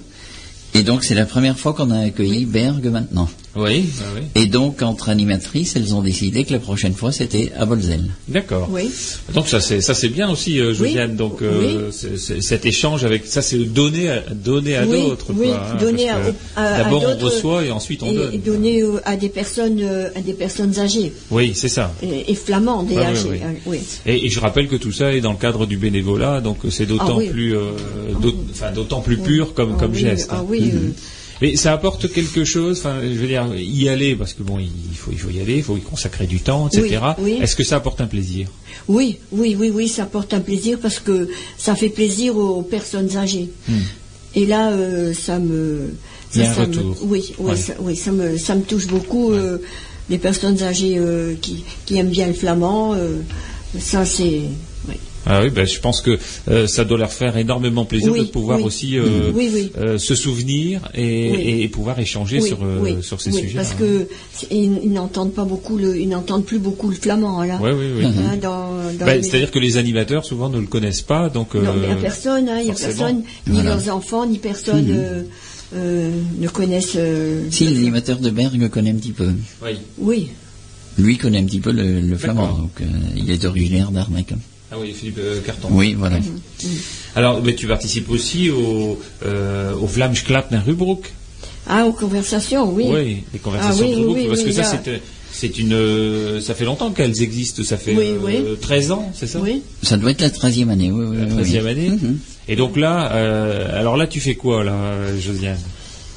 Et 0.75 0.83
donc 0.83 1.03
c'est 1.03 1.15
la 1.15 1.25
première 1.25 1.57
fois 1.57 1.73
qu'on 1.73 1.89
a 1.89 1.99
accueilli 2.01 2.45
Berg 2.45 2.85
maintenant. 2.91 3.27
Oui, 3.57 3.85
bah 3.99 4.05
oui. 4.15 4.41
Et 4.41 4.45
donc 4.45 4.81
entre 4.81 5.09
animatrices, 5.09 5.75
elles 5.75 5.93
ont 5.95 6.01
décidé 6.01 6.43
que 6.45 6.53
la 6.53 6.59
prochaine 6.59 6.93
fois 6.93 7.11
c'était 7.11 7.51
à 7.57 7.65
Bolzel. 7.65 8.05
D'accord. 8.27 8.69
Oui. 8.71 8.89
Donc 9.33 9.47
ça 9.47 9.59
c'est 9.59 9.81
ça 9.81 9.93
c'est 9.93 10.09
bien 10.09 10.29
aussi, 10.29 10.59
euh, 10.59 10.73
Oui. 10.79 10.95
Donc 11.09 11.41
euh, 11.41 11.89
c'est- 11.91 12.17
c'est- 12.17 12.41
cet 12.41 12.65
échange 12.65 13.03
avec 13.03 13.25
ça 13.25 13.41
c'est 13.41 13.57
donner 13.57 14.09
à, 14.09 14.19
donner 14.33 14.75
à 14.77 14.85
Oui, 14.85 15.01
d'autres. 15.01 15.27
oui, 15.35 15.47
quoi, 15.47 15.67
hein, 15.71 15.77
donner 15.79 16.07
parce 16.07 16.35
à- 16.55 16.77
D'abord 16.83 17.03
on 17.07 17.17
reçoit 17.25 17.65
et 17.65 17.71
ensuite 17.71 18.03
on 18.03 18.11
et, 18.11 18.15
donne. 18.15 18.33
et 18.33 18.37
donner 18.37 18.81
euh, 18.83 18.99
à 19.05 19.15
des 19.17 19.29
personnes, 19.29 19.79
euh, 19.81 20.09
à 20.15 20.21
des 20.21 20.33
personnes 20.33 20.77
âgées 20.79 21.11
Oui, 21.31 21.53
c'est 21.55 21.69
ça. 21.69 21.91
et, 22.03 22.31
et 22.31 22.35
flamandes 22.35 22.91
et 22.91 22.95
ouais, 22.95 23.05
âgées. 23.05 23.41
oui. 23.65 23.79
Et, 24.05 24.25
et 24.25 24.29
je 24.29 24.39
rappelle 24.39 24.67
que 24.67 24.75
tout 24.75 24.91
ça 24.91 25.13
est 25.15 25.21
dans 25.21 25.31
le 25.31 25.37
cadre 25.37 25.65
du 25.65 25.77
bénévolat, 25.77 26.41
donc 26.41 26.57
c'est 26.69 26.85
d'autant 26.85 27.15
Ah 27.15 27.17
oui. 27.17 27.29
plus, 27.29 27.55
euh, 27.55 27.71
d'aut- 28.21 28.35
d'autant 28.75 29.01
plus 29.01 29.17
pur 29.17 29.53
comme 29.53 29.73
Ah 29.75 29.79
comme 29.79 29.93
oui, 29.93 29.99
geste. 30.01 30.27
Ah 30.31 30.37
hein. 30.39 30.45
oui, 30.47 30.71
euh, 30.73 30.89
Mais 31.41 31.55
ça 31.55 31.71
apporte 31.73 32.11
quelque 32.11 32.43
chose. 32.43 32.79
Enfin, 32.79 32.97
je 33.01 33.07
veux 33.09 33.27
dire, 33.27 33.45
y 33.55 33.89
aller 33.89 34.15
parce 34.15 34.33
que 34.33 34.43
bon, 34.43 34.57
il 34.59 34.95
faut 34.95 35.11
il 35.11 35.19
faut 35.19 35.29
y 35.29 35.39
aller, 35.39 35.57
il 35.57 35.63
faut 35.63 35.77
y 35.77 35.81
consacrer 35.81 36.25
du 36.27 36.39
temps, 36.39 36.67
etc. 36.67 36.99
Oui, 37.19 37.23
oui. 37.33 37.37
Est-ce 37.41 37.55
que 37.55 37.63
ça 37.63 37.75
apporte 37.77 38.01
un 38.01 38.07
plaisir? 38.07 38.47
Oui, 38.87 39.17
oui, 39.31 39.55
oui, 39.59 39.69
oui, 39.73 39.87
ça 39.87 40.03
apporte 40.03 40.33
un 40.33 40.39
plaisir 40.39 40.79
parce 40.81 40.99
que 40.99 41.29
ça 41.57 41.75
fait 41.75 41.89
plaisir 41.89 42.37
aux 42.37 42.61
personnes 42.61 43.17
âgées. 43.17 43.49
Et 44.35 44.45
là, 44.45 44.71
euh, 44.71 45.13
ça 45.13 45.39
me, 45.39 45.93
ça, 46.31 46.65
me, 46.67 46.75
oui, 47.03 47.33
oui, 47.39 47.51
Ouais. 47.51 47.55
ça, 47.55 47.73
oui, 47.79 47.95
ça 47.95 48.11
me, 48.11 48.37
ça 48.37 48.55
me 48.55 48.61
touche 48.61 48.87
beaucoup. 48.87 49.31
euh, 49.31 49.57
les 50.09 50.17
personnes 50.17 50.63
âgées 50.63 50.95
euh, 50.97 51.33
qui, 51.41 51.65
qui 51.85 51.97
aiment 51.97 52.09
bien 52.09 52.27
le 52.27 52.33
flamand, 52.33 52.93
euh, 52.93 53.17
ça 53.77 54.05
c'est. 54.05 54.41
Ah 55.29 55.41
oui, 55.43 55.49
ben, 55.49 55.67
je 55.67 55.79
pense 55.81 56.01
que 56.01 56.17
euh, 56.49 56.67
ça 56.67 56.85
doit 56.85 56.97
leur 56.97 57.11
faire 57.11 57.35
énormément 57.35 57.83
plaisir 57.83 58.13
Oui, 58.13 58.19
de 58.21 58.23
pouvoir 58.25 58.59
oui. 58.59 58.63
aussi 58.63 58.97
euh, 58.97 59.31
Oui, 59.35 59.49
oui. 59.53 59.71
euh, 59.77 59.97
se 59.97 60.15
souvenir 60.15 60.89
et, 60.95 61.01
Oui. 61.31 61.37
et- 61.41 61.63
et 61.63 61.67
pouvoir 61.67 61.99
échanger 61.99 62.39
Oui, 62.39 62.47
sur, 62.47 62.59
euh, 62.63 62.79
oui, 62.81 62.95
sur 63.03 63.19
ces 63.19 63.31
oui, 63.31 63.41
sujets. 63.41 63.55
Parce 63.57 63.73
que 63.73 64.07
c'est- 64.33 64.47
ils, 64.51 64.91
n'entendent 64.93 65.33
pas 65.33 65.43
beaucoup 65.43 65.77
le, 65.77 65.99
ils 65.99 66.07
n'entendent 66.07 66.45
plus 66.45 66.59
beaucoup 66.59 66.89
le 66.89 66.95
flamand 66.95 67.43
là. 67.43 67.59
Oui, 67.61 67.71
oui, 67.77 67.85
oui. 67.97 68.05
Hein, 68.05 68.37
dans, 68.41 68.71
dans 68.97 69.05
Ben, 69.05 69.17
les- 69.17 69.23
C'est-à-dire 69.23 69.51
que 69.51 69.59
les 69.59 69.75
animateurs 69.75 70.23
souvent 70.23 70.47
ne 70.49 70.59
le 70.59 70.67
connaissent 70.67 71.01
pas, 71.01 71.27
donc. 71.29 71.55
Non, 71.55 71.61
euh, 71.61 71.73
mais 71.75 71.87
il 71.87 71.87
n'y 71.87 71.91
a 71.93 71.95
personne, 71.97 72.47
hein, 72.47 72.59
il 72.61 72.67
y 72.67 72.71
a 72.71 72.73
personne, 72.73 73.17
ni 73.47 73.53
Voilà. 73.55 73.69
leurs 73.75 73.89
enfants, 73.93 74.25
ni 74.25 74.37
personne 74.37 74.87
euh, 74.89 75.23
euh, 75.75 76.11
ne 76.39 76.47
connaissent. 76.47 76.93
euh, 76.95 77.43
Si 77.51 77.65
l'animateur 77.65 78.19
de 78.19 78.29
Berg 78.29 78.69
connaît 78.69 78.91
un 78.91 78.95
petit 78.95 79.11
peu. 79.11 79.31
oui. 79.61 79.71
Oui, 79.97 80.29
Lui 80.97 81.17
connaît 81.17 81.39
un 81.39 81.45
petit 81.45 81.59
peu 81.59 81.71
le, 81.71 81.99
le 81.99 82.17
flamand, 82.17 82.47
donc 82.53 82.71
euh, 82.81 82.85
il 83.15 83.29
est 83.29 83.43
originaire 83.45 83.91
d'Arnec. 83.91 84.33
Ah 84.71 84.75
oui, 84.79 84.93
Philippe 84.97 85.19
euh, 85.19 85.39
Carton. 85.45 85.69
Oui, 85.71 85.93
voilà. 85.93 86.17
Alors, 87.15 87.41
mais 87.41 87.55
tu 87.55 87.67
participes 87.67 88.09
aussi 88.09 88.49
au, 88.49 88.99
euh, 89.25 89.73
au 89.75 89.87
Rubroek. 89.87 91.13
ah, 91.67 91.85
aux 91.85 91.93
conversations, 91.93 92.69
oui. 92.71 92.85
Oui, 92.89 93.23
les 93.33 93.39
conversations 93.39 93.85
Ah 93.85 93.87
oui, 93.87 93.91
de 93.91 93.97
Rubroek, 93.99 94.15
oui, 94.15 94.21
oui, 94.23 94.27
parce 94.27 94.41
que 94.41 94.47
oui, 94.47 94.53
ça, 94.53 94.61
là. 94.63 94.81
c'est, 94.83 95.01
c'est 95.31 95.57
une, 95.59 95.73
euh, 95.73 96.41
ça 96.41 96.53
fait 96.53 96.65
longtemps 96.65 96.91
qu'elles 96.91 97.21
existent. 97.21 97.63
Ça 97.63 97.77
fait 97.77 97.95
Oui, 97.95 98.05
euh, 98.09 98.17
oui. 98.51 98.57
13 98.59 98.91
ans, 98.91 99.11
c'est 99.15 99.27
ça? 99.27 99.39
Oui. 99.39 99.61
Ça 99.83 99.95
doit 99.97 100.11
être 100.11 100.21
la 100.21 100.29
13e 100.29 100.69
année, 100.69 100.91
oui, 100.91 101.05
oui. 101.09 101.17
La 101.17 101.25
oui, 101.35 101.43
13e 101.43 101.63
oui. 101.63 101.69
année. 101.69 101.89
Mhm. 101.89 102.17
Et 102.49 102.55
donc 102.57 102.75
là, 102.77 103.11
euh, 103.13 103.79
alors 103.79 103.95
là, 103.97 104.05
tu 104.07 104.19
fais 104.19 104.35
quoi, 104.35 104.63
là, 104.65 105.15
Josiane? 105.17 105.57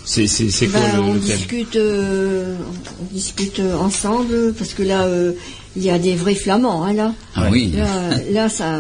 C'est, 0.05 0.27
quoi 0.67 0.81
Ben, 0.81 0.97
le, 0.97 1.03
on 1.03 1.13
le 1.15 1.21
thème? 1.21 1.37
discute, 1.37 1.77
euh, 1.77 2.57
on 3.01 3.15
discute 3.15 3.61
euh, 3.61 3.77
ensemble 3.77 4.55
parce 4.59 4.73
que 4.75 4.83
là, 4.83 5.05
euh, 5.05 5.33
il 5.77 5.83
y 5.83 5.91
a 5.91 5.99
des 5.99 6.15
vrais 6.15 6.35
flamands, 6.35 6.85
hein, 6.85 6.93
là. 6.93 7.15
Ah 7.35 7.49
oui. 7.51 7.73
Là, 7.77 7.87
là, 8.31 8.49
ça. 8.49 8.77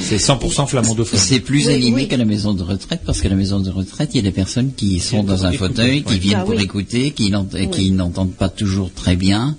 C'est 0.00 0.16
100% 0.16 0.66
flamandophone. 0.66 1.18
C'est 1.18 1.40
plus 1.40 1.66
Oui, 1.66 1.74
animé 1.74 2.02
oui. 2.02 2.08
qu'à 2.08 2.16
la 2.16 2.24
maison 2.24 2.52
de 2.54 2.62
retraite, 2.62 3.00
parce 3.04 3.20
qu'à 3.20 3.28
la 3.28 3.34
maison 3.34 3.60
de 3.60 3.70
retraite, 3.70 4.10
il 4.14 4.16
y 4.16 4.20
a 4.20 4.22
des 4.22 4.30
personnes 4.30 4.72
qui 4.74 5.00
sont 5.00 5.22
dans 5.22 5.44
un 5.46 5.50
écouter, 5.50 5.68
fauteuil, 5.68 6.02
qui 6.04 6.18
viennent 6.18 6.38
Ah 6.42 6.44
pour 6.44 6.54
oui. 6.56 6.62
écouter, 6.64 7.10
qui 7.12 7.30
n'ent- 7.30 7.44
qui 7.72 7.90
n'entendent 7.90 8.34
pas 8.34 8.48
toujours 8.48 8.92
très 8.92 9.16
bien, 9.16 9.56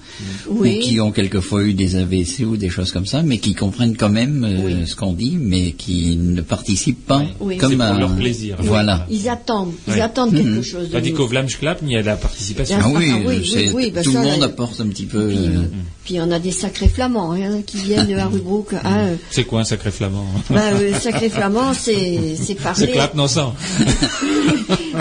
Oui. 0.49 0.77
ou 0.79 0.83
qui 0.83 0.99
ont 0.99 1.11
quelquefois 1.11 1.63
eu 1.63 1.73
des 1.73 1.95
AVC 1.95 2.45
ou 2.45 2.57
des 2.57 2.69
choses 2.69 2.91
comme 2.91 3.05
ça, 3.05 3.21
mais 3.23 3.37
qui 3.39 3.53
comprennent 3.55 3.95
quand 3.97 4.09
même 4.09 4.43
euh, 4.43 4.85
ce 4.85 4.95
qu'on 4.95 5.13
dit, 5.13 5.37
mais 5.39 5.71
qui 5.73 6.15
ne 6.17 6.41
participent 6.41 7.05
pas 7.05 7.23
Oui. 7.39 7.57
comme 7.57 7.73
pour 7.75 7.81
un- 7.85 7.99
leur 7.99 8.15
plaisir. 8.15 8.57
Voilà. 8.59 9.05
Ils 9.09 9.27
attendent, 9.29 9.73
ils 9.87 10.01
attendent 10.01 10.33
quelque 10.35 10.61
chose 10.61 10.87
de 10.89 10.93
Tandis 10.93 11.13
qu'au 11.13 11.27
Vlamschklap, 11.27 11.79
il 11.83 11.91
y 11.91 11.97
a 11.97 12.01
la 12.01 12.15
participation. 12.15 12.77
Ah, 12.79 12.83
Ah 12.85 12.89
oui, 12.97 13.09
ah 13.13 13.17
oui, 13.25 13.35
oui, 13.41 13.49
c'est- 13.51 13.71
oui, 13.71 13.91
bah 13.91 14.01
tout 14.01 14.11
le 14.11 14.19
monde 14.19 14.39
là, 14.39 14.45
apporte 14.45 14.79
un 14.81 14.87
petit 14.87 15.05
peu. 15.05 15.27
Puis, 15.27 15.37
euh, 15.37 15.61
puis 16.03 16.19
on 16.19 16.31
a 16.31 16.39
des 16.39 16.51
sacrés 16.51 16.87
flamands 16.89 17.33
hein, 17.33 17.61
qui 17.65 17.77
viennent 17.77 18.11
à 18.19 18.25
Rubrook. 18.27 18.73
Hein, 18.73 18.79
euh, 18.97 19.15
C'est 19.29 19.43
quoi 19.45 19.61
un 19.61 19.63
sacré 19.63 19.91
flamand? 19.91 20.20
Bah, 20.49 20.61
euh, 20.73 20.93
sacré 20.99 21.29
flamand, 21.29 21.73
c'est 21.73 22.35
c'est 22.41 22.55
parler. 22.55 22.85
C'est 22.87 22.91
clap, 22.91 23.13
non, 23.15 23.27
ça. 23.27 23.53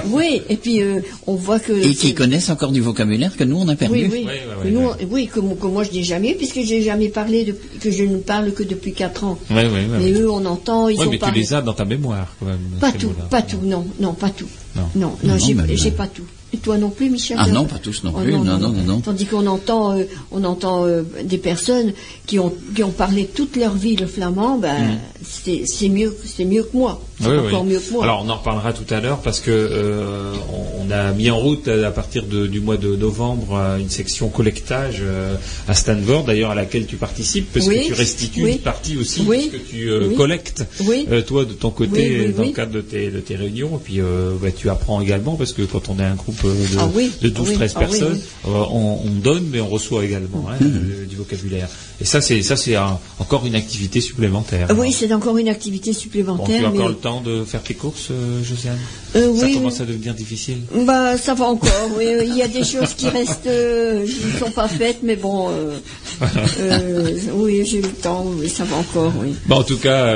Oui, 0.07 0.43
et 0.49 0.57
puis 0.57 0.81
euh, 0.83 1.01
on 1.27 1.35
voit 1.35 1.59
que. 1.61 1.73
et 1.73 1.95
qui 1.95 2.15
connaissent 2.15 2.51
encore 2.51 2.73
du 2.73 2.81
vocabulaire 2.81 3.37
que 3.37 3.45
nous 3.45 3.57
on 3.57 3.69
a 3.69 3.77
perdu. 3.77 4.09
Oui, 4.11 4.27
oui. 4.65 4.71
Nous, 4.73 4.89
oui, 5.11 5.27
que, 5.27 5.41
mo- 5.41 5.55
que 5.55 5.67
moi 5.67 5.85
je 5.85 5.91
n'ai 5.93 6.03
jamais, 6.03 6.35
puisque 6.35 6.61
j'ai 6.63 6.83
jamais 6.83 7.09
parlé, 7.09 7.45
depuis, 7.45 7.79
que 7.79 7.91
je 7.91 8.05
ne 8.05 8.17
parle 8.19 8.53
que 8.53 8.63
depuis 8.63 8.93
4 8.93 9.25
ans. 9.25 9.39
Ouais, 9.51 9.67
ouais. 9.69 9.87
Mais 9.99 10.13
eux, 10.13 10.31
on 10.31 10.45
entend, 10.47 10.89
ils 10.89 10.99
Ouais, 10.99 11.07
ont 11.07 11.11
mais 11.11 11.17
tu 11.17 11.21
parlé. 11.21 11.41
les 11.41 11.55
as 11.55 11.63
dans 11.63 11.73
ta 11.75 11.85
mémoire, 11.85 12.29
quand 12.39 12.47
même. 12.47 12.59
Pas 12.81 12.93
tout, 12.93 13.13
pas 13.31 13.43
tout, 13.43 13.59
non, 13.63 13.85
non, 14.01 14.13
pas 14.15 14.31
tout. 14.31 14.49
Non. 14.77 14.83
non, 14.95 15.17
non, 15.23 15.33
Non, 15.35 15.39
j'ai 15.39 15.55
mais- 15.55 15.77
j'ai 15.77 15.91
pas 15.91 16.07
tout. 16.07 16.25
Et 16.52 16.56
toi 16.59 16.78
non 16.78 16.90
plus, 16.90 17.10
Michel 17.10 17.36
Ah 17.40 17.47
non, 17.47 17.64
pas- 17.64 17.78
tous 17.78 18.02
non 18.02 18.12
Oh, 18.16 18.20
plus. 18.20 18.32
non, 18.32 18.43
non, 18.44 18.59
non, 18.59 18.72
non. 18.72 19.01
Tandis 19.01 19.24
qu'on 19.27 19.47
entend, 19.47 19.97
euh, 19.97 20.05
on 20.32 20.43
entend 20.44 20.85
euh, 20.85 21.02
des 21.22 21.39
personnes 21.39 21.93
qui 22.27 22.39
ont 22.40 22.52
qui 22.74 22.82
ont 22.82 22.90
parlé 22.90 23.27
toute 23.27 23.56
leur 23.56 23.74
vie 23.74 23.94
le 23.97 24.06
flamand, 24.09 24.59
ben 24.59 24.98
c'est 25.22 25.62
c'est 25.66 25.89
mieux, 25.89 26.16
c'est 26.24 26.44
mieux 26.44 26.64
que 26.64 26.77
moi. 26.77 27.01
C'est 27.20 27.28
Mm. 27.28 27.32
Oui, 27.32 27.48
encore 27.48 27.62
oui. 27.64 27.72
mieux 27.74 27.78
que 27.78 27.93
moi. 27.93 28.02
Alors 28.05 28.22
on 28.24 28.28
en 28.31 28.36
reparlera 28.36 28.72
tout 28.72 28.93
à 28.94 29.01
l'heure 29.01 29.18
parce 29.18 29.40
que 29.40 29.51
euh, 29.51 30.32
on, 30.52 30.89
on 30.89 30.90
a 30.90 31.12
mis 31.12 31.31
en 31.31 31.39
route 31.39 31.68
à 31.68 31.90
partir 31.90 32.24
de- 32.24 32.47
du 32.47 32.60
mois 32.60 32.78
de 32.78 32.97
novembre 32.97 33.77
une 33.78 33.90
section 33.90 34.28
collectage 34.28 34.98
euh, 35.02 35.35
à 35.68 35.74
Stanford, 35.74 36.24
d'ailleurs 36.24 36.51
à 36.51 36.55
laquelle 36.55 36.86
tu 36.86 36.97
participes 36.97 37.52
parce 37.52 37.66
Oui, 37.66 37.82
que 37.82 37.86
tu 37.89 37.93
restitues 37.93 38.44
oui. 38.44 38.52
une 38.52 38.59
partie 38.59 38.97
aussi 38.97 39.22
Oui, 39.27 39.36
de 39.36 39.43
ce 39.43 39.48
que 39.48 39.56
tu 39.59 39.90
euh, 39.90 40.09
oui. 40.09 40.14
collectes 40.16 40.64
Oui. 40.86 41.06
euh, 41.12 41.20
toi 41.22 41.44
de 41.44 41.52
ton 41.52 41.70
côté 41.70 41.90
Oui, 42.09 42.24
oui, 42.28 42.32
dans 42.32 42.43
oui. 42.43 42.48
le 42.48 42.55
cadre 42.55 42.72
de 42.72 42.81
tes, 42.81 43.10
de 43.10 43.20
tes 43.20 43.36
réunions 43.36 43.70
et 43.77 43.85
puis 43.85 44.01
euh, 44.01 44.32
bah, 44.40 44.48
tu 44.51 44.68
apprends 44.70 45.01
également 45.02 45.36
parce 45.36 45.52
que 45.52 45.62
quand 45.62 45.90
on 45.90 45.98
est 45.98 46.05
un 46.05 46.14
groupe 46.14 46.40
euh, 46.45 46.55
de, 46.55 46.79
Ah 46.79 46.89
oui, 46.95 47.12
de 47.21 47.33
ah 47.35 47.41
oui, 47.43 47.55
12-13 47.57 47.73
ah 47.75 47.79
oui, 47.81 47.89
personnes, 47.89 48.21
oui. 48.45 48.51
euh, 48.53 48.65
on, 48.71 49.01
on 49.05 49.11
donne 49.11 49.47
mais 49.51 49.61
on 49.61 49.69
reçoit 49.69 50.05
également 50.05 50.47
hein, 50.51 50.57
euh, 50.62 51.05
du 51.07 51.17
vocabulaire. 51.17 51.69
Et 52.01 52.05
ça 52.05 52.20
c'est 52.20 52.43
ça 52.43 52.56
c'est 52.56 52.77
un- 52.77 52.98
encore 53.18 53.44
une 53.47 53.55
activité 53.55 54.01
supplémentaire. 54.01 54.68
Oui, 54.77 54.93
c'est 54.93 55.12
encore 55.12 55.36
une 55.36 55.48
activité 55.48 55.90
Bon, 55.90 55.94
tu 55.97 56.01
supplémentaire. 56.01 56.64
as 56.66 56.68
encore 56.70 56.89
le 56.89 56.94
temps 56.94 57.20
de 57.20 57.44
faire 57.44 57.62
tes 57.62 57.74
courses, 57.74 58.09
euh, 58.10 58.43
Josiane? 58.43 58.78
Euh, 59.16 59.35
Ça 59.36 59.44
oui, 59.47 59.55
commence 59.55 59.81
à 59.81 59.85
devenir 59.85 60.14
difficile. 60.14 60.59
Bah, 60.86 61.18
ça 61.18 61.35
va 61.35 61.47
encore. 61.47 61.90
Oui, 61.98 62.06
il 62.27 62.36
y 62.36 62.43
a 62.43 62.48
des 62.48 62.64
choses 62.64 62.94
qui 62.97 63.09
restent, 63.09 63.47
euh, 63.48 64.06
qui 64.06 64.24
ne 64.35 64.39
sont 64.39 64.51
pas 64.52 64.68
faites, 64.68 64.98
mais 65.02 65.16
bon, 65.16 65.48
euh, 65.51 65.77
euh, 66.60 67.16
oui, 67.35 67.64
j'ai 67.66 67.82
le 67.82 67.89
temps. 67.89 68.24
Oui, 68.39 68.48
ça 68.48 68.64
va 68.64 68.77
encore. 68.77 69.12
Oui. 69.20 69.35
Bon, 69.47 69.56
en 69.56 69.62
tout 69.64 69.78
cas, 69.78 70.14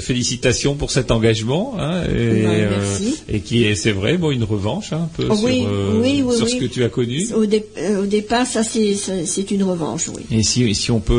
félicitations 0.00 0.74
pour 0.74 0.90
cet 0.90 1.10
engagement, 1.10 1.74
hein, 1.78 2.02
et, 2.04 2.08
euh, 2.46 2.68
merci. 2.78 3.16
et 3.28 3.40
qui 3.40 3.64
est, 3.64 3.74
c'est 3.74 3.92
vrai, 3.92 4.16
bon, 4.16 4.30
une 4.30 4.44
revanche 4.44 4.92
hein, 4.92 5.02
un 5.04 5.08
peu 5.16 5.24
sur, 5.26 6.48
ce 6.48 6.56
que 6.56 6.64
tu 6.66 6.84
as 6.84 6.88
connu. 6.88 7.26
Au, 7.34 7.46
dé- 7.46 7.64
au 8.00 8.06
départ, 8.06 8.46
ça 8.46 8.62
c'est 8.62 8.94
ça, 8.94 9.12
c'est 9.26 9.50
une 9.50 9.62
revanche, 9.64 10.08
oui. 10.08 10.22
Et 10.30 10.42
si, 10.42 10.74
si 10.74 10.90
on 10.90 11.00
peut, 11.00 11.09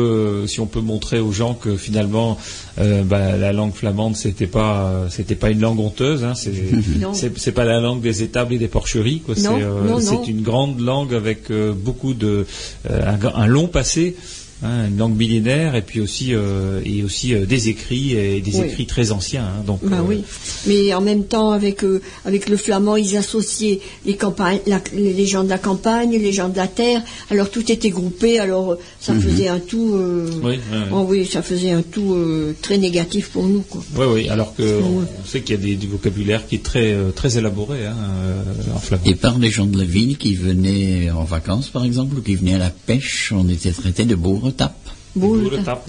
si 0.46 0.60
on 0.60 0.66
peut 0.66 0.80
montrer 0.80 1.18
aux 1.20 1.32
gens 1.32 1.54
que 1.54 1.76
finalement, 1.76 2.38
euh, 2.78 3.02
bah, 3.02 3.36
la 3.36 3.52
langue 3.52 3.74
flamande, 3.74 4.16
c'était 4.16 4.46
pas, 4.46 4.86
euh, 4.86 5.06
c'était 5.10 5.34
pas 5.34 5.50
une 5.50 5.60
langue 5.60 5.80
honteuse, 5.80 6.24
hein, 6.24 6.34
c'est, 6.34 7.50
pas 7.54 7.64
la 7.64 7.80
langue 7.80 8.00
des 8.00 8.22
étables 8.22 8.54
et 8.54 8.58
des 8.58 8.68
porcheries, 8.68 9.22
c'est, 9.34 9.46
euh, 9.46 9.98
une 10.26 10.42
grande 10.42 10.80
langue 10.80 11.14
avec 11.14 11.50
euh, 11.50 11.72
beaucoup 11.72 12.14
de, 12.14 12.46
euh, 12.90 13.16
un 13.34 13.46
long 13.46 13.68
passé. 13.68 14.16
Hein, 14.62 14.88
une 14.88 14.96
langue 14.98 15.16
millénaire 15.16 15.74
et 15.74 15.82
puis 15.82 16.00
aussi 16.00 16.34
euh, 16.34 16.80
et 16.84 17.02
aussi 17.02 17.34
euh, 17.34 17.46
des 17.46 17.68
écrits 17.68 18.12
et 18.12 18.40
des 18.40 18.56
Oui. 18.56 18.66
écrits 18.66 18.86
très 18.86 19.10
anciens 19.12 19.44
hein, 19.44 19.62
donc 19.66 19.80
Bah 19.84 19.98
euh, 20.00 20.04
oui, 20.06 20.22
mais 20.66 20.92
en 20.94 21.00
même 21.00 21.24
temps 21.24 21.50
avec 21.52 21.82
euh, 21.84 22.00
avec 22.24 22.48
le 22.48 22.56
flamand, 22.56 22.96
ils 22.96 23.16
associaient 23.16 23.80
les 24.06 24.16
campagnes, 24.16 24.60
la- 24.66 24.80
les 24.94 25.26
gens 25.26 25.44
de 25.44 25.48
la 25.50 25.58
campagne, 25.58 26.10
les 26.12 26.32
gens 26.32 26.48
de 26.48 26.56
la 26.56 26.66
terre. 26.68 27.02
Alors 27.30 27.50
tout 27.50 27.70
était 27.70 27.90
groupé. 27.90 28.38
Alors 28.38 28.76
ça 29.00 29.14
faisait 29.14 29.48
un 29.48 29.58
tout. 29.58 29.94
euh, 29.94 30.30
Mhm. 30.32 30.40
Oui, 30.44 30.58
oh 30.92 31.06
oui, 31.08 31.26
ça 31.26 31.42
faisait 31.42 31.70
un 31.72 31.82
tout 31.82 32.14
euh, 32.14 32.54
très 32.62 32.78
négatif 32.78 33.30
pour 33.30 33.46
nous, 33.46 33.62
quoi. 33.62 33.82
Oui, 33.96 34.06
oui, 34.14 34.28
alors 34.28 34.54
que 34.54 34.80
on, 34.82 34.98
on 34.98 35.26
sait 35.26 35.40
qu'il 35.40 35.56
y 35.56 35.58
a 35.58 35.62
des, 35.62 35.74
du 35.76 35.86
vocabulaire 35.88 36.46
qui 36.46 36.56
est 36.56 36.62
très, 36.62 36.94
très 37.14 37.38
élaboré 37.38 37.86
hein, 37.86 37.96
en 38.74 38.78
flamand. 38.78 39.02
Et 39.06 39.14
par 39.14 39.38
les 39.38 39.50
gens 39.50 39.66
de 39.66 39.78
la 39.78 39.84
ville 39.84 40.16
qui 40.18 40.34
venaient 40.34 41.10
en 41.10 41.24
vacances, 41.24 41.68
par 41.68 41.84
exemple, 41.84 42.18
ou 42.18 42.22
qui 42.22 42.34
venaient 42.36 42.54
à 42.54 42.58
la 42.58 42.70
pêche, 42.70 43.32
on 43.36 43.48
était 43.48 43.72
traités 43.72 44.04
de 44.04 44.14
beaux 44.14 44.36
retapes. 44.52 44.76
Beau, 45.14 45.34
Vous 45.34 45.50
le 45.50 45.50
le 45.50 45.56
tas. 45.58 45.62
tape. 45.76 45.86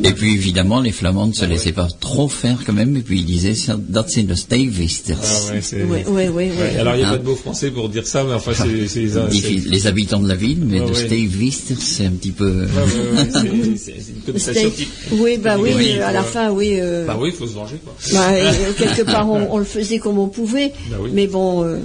Et 0.04 0.12
puis 0.12 0.30
évidemment, 0.32 0.80
les 0.80 0.92
Flamands 0.92 1.26
ne 1.26 1.32
se 1.32 1.44
laissaient 1.44 1.72
pas 1.74 1.88
trop 1.98 2.28
faire 2.28 2.58
quand 2.64 2.72
même, 2.72 2.94
et 2.96 3.00
puis 3.02 3.18
ils 3.18 3.24
disaient 3.26 3.56
ça, 3.56 3.74
dat 3.76 4.08
zijn 4.08 4.26
de 4.28 4.34
Stevisters. 4.36 5.18
Ah 5.20 5.52
ouais, 5.54 5.60
c'est- 5.60 5.82
Oui, 5.82 6.04
oui, 6.06 6.28
oui, 6.28 6.28
Ouais, 6.28 6.52
oui. 6.56 6.78
alors 6.78 6.94
il 6.94 6.98
n'y 6.98 7.04
a 7.04 7.08
Hein? 7.08 7.16
pas 7.16 7.18
de 7.18 7.24
mot 7.26 7.34
français 7.34 7.72
pour 7.72 7.88
dire 7.88 8.06
ça, 8.06 8.22
mais 8.22 8.32
enfin 8.34 8.52
c'est 8.54 8.86
c'est 8.86 9.00
les, 9.00 9.08
Les, 9.32 9.40
c'est- 9.40 9.68
les 9.68 9.86
habitants 9.88 10.20
de 10.22 10.28
la 10.28 10.36
ville, 10.36 10.62
mais 10.64 10.78
de 10.78 10.84
ouais. 10.84 10.94
Stevisters, 11.06 11.82
c'est 11.82 12.06
un 12.06 12.12
petit 12.12 12.30
peu. 12.30 12.68
c'est- 13.76 14.04
une 14.14 14.22
connotation 14.24 14.70
qui- 14.70 14.86
Oui, 15.12 15.38
bah 15.38 15.56
oui, 15.58 15.70
Oui, 15.76 15.94
euh, 15.98 16.06
à 16.06 16.12
la 16.12 16.22
fin, 16.22 16.50
oui. 16.52 16.76
euh, 16.78 17.06
Bah 17.06 17.16
oui, 17.20 17.30
il 17.32 17.36
faut 17.36 17.48
se 17.48 17.54
venger 17.54 17.78
quoi. 17.84 17.92
bah, 18.12 18.28
euh, 18.34 18.52
quelque 18.78 19.02
part, 19.02 19.28
on, 19.28 19.48
on 19.52 19.58
le 19.58 19.64
faisait 19.64 19.98
comme 19.98 20.18
on 20.18 20.28
pouvait, 20.28 20.72
Bah 20.90 20.96
oui. 21.00 21.10
mais 21.12 21.26
bon, 21.26 21.64
euh, 21.64 21.78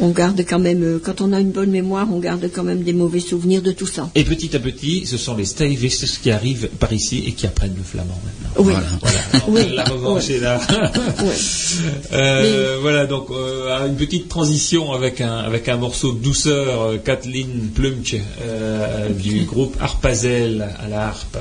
on 0.00 0.10
garde 0.10 0.40
quand 0.48 0.58
même, 0.58 0.82
euh, 0.82 1.00
quand 1.02 1.20
on 1.20 1.32
a 1.32 1.40
une 1.40 1.50
bonne 1.50 1.70
mémoire, 1.70 2.08
on 2.12 2.18
garde 2.18 2.48
quand 2.52 2.62
même 2.62 2.82
des 2.82 2.92
mauvais 2.92 3.20
souvenirs 3.20 3.62
de 3.62 3.72
tout 3.72 3.86
ça. 3.86 4.10
Et 4.14 4.24
petit 4.24 4.54
à 4.56 4.58
petit, 4.58 5.06
ce 5.06 5.16
sont 5.16 5.36
les 5.36 5.44
Stavistes 5.44 6.20
qui 6.22 6.30
arrivent 6.30 6.68
par 6.78 6.92
ici 6.92 7.22
et 7.26 7.32
qui 7.32 7.46
apprennent 7.46 7.76
le 7.76 7.82
flamand 7.82 8.18
maintenant. 8.24 8.64
Oui. 8.64 8.72
Voilà. 8.72 9.18
Alors, 9.32 9.48
Oui. 9.48 9.62
La 9.74 9.84
revanche 9.84 10.30
est 10.30 10.40
là. 10.40 10.60
Ouais. 11.22 11.28
Euh, 12.12 12.78
Voilà, 12.80 13.06
donc 13.06 13.28
euh, 13.30 13.86
une 13.86 13.96
petite 13.96 14.28
transition 14.28 14.92
avec 14.92 15.20
un 15.20 15.36
avec 15.38 15.68
un 15.68 15.76
morceau 15.76 16.12
de 16.12 16.18
douceur, 16.18 17.02
Kathleen 17.04 17.70
Plumch 17.74 18.16
euh, 18.42 19.08
du 19.10 19.44
groupe 19.44 19.76
Harpazel 19.80 20.66
à 20.82 20.88
la 20.88 21.08
harpe. 21.08 21.38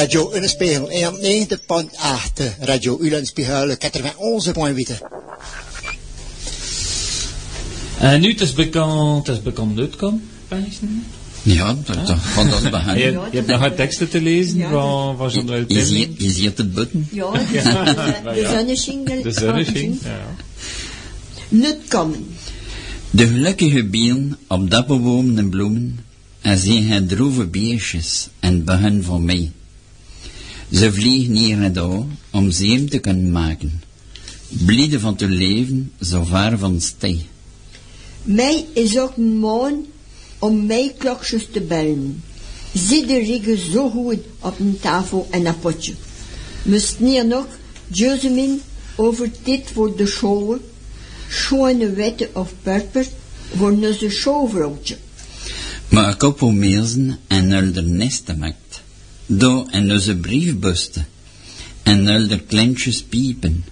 Radio 0.00 0.32
Ulenspiegel 0.34 0.88
91.8, 0.88 2.42
Radio 2.60 2.98
Ulenspiegel 3.00 3.68
91.8. 3.68 3.76
En 7.98 8.20
nu, 8.20 8.28
het 8.30 8.40
is 8.40 8.52
bekend, 8.52 9.26
het 9.26 9.36
is 9.36 9.42
bekend 9.42 9.78
uitkom. 9.78 10.22
Ja, 11.42 11.76
dat, 11.84 12.06
dat 12.06 12.18
gaat 12.18 12.50
dat 12.50 12.62
Je, 12.62 12.70
behandelen. 12.70 13.12
je 13.30 13.36
hebt 13.36 13.46
nog 13.46 13.60
wat 13.60 13.76
teksten 13.76 14.08
te 14.08 14.20
lezen 14.22 14.58
Ja, 14.58 14.70
van, 14.70 15.16
van 15.16 15.30
Jean-Noël 15.30 15.64
Je 15.68 15.84
ziet, 15.84 15.86
Terling. 15.86 16.14
je 16.18 16.30
ziet 16.30 16.58
het 16.58 16.74
button. 16.74 17.06
Ja, 17.12 17.30
de, 17.32 17.42
de, 17.44 18.30
de 18.34 18.48
zonneschingel. 18.50 19.22
De 19.22 19.32
zonniging. 19.32 19.98
Ja. 20.02 20.20
Nut 21.48 21.78
komen. 21.88 22.26
De 23.10 23.26
gelukkige 23.26 23.84
bieren 23.84 24.38
op 24.48 24.70
dapperbomen 24.70 25.38
en 25.38 25.48
bloemen, 25.48 26.04
en 26.40 26.58
zien 26.58 26.90
het 26.90 27.08
droeve 27.08 27.46
beestjes 27.46 28.28
en 28.38 28.64
begin 28.64 29.02
voor 29.02 29.20
mij. 29.20 29.50
Ze 30.72 30.92
vliegen 30.92 31.36
hier 31.36 31.62
en 31.62 31.72
daar 31.72 32.02
om 32.30 32.50
zeem 32.50 32.88
te 32.88 32.98
kunnen 32.98 33.30
maken. 33.30 33.82
Blijde 34.48 35.00
van 35.00 35.16
te 35.16 35.28
leven, 35.28 35.92
zo 36.00 36.24
ver 36.24 36.58
van 36.58 36.80
stij. 36.80 37.26
Mij 38.22 38.66
is 38.72 38.98
ook 38.98 39.16
een 39.16 39.38
maan 39.38 39.84
om 40.38 40.66
mij 40.66 40.94
klokjes 40.98 41.46
te 41.52 41.60
bellen. 41.60 42.22
Zitten 42.72 43.26
liggen 43.26 43.72
zo 43.72 43.90
goed 43.90 44.18
op 44.40 44.58
een 44.58 44.78
tafel 44.80 45.28
en 45.30 45.46
een 45.46 45.58
potje. 45.58 45.92
Moest 46.62 46.96
hier 46.98 47.26
nog, 47.26 47.46
Josemin, 47.86 48.60
over 48.96 49.30
dit 49.42 49.70
voor 49.72 49.96
de 49.96 50.06
show, 50.06 50.56
schone 51.28 51.92
wetten 51.92 52.28
of 52.32 52.52
purper, 52.62 53.06
voor 53.56 53.70
onze 53.70 54.10
showvrouwtje. 54.10 54.96
Maar 55.88 56.12
ik 56.12 56.22
op 56.22 56.40
meersen 56.40 57.18
en 57.26 57.52
ulder 57.52 57.82
nesten 57.84 58.38
maakt. 58.38 58.69
Do 59.32 59.66
en 59.70 59.92
onze 59.92 60.16
briefbusten. 60.16 61.06
En 61.82 62.06
ulder 62.06 62.40
kleintjes 62.40 63.02
piepen. 63.02 63.64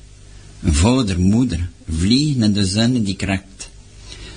Vader, 0.62 1.20
moeder, 1.20 1.68
vliegen 1.88 2.42
in 2.42 2.52
de 2.52 2.66
zon 2.66 3.02
die 3.02 3.16
krakt. 3.16 3.68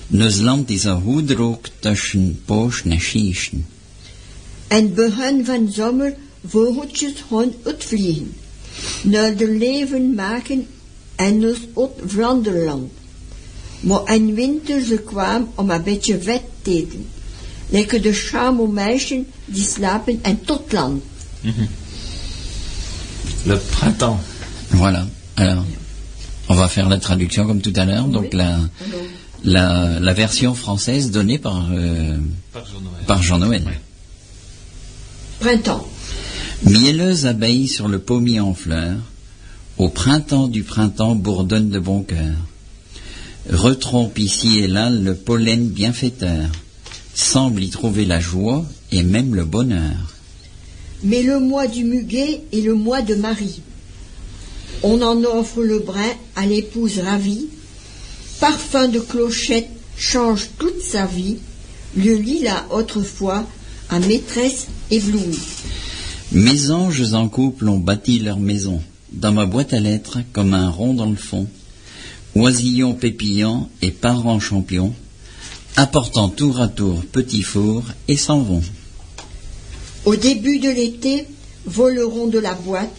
Nos 0.06 0.40
land 0.40 0.70
is 0.70 0.84
een 0.84 1.02
goed 1.02 1.36
ook 1.36 1.66
tussen 1.78 2.40
poos 2.44 2.82
en 2.82 3.00
schieschen. 3.00 3.66
En 4.66 4.94
begin 4.94 5.44
van 5.44 5.72
zomer 5.72 6.16
vogeltjes 6.46 7.12
gaan 7.28 7.52
uitvliegen. 7.62 8.34
Naar 9.02 9.36
de 9.36 9.48
leven 9.48 10.14
maken 10.14 10.66
en 11.16 11.34
ons 11.44 11.58
uit 11.76 12.10
Vlaanderland. 12.12 12.90
Maar 13.80 14.14
in 14.14 14.34
winter 14.34 14.82
ze 14.82 14.98
kwam 14.98 15.52
om 15.54 15.70
een 15.70 15.82
beetje 15.82 16.20
vet 16.20 16.42
te 16.62 16.70
eten. 16.70 17.06
Lekker 17.68 18.02
de 18.02 18.12
schamelmeisjes 18.12 19.24
die 19.44 19.64
slapen 19.64 20.18
en 20.22 20.44
tot 20.44 20.68
land. 21.44 21.52
Le 23.46 23.56
printemps. 23.58 24.20
Voilà. 24.70 25.06
Alors, 25.36 25.64
on 26.48 26.54
va 26.54 26.68
faire 26.68 26.88
la 26.88 26.98
traduction 26.98 27.46
comme 27.46 27.60
tout 27.60 27.72
à 27.76 27.84
l'heure. 27.84 28.06
Donc 28.06 28.32
la, 28.34 28.58
la, 29.44 29.98
la 30.00 30.12
version 30.12 30.54
française 30.54 31.10
donnée 31.10 31.38
par, 31.38 31.68
euh, 31.72 32.16
Par 32.52 32.64
Jean-Noël. 32.66 33.04
par 33.06 33.22
Jean-Noël. 33.22 33.62
Ouais. 33.64 33.80
Printemps. 35.40 35.86
Mielleuse 36.64 37.26
abeille 37.26 37.66
sur 37.66 37.88
le 37.88 37.98
pommier 37.98 38.38
en 38.38 38.54
fleurs, 38.54 38.98
au 39.78 39.88
printemps 39.88 40.46
du 40.46 40.62
printemps 40.62 41.16
bourdonne 41.16 41.70
de 41.70 41.80
bon 41.80 42.02
cœur. 42.02 42.36
Retrompe 43.50 44.20
ici 44.20 44.60
et 44.60 44.68
là 44.68 44.88
le 44.88 45.16
pollen 45.16 45.68
bienfaiteur, 45.68 46.48
semble 47.14 47.64
y 47.64 47.70
trouver 47.70 48.04
la 48.04 48.20
joie 48.20 48.64
et 48.92 49.02
même 49.02 49.34
le 49.34 49.44
bonheur. 49.44 50.11
Mais 51.04 51.22
le 51.22 51.40
mois 51.40 51.66
du 51.66 51.84
muguet 51.84 52.42
est 52.52 52.60
le 52.60 52.74
mois 52.74 53.02
de 53.02 53.14
Marie. 53.14 53.60
On 54.82 55.02
en 55.02 55.22
offre 55.24 55.62
le 55.62 55.78
brin 55.80 56.12
à 56.36 56.46
l'épouse 56.46 56.98
ravie. 56.98 57.46
Parfum 58.40 58.88
de 58.88 59.00
clochette 59.00 59.68
change 59.96 60.48
toute 60.58 60.80
sa 60.80 61.06
vie. 61.06 61.38
Le 61.96 62.14
lilas 62.14 62.66
autrefois 62.70 63.44
à 63.88 63.98
maîtresse 63.98 64.66
éblouie. 64.90 65.38
Mes 66.32 66.70
anges 66.70 67.12
en 67.12 67.28
couple 67.28 67.68
ont 67.68 67.78
bâti 67.78 68.18
leur 68.18 68.38
maison, 68.38 68.80
dans 69.12 69.32
ma 69.32 69.44
boîte 69.44 69.74
à 69.74 69.80
lettres 69.80 70.20
comme 70.32 70.54
un 70.54 70.70
rond 70.70 70.94
dans 70.94 71.10
le 71.10 71.16
fond. 71.16 71.46
Oisillons 72.34 72.94
pépillants 72.94 73.68
et 73.82 73.90
parents 73.90 74.40
champions, 74.40 74.94
apportant 75.76 76.30
tour 76.30 76.60
à 76.60 76.68
tour 76.68 77.04
petits 77.12 77.42
fours 77.42 77.84
et 78.08 78.16
s'en 78.16 78.40
vont. 78.40 78.62
Au 80.04 80.16
début 80.16 80.58
de 80.58 80.70
l'été, 80.70 81.26
voleront 81.64 82.26
de 82.26 82.38
la 82.38 82.54
boîte, 82.54 82.90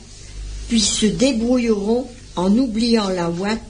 puis 0.70 0.80
se 0.80 1.06
débrouilleront 1.06 2.08
en 2.36 2.58
oubliant 2.58 3.10
la 3.10 3.30
ouate, 3.30 3.62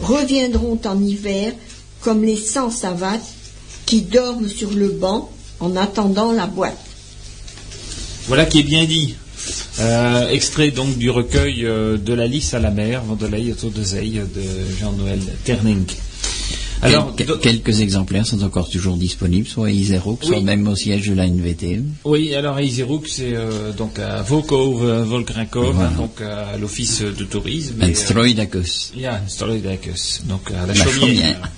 reviendront 0.00 0.80
en 0.84 1.02
hiver 1.02 1.52
comme 2.00 2.24
les 2.24 2.36
sans 2.36 2.70
savates 2.70 3.26
qui 3.86 4.02
dorment 4.02 4.48
sur 4.48 4.72
le 4.72 4.88
banc 4.88 5.30
en 5.60 5.76
attendant 5.76 6.32
la 6.32 6.46
boîte. 6.46 6.78
Voilà 8.26 8.46
qui 8.46 8.60
est 8.60 8.64
bien 8.64 8.84
dit. 8.84 9.14
Euh, 9.80 10.30
extrait 10.30 10.70
donc 10.70 10.96
du 10.96 11.10
recueil 11.10 11.66
euh, 11.66 11.98
de 11.98 12.14
la 12.14 12.26
lys 12.26 12.54
à 12.54 12.60
la 12.60 12.70
mer, 12.70 13.02
de 13.02 13.82
Zeille 13.82 14.22
de 14.34 14.42
Jean-Noël 14.80 15.20
Terning. 15.44 15.84
Alors, 16.84 17.14
Quel- 17.16 17.38
quelques 17.40 17.80
exemplaires 17.80 18.26
sont 18.26 18.42
encore 18.44 18.68
toujours 18.68 18.96
disponibles, 18.96 19.48
soit 19.48 19.68
à 19.68 19.70
Iseroux, 19.70 20.18
soit 20.20 20.40
même 20.42 20.68
au 20.68 20.76
siège 20.76 21.08
de 21.08 21.14
la 21.14 21.24
NVT. 21.26 21.80
oui, 22.04 22.34
alors 22.34 22.56
à 22.56 22.62
Iseroux, 22.62 23.02
c'est 23.06 23.34
euh, 23.34 23.72
donc 23.72 23.98
à 23.98 24.20
euh, 24.20 25.04
Volkrinkov, 25.04 25.74
Voilà. 25.74 25.88
hein, 25.88 25.92
donc 25.96 26.20
à 26.20 26.56
l'office 26.58 27.00
de 27.00 27.24
tourisme. 27.24 27.82
Et, 27.82 27.86
euh, 27.90 27.94
Stroidakos. 27.94 28.92
Ja, 28.96 29.14
een 29.22 29.28
Stolidakis, 29.28 30.20
donc 30.28 30.50
à 30.50 30.66
la, 30.66 30.74
La 30.74 30.84
chaumière. 30.84 31.50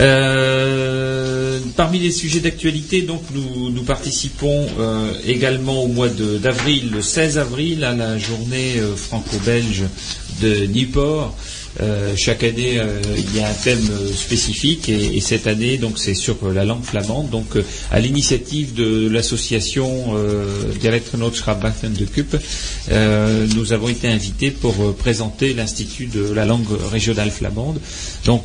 Euh, 0.00 1.58
parmi 1.76 1.98
les 1.98 2.10
sujets 2.12 2.40
d'actualité, 2.40 3.02
donc 3.02 3.22
nous, 3.34 3.70
nous 3.70 3.82
participons 3.82 4.66
euh, 4.78 5.12
également 5.26 5.82
au 5.84 5.88
mois 5.88 6.08
d'avril, 6.08 6.90
le 6.92 7.02
16 7.02 7.38
avril, 7.38 7.84
à 7.84 7.94
la 7.94 8.18
journée 8.18 8.74
euh, 8.78 8.94
franco-belge 8.96 9.84
de 10.40 10.66
Newport. 10.66 11.34
Euh, 11.80 12.14
chaque 12.16 12.44
année, 12.44 12.78
euh, 12.78 13.00
il 13.16 13.36
y 13.36 13.40
a 13.40 13.48
un 13.48 13.52
thème 13.54 13.78
euh, 13.90 14.12
spécifique 14.12 14.88
et, 14.88 15.16
et 15.16 15.20
cette 15.20 15.46
année, 15.46 15.78
donc 15.78 15.98
c'est 15.98 16.14
sur 16.14 16.36
euh, 16.44 16.52
la 16.52 16.64
langue 16.64 16.82
flamande. 16.84 17.30
Donc, 17.30 17.56
à 17.90 17.98
l'initiative 17.98 18.74
de 18.74 19.08
l'association 19.08 20.14
euh, 20.14 20.44
Dialektgenootschap 20.80 21.62
de 21.98 22.04
Cup, 22.04 22.36
nous 23.54 23.72
avons 23.72 23.88
été 23.88 24.08
invités 24.08 24.50
pour 24.50 24.94
présenter 24.94 25.54
l'institut 25.54 26.06
de 26.06 26.32
la 26.32 26.44
langue 26.44 26.66
régionale 26.90 27.30
flamande. 27.30 27.78
Donc, 28.24 28.44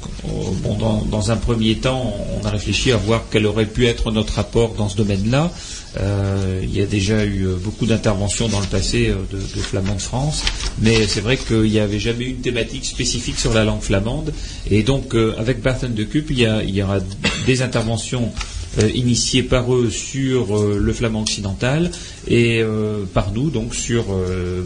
bon, 0.64 0.76
dans, 0.76 1.04
dans 1.06 1.32
un 1.32 1.36
premier 1.38 1.76
temps, 1.76 2.14
on 2.42 2.46
a 2.46 2.50
réfléchi 2.50 2.92
à 2.92 2.98
voir 2.98 3.26
quel 3.32 3.46
aurait 3.46 3.66
pu 3.66 3.88
être 3.88 4.12
notre 4.12 4.40
apport 4.40 4.74
dans 4.76 4.90
ce 4.90 4.98
domaine-là. 4.98 5.52
Euh, 6.00 6.60
il 6.64 6.76
y 6.78 6.82
a 6.82 6.86
déjà 6.86 7.26
eu 7.26 7.46
euh, 7.48 7.56
beaucoup 7.56 7.86
d'interventions 7.86 8.48
dans 8.50 8.60
le 8.60 8.68
passé 8.68 9.10
euh, 9.10 9.16
de, 9.32 9.38
de 9.38 9.62
Flamands 9.62 9.96
de 9.96 10.02
France, 10.02 10.44
mais 10.80 11.08
c'est 11.08 11.22
vrai 11.22 11.38
qu'il 11.38 11.62
n'y 11.64 11.80
avait 11.80 12.00
jamais 12.00 12.26
eu 12.26 12.30
une 12.30 12.42
thématique 12.42 12.86
spécifique 12.86 13.40
sur 13.40 13.54
la 13.54 13.64
langue 13.64 13.82
flamande. 13.82 14.34
Et 14.70 14.84
donc, 14.84 15.16
euh, 15.16 15.34
avec 15.38 15.62
Barton 15.62 15.90
de 15.90 16.04
Cup, 16.04 16.28
il 16.30 16.40
y, 16.40 16.46
a- 16.46 16.62
il 16.64 16.76
y 16.76 16.84
aura 16.84 17.00
des 17.48 17.62
interventions 17.62 18.32
euh, 18.80 18.90
initiées 18.94 19.42
par 19.44 19.74
eux 19.74 19.90
sur 19.90 20.56
le 20.58 20.94
flamand 20.94 21.22
occidental 21.22 21.90
et 22.30 22.62
euh, 22.62 23.04
par 23.14 23.32
nous 23.32 23.50
donc 23.50 23.74
sur 23.76 24.06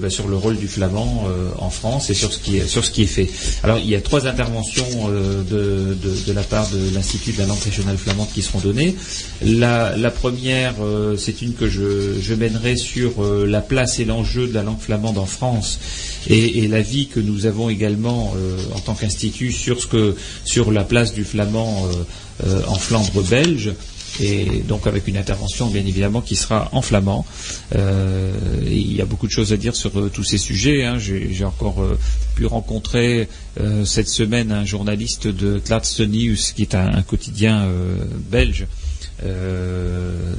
bah, 0.02 0.10
sur 0.10 0.28
le 0.28 0.36
rôle 0.36 0.58
du 0.58 0.68
flamand 0.68 1.26
euh, 1.28 1.50
en 1.60 1.70
France 1.70 2.10
et 2.10 2.14
sur 2.14 2.34
ce 2.34 2.40
qui 2.40 2.58
est 2.58 2.68
sur 2.68 2.84
ce 2.84 2.92
qui 2.92 3.04
est 3.04 3.08
fait. 3.08 3.30
Alors 3.64 3.78
il 3.78 3.88
y 3.90 3.96
a 3.96 4.02
trois 4.02 4.28
interventions 4.28 4.86
euh, 5.10 5.44
de, 5.44 5.94
de, 5.96 6.16
de 6.28 6.34
la 6.34 6.42
part 6.44 6.68
de 6.70 6.94
l'Institut 6.96 7.34
de 7.34 7.40
la 7.40 7.46
langue 7.46 7.60
régionale 7.60 7.98
flamande 7.98 8.28
qui 8.34 8.42
seront 8.42 8.60
données. 8.60 8.96
La, 9.44 9.96
la 9.96 10.12
première, 10.12 10.76
euh, 10.82 11.16
c'est 11.18 11.42
une 11.42 11.54
que 11.54 11.70
je, 11.70 12.20
je 12.20 12.34
mènerai 12.34 12.76
sur 12.78 13.12
la 13.46 13.62
place 13.62 14.00
et 14.00 14.06
l'enjeu 14.06 14.48
de 14.48 14.54
la 14.54 14.64
langue 14.64 14.80
flamande 14.80 15.18
en 15.18 15.26
France 15.26 15.80
et, 16.28 16.60
et 16.60 16.68
l'avis 16.68 17.08
que 17.08 17.20
nous 17.20 17.46
avons 17.46 17.70
également 17.70 18.34
en 18.76 18.80
tant 18.80 18.94
qu'institut 18.96 19.52
sur 19.52 19.82
ce 19.82 19.88
que 19.88 20.16
sur 20.46 20.72
la 20.72 20.84
place 20.84 21.14
du 21.14 21.24
flamand 21.24 21.88
en 22.68 22.76
Flandre 22.76 23.22
belge 23.24 23.74
et 24.20 24.46
donc 24.68 24.88
avec 24.88 25.08
une 25.08 25.18
intervention 25.18 25.68
bien 25.68 25.86
évidemment 25.86 26.22
qui 26.22 26.36
sera 26.36 26.70
en 26.72 26.82
flamand. 26.82 27.26
Euh, 27.76 28.32
il 28.64 28.94
y 28.96 29.02
a 29.02 29.06
beaucoup 29.06 29.28
de 29.28 29.32
choses 29.32 29.54
à 29.54 29.58
dire 29.58 29.76
sur 29.76 29.98
euh, 30.00 30.10
tous 30.14 30.24
ces 30.24 30.38
sujets. 30.38 30.84
hein. 30.84 30.98
J'ai 31.00 31.46
encore 31.46 31.82
euh, 31.82 31.98
pu 32.36 32.46
rencontrer 32.46 33.28
cette 33.84 34.08
semaine 34.08 34.52
un 34.52 34.64
journaliste 34.64 35.28
de 35.28 35.60
Tlaatste 35.60 36.02
News 36.02 36.38
qui 36.56 36.62
est 36.62 36.74
un, 36.74 37.02
quotidien 37.02 37.68
belge 38.32 38.66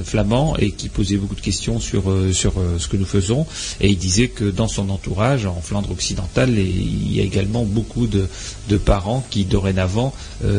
flamand 0.03 0.55
et 0.57 0.71
qui 0.71 0.89
posait 0.89 1.15
beaucoup 1.17 1.35
de 1.35 1.41
questions 1.41 1.79
sur 1.79 2.03
sur 2.33 2.53
ce 2.77 2.87
que 2.87 2.97
nous 2.97 3.05
faisons. 3.05 3.45
Et 3.81 3.87
il 3.89 3.97
disait 3.97 4.27
que 4.27 4.45
dans 4.45 4.67
son 4.67 4.89
entourage, 4.89 5.45
en 5.45 5.61
Flandre 5.61 5.91
occidentale, 5.91 6.57
il 6.57 7.13
y 7.15 7.19
a 7.19 7.23
également 7.23 7.63
beaucoup 7.63 8.07
de, 8.07 8.27
parents 8.85 9.25
qui 9.29 9.45
dorénavant 9.45 10.13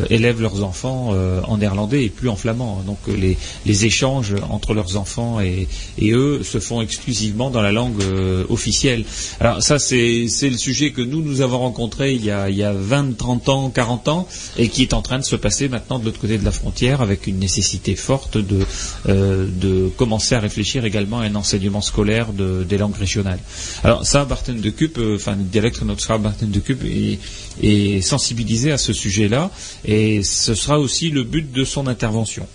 élèvent 0.09 0.41
leurs 0.41 0.63
enfants 0.63 1.11
en 1.47 1.57
néerlandais 1.57 2.03
et 2.05 2.09
plus 2.09 2.29
en 2.29 2.35
flamand. 2.35 2.81
Donc 2.85 2.97
les, 3.07 3.37
les 3.65 3.85
échanges 3.85 4.33
entre 4.49 4.73
leurs 4.73 4.97
enfants 4.97 5.39
et, 5.41 5.67
et, 5.99 6.11
eux 6.11 6.41
se 6.43 6.59
font 6.59 6.81
exclusivement 6.81 7.49
dans 7.49 7.61
la 7.61 7.71
langue 7.71 8.01
officielle. 8.49 9.05
Alors 9.39 9.61
ça 9.61 9.79
c'est 9.79 10.25
le 10.41 10.57
sujet 10.57 10.91
que 10.91 11.01
nous 11.01 11.21
nous 11.21 11.41
avons 11.41 11.59
rencontré 11.59 12.13
il 12.13 12.23
y 12.25 12.31
a, 12.31 12.49
il 12.49 12.55
y 12.57 12.63
a 12.63 12.73
20, 12.73 13.17
30 13.17 13.49
ans, 13.49 13.69
40 13.69 14.07
ans 14.07 14.27
et 14.57 14.69
qui 14.69 14.81
est 14.81 14.93
en 14.93 15.01
train 15.01 15.19
de 15.19 15.23
se 15.25 15.35
passer 15.35 15.69
maintenant 15.69 15.99
de 15.99 16.05
l'autre 16.05 16.19
côté 16.19 16.37
de 16.37 16.45
la 16.45 16.51
frontière 16.51 17.01
avec 17.01 17.27
une 17.27 17.39
nécessité 17.39 17.95
forte 17.95 18.14
de, 18.33 18.59
euh, 19.07 19.47
de 19.47 19.89
commencer 19.97 20.35
à 20.35 20.39
réfléchir 20.39 20.85
également 20.85 21.19
à 21.19 21.25
un 21.25 21.35
enseignement 21.35 21.81
scolaire 21.81 22.33
de, 22.33 22.63
des 22.63 22.77
langues 22.77 22.95
régionales. 22.95 23.39
Alors 23.83 24.05
ça, 24.05 24.25
Barton 24.25 24.53
de 24.53 24.69
Cup, 24.69 24.97
euh, 24.97 25.15
enfin, 25.15 25.35
le 25.35 25.43
dialecte 25.43 25.81
notre 25.83 26.17
Barton 26.17 26.47
de 26.47 26.59
Cup 26.59 26.83
est, 26.85 28.01
sensibilisé 28.01 28.71
à 28.71 28.77
ce 28.77 28.93
sujet-là 28.93 29.49
et 29.85 30.21
ce 30.23 30.53
sera 30.55 30.79
aussi 30.79 31.09
le 31.09 31.23
but 31.23 31.51
de 31.51 31.63
son 31.63 31.87
intervention. 31.87 32.47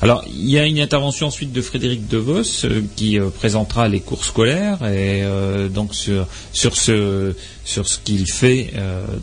Alors, 0.00 0.24
il 0.28 0.48
y 0.48 0.58
a 0.58 0.66
une 0.66 0.78
intervention 0.78 1.26
ensuite 1.28 1.52
de 1.52 1.62
Frédéric 1.62 2.06
DeVos 2.06 2.64
euh, 2.64 2.82
qui 2.94 3.18
présentera 3.38 3.88
les 3.88 4.00
cours 4.00 4.24
scolaires 4.24 4.86
et 4.86 5.24
donc 5.70 5.94
sur, 5.94 6.76
ce, 6.76 7.34
sur 7.64 7.88
ce 7.88 7.98
qu'il 7.98 8.30
fait 8.30 8.72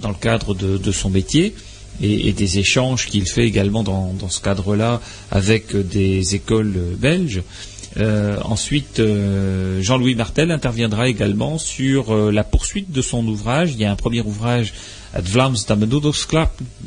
dans 0.02 0.10
le 0.10 0.16
cadre 0.16 0.54
de, 0.56 0.91
son 0.91 1.10
métier. 1.10 1.54
Et, 2.02 2.34
des 2.34 2.60
échanges 2.60 3.06
qu'il 3.07 3.28
fait 3.28 3.45
également 3.45 3.84
dans, 3.84 4.30
ce 4.30 4.41
cadre-là 4.41 4.99
avec 5.32 5.76
des 5.76 6.36
écoles 6.36 6.74
belges. 6.98 7.44
ensuite, 8.44 9.02
Jean-Louis 9.80 10.15
Martel 10.15 10.52
interviendra 10.52 11.07
également 11.07 11.57
sur 11.57 12.15
la 12.32 12.44
poursuite 12.44 12.91
de 12.91 13.02
son 13.02 13.26
ouvrage. 13.28 13.74
Il 13.74 13.80
y 13.80 13.86
a 13.86 13.91
un 13.91 13.95
premier 13.95 14.22
ouvrage 14.22 14.74
het 15.14 15.30
Vlaams 15.30 15.65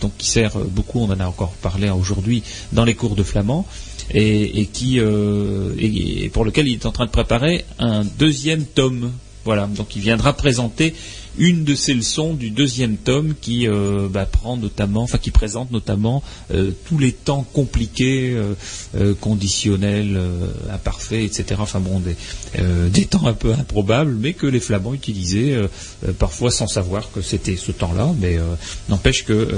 donc 0.00 0.12
qui 0.18 0.28
sert 0.28 0.58
beaucoup, 0.58 1.00
on 1.00 1.10
en 1.10 1.20
a 1.20 1.26
encore 1.26 1.52
parlé 1.62 1.88
aujourd'hui, 1.90 2.42
dans 2.72 2.84
les 2.84 2.94
cours 2.94 3.14
de 3.14 3.22
flamand, 3.22 3.66
et, 4.10 4.66
qui, 4.72 4.98
euh, 5.00 5.74
et 5.78 6.28
pour 6.32 6.44
lequel 6.44 6.68
il 6.68 6.74
est 6.74 6.86
en 6.86 6.92
train 6.92 7.06
de 7.06 7.10
préparer 7.10 7.64
un 7.78 8.04
deuxième 8.04 8.64
tome. 8.64 9.12
Voilà, 9.44 9.66
donc 9.66 9.94
il 9.94 10.02
viendra 10.02 10.32
présenter 10.32 10.94
une 11.38 11.64
de 11.64 11.74
ces 11.74 11.94
leçons 11.94 12.34
du 12.34 12.50
deuxième 12.50 12.96
tome 12.96 13.34
qui 13.40 13.68
euh, 13.68 14.08
bah, 14.10 14.26
prend 14.26 14.56
notamment, 14.56 15.02
enfin 15.02 15.18
qui 15.18 15.30
présente 15.30 15.70
notamment 15.70 16.22
euh, 16.52 16.70
tous 16.86 16.98
les 16.98 17.12
temps 17.12 17.46
compliqués, 17.52 18.36
euh, 18.96 19.14
conditionnels, 19.20 20.20
imparfaits, 20.70 21.24
etc. 21.24 21.60
Enfin 21.60 21.80
bon, 21.80 22.00
des, 22.00 23.04
temps 23.04 23.26
un 23.26 23.34
peu 23.34 23.52
improbables, 23.52 24.16
mais 24.18 24.32
que 24.32 24.46
les 24.46 24.60
Flamands 24.60 24.94
utilisaient 24.94 25.56
parfois 26.18 26.50
sans 26.50 26.66
savoir 26.66 27.10
que 27.12 27.20
c'était 27.20 27.56
ce 27.56 27.72
temps-là. 27.72 28.14
Mais 28.20 28.38
n'empêche 28.88 29.24
que 29.24 29.48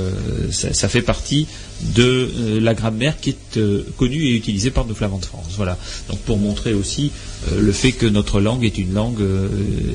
ça, 0.50 0.88
fait 0.88 1.02
partie 1.02 1.46
de 1.94 2.58
la 2.60 2.74
grammaire 2.74 3.20
qui 3.20 3.30
est 3.30 3.58
connue 3.96 4.22
et 4.22 4.34
utilisée 4.36 4.70
par 4.70 4.84
nos 4.86 4.94
Flamands 4.94 5.18
de 5.18 5.24
France. 5.24 5.54
Voilà. 5.56 5.78
Donc 6.08 6.18
pour 6.20 6.38
montrer 6.38 6.74
aussi 6.74 7.10
le 7.56 7.72
fait 7.72 7.92
que 7.92 8.06
notre 8.06 8.40
langue 8.40 8.64
est 8.64 8.78
une 8.78 8.92
langue 8.92 9.24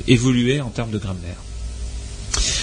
évoluée 0.07 0.61
en 0.61 0.69
termes 0.69 0.91
de 0.91 0.97
grammaire. 0.97 1.37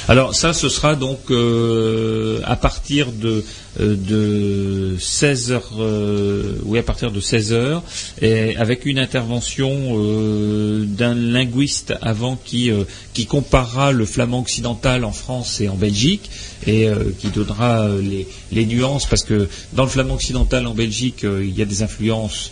Alors 0.09 0.35
ça, 0.35 0.53
ce 0.53 0.69
sera 0.69 0.97
donc 0.97 1.19
euh, 1.31 2.41
à 2.45 2.57
partir 2.57 3.13
de, 3.13 3.45
de 3.79 4.97
16 4.99 5.53
heures, 5.53 5.71
euh, 5.79 6.55
oui 6.65 6.79
à 6.79 6.83
partir 6.83 7.11
de 7.11 7.21
16 7.21 7.53
heures, 7.53 7.83
et 8.21 8.57
avec 8.57 8.87
une 8.87 8.99
intervention 8.99 9.71
d'un 10.85 11.15
linguiste 11.15 11.95
avant 12.03 12.37
qui 12.37 12.71
qui 13.13 13.27
comparera 13.27 13.93
le 13.93 14.05
flamand 14.05 14.41
occidental 14.41 15.05
en 15.05 15.13
France 15.13 15.61
et 15.61 15.69
en 15.69 15.77
Belgique 15.77 16.31
et 16.67 16.89
qui 17.19 17.29
donnera 17.29 17.89
les, 17.89 18.27
les, 18.53 18.67
nuances 18.67 19.07
parce 19.07 19.25
que 19.25 19.49
dans 19.73 19.85
le 19.85 19.89
flamand 19.89 20.15
occidental 20.15 20.67
en 20.67 20.75
Belgique 20.75 21.25
il 21.25 21.57
y 21.57 21.63
a 21.63 21.65
des 21.65 21.83
influences 21.83 22.51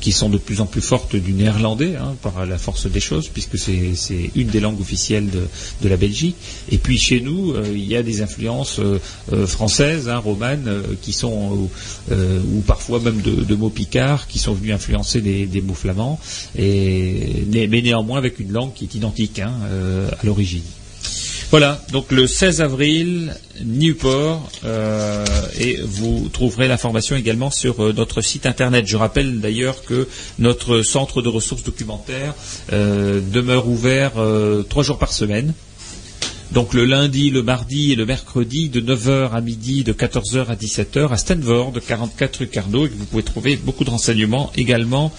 qui 0.00 0.12
sont 0.12 0.28
de 0.28 0.38
plus 0.38 0.60
en 0.60 0.66
plus 0.66 0.82
fortes 0.82 1.16
du 1.16 1.32
néerlandais 1.32 1.96
hein, 1.96 2.16
par 2.22 2.44
la 2.46 2.58
force 2.58 2.86
des 2.86 3.00
choses 3.00 3.28
puisque 3.28 3.58
c'est 3.58 4.30
une 4.34 4.48
des 4.48 4.60
langues 4.60 4.80
officielles 4.80 5.30
de, 5.30 5.46
de 5.82 5.88
la 5.88 5.96
Belgique. 5.96 6.36
Et 6.70 6.78
puis 6.78 6.98
chez 6.98 7.20
nous, 7.20 7.52
euh, 7.52 7.64
il 7.72 7.86
y 7.86 7.96
a 7.96 8.02
des 8.02 8.22
influences 8.22 8.78
euh, 8.78 9.00
euh, 9.32 9.46
françaises, 9.46 10.08
hein, 10.08 10.20
romanes, 10.40 10.82
qui 11.02 11.12
sont, 11.12 11.68
ou 12.10 12.60
parfois 12.66 13.00
même 13.00 13.20
de, 13.20 13.54
mots 13.54 13.70
picards, 13.70 14.26
qui 14.26 14.38
sont 14.38 14.54
venus 14.54 14.74
influencer 14.74 15.20
des, 15.20 15.60
mots 15.60 15.74
flamands, 15.74 16.18
mais 16.56 17.82
néanmoins 17.82 18.18
avec 18.18 18.38
une 18.40 18.52
langue 18.52 18.72
qui 18.74 18.84
est 18.84 18.94
identique 18.94 19.38
hein, 19.38 19.52
à 20.12 20.24
l'origine. 20.24 20.62
Voilà, 21.50 21.82
donc 21.90 22.12
le 22.12 22.28
16 22.28 22.60
avril, 22.60 23.34
Newport, 23.64 24.48
et 25.58 25.78
vous 25.82 26.28
trouverez 26.32 26.68
l'information 26.68 27.16
également 27.16 27.50
sur 27.50 27.92
notre 27.92 28.20
site 28.20 28.46
internet. 28.46 28.86
Je 28.86 28.96
rappelle 28.96 29.40
d'ailleurs 29.40 29.84
que 29.84 30.06
notre 30.38 30.82
centre 30.82 31.22
de 31.22 31.28
ressources 31.28 31.64
documentaires 31.64 32.34
demeure 32.70 33.68
ouvert 33.68 34.12
trois 34.68 34.84
jours 34.84 34.98
par 34.98 35.12
semaine. 35.12 35.52
Donc 36.52 36.74
le 36.74 36.84
lundi, 36.84 37.30
le 37.30 37.42
mardi 37.42 37.92
et 37.92 37.96
le 37.96 38.04
mercredi 38.04 38.68
de 38.68 38.80
9h 38.80 39.30
à 39.30 39.40
midi, 39.40 39.84
de 39.84 39.92
14h 39.92 40.46
à 40.46 40.56
17h 40.56 41.12
à 41.12 41.16
Stanford, 41.16 41.74
44 41.86 42.38
rue 42.38 42.48
Cardo, 42.48 42.86
et 42.86 42.88
vous 42.88 43.04
pouvez 43.04 43.22
trouver 43.22 43.56
beaucoup 43.56 43.84
de 43.84 43.90
renseignements 43.90 44.50
également 44.56 45.12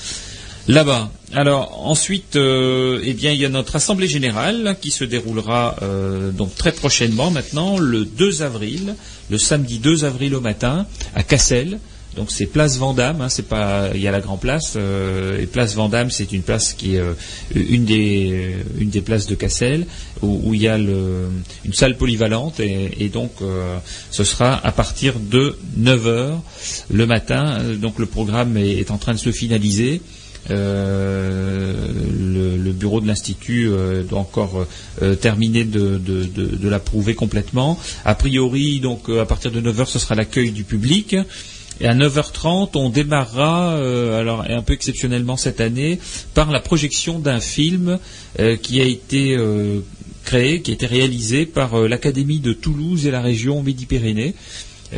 là-bas. 0.68 1.10
Alors 1.34 1.88
ensuite, 1.88 2.36
euh, 2.36 3.00
eh 3.04 3.14
bien, 3.14 3.32
il 3.32 3.40
y 3.40 3.46
a 3.46 3.50
notre 3.50 3.78
assemblée 3.78 4.08
générale 4.08 4.76
qui 4.82 4.92
se 4.92 5.06
déroulera 5.06 5.78
euh, 5.82 6.32
donc 6.32 6.54
très 6.56 6.74
prochainement 6.74 7.32
maintenant, 7.32 7.78
le 7.78 8.04
2 8.04 8.42
avril, 8.42 8.96
le 9.30 9.38
samedi 9.38 9.80
2 9.80 10.04
avril 10.04 10.36
au 10.36 10.42
matin, 10.42 10.86
à 11.16 11.24
Cassel. 11.24 11.80
Donc 12.16 12.30
c'est 12.30 12.46
place 12.46 12.78
Vendôme, 12.78 13.22
hein, 13.22 13.30
c'est 13.30 13.48
pas 13.48 13.90
il 13.94 14.02
y 14.02 14.08
a 14.08 14.12
la 14.12 14.20
Grand 14.20 14.36
Place 14.38 14.74
euh, 14.76 15.40
et 15.40 15.46
place 15.46 15.76
Vendôme, 15.76 16.12
c'est 16.12 16.34
une 16.34 16.42
place 16.42 16.74
qui 16.74 16.96
est 16.96 17.00
euh, 17.00 17.14
une 17.56 17.86
des 17.86 18.58
une 18.78 18.90
des 18.90 19.02
places 19.02 19.28
de 19.28 19.36
Cassel 19.36 19.86
où, 20.22 20.54
il 20.54 20.62
y 20.62 20.68
a 20.68 20.78
une 20.78 21.74
salle 21.74 21.98
polyvalente 21.98 22.60
et, 22.60 23.10
donc 23.10 23.32
euh, 23.42 23.78
ce 24.12 24.24
sera 24.24 24.54
à 24.66 24.72
partir 24.72 25.16
de 25.20 25.58
9 25.78 26.06
h 26.06 26.40
le 26.92 27.06
matin. 27.08 27.58
Donc 27.82 27.98
le 27.98 28.06
programme 28.06 28.56
est, 28.58 28.92
en 28.92 28.98
train 28.98 29.14
de 29.14 29.18
se 29.18 29.32
finaliser. 29.32 30.02
le, 30.50 30.58
bureau 32.72 33.02
de 33.02 33.08
l'institut 33.08 33.72
doit 34.08 34.20
encore 34.20 34.68
terminer 35.22 35.64
de, 35.64 35.98
de 35.98 36.70
l'approuver 36.70 37.16
complètement. 37.16 37.80
A 38.06 38.14
priori, 38.14 38.80
donc 38.80 39.10
à 39.10 39.26
partir 39.26 39.52
de 39.52 39.60
9 39.60 39.80
h 39.80 39.86
ce 39.88 39.98
sera 39.98 40.14
l'accueil 40.14 40.52
du 40.52 40.64
public. 40.64 41.16
Et 41.82 41.88
à 41.88 41.96
9h30, 41.96 42.70
on 42.76 42.90
démarrera, 42.90 43.74
euh, 43.74 44.20
alors 44.20 44.46
un 44.48 44.62
peu 44.62 44.74
exceptionnellement 44.74 45.36
cette 45.36 45.60
année, 45.60 46.00
par 46.36 46.52
la 46.52 46.60
projection 46.60 47.18
d'un 47.18 47.40
film 47.40 47.98
euh, 48.40 48.56
qui 48.56 48.80
a 48.82 48.86
été 48.86 49.36
euh, 49.36 49.80
créé, 50.24 50.62
qui 50.62 50.70
a 50.70 50.74
été 50.76 50.86
réalisé 50.86 51.48
par 51.48 51.76
l'Académie 51.76 52.40
de 52.40 52.54
Toulouse 52.54 53.08
et 53.08 53.12
la 53.12 53.22
région 53.22 53.64
Midi-Pyrénées. 53.64 54.36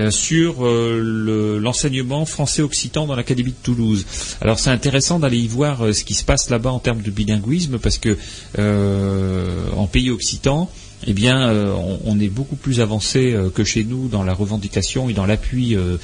sur 0.09 0.65
l'enseignement 0.65 2.25
français-occitan 2.25 3.05
dans 3.05 3.15
l'Académie 3.15 3.51
de 3.51 3.63
Toulouse. 3.63 4.05
Alors 4.41 4.57
c'est 4.57 4.71
intéressant 4.71 5.19
d'aller 5.19 5.37
y 5.37 5.47
voir 5.47 5.93
ce 5.93 6.03
qui 6.03 6.15
se 6.15 6.25
passe 6.25 6.49
là-bas 6.49 6.71
en 6.71 6.79
termes 6.79 7.03
de 7.03 7.11
bilinguisme 7.11 7.77
parce 7.77 7.99
que 7.99 8.17
en 8.57 9.85
pays 9.85 10.09
occitan, 10.09 10.67
eh 11.07 11.13
bien, 11.13 11.49
euh, 11.49 11.73
on, 12.05 12.19
est 12.19 12.29
beaucoup 12.29 12.55
plus 12.55 12.79
avancé 12.79 13.33
euh, 13.33 13.49
que 13.49 13.63
chez 13.63 13.83
nous 13.83 14.07
dans 14.07 14.23
la 14.23 14.33
revendication 14.33 15.09
et 15.09 15.13
dans 15.13 15.25
l'appui 15.25 15.75
euh, 15.75 15.97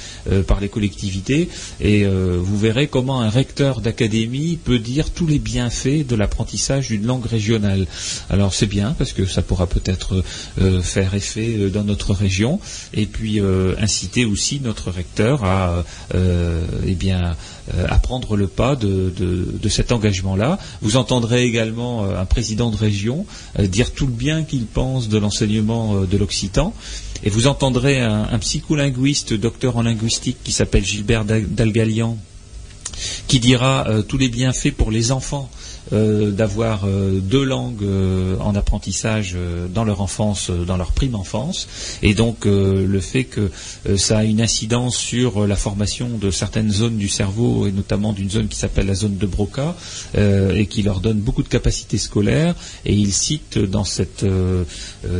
par 0.46 0.60
les 0.60 0.68
collectivités. 0.68 1.48
Et 1.80 2.04
vous 2.04 2.58
verrez 2.58 2.88
comment 2.88 3.20
un 3.20 3.28
recteur 3.28 3.80
d'académie 3.80 4.58
peut 4.62 4.78
dire 4.78 5.10
tous 5.10 5.26
les 5.26 5.38
bienfaits 5.38 6.06
de 6.06 6.16
l'apprentissage 6.16 6.88
d'une 6.88 7.06
langue 7.06 7.26
régionale. 7.26 7.86
Alors 8.28 8.54
c'est 8.54 8.66
bien 8.66 8.94
parce 8.98 9.12
que 9.12 9.26
ça 9.26 9.42
pourra 9.42 9.66
peut-être 9.66 10.22
faire 10.82 11.14
effet 11.14 11.70
dans 11.72 11.84
notre 11.84 12.12
région 12.12 12.60
et 12.94 13.06
puis 13.06 13.40
inciter 13.80 14.24
aussi 14.24 14.60
notre 14.60 14.90
recteur 14.90 15.44
à, 15.44 15.84
eh 16.14 16.94
bien, 16.94 17.36
à 17.88 17.98
prendre 17.98 18.36
le 18.36 18.46
pas 18.46 18.76
de, 18.76 19.12
cet 19.68 19.92
engagement-là. 19.92 20.58
Vous 20.82 20.96
entendrez 20.96 21.44
également 21.44 22.04
un 22.04 22.24
président 22.26 22.70
de 22.70 22.76
région 22.76 23.26
dire 23.58 23.92
tout 23.92 24.06
le 24.06 24.12
bien 24.12 24.42
qu'il 24.44 24.66
pense 24.66 24.89
de 24.98 25.18
l'enseignement 25.18 25.94
euh, 25.94 26.06
de 26.06 26.16
l'occitan. 26.16 26.74
Et 27.22 27.30
vous 27.30 27.46
entendrez 27.46 28.00
un, 28.00 28.38
psycholinguiste, 28.38 29.34
docteur 29.34 29.76
en 29.76 29.82
linguistique, 29.82 30.38
qui 30.42 30.52
s'appelle 30.52 30.84
Gilbert 30.84 31.24
Dalgalian, 31.24 32.16
qui 33.28 33.40
dira 33.40 33.86
euh, 33.88 34.02
tous 34.02 34.16
les 34.16 34.28
bienfaits 34.28 34.72
pour 34.72 34.90
les 34.90 35.12
enfants 35.12 35.50
euh, 35.92 36.30
d'avoir 36.30 36.84
euh, 36.84 37.18
deux 37.20 37.42
langues 37.42 37.82
euh, 37.82 38.36
en 38.38 38.54
apprentissage 38.54 39.36
dans 39.74 39.82
leur 39.82 40.00
enfance, 40.00 40.50
dans 40.50 40.76
leur 40.76 40.92
prime 40.92 41.16
enfance, 41.16 41.66
et 42.02 42.14
donc 42.14 42.44
le 42.44 43.00
fait 43.00 43.24
que 43.24 43.50
ça 43.96 44.18
a 44.18 44.24
une 44.24 44.40
incidence 44.40 44.96
sur 44.96 45.46
la 45.46 45.56
formation 45.56 46.08
de 46.08 46.30
certaines 46.30 46.70
zones 46.70 46.96
du 46.96 47.08
cerveau, 47.08 47.66
et 47.66 47.72
notamment 47.72 48.12
d'une 48.12 48.30
zone 48.30 48.48
qui 48.48 48.56
s'appelle 48.56 48.86
la 48.86 48.94
zone 48.94 49.16
de 49.16 49.26
Broca, 49.26 49.76
et 50.16 50.66
qui 50.66 50.82
leur 50.82 51.00
donne 51.00 51.18
beaucoup 51.18 51.42
de 51.42 51.48
capacités 51.48 51.98
scolaires. 51.98 52.54
Et 52.84 52.94
il 52.94 53.12
cite 53.12 53.58
dans 53.58 53.84
cette, 53.84 54.24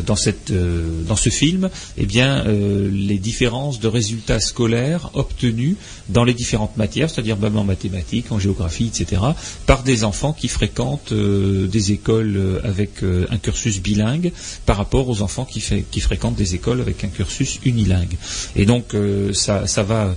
dans 0.06 0.16
cette, 0.16 0.52
dans 0.52 1.16
ce 1.16 1.30
film, 1.30 1.70
eh 1.97 2.06
bien, 2.06 2.44
les 2.44 3.18
différences 3.18 3.80
de 3.80 3.88
résultats 3.88 4.40
scolaires 4.40 5.10
obtenus 5.14 5.76
dans 6.09 6.24
les 6.24 6.34
différentes 6.34 6.76
matières, 6.76 7.10
c'est-à-dire 7.10 7.36
même 7.36 7.56
en 7.56 7.64
mathématiques, 7.64 8.32
en 8.32 8.38
géographie, 8.38 8.86
etc., 8.86 9.22
par 9.66 9.82
des 9.82 10.05
enfants 10.05 10.32
qui 10.32 10.48
fréquentent 10.61 11.12
euh, 11.12 11.66
des 11.69 11.93
écoles 11.93 12.37
euh, 12.37 12.61
avec 12.65 13.03
euh, 13.03 13.27
un 13.31 13.39
cursus 13.39 13.81
bilingue 13.81 14.31
par 14.66 14.77
rapport 14.77 15.09
aux 15.09 15.23
enfants 15.23 15.47
qui, 15.47 15.61
fréquentent 16.01 16.37
des 16.37 16.55
écoles 16.55 16.82
avec 16.82 17.03
un 17.03 17.09
cursus 17.09 17.61
unilingue. 17.65 18.19
Et 18.57 18.66
donc 18.66 18.95
ça, 19.32 19.66
ça 19.66 19.82
va 19.82 20.15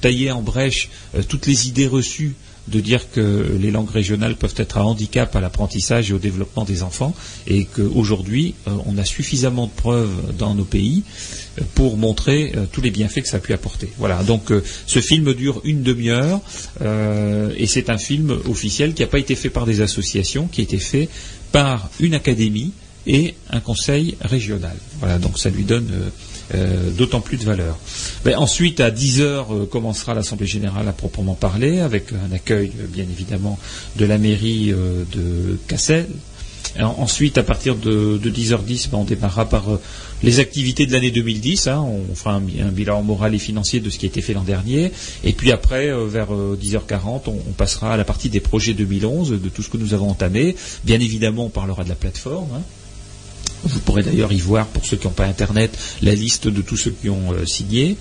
tailler 0.00 0.30
en 0.30 0.42
brèche 0.42 0.90
toutes 1.28 1.46
les 1.46 1.68
idées 1.68 1.88
reçues 1.88 2.34
de 2.70 2.80
dire 2.80 3.10
que 3.10 3.56
les 3.60 3.70
langues 3.70 3.90
régionales 3.90 4.36
peuvent 4.36 4.54
être 4.56 4.78
un 4.78 4.82
handicap 4.82 5.34
à 5.34 5.40
l'apprentissage 5.40 6.10
et 6.10 6.14
au 6.14 6.18
développement 6.18 6.64
des 6.64 6.82
enfants, 6.82 7.14
et 7.46 7.64
qu'aujourd'hui, 7.64 8.54
euh, 8.66 8.72
on 8.86 8.98
a 8.98 9.04
suffisamment 9.04 9.66
de 9.66 9.72
preuves 9.72 10.34
dans 10.38 10.54
nos 10.54 10.64
pays 10.64 11.02
euh, 11.58 11.62
pour 11.74 11.96
montrer 11.96 12.52
euh, 12.56 12.64
tous 12.70 12.80
les 12.80 12.90
bienfaits 12.90 13.22
que 13.22 13.28
ça 13.28 13.38
a 13.38 13.40
pu 13.40 13.52
apporter. 13.52 13.88
Voilà, 13.98 14.22
donc 14.22 14.52
ce 14.86 15.00
film 15.00 15.34
dure 15.34 15.60
une 15.64 15.82
demi-heure, 15.82 16.40
et 17.56 17.66
c'est 17.66 17.90
un 17.90 17.98
film 17.98 18.30
officiel 18.48 18.94
qui 18.94 19.02
n'a 19.02 19.08
pas 19.08 19.18
été 19.18 19.34
fait 19.34 19.50
par 19.50 19.66
des 19.66 19.80
associations, 19.80 20.46
qui 20.46 20.60
a 20.60 20.64
été 20.64 20.78
fait 20.78 21.08
par 21.52 21.90
une 22.00 22.14
académie 22.14 22.72
et 23.06 23.34
un 23.50 23.60
conseil 23.60 24.16
régional. 24.20 24.76
Voilà, 25.00 25.18
donc 25.18 25.38
ça 25.38 25.50
lui 25.50 25.64
donne 25.64 25.88
euh, 26.54 26.90
d'autant 26.90 27.20
plus 27.20 27.36
de 27.36 27.44
valeur. 27.44 27.78
Ensuite, 28.36 28.80
à 28.80 28.90
10 28.90 29.20
heures, 29.20 29.54
euh, 29.54 29.66
commencera 29.66 30.14
l'Assemblée 30.14 30.46
générale 30.46 30.88
à 30.88 30.92
proprement 30.92 31.34
parler, 31.34 31.80
avec 31.80 32.06
un 32.12 32.32
accueil, 32.34 32.72
euh, 32.80 32.86
bien 32.86 33.04
évidemment, 33.04 33.58
de 33.96 34.04
la 34.04 34.18
mairie 34.18 34.72
de 34.72 35.58
Cassel. 35.66 36.06
Ensuite, 36.80 37.38
à 37.38 37.42
partir 37.42 37.74
de, 37.76 38.18
de 38.22 38.30
10h10, 38.30 38.90
ben, 38.90 38.98
on 38.98 39.04
démarrera 39.04 39.48
par 39.48 39.64
les 40.22 40.38
activités 40.38 40.86
de 40.86 40.92
l'année 40.92 41.10
2010. 41.10 41.66
hein. 41.66 41.80
on 42.10 42.14
fera 42.14 42.34
un, 42.34 42.40
bi- 42.40 42.60
un 42.60 42.68
bilan 42.68 43.02
moral 43.02 43.34
et 43.34 43.38
financier 43.38 43.80
de 43.80 43.88
ce 43.90 43.98
qui 43.98 44.06
a 44.06 44.08
été 44.08 44.20
fait 44.20 44.32
l'an 44.34 44.42
dernier. 44.42 44.92
Et 45.24 45.32
puis 45.32 45.50
après, 45.50 45.90
vers 46.06 46.32
euh, 46.32 46.58
10h40, 46.62 47.22
on, 47.26 47.30
on 47.48 47.52
passera 47.56 47.94
à 47.94 47.96
la 47.96 48.04
partie 48.04 48.28
des 48.28 48.40
projets 48.40 48.74
2011, 48.74 49.30
de 49.42 49.48
tout 49.48 49.62
ce 49.62 49.70
que 49.70 49.76
nous 49.78 49.94
avons 49.94 50.10
entamé. 50.10 50.54
Bien 50.84 51.00
évidemment, 51.00 51.46
on 51.46 51.50
parlera 51.50 51.82
de 51.84 51.88
la 51.88 51.94
plateforme. 51.96 52.48
hein. 52.54 52.62
Vous 53.64 53.80
pourrez 53.80 54.02
d'ailleurs 54.02 54.32
y 54.32 54.38
voir, 54.38 54.66
pour 54.66 54.84
ceux 54.84 54.96
qui 54.96 55.06
n'ont 55.06 55.12
pas 55.12 55.26
Internet, 55.26 55.76
la 56.02 56.14
liste 56.14 56.48
de 56.48 56.62
tous 56.62 56.76
ceux 56.76 56.90
qui 56.90 57.08
ont 57.10 57.32
euh, 57.32 57.44
signé. 57.44 57.96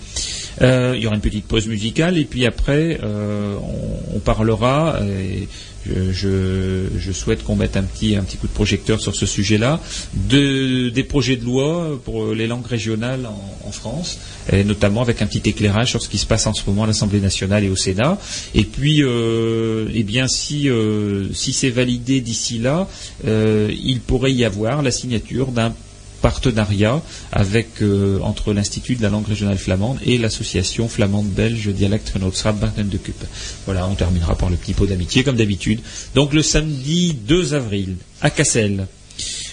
Euh, 0.62 0.94
il 0.96 1.02
y 1.02 1.08
aura 1.08 1.16
une 1.16 1.22
petite 1.22 1.46
pause 1.46 1.68
musicale 1.68 2.18
et 2.18 2.26
puis 2.26 2.46
après, 2.46 3.00
euh, 3.04 3.56
on, 3.62 4.18
on 4.18 4.20
parlera. 4.20 5.00
Et 5.04 5.48
je, 5.88 6.12
je- 6.12 7.00
je 7.00 7.12
souhaite 7.12 7.44
qu'on 7.44 7.56
mette 7.56 7.78
un 7.78 7.84
petit, 7.84 8.16
un 8.16 8.24
petit 8.24 8.38
coup 8.38 8.48
de 8.48 8.52
projecteur 8.54 9.00
sur 9.02 9.16
ce 9.16 9.26
sujet-là, 9.26 9.80
de, 10.14 10.90
des 10.90 11.04
projets 11.04 11.36
de 11.38 11.46
loi 11.46 12.00
pour 12.04 12.34
les 12.34 12.48
langues 12.48 12.66
régionales 12.66 13.26
en, 13.26 13.68
en 13.68 13.72
France, 13.72 14.20
et 14.52 14.64
notamment 14.64 15.02
avec 15.02 15.22
un 15.22 15.28
petit 15.28 15.48
éclairage 15.50 15.90
sur 15.92 16.02
ce 16.02 16.10
qui 16.10 16.18
se 16.18 16.26
passe 16.26 16.48
en 16.48 16.54
ce 16.54 16.64
moment 16.68 16.84
à 16.84 16.88
l'Assemblée 16.88 17.20
nationale 17.22 17.64
et 17.64 17.70
au 17.70 17.76
Sénat. 17.76 18.18
Et 18.56 18.64
puis, 18.64 19.04
euh, 19.04 19.88
eh 19.94 20.04
bien, 20.04 20.28
si, 20.28 20.70
euh, 20.70 21.32
si 21.34 21.54
c'est 21.54 21.70
validé 21.70 22.22
d'ici 22.22 22.58
là, 22.58 22.88
euh, 23.26 23.72
il 23.84 24.00
pourrait 24.02 24.34
y 24.34 24.44
avoir 24.46 24.82
la 24.82 24.92
signature 24.92 25.48
d'un 25.52 25.74
partenariat 26.22 27.02
avec 27.32 27.82
euh, 27.82 28.20
entre 28.22 28.54
l'Institut 28.54 28.96
de 28.96 29.04
la 29.04 29.10
langue 29.10 29.28
régionale 29.28 29.58
flamande 29.58 30.00
et 30.06 30.18
l'association 30.18 30.88
flamande 30.88 31.28
belge 31.28 31.68
Dialecte 31.70 32.12
Barten 32.18 32.90
de 32.90 32.98
Cup. 32.98 33.24
Voilà, 33.66 33.88
on 33.88 33.96
terminera 33.96 34.36
par 34.36 34.50
le 34.50 34.58
petit 34.58 34.74
pot 34.74 34.86
d'amitié 34.86 35.24
comme 35.24 35.36
d'habitude. 35.36 35.80
Donc 36.16 36.34
le 36.34 36.42
samedi 36.42 37.14
2 37.14 37.54
avril 37.54 37.96
à 38.22 38.30
Cassel. 38.30 38.88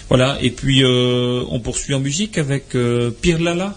Voilà, 0.09 0.37
et 0.41 0.51
puis 0.51 0.83
euh, 0.83 1.43
on 1.49 1.59
poursuit 1.59 1.93
en 1.95 1.99
musique 1.99 2.37
avec 2.37 2.75
euh. 2.75 3.09
Pirlala 3.09 3.75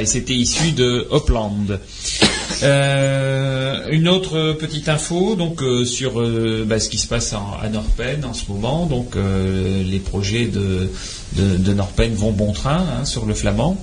et 0.00 0.06
c'était 0.06 0.34
issu 0.34 0.72
de 0.72 1.06
Hopland. 1.10 1.78
Euh, 2.62 3.86
une 3.90 4.08
autre 4.08 4.52
petite 4.52 4.88
info 4.88 5.34
donc 5.34 5.62
euh, 5.62 5.84
sur 5.84 6.20
euh, 6.20 6.64
bah, 6.66 6.78
ce 6.78 6.90
qui 6.90 6.98
se 6.98 7.06
passe 7.06 7.32
à 7.32 7.68
Norpen 7.68 8.24
en 8.24 8.34
ce 8.34 8.50
moment. 8.50 8.86
Donc 8.86 9.14
les 9.16 9.98
projets 9.98 10.46
de, 10.46 11.72
Norpen 11.72 12.12
vont 12.14 12.32
bon 12.32 12.52
train 12.52 12.84
hein, 13.00 13.04
sur 13.04 13.26
le 13.26 13.34
flamand. 13.34 13.76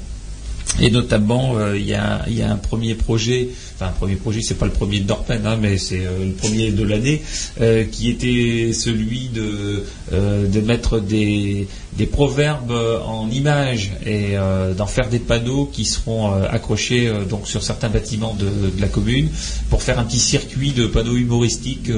Et 0.81 0.91
notamment, 0.91 1.55
il 1.73 1.85
y 1.85 1.93
a 1.93 2.25
un 2.27 2.57
premier 2.57 2.93
projet, 2.93 3.49
enfin 3.79 3.91
premier 3.99 4.15
projet, 4.15 4.41
c'est 4.41 4.55
pas 4.55 4.65
le 4.65 4.71
premier 4.71 4.99
de 4.99 5.07
Norpen, 5.07 5.45
hein, 5.45 5.57
mais 5.61 5.77
c'est 5.77 6.05
euh, 6.05 6.25
le 6.25 6.31
premier 6.33 6.71
de 6.71 6.83
l'année, 6.83 7.21
euh, 7.61 7.83
qui 7.83 8.09
était 8.09 8.71
celui 8.73 9.29
de, 9.33 9.83
euh, 10.13 10.47
de 10.47 10.61
mettre 10.61 10.99
des, 10.99 11.67
des 11.93 12.05
proverbes 12.07 12.71
en 13.05 13.29
images 13.29 13.91
et 14.05 14.35
d'en 14.77 14.85
faire 14.85 15.09
des 15.09 15.19
panneaux 15.19 15.65
qui 15.71 15.83
seront 15.85 16.31
accrochés 16.43 17.11
donc 17.29 17.47
sur 17.47 17.63
certains 17.63 17.89
bâtiments 17.89 18.35
de, 18.35 18.47
la 18.79 18.87
commune 18.87 19.29
pour 19.69 19.81
faire 19.81 19.97
un 19.99 20.03
petit 20.03 20.19
circuit 20.19 20.71
de 20.71 20.85
panneaux 20.85 21.15
humoristiques 21.15 21.89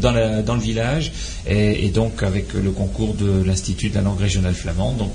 dans, 0.00 0.12
la- 0.12 0.42
dans 0.42 0.54
le 0.54 0.60
village 0.60 1.12
et, 1.48 1.88
donc 1.88 2.22
avec 2.22 2.52
le 2.52 2.70
concours 2.70 3.14
de 3.14 3.42
l'Institut 3.46 3.88
de 3.88 3.94
la 3.94 4.02
langue 4.02 4.20
régionale 4.20 4.54
flamande. 4.54 4.98
Donc 4.98 5.12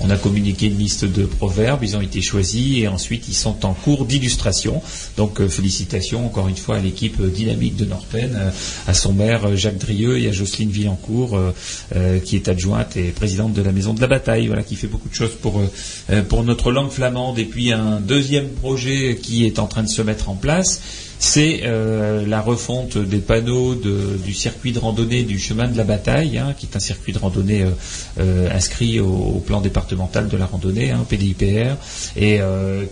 on, 0.00 0.06
on 0.06 0.10
a 0.10 0.16
communiqué 0.16 0.66
une 0.66 0.78
liste 0.78 1.04
de 1.04 1.24
proverbes, 1.24 1.84
ils 1.84 1.96
ont 1.96 2.00
été 2.00 2.20
choisis 2.20 2.78
et 2.78 2.88
ensuite 2.88 3.28
ils 3.28 3.34
sont 3.34 3.64
en 3.64 3.74
cours 3.74 4.06
d'illustration. 4.06 4.82
Donc 5.16 5.40
félicitations 5.64 6.26
encore 6.26 6.48
une 6.48 6.56
fois 6.56 6.76
à 6.76 6.80
l'équipe 6.80 7.18
euh, 7.20 7.28
dynamique 7.28 7.76
de 7.76 7.86
Norpen, 7.86 8.32
euh, 8.36 8.50
à 8.86 8.92
son 8.92 9.14
maire 9.14 9.46
euh, 9.46 9.56
Jacques 9.56 9.78
Drieux 9.78 10.18
et 10.18 10.28
à 10.28 10.32
Jocelyne 10.32 10.70
Villancourt 10.70 11.38
qui 12.24 12.36
est 12.36 12.48
adjointe 12.48 12.96
et 12.96 13.10
présidente 13.10 13.52
de 13.52 13.62
la 13.62 13.72
Maison 13.72 13.94
de 13.94 14.00
la 14.00 14.06
Bataille, 14.06 14.46
voilà, 14.48 14.62
qui 14.62 14.76
fait 14.76 14.86
beaucoup 14.86 15.08
de 15.08 15.14
choses 15.14 15.34
pour, 15.40 15.62
pour 16.28 16.44
notre 16.44 16.72
langue 16.72 16.90
flamande. 16.90 17.38
Et 17.38 17.44
puis 17.44 17.72
un 17.72 18.00
deuxième 18.00 18.48
projet 18.48 19.18
qui 19.20 19.46
est 19.46 19.58
en 19.58 19.66
train 19.66 19.82
de 19.82 19.88
se 19.88 20.02
mettre 20.02 20.28
en 20.28 20.34
place, 20.34 20.80
c'est 21.24 21.62
euh, 21.64 22.26
la 22.26 22.42
refonte 22.42 22.98
des 22.98 23.18
panneaux 23.18 23.74
du 23.74 24.34
circuit 24.34 24.72
de 24.72 24.78
randonnée 24.78 25.22
du 25.22 25.38
chemin 25.38 25.66
de 25.66 25.76
la 25.76 25.84
bataille, 25.84 26.36
hein, 26.36 26.54
qui 26.56 26.66
est 26.66 26.76
un 26.76 26.80
circuit 26.80 27.14
de 27.14 27.18
randonnée 27.18 27.62
euh, 27.62 27.70
euh, 28.20 28.50
inscrit 28.54 29.00
au, 29.00 29.42
plan 29.44 29.62
départemental 29.62 30.28
de 30.28 30.36
la 30.36 30.44
randonnée, 30.44 30.90
hein, 30.90 31.04
PDIPR, 31.08 31.76
et 32.16 32.40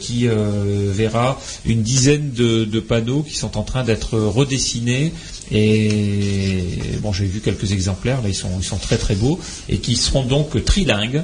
qui 0.01 0.27
verra 0.29 1.39
une 1.65 1.83
dizaine 1.83 2.33
de, 2.33 2.65
de 2.65 2.81
panneaux 2.81 3.23
qui 3.23 3.37
sont 3.37 3.59
en 3.59 3.63
train 3.63 3.85
d'être 3.85 4.19
redessinés. 4.19 5.13
Et 5.51 6.79
bon, 7.01 7.13
j'ai 7.13 7.27
vu 7.27 7.41
quelques 7.41 7.73
exemplaires, 7.73 8.23
là 8.23 8.29
ils 8.29 8.35
sont, 8.35 8.51
ils 8.59 8.65
sont 8.65 8.79
très 8.79 8.97
très 8.97 9.15
beaux, 9.15 9.39
et 9.69 9.79
qui 9.79 9.97
seront 9.97 10.25
donc 10.25 10.65
trilingues. 10.65 11.23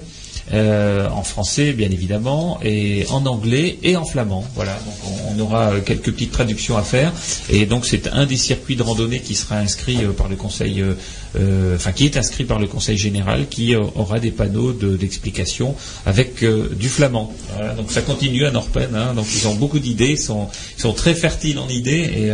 Euh, 0.53 1.09
en 1.11 1.23
français 1.23 1.73
bien 1.73 1.91
évidemment, 1.91 2.59
et 2.65 3.07
en 3.11 3.27
anglais 3.27 3.79
et 3.83 3.97
en 3.97 4.05
flamand. 4.05 4.45
Voilà, 4.55 4.73
donc 4.73 4.95
on, 5.31 5.41
aura 5.41 5.73
euh, 5.73 5.81
quelques 5.81 6.13
petites 6.13 6.33
traductions 6.33 6.77
à 6.77 6.83
faire. 6.83 7.13
Et 7.51 7.67
donc 7.67 7.87
c'est 7.87 8.09
un 8.09 8.27
des 8.27 8.37
circuits 8.37 8.77
de 8.77 8.83
randonnée 8.83 9.21
qui 9.21 9.35
sera 9.35 9.57
inscrit 9.59 10.05
euh, 10.05 10.13
par 10.13 10.29
le 10.29 10.37
conseil, 10.37 10.81
euh, 10.81 10.95
euh, 11.39 11.77
enfin 11.77 11.93
qui 11.93 12.05
est 12.07 12.17
inscrit 12.17 12.45
par 12.45 12.59
le 12.59 12.67
conseil 12.67 12.97
général, 12.97 13.47
qui 13.49 13.75
aura 13.77 14.19
des 14.21 14.31
panneaux 14.31 14.73
de- 14.73 14.97
d'explication 14.97 15.75
avec 16.07 16.45
du 16.45 16.89
flamand. 16.89 17.33
Voilà, 17.55 17.75
donc 17.75 17.91
ça 17.91 18.01
continue 18.03 18.47
à 18.47 18.51
Norpen. 18.51 18.89
hein. 18.95 19.15
donc 19.15 19.27
ils 19.35 19.47
ont 19.49 19.55
beaucoup 19.55 19.79
d'idées, 19.79 20.13
ils 20.13 20.19
sont, 20.19 20.49
sont 20.77 20.93
très 20.93 21.15
fertiles 21.15 21.59
en 21.59 21.69
idées 21.69 22.11
et 22.17 22.33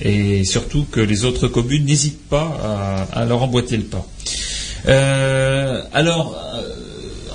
et 0.00 0.44
surtout 0.44 0.86
que 0.90 1.00
les 1.00 1.24
autres 1.24 1.48
communes 1.48 1.84
n'hésitent 1.84 2.28
pas 2.28 3.08
à, 3.12 3.24
leur 3.24 3.42
emboîter 3.42 3.76
le 3.76 3.82
pas. 3.82 4.06
Euh, 4.86 5.82
alors, 5.92 6.38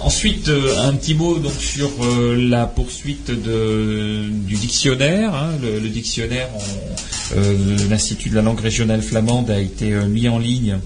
ensuite, 0.04 0.50
euh, 0.50 0.88
un 0.88 0.94
petit 0.94 1.14
mot 1.16 1.38
sur 1.60 1.90
euh, 2.02 2.36
la 2.50 2.66
poursuite 2.66 3.30
de- 3.32 4.28
du 4.30 4.56
dictionnaire. 4.56 5.34
hein. 5.34 5.52
Le, 5.62 5.80
dictionnaire, 5.90 6.50
on- 6.56 7.38
euh, 7.38 7.78
l'Institut 7.90 8.30
de 8.30 8.36
la 8.36 8.42
langue 8.42 8.60
régionale 8.60 9.02
flamande 9.02 9.50
a 9.50 9.60
été 9.60 9.92
mis 10.08 10.28
en 10.30 10.40
ligne. 10.40 10.78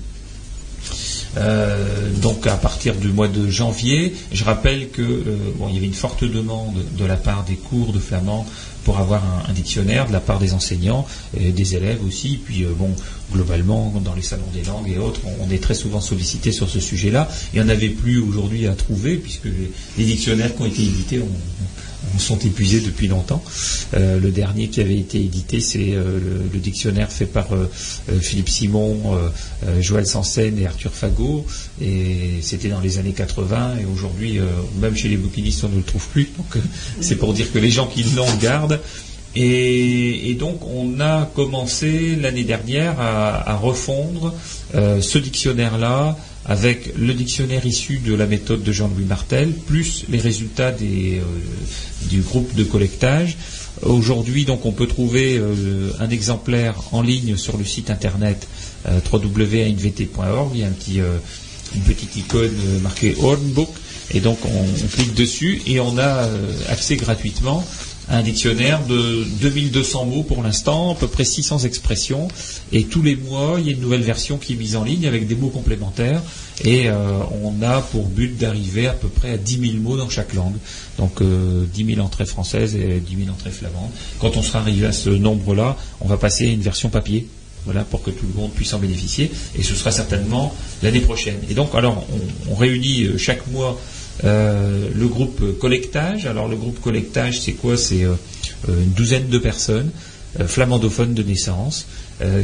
donc 2.21 2.47
à 2.47 2.55
partir 2.55 2.95
du 2.95 3.09
mois 3.09 3.27
de 3.27 3.47
janvier, 3.49 4.15
je 4.31 4.43
rappelle 4.43 4.89
que 4.89 5.01
y 5.73 5.77
avait 5.77 5.85
une 5.85 5.93
forte 5.93 6.23
demande 6.23 6.83
de 6.97 7.05
la 7.05 7.15
part 7.15 7.43
des 7.43 7.55
cours 7.55 7.93
de 7.93 7.99
flamand 7.99 8.45
pour 8.87 8.99
avoir 8.99 9.21
un, 9.49 9.51
dictionnaire 9.51 10.07
de 10.07 10.13
la 10.13 10.21
part 10.21 10.39
des 10.39 10.53
enseignants 10.53 11.05
et 11.37 11.51
des 11.51 11.75
élèves 11.75 11.99
aussi. 12.07 12.39
Puis 12.45 12.63
euh, 12.63 12.69
bon, 12.73 12.89
globalement, 13.33 13.93
dans 14.01 14.15
les 14.15 14.21
salons 14.21 14.47
des 14.53 14.63
langues 14.63 14.89
et 14.89 14.97
autres, 14.97 15.19
on, 15.41 15.51
est 15.51 15.61
très 15.61 15.73
souvent 15.73 15.99
sollicité 15.99 16.53
sur 16.53 16.69
ce 16.69 16.79
sujet-là. 16.79 17.27
Il 17.51 17.59
n'y 17.59 17.65
en 17.65 17.67
avait 17.67 17.89
plus 17.89 18.19
aujourd'hui 18.19 18.65
à 18.65 18.75
trouver 18.75 19.17
puisque 19.17 19.49
les, 19.97 20.05
dictionnaires 20.05 20.55
qui 20.55 20.61
ont 20.61 20.65
été 20.67 20.83
édités 20.83 21.19
ont- 21.19 21.27
sont 22.17 22.39
épuisés 22.39 22.81
depuis 22.81 23.07
longtemps. 23.07 23.43
Euh, 23.93 24.19
le 24.19 24.31
dernier 24.31 24.67
qui 24.67 24.81
avait 24.81 24.97
été 24.97 25.19
édité, 25.19 25.59
c'est 25.59 25.91
euh, 25.91 26.19
le, 26.51 26.59
dictionnaire 26.59 27.11
fait 27.11 27.25
par 27.25 27.53
euh, 27.53 27.69
Philippe 28.19 28.49
Simon, 28.49 28.97
Joël 29.79 30.05
Sansen 30.05 30.57
et 30.59 30.65
Arthur 30.65 30.91
Fagot. 30.91 31.45
Et 31.81 32.39
c'était 32.41 32.69
dans 32.69 32.79
les 32.79 32.97
années 32.97 33.13
80. 33.13 33.75
Et 33.81 33.85
aujourd'hui, 33.85 34.39
même 34.79 34.95
chez 34.95 35.07
les 35.07 35.17
bouquinistes, 35.17 35.63
on 35.63 35.69
ne 35.69 35.77
le 35.77 35.83
trouve 35.83 36.07
plus. 36.07 36.29
Donc 36.37 36.63
c'est 36.99 37.15
pour 37.15 37.33
dire 37.33 37.51
que 37.51 37.59
les 37.59 37.69
gens 37.69 37.87
qui 37.87 38.03
l'ont 38.03 38.33
gardent. 38.41 38.79
Et, 39.35 40.35
donc 40.39 40.65
on 40.65 40.99
a 40.99 41.29
commencé 41.35 42.15
l'année 42.15 42.43
dernière 42.43 42.99
à, 42.99 43.51
à 43.51 43.55
refondre 43.55 44.33
ce 44.73 45.17
dictionnaire-là 45.17 46.17
avec 46.47 46.93
le 46.97 47.13
dictionnaire 47.13 47.65
issu 47.65 47.99
de 47.99 48.13
la 48.13 48.25
méthode 48.25 48.63
de 48.63 48.71
Jean-Louis 48.71 49.05
Martel, 49.05 49.51
plus 49.51 50.05
les 50.09 50.19
résultats 50.19 50.71
des, 50.71 51.19
euh, 51.19 51.23
du 52.09 52.21
groupe 52.21 52.55
de 52.55 52.63
collectage. 52.63 53.37
Aujourd'hui, 53.83 54.45
donc, 54.45 54.65
on 54.65 54.71
peut 54.71 54.87
trouver 54.87 55.37
euh, 55.37 55.91
un 55.99 56.09
exemplaire 56.09 56.75
en 56.93 57.01
ligne 57.01 57.35
sur 57.35 57.57
le 57.57 57.65
site 57.65 57.89
internet 57.89 58.47
euh, 58.87 58.99
www.invt.org. 59.11 60.51
Il 60.53 60.61
y 60.61 60.63
a 60.63 60.67
un 60.67 60.71
petit, 60.71 61.01
euh, 61.01 61.17
une 61.75 61.81
petite 61.81 62.15
icône 62.15 62.55
euh, 62.65 62.79
marquée 62.79 63.15
Hornbook, 63.21 63.69
et 64.13 64.21
donc 64.21 64.39
on, 64.45 64.49
on 64.49 64.87
clique 64.87 65.13
dessus 65.15 65.61
et 65.67 65.79
on 65.81 65.97
a 65.97 66.23
euh, 66.23 66.53
accès 66.69 66.95
gratuitement 66.95 67.63
un 68.09 68.21
dictionnaire 68.21 68.85
de 68.85 69.25
2200 69.41 70.05
mots 70.05 70.23
pour 70.23 70.43
l'instant, 70.43 70.91
à 70.91 70.95
peu 70.95 71.07
près 71.07 71.25
600 71.25 71.59
expressions, 71.59 72.27
et 72.71 72.83
tous 72.83 73.01
les 73.01 73.15
mois 73.15 73.55
il 73.59 73.67
y 73.67 73.69
a 73.69 73.73
une 73.73 73.81
nouvelle 73.81 74.01
version 74.01 74.37
qui 74.37 74.53
est 74.53 74.55
mise 74.55 74.75
en 74.75 74.83
ligne 74.83 75.07
avec 75.07 75.27
des 75.27 75.35
mots 75.35 75.49
complémentaires, 75.49 76.21
et 76.63 76.89
euh, 76.89 77.19
on 77.43 77.61
a 77.61 77.81
pour 77.81 78.07
but 78.07 78.37
d'arriver 78.37 78.87
à 78.87 78.93
peu 78.93 79.09
près 79.09 79.31
à 79.31 79.37
10 79.37 79.71
000 79.71 79.83
mots 79.83 79.97
dans 79.97 80.09
chaque 80.09 80.33
langue, 80.33 80.55
donc 80.97 81.21
euh, 81.21 81.65
10 81.73 81.95
000 81.95 82.05
entrées 82.05 82.25
françaises 82.25 82.75
et 82.75 82.99
10 82.99 83.25
000 83.25 83.29
entrées 83.29 83.51
flamandes. 83.51 83.91
Quand 84.19 84.37
on 84.37 84.41
sera 84.41 84.59
arrivé 84.59 84.85
à 84.85 84.93
ce 84.93 85.09
nombre-là, 85.09 85.77
on 85.99 86.07
va 86.07 86.17
passer 86.17 86.47
à 86.47 86.51
une 86.51 86.61
version 86.61 86.89
papier. 86.89 87.27
Voilà, 87.65 87.83
pour 87.83 88.01
que 88.01 88.11
tout 88.11 88.25
le 88.33 88.39
monde 88.39 88.51
puisse 88.51 88.71
en 88.73 88.79
bénéficier. 88.79 89.29
Et 89.57 89.61
ce 89.61 89.75
sera 89.75 89.91
certainement 89.91 90.55
l'année 90.81 91.01
prochaine. 91.01 91.35
Et 91.49 91.53
donc, 91.53 91.75
alors, 91.75 92.07
on, 92.47 92.53
on 92.53 92.55
réunit 92.55 93.03
euh, 93.03 93.17
chaque 93.17 93.45
mois 93.47 93.77
euh, 94.23 94.89
le 94.93 95.07
groupe 95.07 95.59
collectage. 95.59 96.25
Alors, 96.25 96.47
le 96.47 96.55
groupe 96.55 96.81
collectage, 96.81 97.39
c'est 97.39 97.53
quoi? 97.53 97.77
C'est 97.77 98.03
euh, 98.03 98.13
euh, 98.69 98.83
une 98.83 98.91
douzaine 98.91 99.27
de 99.27 99.37
personnes, 99.37 99.91
flamandophones 100.45 101.13
de 101.13 101.23
naissance, 101.23 101.87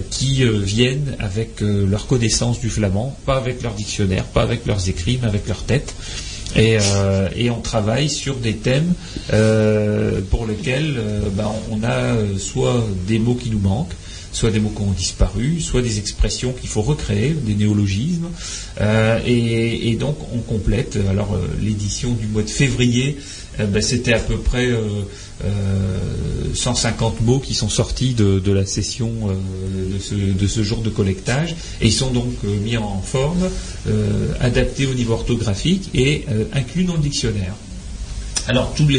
qui 0.09 0.43
viennent 0.45 1.15
avec 1.19 1.61
leur 1.61 2.07
connaissance 2.07 2.59
du 2.59 2.69
flamand, 2.69 3.15
pas 3.25 3.37
avec 3.37 3.61
leur 3.61 3.73
dictionnaire, 3.73 4.23
pas 4.23 4.41
avec 4.41 4.65
leurs 4.65 4.89
écrits, 4.89 5.19
mais 5.21 5.27
avec 5.27 5.47
leur 5.47 5.63
tête. 5.63 5.93
Et, 6.55 6.79
on 7.51 7.61
travaille 7.61 8.09
sur 8.09 8.35
des 8.37 8.55
thèmes 8.55 8.93
pour 10.31 10.47
lesquels 10.47 10.99
ben, 11.35 11.51
on 11.71 11.83
a 11.83 12.15
soit 12.39 12.83
des 13.07 13.19
mots 13.19 13.35
qui 13.35 13.51
nous 13.51 13.59
manquent, 13.59 13.93
soit 14.33 14.49
des 14.51 14.59
mots 14.59 14.73
qui 14.75 14.81
ont 14.81 14.91
disparu, 14.91 15.61
soit 15.61 15.81
des 15.81 15.99
expressions 15.99 16.51
qu'il 16.53 16.69
faut 16.69 16.81
recréer, 16.81 17.29
des 17.29 17.55
néologismes. 17.55 18.27
Euh, 18.81 19.19
et, 19.25 19.95
donc 19.95 20.17
on 20.33 20.39
complète. 20.39 20.97
Alors 21.09 21.33
euh, 21.35 21.47
l'édition 21.61 22.11
du 22.11 22.27
mois 22.27 22.41
de 22.41 22.49
février, 22.49 23.17
euh, 23.59 23.67
ben, 23.67 23.81
c'était 23.81 24.13
à 24.13 24.19
peu 24.19 24.37
près 24.37 24.65
euh, 24.65 24.79
euh, 25.45 25.99
150 26.53 27.21
mots 27.21 27.39
qui 27.39 27.53
sont 27.53 27.69
sortis 27.69 28.13
de, 28.13 28.51
la 28.51 28.65
session 28.65 29.11
euh, 29.27 30.33
de, 30.33 30.47
ce, 30.47 30.63
jour 30.63 30.81
de 30.81 30.89
collectage. 30.89 31.55
Et 31.79 31.87
ils 31.87 31.93
sont 31.93 32.09
donc 32.09 32.33
euh, 32.43 32.57
mis 32.59 32.75
en 32.77 33.01
forme, 33.01 33.49
euh, 33.87 34.33
adaptés 34.39 34.87
au 34.87 34.93
niveau 34.95 35.13
orthographique 35.13 35.89
et 35.93 36.25
euh, 36.29 36.45
inclus 36.53 36.83
dans 36.83 36.95
le 36.95 37.01
dictionnaire. 37.01 37.53
Alors 38.47 38.73
toutes 38.73 38.89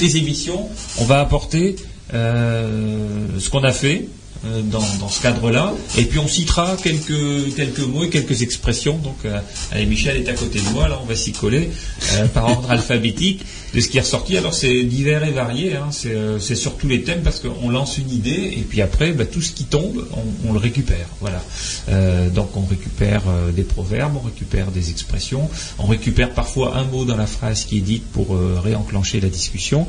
les 0.00 0.16
émissions, 0.16 0.68
on 0.96 1.04
va 1.04 1.20
apporter 1.20 1.76
euh, 2.14 3.26
ce 3.38 3.50
qu'on 3.50 3.64
a 3.64 3.72
fait, 3.72 4.06
euh, 4.06 4.17
dans, 4.44 4.84
dans 5.00 5.08
ce 5.08 5.22
cadre-là. 5.22 5.72
Et 5.96 6.04
puis 6.04 6.18
on 6.18 6.28
citera 6.28 6.76
quelques, 6.82 7.54
quelques 7.56 7.80
mots 7.80 8.04
et 8.04 8.10
quelques 8.10 8.42
expressions. 8.42 8.98
Donc, 8.98 9.16
euh, 9.24 9.38
allez, 9.72 9.86
Michel 9.86 10.16
est 10.16 10.28
à 10.28 10.34
côté 10.34 10.60
de 10.60 10.68
moi, 10.70 10.88
là, 10.88 10.98
on 11.02 11.06
va 11.06 11.16
s'y 11.16 11.32
coller 11.32 11.70
euh, 12.12 12.26
par 12.26 12.44
ordre 12.50 12.70
alphabétique 12.70 13.44
de 13.74 13.80
ce 13.80 13.88
qui 13.88 13.98
est 13.98 14.02
ressorti. 14.02 14.36
Alors, 14.36 14.54
c'est 14.54 14.84
divers 14.84 15.24
et 15.24 15.32
varié. 15.32 15.76
Hein, 15.76 15.88
c'est 15.90 16.12
euh, 16.12 16.38
sur 16.38 16.76
tous 16.76 16.88
les 16.88 17.02
thèmes 17.02 17.22
parce 17.22 17.40
qu'on 17.40 17.68
lance 17.68 17.98
une 17.98 18.10
idée 18.10 18.54
et 18.56 18.64
puis 18.68 18.80
après, 18.80 19.12
bah, 19.12 19.26
tout 19.26 19.42
ce 19.42 19.52
qui 19.52 19.64
tombe, 19.64 20.06
on, 20.12 20.48
on 20.48 20.52
le 20.52 20.58
récupère. 20.58 21.06
Voilà. 21.20 21.42
Euh, 21.88 22.28
donc, 22.30 22.56
on 22.56 22.64
récupère 22.64 23.22
euh, 23.28 23.50
des 23.50 23.64
proverbes, 23.64 24.16
on 24.16 24.26
récupère 24.26 24.70
des 24.70 24.90
expressions, 24.90 25.48
on 25.78 25.86
récupère 25.86 26.32
parfois 26.32 26.76
un 26.76 26.84
mot 26.84 27.04
dans 27.04 27.16
la 27.16 27.26
phrase 27.26 27.64
qui 27.64 27.78
est 27.78 27.82
dite 27.82 28.04
pour 28.12 28.34
euh, 28.34 28.60
réenclencher 28.62 29.20
la 29.20 29.28
discussion. 29.28 29.86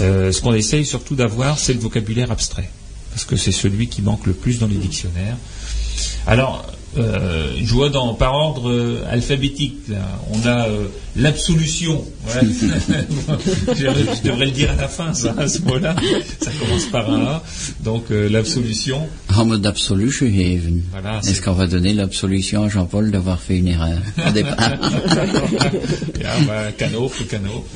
Euh, 0.00 0.32
ce 0.32 0.40
qu'on 0.40 0.54
essaye 0.54 0.84
surtout 0.84 1.14
d'avoir, 1.14 1.58
c'est 1.58 1.72
le 1.72 1.80
vocabulaire 1.80 2.30
abstrait 2.30 2.68
parce 3.18 3.24
que 3.24 3.36
c'est 3.36 3.50
celui 3.50 3.88
qui 3.88 4.00
manque 4.00 4.26
le 4.26 4.32
plus 4.32 4.60
dans 4.60 4.68
les 4.68 4.76
dictionnaires. 4.76 5.36
Euh, 6.98 7.52
je 7.62 7.72
vois 7.72 7.90
dans, 7.90 8.14
par 8.14 8.34
ordre 8.34 8.70
euh, 8.70 9.04
alphabétique, 9.10 9.76
là, 9.88 9.98
on 10.32 10.46
a 10.46 10.66
euh, 10.68 10.84
l'absolution. 11.16 12.04
Je, 13.68 13.74
je 13.74 14.22
devrais 14.22 14.46
le 14.46 14.50
dire 14.50 14.70
à 14.70 14.76
la 14.76 14.88
fin, 14.88 15.14
ça, 15.14 15.34
à 15.38 15.48
ce 15.48 15.60
mot-là. 15.62 15.96
Ça 16.40 16.50
commence 16.60 16.84
par 16.86 17.10
un 17.10 17.22
A. 17.22 17.42
Donc, 17.82 18.10
euh, 18.10 18.28
l'absolution. 18.28 19.06
Gaan 19.34 19.50
we 19.50 19.60
de 19.60 19.68
absolutie 19.68 20.30
geven? 20.30 20.82
Voilà, 20.90 21.20
Est-ce 21.20 21.40
qu'on 21.40 21.52
va 21.52 21.66
donner 21.66 21.92
l'absolution 21.94 22.64
à 22.64 22.68
Jean-Paul 22.68 23.10
d'avoir 23.10 23.40
fait 23.40 23.56
une 23.58 23.68
erreur? 23.68 23.98
Au 24.28 24.30
départ 24.30 24.56
bah, 26.46 26.72
canot, 26.76 27.10
canot. 27.30 27.64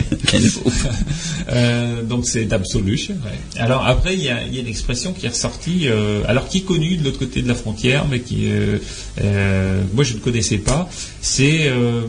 Euh, 1.48 2.02
donc 2.02 2.26
c'est 2.26 2.44
d'absolution. 2.44 3.14
ouais. 3.14 3.60
Alors 3.60 3.86
après, 3.86 4.14
il 4.14 4.22
y 4.22 4.28
a, 4.30 4.44
il 4.46 4.54
y 4.54 4.58
a 4.58 4.60
une 4.60 4.68
expression 4.68 5.12
qui 5.12 5.26
est 5.26 5.30
ressortie, 5.30 5.88
euh, 5.88 6.22
alors 6.26 6.48
qui 6.48 6.58
est 6.58 6.62
connue 6.62 6.96
de 6.96 7.04
l'autre 7.04 7.18
côté 7.18 7.42
de 7.42 7.48
la 7.48 7.54
frontière, 7.54 8.06
mais 8.08 8.20
qui, 8.20 8.46
euh, 8.50 8.78
euh, 9.20 9.82
moi 9.94 10.04
je 10.04 10.14
ne 10.14 10.18
connaissais 10.20 10.58
pas. 10.58 10.88
C'est, 11.20 11.68
euh, 11.68 12.02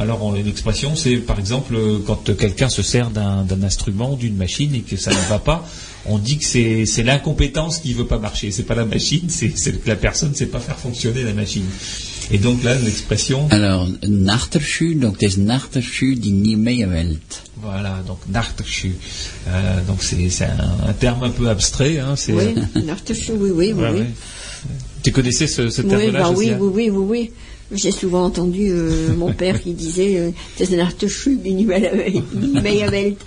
alors 0.00 0.34
une 0.36 0.46
expression, 0.46 0.94
c'est 0.96 1.16
par 1.16 1.38
exemple 1.38 1.76
quand 2.06 2.34
quelqu'un 2.36 2.68
se 2.68 2.82
sert 2.82 3.10
d'un 3.10 3.62
instrument, 3.62 4.14
d'une 4.16 4.36
machine 4.36 4.74
et 4.74 4.80
que 4.80 4.96
ça 4.96 5.10
ne 5.10 5.28
va 5.28 5.38
pas. 5.38 5.66
On 6.08 6.18
dit 6.18 6.38
que 6.38 6.44
c'est 6.44 6.86
c'est 6.86 7.02
l'incompétence 7.02 7.78
qui 7.78 7.92
veut 7.92 8.06
pas 8.06 8.18
marcher. 8.18 8.50
C'est 8.52 8.62
pas 8.62 8.76
la 8.76 8.84
machine, 8.84 9.24
c'est 9.28 9.52
c'est 9.56 9.72
que 9.82 9.88
la 9.88 9.96
personne 9.96 10.30
ne 10.30 10.34
sait 10.34 10.46
pas 10.46 10.60
faire 10.60 10.78
fonctionner 10.78 11.22
la 11.24 11.32
machine. 11.34 11.64
Et 12.30 12.38
donc 12.38 12.64
là, 12.64 12.74
l'expression, 12.74 13.46
Alors, 13.50 13.86
een 14.02 14.28
achterschuur, 14.28 14.96
donc 15.00 15.22
een 15.22 15.48
achterschuur 15.50 16.16
die 16.20 16.32
niet 16.32 16.58
meewerkt. 16.58 17.42
Voilà, 17.62 18.02
donc 18.06 18.18
Nachterschu. 18.28 18.90
Euh, 19.48 19.80
donc 19.86 20.02
c'est 20.02 20.28
c'est 20.30 20.44
un, 20.44 20.88
un 20.88 20.92
terme 20.92 21.22
un 21.24 21.30
peu 21.30 21.48
abstrait. 21.48 21.98
Hein, 22.00 22.16
c'est- 22.16 22.32
Oui, 22.32 22.54
un 22.74 22.88
artichaut, 22.88 23.36
oui, 23.38 23.50
oui, 23.50 23.72
oui. 23.72 23.82
Ouais, 23.82 23.90
oui. 23.92 23.98
ouais. 24.00 24.10
Tu 25.06 25.12
connaissais 25.12 25.46
ce, 25.46 25.70
ce 25.70 25.82
Oui, 25.82 25.88
terme-là, 25.88 26.18
bah 26.18 26.30
oui, 26.30 26.46
Josiane 26.46 26.60
oui, 26.62 26.70
oui, 26.74 26.90
oui, 26.90 27.06
oui. 27.08 27.30
J'ai 27.78 27.92
souvent 27.92 28.24
entendu 28.24 28.70
euh, 28.70 29.14
mon 29.16 29.32
père 29.40 29.62
qui 29.62 29.72
disait 29.72 30.32
c'est 30.56 30.80
un 30.80 30.88
die 30.98 31.54
niet 31.54 31.64
meewerkt. 31.64 33.22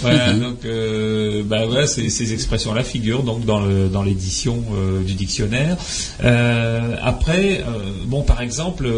Voilà, 0.00 0.32
donc 0.32 0.64
euh, 0.64 1.42
bah 1.44 1.66
ouais, 1.66 1.86
ces, 1.86 2.08
ces 2.08 2.32
expressions-là 2.32 2.82
figurent 2.84 3.22
donc 3.22 3.44
dans 3.44 3.60
le 3.60 3.88
dans 3.88 4.02
l'édition 4.02 4.64
euh, 4.72 5.02
du 5.02 5.12
dictionnaire. 5.12 5.76
Euh, 6.24 6.96
après, 7.02 7.62
bon, 8.06 8.22
par 8.22 8.40
exemple, 8.40 8.90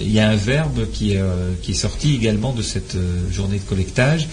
il 0.00 0.12
y 0.12 0.18
a 0.18 0.30
un 0.30 0.36
verbe 0.36 0.86
qui 0.94 1.12
est 1.12 1.22
qui 1.60 1.72
est 1.72 1.74
sorti 1.74 2.14
également 2.14 2.54
de 2.54 2.62
cette 2.62 2.96
journée 3.30 3.58
de 3.58 3.68
collectage. 3.68 4.28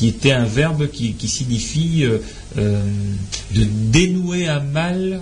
Qui 0.00 0.08
était 0.08 0.32
un 0.32 0.46
verbe 0.46 0.88
qui, 0.90 1.12
qui 1.12 1.28
signifie 1.28 2.04
euh, 2.04 2.20
euh, 2.56 2.82
de 3.54 3.66
dénouer 3.92 4.48
un 4.48 4.60
mal 4.60 5.20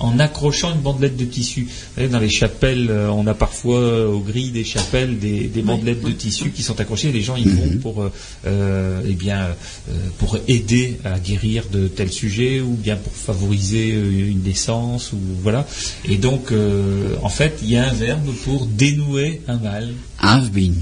en 0.00 0.18
accrochant 0.18 0.74
une 0.74 0.82
bandelette 0.82 1.16
de 1.16 1.24
tissu. 1.24 1.66
Vous 1.96 2.06
dans 2.08 2.18
les 2.18 2.28
chapelles, 2.28 2.88
euh, 2.90 3.08
on 3.08 3.26
a 3.26 3.32
parfois 3.32 3.78
euh, 3.78 4.06
aux 4.06 4.20
grilles 4.20 4.50
des 4.50 4.64
chapelles 4.64 5.18
des, 5.18 5.44
des 5.48 5.62
bandelettes 5.62 6.04
de 6.04 6.10
tissu 6.10 6.50
qui 6.50 6.62
sont 6.62 6.78
accrochées. 6.78 7.10
Les 7.10 7.22
gens 7.22 7.36
y 7.36 7.48
vont 7.48 7.78
pour, 7.80 8.04
euh, 8.46 9.00
eh 9.08 9.14
bien, 9.14 9.44
euh, 9.88 9.92
pour 10.18 10.36
aider 10.46 10.98
à 11.06 11.18
guérir 11.18 11.64
de 11.72 11.88
tels 11.88 12.12
sujets 12.12 12.60
ou 12.60 12.74
bien 12.74 12.96
pour 12.96 13.14
favoriser 13.14 13.94
euh, 13.94 14.28
une 14.28 14.42
naissance 14.42 15.14
ou 15.14 15.18
voilà. 15.42 15.66
Et 16.04 16.18
donc, 16.18 16.52
euh, 16.52 17.16
en 17.22 17.30
fait, 17.30 17.60
il 17.62 17.70
y 17.70 17.78
a 17.78 17.88
un 17.88 17.94
verbe 17.94 18.30
pour 18.44 18.66
dénouer 18.66 19.40
un 19.48 19.56
mal. 19.56 19.88
Afbien. 20.18 20.72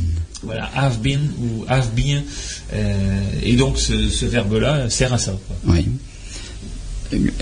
Voilà, 0.47 0.71
have 0.75 0.99
been 1.03 1.21
ou 1.41 1.65
have 1.69 1.89
been. 1.95 2.23
Euh, 2.73 3.21
et 3.43 3.57
donc, 3.57 3.79
ce, 3.79 4.09
ce 4.09 4.25
verbe-là 4.27 4.89
sert 4.89 5.13
à 5.13 5.19
ça. 5.19 5.33
quoi. 5.47 5.57
Oui. 5.75 5.87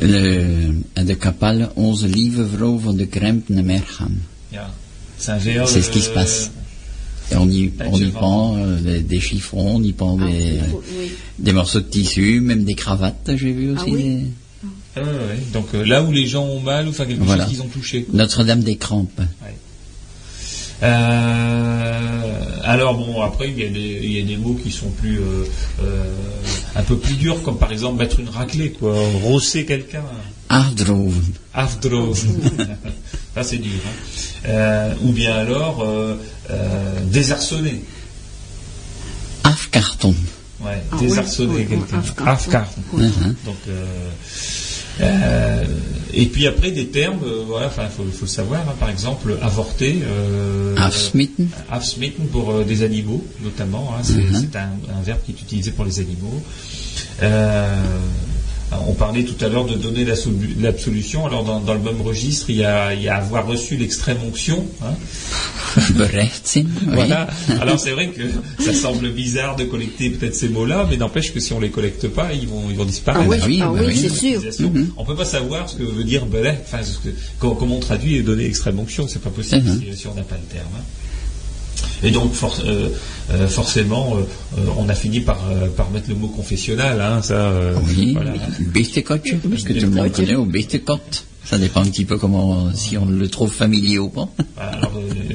Le, 0.03 0.75
de 1.03 1.15
kapelle, 1.15 1.69
onze 1.77 2.05
lieve 2.07 2.43
vrouw 2.43 2.77
van 2.79 2.93
de 2.93 3.05
Krempne 3.07 3.63
Mercham. 3.63 4.15
Yeah. 4.53 4.71
C'est 5.19 5.83
ce 5.83 5.91
qui 5.91 6.01
se 6.03 6.11
passe. 6.11 6.51
Et 7.33 7.37
on 7.37 7.49
y, 7.49 7.73
on 7.91 7.99
y 7.99 8.11
pend 8.11 8.57
euh, 8.59 8.79
des, 8.81 9.01
des 9.01 9.21
chiffons, 9.21 9.77
on 9.77 9.83
y 9.83 9.93
pend 9.95 10.19
Ah, 10.21 10.27
des, 10.27 10.61
oui. 10.99 11.13
des 11.39 11.53
morceaux 11.53 11.81
de 11.81 11.87
tissu, 11.87 12.41
même 12.43 12.65
des 12.65 12.75
cravates, 12.75 13.31
j'ai 13.37 13.53
vu 13.53 13.71
aussi. 13.71 13.85
Ah 13.87 13.91
oui? 13.91 14.03
des- 14.03 14.27
Ah 14.97 15.01
ouais, 15.01 15.07
ouais. 15.09 15.39
Donc 15.55 15.69
euh, 15.75 15.83
là 15.87 16.03
où 16.03 16.13
les 16.13 16.27
gens 16.27 16.45
ont 16.45 16.61
mal, 16.61 16.87
ou 16.87 16.91
enfin 16.91 17.07
quelque 17.07 17.23
Voilà. 17.23 17.45
chose 17.45 17.53
qu'ils 17.55 17.63
ont 17.63 17.69
touché. 17.69 18.07
Notre-Dame 18.13 18.61
des 18.63 18.77
Crampes. 18.77 19.23
Euh, 20.83 20.87
alors 22.65 22.95
bon, 22.95 23.21
après 23.23 23.49
il 23.49 23.59
y, 23.59 23.65
a 23.65 23.69
des, 23.69 24.01
il 24.03 24.13
y 24.13 24.21
a 24.21 24.25
des 24.25 24.37
mots 24.37 24.55
qui 24.63 24.71
sont 24.71 24.91
plus 24.91 25.19
euh, 25.21 25.45
euh, 25.83 26.05
un 26.77 26.83
peu 26.83 26.97
plus 26.97 27.15
durs, 27.15 27.43
comme 27.43 27.59
par 27.59 27.73
exemple 27.73 27.99
mettre 27.99 28.21
une 28.21 28.29
raclée, 28.29 28.71
quoi, 28.73 28.95
rosser 29.23 29.65
quelqu'un. 29.65 30.05
Aardroven. 30.49 31.33
Afdro. 31.53 32.15
Ça 33.35 33.43
c'est 33.43 33.59
dur. 33.59 33.73
hein. 33.87 33.91
Euh, 34.47 34.95
ou 35.03 35.13
bien 35.13 35.35
alors 35.35 35.83
euh, 35.83 36.15
euh, 36.51 37.01
désarçonner. 37.07 37.83
Afkarton. 39.43 40.15
Ouais, 40.61 40.83
Ah 40.93 40.97
désarçonner 40.99 41.65
quelqu'un. 41.67 41.99
afkarton. 41.99 42.27
Afkarton. 42.31 42.81
Mhm. 42.93 43.35
Donc, 43.45 43.57
euh, 45.01 45.65
et 46.13 46.27
puis 46.27 46.47
après 46.47 46.71
des 46.71 46.87
termes, 46.87 47.19
euh, 47.25 47.43
voilà, 47.47 47.67
enfin, 47.67 47.87
faut, 47.89 48.05
faut 48.05 48.23
le 48.23 48.27
savoir. 48.29 48.61
hein, 48.61 48.75
par 48.79 48.89
exemple, 48.91 49.37
avorter. 49.43 50.01
Euh, 50.05 50.75
Afsmitten. 50.77 51.49
Afsmitten 51.71 52.27
pour 52.29 52.51
euh, 52.53 52.65
des 52.65 52.83
animaux, 52.83 53.25
notamment. 53.43 53.95
hein, 53.97 54.03
c'est 54.03 54.15
Mhm. 54.15 54.49
c'est 54.53 54.57
un, 54.59 54.71
un 54.97 55.03
verbe 55.03 55.19
qui 55.27 55.33
est 55.33 55.41
utilisé 55.41 55.71
pour 55.73 55.85
les 55.85 55.99
animaux. 55.99 56.43
Euh, 57.23 57.75
on 58.89 58.93
parlait 58.95 59.25
tout 59.25 59.43
à 59.45 59.49
l'heure 59.49 59.65
de 59.67 59.75
donner 59.75 60.05
la 60.05 60.15
solu- 60.15 60.55
l'absolution. 60.61 61.27
Alors 61.27 61.45
dans, 61.45 61.61
dans 61.61 61.75
le 61.75 61.81
même 61.81 62.01
registre, 62.03 62.51
il 62.51 62.57
y 62.57 62.65
a, 62.65 62.95
il 62.95 63.03
y 63.03 63.09
a 63.09 63.17
avoir 63.17 63.47
reçu 63.47 63.77
l'extrême 63.77 64.19
onction. 64.27 64.67
hein. 64.83 64.95
Voilà. 66.87 67.27
Alors 67.61 67.79
c'est 67.81 67.91
vrai 67.93 68.09
que 68.11 68.23
ça 68.63 68.73
semble 68.73 69.11
bizarre 69.11 69.57
de 69.57 69.65
collecter 69.65 70.11
peut-être 70.11 70.35
ces 70.37 70.49
mots-là, 70.49 70.87
mais 70.89 70.97
n'empêche 70.97 71.33
que 71.33 71.41
si 71.41 71.53
on 71.53 71.61
les 71.61 71.71
collecte 71.71 72.09
pas, 72.09 72.33
ils 72.33 72.47
vont, 72.47 72.63
ils 72.71 72.77
vont 72.77 72.85
disparaître. 72.85 73.25
Ah 73.27 73.29
oui, 73.29 73.39
oui, 73.47 73.61
ah 73.63 73.73
oui, 73.73 73.81
oui. 73.87 73.97
c'est 74.01 74.09
sûr. 74.09 74.37
Utilisation. 74.39 74.73
On 74.97 75.05
peut 75.05 75.17
pas 75.17 75.25
savoir 75.25 75.69
ce 75.69 75.77
que 75.77 75.83
veut 75.83 76.05
dire 76.05 76.27
belay, 76.27 76.59
enfin, 76.65 76.79
comment, 77.39 77.77
on 77.77 77.81
traduit 77.81 78.17
et 78.17 78.23
donner 78.23 78.45
extrême 78.45 78.79
onction, 78.79 79.07
c'est 79.09 79.21
pas 79.23 79.31
possible 79.31 79.69
Mhm. 79.69 79.81
si, 79.93 79.97
si 79.97 80.07
on 80.07 80.15
n'a 80.15 80.23
pas 80.23 80.37
le 80.37 80.47
terme. 80.53 80.67
hein. 80.79 80.83
Et 82.05 82.11
donc 82.11 82.33
for- 82.35 82.59
euh, 82.65 82.89
euh, 83.31 83.49
forcément, 83.49 84.17
euh, 84.17 84.61
on 84.79 84.89
a 84.89 84.95
fini 84.95 85.21
par, 85.21 85.39
euh, 85.51 85.69
par 85.69 85.91
mettre 85.91 86.09
le 86.09 86.15
mot 86.15 86.29
confessionnal, 86.29 87.01
hein, 87.01 87.23
ça. 87.23 87.35
euh, 87.35 87.75
Oui, 87.87 88.13
voilà. 88.15 88.33
Parce 89.51 89.63
que 89.65 89.73
tout 89.81 89.87
le 89.87 89.91
monde 90.03 90.13
connaît 90.13 90.35
au. 90.37 90.45
Ça 91.47 91.59
dépend 91.59 91.81
un 91.83 91.87
petit 91.87 92.07
peu 92.07 92.17
comment, 92.17 92.73
si 92.75 92.97
on 92.97 93.05
le 93.05 93.29
trouve 93.29 93.53
familier 93.53 93.99
ou 93.99 94.09
pas. 94.09 94.29
Alors, 94.57 94.93
euh, 94.97 95.35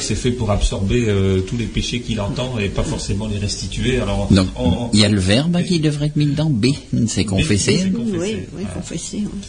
c'est 0.00 0.16
fait 0.16 0.32
pour 0.32 0.50
absorber 0.50 1.04
euh, 1.08 1.40
tous 1.40 1.56
les 1.56 1.66
péchés 1.66 2.00
qu'il 2.00 2.20
entend 2.20 2.58
et 2.58 2.68
pas 2.68 2.82
forcément 2.82 3.28
les 3.28 3.38
restituer. 3.38 4.00
Alors, 4.00 4.26
Donc, 4.30 4.48
on- 4.56 4.64
on- 4.68 4.90
il 4.92 4.98
y 5.00 5.04
a 5.04 5.08
le 5.08 5.20
verbe 5.20 5.62
qui 5.62 5.78
devrait 5.78 6.06
être 6.06 6.16
mis 6.16 6.26
dedans. 6.26 6.50
B, 6.50 6.66
c'est 7.06 7.24
confesser. 7.24 7.80
Oui, 7.84 7.92
confesser, 7.92 8.18
oui, 8.18 8.34
oui, 8.34 8.42
voilà. 8.52 8.68
confesser. 8.70 9.18
oui. 9.22 9.40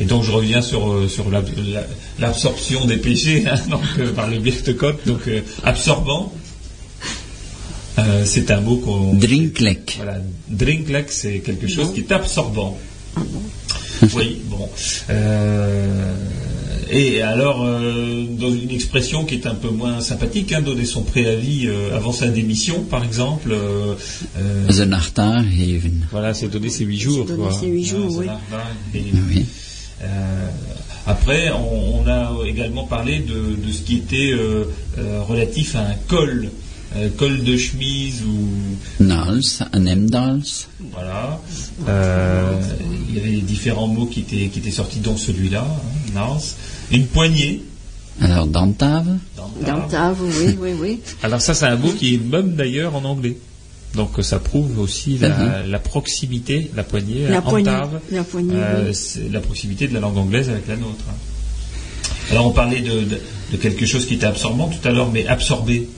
Et 0.00 0.04
donc 0.04 0.22
je 0.24 0.30
reviens 0.32 0.62
sur, 0.62 0.90
euh, 0.90 1.08
sur 1.08 1.30
l'ab- 1.30 1.48
la- 1.72 1.86
l'absorption 2.18 2.84
des 2.86 2.96
péchés 2.96 3.44
hein, 3.50 3.56
donc, 3.70 3.82
euh, 3.98 4.12
par 4.12 4.28
le 4.28 4.38
Birtekot, 4.38 4.92
donc 5.06 5.20
euh, 5.28 5.40
absorbant. 5.64 6.32
Euh, 7.98 8.22
c'est 8.24 8.50
un 8.50 8.60
mot 8.62 8.76
qu'on. 8.76 9.12
Drinklek. 9.14 9.94
Voilà, 9.98 10.16
drinklek, 10.48 11.10
c'est 11.12 11.40
quelque 11.40 11.68
chose 11.68 11.92
qui 11.92 12.00
est 12.00 12.12
absorbant. 12.12 12.78
Oui, 14.16 14.40
bon. 14.46 14.68
Euh, 15.10 16.14
et 16.90 17.22
alors, 17.22 17.62
euh, 17.64 18.24
dans 18.30 18.50
une 18.50 18.70
expression 18.70 19.24
qui 19.24 19.34
est 19.34 19.46
un 19.46 19.54
peu 19.54 19.68
moins 19.68 20.00
sympathique, 20.00 20.52
hein, 20.52 20.62
donner 20.62 20.86
son 20.86 21.02
préavis 21.02 21.66
euh, 21.68 21.94
avant 21.94 22.12
sa 22.12 22.28
démission, 22.28 22.80
par 22.84 23.04
exemple. 23.04 23.52
euh, 23.52 23.94
euh, 24.38 24.92
achterhaar 24.92 25.44
geven. 25.44 26.06
voilà, 26.10 26.32
c'est 26.34 26.48
donner 26.48 26.70
ses 26.70 26.84
huit 26.84 26.98
jours. 26.98 27.26
donner 27.26 27.42
quoi. 27.44 27.52
ses 27.52 27.66
huit 27.66 27.84
jours, 27.84 28.22
Ah, 28.26 28.38
oui. 28.94 29.44
Euh, 30.04 30.48
après, 31.06 31.50
on, 31.50 32.00
on 32.02 32.06
a 32.08 32.30
également 32.46 32.84
parlé 32.86 33.18
de, 33.20 33.56
de 33.66 33.72
ce 33.72 33.82
qui 33.82 33.96
était 33.96 34.32
euh, 34.32 34.64
euh, 34.98 35.22
relatif 35.22 35.74
à 35.76 35.80
un 35.80 35.94
col. 36.08 36.48
euh, 36.96 37.08
col 37.16 37.42
de 37.42 37.56
chemise 37.56 38.22
ou 38.22 39.02
Nals, 39.02 39.42
un 39.72 39.86
Emdals, 39.86 40.42
voilà. 40.92 41.40
Euh, 41.88 42.52
il 43.08 43.16
y 43.16 43.18
avait 43.20 43.36
différents 43.40 43.88
mots 43.88 44.06
qui 44.06 44.20
étaient 44.20 44.48
qui 44.48 44.58
étaient 44.58 44.70
sortis 44.70 45.00
dont 45.00 45.16
celui-là, 45.16 45.66
hein, 45.66 46.12
Nance. 46.14 46.56
Une 46.90 47.06
poignée. 47.06 47.62
alors 48.20 48.46
Dantave, 48.46 49.08
Dantave, 49.66 50.18
oui, 50.22 50.56
oui, 50.60 50.70
oui. 50.80 51.00
Alors 51.22 51.40
ça, 51.40 51.54
c'est 51.54 51.64
un 51.66 51.76
mot 51.76 51.90
qui 51.92 52.14
est 52.14 52.18
même 52.18 52.54
d'ailleurs 52.54 52.94
en 52.94 53.04
anglais. 53.04 53.36
Donc 53.94 54.10
ça 54.22 54.38
prouve 54.38 54.78
aussi 54.78 55.18
la, 55.18 55.62
la 55.66 55.78
proximité, 55.78 56.70
la 56.74 56.82
poignée, 56.82 57.28
La 57.28 57.42
poignée, 57.42 57.68
entave, 57.70 58.00
la 58.10 58.24
poignée, 58.24 58.54
euh, 58.56 58.84
oui. 58.88 58.94
c'est 58.94 59.30
la 59.30 59.40
proximité 59.40 59.86
de 59.86 59.94
la 59.94 60.00
langue 60.00 60.16
anglaise 60.16 60.48
avec 60.48 60.66
la 60.66 60.76
nôtre. 60.76 61.04
Alors 62.30 62.46
on 62.46 62.52
parlait 62.52 62.80
de, 62.80 63.00
de- 63.00 63.20
de 63.52 63.56
quelque 63.58 63.84
chose 63.84 64.06
qui 64.06 64.14
était 64.14 64.24
absorbant 64.26 64.68
tout 64.68 64.88
à 64.88 64.92
l'heure, 64.92 65.10
mais 65.12 65.26
absorbé. 65.26 65.88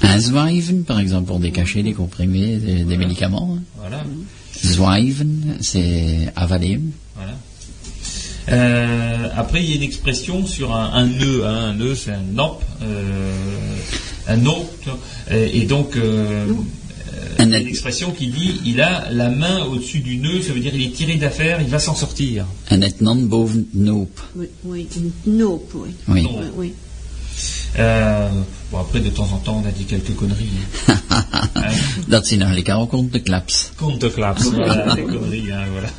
un 0.00 0.18
Zwijven, 0.18 0.84
par 0.84 0.98
exemple, 0.98 1.26
pour 1.26 1.38
décacher 1.40 1.82
les 1.82 1.92
comprimés 1.92 2.56
des, 2.56 2.84
des 2.84 2.96
médicaments. 2.96 3.58
Voilà. 3.78 4.02
Zwijven, 4.64 5.58
c'est 5.60 6.32
avaler. 6.36 6.80
Voilà. 7.16 7.32
Euh, 8.48 9.28
après, 9.36 9.62
il 9.62 9.70
y 9.70 9.72
a 9.72 9.76
une 9.76 9.82
expression 9.82 10.46
sur 10.46 10.74
un, 10.74 10.92
un 10.94 11.06
nœud. 11.06 11.44
hein. 11.44 11.70
Un 11.70 11.74
nœud, 11.74 11.94
c'est 11.94 12.12
un 12.12 12.22
nop, 12.22 12.62
euh, 12.82 13.32
un 14.28 14.36
no. 14.36 14.70
Et, 15.30 15.58
et 15.58 15.64
donc, 15.66 15.96
euh, 15.96 16.46
une 17.38 17.54
expression 17.54 18.10
qui 18.12 18.28
dit 18.28 18.60
il 18.64 18.80
a 18.80 19.08
la 19.10 19.28
main 19.30 19.64
au-dessus 19.64 20.00
du 20.00 20.16
nœud, 20.18 20.42
ça 20.42 20.52
veut 20.52 20.60
dire 20.60 20.74
il 20.74 20.82
est 20.86 20.92
tiré 20.92 21.16
d'affaire, 21.16 21.60
il 21.60 21.68
va 21.68 21.78
s'en 21.78 21.94
sortir. 21.94 22.46
En 22.70 22.82
het 22.82 23.00
non 23.00 23.26
boven 23.28 23.66
noop. 23.74 24.20
Oui, 24.34 24.48
oui, 24.64 24.88
nope, 25.26 25.74
oui. 25.74 25.90
Oui. 26.08 26.22
Non. 26.22 26.38
Oui, 26.38 26.46
oui. 26.56 26.72
Euh, 27.78 28.28
bon, 28.70 28.78
après, 28.78 29.00
de 29.00 29.10
temps 29.10 29.28
en 29.32 29.38
temps, 29.38 29.62
on 29.62 29.68
a 29.68 29.70
dit 29.70 29.84
quelques 29.84 30.14
conneries. 30.14 30.48
Hein. 30.88 30.96
Dat 32.08 32.26
zijn 32.26 32.40
eigenlijk 32.40 32.68
ook 32.74 32.92
onderklaps. 32.92 33.70
Conteklaps, 33.76 34.44
voilà, 34.44 34.94
des 34.94 35.02
conneries, 35.04 35.52
hein, 35.52 35.66
voilà. 35.72 35.90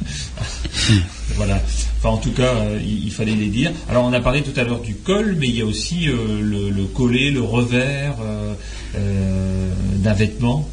voilà. 1.38 1.62
Enfin, 1.98 2.10
en 2.10 2.18
tout 2.18 2.34
cas, 2.34 2.54
euh, 2.56 2.80
il, 2.82 3.06
il 3.06 3.12
fallait 3.12 3.36
les 3.36 3.50
dire. 3.50 3.72
Alors, 3.90 4.06
on 4.06 4.14
a 4.14 4.20
parlé 4.20 4.42
tout 4.42 4.60
à 4.60 4.64
l'heure 4.64 4.82
du 4.82 4.96
col, 4.96 5.36
mais 5.40 5.48
il 5.48 5.56
y 5.56 5.62
a 5.62 5.66
aussi 5.66 6.08
euh, 6.08 6.42
le, 6.42 6.70
le 6.70 6.84
collet, 6.86 7.30
le 7.32 7.42
revers 7.42 8.16
euh, 8.22 8.54
euh, 8.96 9.70
d'un 9.98 10.14
vêtement. 10.14 10.68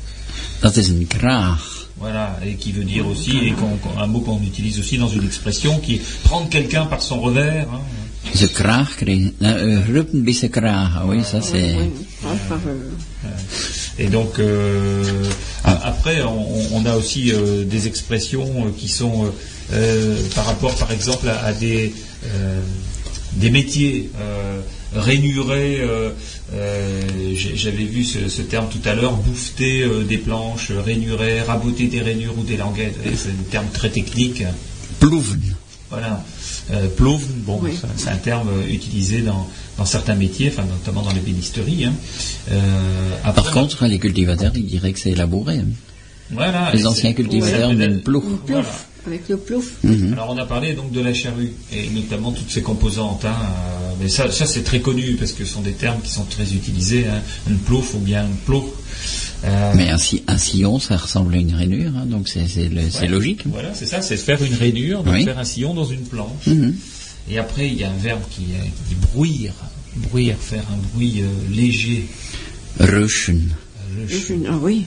Dat 0.61 0.77
is 0.77 0.89
een 0.89 1.07
kraag. 1.07 1.83
Voilà, 2.01 2.39
et 2.43 2.59
qui 2.59 2.73
veut 2.73 2.85
dire 2.87 3.07
aussi, 3.07 3.31
et 3.47 3.55
qu'on- 3.55 3.79
qu'on- 3.79 3.99
un 4.03 4.07
mot 4.11 4.21
qu'on 4.21 4.43
utilise 4.43 4.79
aussi 4.81 4.99
dans 4.99 5.13
une 5.15 5.25
expression, 5.27 5.79
qui 5.81 5.95
est 5.95 6.03
prendre 6.23 6.49
quelqu'un 6.49 6.87
par 6.89 7.01
son 7.03 7.21
revers. 7.21 7.67
hein. 7.73 7.81
Ze 8.35 8.49
kraag. 8.51 9.01
Uh, 9.07 9.87
Ruppen 9.87 10.25
bij 10.25 10.33
zijn 10.33 10.51
kraag. 10.51 11.05
Oui, 11.05 11.23
ça 11.25 11.41
c'est. 11.41 11.75
Oui, 11.77 11.91
enfin, 12.25 12.59
euh, 12.67 13.99
Et 13.99 14.11
donc, 14.11 14.39
euh, 14.39 15.29
après, 15.63 16.23
on, 16.25 16.75
on 16.77 16.85
a 16.87 16.95
aussi 16.97 17.31
euh, 17.33 17.65
des 17.71 17.87
expressions 17.87 18.73
qui 18.77 18.89
sont 18.89 19.33
euh, 19.73 20.17
par 20.35 20.47
rapport, 20.47 20.75
par 20.77 20.91
exemple, 20.91 21.29
à, 21.29 21.45
à 21.47 21.53
des, 21.53 21.93
euh, 22.25 22.61
des 23.37 23.51
métiers 23.51 24.11
euh, 24.21 24.61
rainurés. 24.95 25.79
euh, 25.81 26.11
euh, 26.53 27.01
J'avais 27.35 27.85
vu 27.85 28.05
ce, 28.05 28.29
ce 28.29 28.43
terme 28.43 28.69
tout 28.69 28.87
à 28.89 28.95
l'heure, 28.95 29.17
bouffeter 29.17 29.83
euh, 29.83 30.05
des 30.05 30.19
planches, 30.19 30.71
rainurer, 30.71 31.41
raboter 31.43 31.87
des 31.87 32.01
rainures 32.01 32.35
ou 32.39 32.43
des 32.45 32.57
languettes. 32.57 32.97
Et 33.05 33.17
C'est 33.17 33.31
un 33.31 33.51
terme 33.51 33.67
très 33.73 33.91
technique. 33.91 34.43
Ploeven. 35.01 35.41
Voilà. 35.91 36.25
Euh, 36.73 36.89
plouvre, 36.89 37.27
bon, 37.47 37.61
Oui. 37.63 37.71
c'est- 37.97 38.09
un 38.09 38.17
terme 38.17 38.49
utilisé 38.71 39.21
dans, 39.21 39.47
dans 39.77 39.85
certains 39.85 40.15
métiers, 40.15 40.49
enfin, 40.53 40.65
notamment 40.67 41.03
dans 41.03 41.13
les 41.13 41.21
bénisteries. 41.21 41.85
hein. 41.85 41.93
Euh, 42.51 43.11
après, 43.23 43.43
Par 43.43 43.53
contre, 43.53 43.85
les 43.87 43.99
cultivateurs, 43.99 44.53
ils 44.57 44.67
diraient 44.67 44.93
que 44.93 44.99
c'est 44.99 45.15
labouré. 45.15 45.59
hein. 45.59 45.67
voilà, 46.31 46.73
les 46.75 46.87
anciens 46.87 47.13
cultivateurs 47.13 47.71
d'une 47.75 48.01
plouf. 48.01 48.25
Voilà. 48.49 48.65
Avec 49.07 49.29
le 49.29 49.37
plouf. 49.37 49.73
Alors 50.13 50.31
on 50.31 50.39
a 50.39 50.47
parlé 50.47 50.75
donc 50.75 50.91
de 50.93 51.01
la 51.01 51.13
charrue 51.15 51.53
et 51.73 51.89
notamment 51.91 52.33
toutes 52.33 52.51
ses 52.51 52.63
composantes. 52.63 53.25
hein, 53.25 53.35
euh, 53.39 53.93
mais 54.01 54.09
ça, 54.09 54.31
ça 54.31 54.47
c'est 54.47 54.63
très 54.65 54.81
connu 54.81 55.15
parce 55.15 55.33
que 55.33 55.45
ce 55.45 55.53
sont 55.55 55.61
des 55.63 55.73
termes 55.73 56.01
qui 56.03 56.11
sont 56.11 56.25
très 56.25 56.53
utilisés. 56.55 57.07
Hein, 57.07 57.21
une 57.49 57.59
plouf 57.59 57.95
ou 57.95 57.99
bien 57.99 58.27
une 58.27 58.37
plouf. 58.37 58.65
Euh, 59.45 59.73
Mais 59.77 59.91
un, 59.91 59.99
un 60.29 60.39
sillon, 60.39 60.79
ça 60.79 60.97
ressemble 60.97 61.35
à 61.35 61.39
une 61.39 61.55
rainure, 61.55 61.93
hein, 61.99 62.07
donc 62.07 62.29
c'est 62.29 62.47
c'est 62.49 62.69
le- 62.69 62.89
c'est 62.91 63.03
ouais, 63.03 63.09
logique. 63.09 63.43
Voilà, 63.47 63.75
c'est 63.75 63.85
ça, 63.87 64.01
c'est 64.01 64.17
faire 64.17 64.43
une 64.43 64.55
rainure, 64.55 65.03
donc 65.03 65.13
Oui. 65.15 65.25
faire 65.25 65.39
un 65.39 65.45
sillon 65.45 65.75
dans 65.75 65.85
une 65.85 66.01
planche. 66.03 66.47
Mhm. 66.47 66.75
Et 67.31 67.39
après 67.39 67.69
il 67.69 67.75
y 67.75 67.85
a 67.85 67.91
un 67.91 67.97
verbe 67.97 68.23
qui, 68.31 68.43
dit 68.43 68.97
bruire, 69.13 69.53
bruire, 69.97 70.37
faire 70.41 70.65
un 70.73 70.79
bruit 70.95 71.21
euh, 71.21 71.27
léger. 71.55 72.07
Je- 72.81 73.07
suis- 73.07 73.43
Ah 74.49 74.57
oui. 74.61 74.85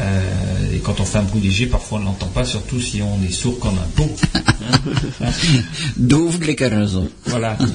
Euh, 0.00 0.74
et 0.74 0.78
quand 0.78 1.00
on 1.00 1.04
fait 1.04 1.18
un 1.18 1.22
bruit 1.22 1.40
léger, 1.40 1.66
parfois 1.66 1.98
on 1.98 2.00
ne 2.02 2.06
l'entend 2.06 2.26
pas, 2.28 2.44
surtout 2.44 2.80
si 2.80 3.00
on 3.02 3.22
est 3.24 3.30
sourd 3.32 3.58
comme 3.60 3.74
un 3.78 3.88
pot. 3.94 4.10
Hein. 4.34 5.30
Dooflijke 5.96 6.64
reuzel. 6.70 7.08
Voilà. 7.26 7.56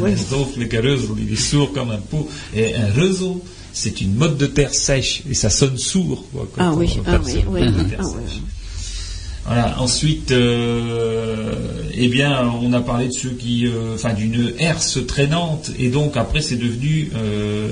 Oui. 0.00 0.12
Sauf 0.16 0.56
le 0.56 0.80
réseau, 0.80 1.14
il 1.20 1.30
est 1.30 1.36
sourd 1.36 1.70
comme 1.74 1.90
un 1.90 1.98
pot. 1.98 2.26
Et 2.54 2.74
un 2.74 2.86
réseau, 2.86 3.44
c'est 3.74 4.00
une 4.00 4.14
motte 4.14 4.38
de 4.38 4.46
terre 4.46 4.72
sèche 4.72 5.22
et 5.28 5.34
ça 5.34 5.50
sonne 5.50 5.76
sourd. 5.76 6.24
quoi, 6.32 6.48
quand 6.54 6.62
Ah 6.64 6.72
on 6.72 6.78
oui, 6.78 6.88
ah 7.06 7.18
sur 7.22 7.50
oui, 7.50 7.62
oui. 7.66 7.82
Ah 7.98 8.02
oui. 8.02 8.42
Voilà. 9.46 9.78
Ensuite, 9.80 10.30
euh, 10.30 11.52
eh 11.94 12.08
bien, 12.08 12.48
on 12.62 12.72
a 12.72 12.80
parlé 12.80 13.08
de 13.08 13.12
ceux 13.12 13.30
qui, 13.30 13.66
euh, 13.66 13.94
enfin, 13.94 14.14
d'une 14.14 14.52
herse 14.58 14.98
traînante, 15.06 15.70
et 15.78 15.88
donc 15.90 16.16
après, 16.16 16.40
c'est 16.40 16.56
devenu 16.56 17.10
euh, 17.14 17.68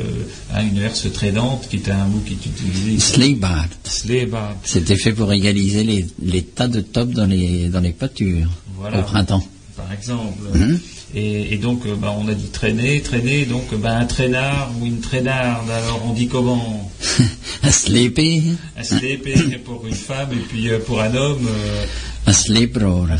hein, 0.54 0.62
une 0.70 0.78
herse 0.78 1.10
traînante, 1.12 1.66
qui 1.70 1.76
est 1.76 1.88
un 1.90 2.04
mot 2.06 2.20
qui 2.26 2.34
est 2.34 2.46
utilisé. 2.46 2.98
Sleebard. 2.98 3.68
Sleebard. 3.84 4.56
C'était 4.64 4.96
fait 4.96 5.12
pour 5.12 5.32
égaliser 5.32 5.82
les, 5.84 6.06
les 6.22 6.42
tas 6.42 6.68
de 6.68 6.80
top 6.80 7.10
dans 7.10 7.26
les, 7.26 7.68
dans 7.68 7.80
les 7.80 7.92
pâtures 7.92 8.48
Voilà. 8.76 9.00
au 9.00 9.02
printemps. 9.02 9.44
par 9.76 9.90
exemple. 9.92 10.38
Mhm. 10.54 10.78
Et, 11.14 11.54
et 11.54 11.58
donc, 11.58 11.86
euh, 11.86 11.94
bah, 11.94 12.14
on 12.18 12.26
a 12.28 12.34
dit 12.34 12.48
traîner, 12.48 13.00
traîner, 13.00 13.44
donc 13.44 13.64
euh, 13.72 13.76
bah, 13.76 13.96
un 13.96 14.06
traînard 14.06 14.72
ou 14.80 14.86
une 14.86 15.00
traînarde, 15.00 15.70
alors 15.70 16.02
on 16.08 16.12
dit 16.12 16.28
comment 16.28 16.90
Un 17.62 17.70
sleepy, 17.70 18.56
Un 18.76 18.82
slépé 18.82 19.34
pour 19.64 19.86
une 19.86 19.94
femme 19.94 20.32
et 20.32 20.42
puis 20.48 20.68
euh, 20.68 20.78
pour 20.80 21.00
un 21.00 21.14
homme, 21.14 21.46
euh, 21.46 21.84
un 22.26 22.32
sleeproor. 22.32 23.06
un 23.10 23.18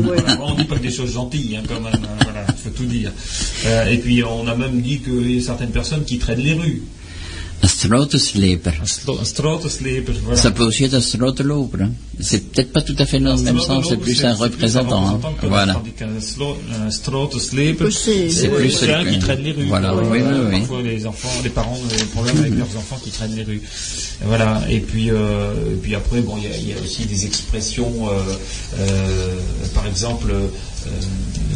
voilà. 0.00 0.38
on 0.42 0.54
dit 0.54 0.64
pas 0.64 0.76
que 0.76 0.82
des 0.82 0.90
choses 0.90 1.12
gentilles 1.12 1.56
hein, 1.56 1.62
quand 1.68 1.80
même, 1.80 1.94
hein, 1.94 2.18
voilà, 2.22 2.44
il 2.48 2.54
faut 2.54 2.70
tout 2.70 2.84
dire. 2.84 3.12
Euh, 3.66 3.86
et 3.86 3.98
puis 3.98 4.22
on 4.22 4.46
a 4.46 4.54
même 4.54 4.80
dit 4.80 5.00
qu'il 5.00 5.34
y 5.34 5.38
a 5.38 5.42
certaines 5.42 5.70
personnes 5.70 6.04
qui 6.04 6.18
traînent 6.18 6.40
les 6.40 6.54
rues. 6.54 6.82
Un 7.60 7.66
strotensleper. 7.66 8.70
Un 8.80 8.84
stro- 8.84 9.20
un 9.20 9.24
strotensleper, 9.24 10.12
voilà. 10.22 10.36
Ça 10.40 10.50
peut 10.52 10.62
aussi 10.64 10.84
être 10.84 10.94
un 10.94 11.00
stroteloper. 11.00 11.82
hein. 11.82 11.90
C'est 12.20 12.50
peut-être 12.52 12.72
pas 12.72 12.82
tout 12.82 12.94
à 12.98 13.04
fait 13.06 13.18
dans 13.18 13.34
le 13.36 13.42
même 13.42 13.58
sens, 13.60 13.86
c'est 13.88 13.96
plus 13.96 14.24
un 14.24 14.34
représentant. 14.34 15.08
hein. 15.08 15.20
Voilà. 15.48 15.72
Un 16.86 16.90
strotensleper, 16.90 17.90
C'est- 17.90 18.30
c'est 18.30 18.48
plus 18.48 18.76
plus 18.76 18.90
un 18.90 19.02
le- 19.02 19.10
qui 19.10 19.18
traîne 19.18 19.42
les 19.42 19.52
rues. 19.52 19.64
Voilà, 19.66 19.94
oui, 19.94 20.18
oui, 20.20 20.22
oui. 20.50 20.58
Parfois 20.60 20.82
les 20.82 21.06
enfants, 21.06 21.28
les 21.42 21.50
parents 21.50 21.76
ont 21.82 21.86
des 21.96 22.04
problèmes 22.04 22.38
avec 22.38 22.54
leurs 22.56 22.76
enfants 22.76 22.98
qui 23.02 23.10
traînent 23.10 23.34
les 23.34 23.42
rues. 23.44 23.62
Et 24.22 24.24
Voilà. 24.26 24.62
Et 24.70 24.78
puis, 24.80 25.10
euh, 25.10 25.52
et 25.72 25.76
puis 25.82 25.94
après, 25.96 26.20
bon, 26.20 26.36
il 26.38 26.44
y 26.44 26.46
a- 26.46 26.56
il 26.56 26.68
y, 26.68 26.72
a 26.72 26.80
aussi 26.82 27.06
des 27.06 27.24
expressions, 27.26 27.92
euh, 28.08 28.12
euh, 28.80 29.34
par 29.74 29.86
exemple, 29.86 30.30
euh, 30.32 30.46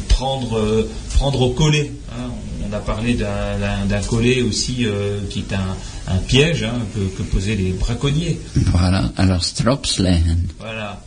prendre, 0.08 0.58
euh, 0.58 0.88
prendre 1.14 1.40
au 1.42 1.50
collet. 1.50 1.92
hein. 2.12 2.30
On 2.72 2.76
a 2.76 2.80
parlé 2.80 3.14
d'un- 3.14 4.00
collet 4.08 4.40
aussi 4.42 4.86
euh, 4.86 5.18
qui 5.30 5.40
est 5.40 5.52
un, 5.54 6.12
un 6.12 6.16
piège 6.18 6.62
hein, 6.64 6.72
que, 6.94 7.00
que 7.18 7.22
posaient 7.22 7.54
les 7.54 7.72
braconniers. 7.72 8.38
Voilà. 8.72 9.12
Alors, 9.18 9.44
stropslen. 9.44 10.38
Voilà. 10.58 11.02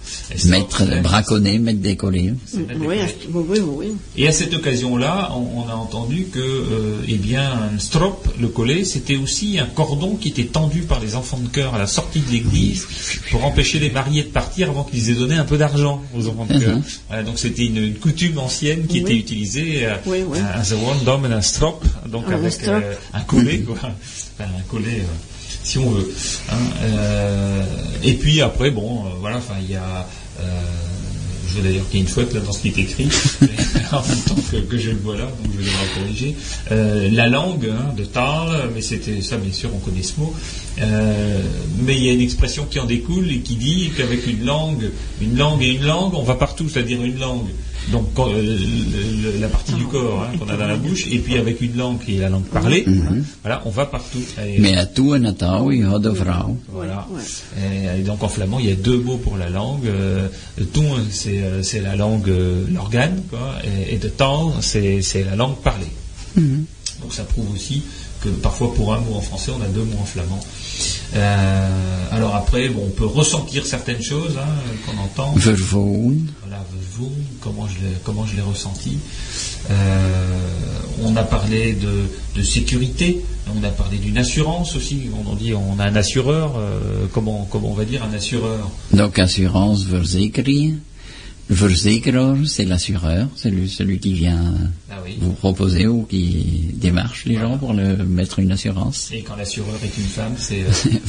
Mettre, 0.45 1.01
braconner, 1.01 1.57
mettre 1.59 1.79
des 1.79 1.95
collets. 1.95 2.33
oui, 2.53 2.97
oui, 3.33 3.59
oui. 3.59 3.87
Et 4.15 4.27
à 4.27 4.31
cette 4.31 4.53
occasion-là, 4.53 5.31
on, 5.35 5.61
on 5.65 5.69
a 5.69 5.73
entendu 5.73 6.27
que, 6.31 6.39
euh, 6.39 6.97
eh 7.07 7.15
bien, 7.15 7.51
un 7.75 7.79
strop, 7.79 8.27
le 8.39 8.47
collet, 8.47 8.83
c'était 8.85 9.17
aussi 9.17 9.59
un 9.59 9.65
cordon 9.65 10.15
qui 10.15 10.29
était 10.29 10.45
tendu 10.45 10.81
par 10.81 10.99
les 10.99 11.15
enfants 11.15 11.39
de 11.39 11.47
chœur 11.47 11.73
à 11.75 11.79
la 11.79 11.87
sortie 11.87 12.19
de 12.21 12.31
l'église 12.31 12.85
pour 13.31 13.43
empêcher 13.45 13.79
les 13.79 13.89
mariés 13.89 14.23
de 14.23 14.29
partir 14.29 14.69
avant 14.69 14.83
qu'ils 14.83 15.09
aient 15.09 15.15
donné 15.15 15.35
un 15.35 15.45
peu 15.45 15.57
d'argent 15.57 16.01
aux 16.17 16.27
enfants 16.27 16.45
de 16.49 16.59
chœur. 16.59 16.75
Mhm. 16.77 16.83
Voilà, 17.07 17.23
donc 17.23 17.39
c'était 17.39 17.65
une, 17.65 17.77
une 17.77 17.95
coutume 17.95 18.37
ancienne 18.37 18.85
qui 18.87 18.97
Oui. 18.97 19.01
était 19.01 19.17
utilisée 19.17 19.85
euh, 19.85 19.95
Oui, 20.05 20.19
oui. 20.27 20.37
un 20.39 20.63
strop, 21.55 21.85
donc 22.07 22.25
Ah, 22.27 22.33
un 22.33 22.35
avec 22.35 22.51
strop. 22.53 22.73
euh, 22.83 22.93
un 23.13 23.21
collet, 23.21 23.59
quoi. 23.59 23.75
Enfin, 23.77 24.49
un 24.59 24.61
collet. 24.69 24.99
euh, 25.01 25.13
si 25.63 25.77
on 25.79 25.89
veut. 25.89 26.13
hein. 26.51 26.55
Euh, 26.83 27.63
et 28.03 28.13
puis 28.13 28.41
après, 28.41 28.69
bon, 28.71 29.05
euh, 29.05 29.09
voilà, 29.19 29.37
enfin, 29.37 29.55
il 29.61 29.71
y 29.71 29.75
a. 29.75 30.07
euh, 30.39 30.43
je 31.47 31.61
veux 31.61 31.69
d'ailleurs 31.69 31.87
qu'il 31.89 31.99
y 31.99 32.03
ait 32.03 32.05
une 32.05 32.11
faute 32.11 32.33
là 32.33 32.41
dans 32.41 32.51
ce 32.51 32.59
qui 32.59 32.67
est 32.67 32.77
écrit, 32.79 33.07
en 33.93 34.01
même 34.05 34.19
temps 34.27 34.35
que, 34.51 34.57
que 34.57 34.77
je 34.77 34.89
le 34.91 34.97
vois 34.97 35.15
là, 35.15 35.23
donc 35.23 35.53
je 35.53 35.57
vais 35.59 35.63
devoir 35.63 35.83
corriger. 35.97 36.35
Euh, 36.71 37.09
la 37.11 37.29
langue 37.29 37.71
hein, 37.71 37.93
de 37.95 38.03
Tal, 38.03 38.69
mais 38.75 38.81
c'était 38.81 39.21
ça, 39.21 39.37
bien 39.37 39.53
sûr, 39.53 39.69
on 39.73 39.77
connaît 39.79 40.03
ce 40.03 40.19
mot. 40.19 40.33
Euh, 40.81 41.41
mais 41.79 41.95
il 41.95 42.03
y 42.03 42.09
a 42.09 42.13
une 42.13 42.19
expression 42.21 42.65
qui 42.65 42.77
en 42.79 42.85
découle 42.85 43.31
et 43.31 43.39
qui 43.39 43.55
dit 43.55 43.91
qu'avec 43.95 44.27
une 44.27 44.43
langue, 44.45 44.89
une 45.21 45.37
langue 45.37 45.63
et 45.63 45.69
une 45.75 45.85
langue, 45.85 46.13
on 46.15 46.23
va 46.23 46.35
partout, 46.35 46.67
c'est-à-dire 46.67 47.01
une 47.01 47.19
langue 47.19 47.47
donc 47.91 48.13
quand, 48.13 48.29
euh, 48.29 48.41
le- 48.41 49.31
le- 49.33 49.39
la 49.39 49.47
partie 49.47 49.73
du 49.73 49.85
corps 49.85 50.23
hein, 50.23 50.37
qu'on 50.37 50.47
a 50.49 50.57
dans 50.57 50.67
la 50.67 50.75
bouche, 50.77 51.05
et 51.11 51.19
puis 51.19 51.37
avec 51.37 51.61
une 51.61 51.75
langue 51.77 51.99
qui 52.03 52.15
est 52.17 52.19
la 52.19 52.29
langue 52.29 52.45
parlée, 52.45 52.83
hein, 52.87 53.15
voilà, 53.43 53.61
on 53.65 53.69
va 53.69 53.85
partout. 53.85 54.19
Et- 54.45 54.59
Mais 56.09 56.11
à 56.11 56.13
tout 56.13 56.15
voilà. 56.71 57.07
Et, 57.57 57.99
et 57.99 58.03
donc 58.03 58.23
en 58.23 58.27
flamand, 58.29 58.59
il 58.59 58.67
y 58.67 58.71
a 58.71 58.75
deux 58.75 58.97
mots 58.97 59.17
pour 59.17 59.37
la 59.37 59.49
langue. 59.49 59.85
Euh, 59.87 60.27
ton, 60.73 60.83
c'est 61.11 61.39
euh, 61.43 61.61
c'est 61.63 61.81
la 61.81 61.95
langue, 61.95 62.29
euh, 62.29 62.65
l'organe, 62.73 63.21
quoi, 63.29 63.55
et, 63.63 63.95
et 63.95 63.97
de 63.97 64.07
temps, 64.09 64.53
c'est 64.61 65.01
c'est 65.01 65.23
la 65.23 65.35
langue 65.35 65.57
parlée. 65.57 65.85
Donc 67.01 67.13
ça 67.13 67.23
prouve 67.23 67.51
aussi 67.53 67.83
que 68.21 68.29
parfois 68.29 68.73
pour 68.73 68.93
un 68.93 68.99
mot 69.01 69.15
en 69.15 69.21
français, 69.21 69.51
on 69.57 69.61
a 69.61 69.67
deux 69.67 69.83
mots 69.83 69.99
en 70.01 70.05
flamand. 70.05 70.39
Euh, 71.15 71.69
alors 72.11 72.35
après, 72.35 72.69
bon, 72.69 72.83
on 72.87 72.89
peut 72.89 73.05
ressentir 73.05 73.65
certaines 73.65 74.01
choses 74.01 74.37
hein, 74.37 74.47
qu'on 74.85 74.97
entend. 75.01 75.33
Voilà, 76.41 76.63
vous, 76.93 77.11
comment 77.41 77.67
je 77.67 77.75
l'ai, 77.75 77.93
comment 78.03 78.25
je 78.25 78.35
l'ai 78.35 78.41
ressenti. 78.41 78.97
Euh, 79.69 79.73
on 81.03 81.15
a 81.15 81.23
parlé 81.23 81.73
de, 81.73 82.09
de 82.35 82.43
sécurité, 82.43 83.23
on 83.55 83.63
a 83.63 83.69
parlé 83.69 83.97
d'une 83.97 84.17
assurance 84.17 84.75
aussi. 84.75 85.09
On 85.29 85.35
dit, 85.35 85.53
on 85.53 85.79
a 85.79 85.85
un 85.85 85.95
assureur. 85.95 86.53
euh, 86.57 87.05
comment, 87.13 87.47
comment 87.51 87.71
on 87.71 87.73
va 87.73 87.85
dire 87.85 88.03
un 88.03 88.13
assureur? 88.13 88.69
Donc 88.93 89.19
assurance, 89.19 89.83
verzekering. 89.83 90.77
Verzekeraar, 91.49 92.35
c'est 92.47 92.65
l'assureur, 92.65 93.27
c'est 93.35 93.51
lui- 93.51 93.69
celui 93.69 93.99
qui 93.99 94.13
vient 94.13 94.53
Ah 94.89 94.95
oui. 95.05 95.17
vous 95.21 95.33
proposer 95.33 95.85
ou 95.85 96.03
qui 96.03 96.71
démarche 96.73 97.25
les 97.25 97.35
gens 97.37 97.57
pour 97.57 97.73
le 97.73 97.97
mettre 97.97 98.39
une 98.39 98.51
assurance. 98.51 99.09
Et 99.13 99.21
quand 99.21 99.35
l'assureur 99.35 99.75
est 99.83 99.95
une 99.97 100.03
femme, 100.07 100.33
c'est 100.37 100.61
euh. 100.61 100.99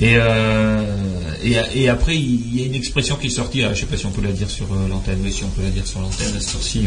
Et, 0.00 0.14
euh, 0.16 1.17
et, 1.44 1.88
après, 1.88 2.16
il 2.16 2.56
y 2.56 2.62
a 2.62 2.66
une 2.66 2.74
expression 2.74 3.16
qui 3.16 3.28
est 3.28 3.30
sortie, 3.30 3.62
ah, 3.62 3.68
je 3.68 3.70
ne 3.72 3.76
sais 3.76 3.86
pas 3.86 3.96
si 3.96 4.06
on 4.06 4.10
peut 4.10 4.22
la 4.22 4.32
dire 4.32 4.50
sur 4.50 4.66
euh, 4.72 4.88
l'antenne, 4.88 5.18
mais 5.22 5.30
si 5.30 5.44
on 5.44 5.48
peut 5.48 5.62
la 5.62 5.70
dire 5.70 5.86
sur 5.86 6.00
l'antenne, 6.00 6.34
à 6.36 6.40
ce 6.40 6.58
ci 6.58 6.86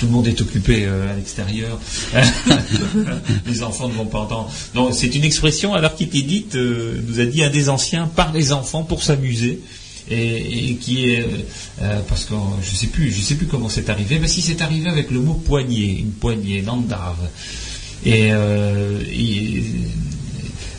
tout 0.00 0.06
le 0.06 0.12
monde 0.12 0.26
est 0.28 0.40
occupé 0.40 0.84
euh, 0.84 1.10
à 1.10 1.14
l'extérieur, 1.14 1.78
les 3.46 3.62
enfants 3.62 3.88
ne 3.88 3.94
vont 3.94 4.06
pas 4.06 4.20
entendre. 4.20 4.50
Donc 4.74 4.94
c'est 4.94 5.14
une 5.14 5.24
expression 5.24 5.74
alors 5.74 5.94
qui 5.94 6.04
était 6.04 6.22
dite, 6.22 6.56
euh, 6.56 7.00
nous 7.06 7.20
a 7.20 7.24
dit 7.24 7.42
un 7.42 7.50
des 7.50 7.68
anciens, 7.68 8.06
par 8.06 8.32
les 8.32 8.52
enfants 8.52 8.82
pour 8.82 9.02
s'amuser. 9.02 9.60
Et, 10.08 10.76
qui 10.80 11.10
est 11.10 11.26
euh, 11.82 12.00
parce 12.08 12.26
que 12.26 12.34
je 12.62 12.76
sais 12.76 12.86
plus, 12.86 13.10
je 13.10 13.20
sais 13.20 13.34
plus 13.34 13.46
comment 13.46 13.68
c'est 13.68 13.90
arrivé, 13.90 14.20
mais 14.20 14.28
si 14.28 14.40
c'est 14.40 14.62
arrivé 14.62 14.88
avec 14.88 15.10
le 15.10 15.18
mot 15.18 15.34
poignée, 15.34 15.98
une 15.98 16.12
poignée, 16.12 16.62
nandarve. 16.62 17.26
Et, 18.04 18.28
euh, 18.30 19.00
et, 19.10 19.64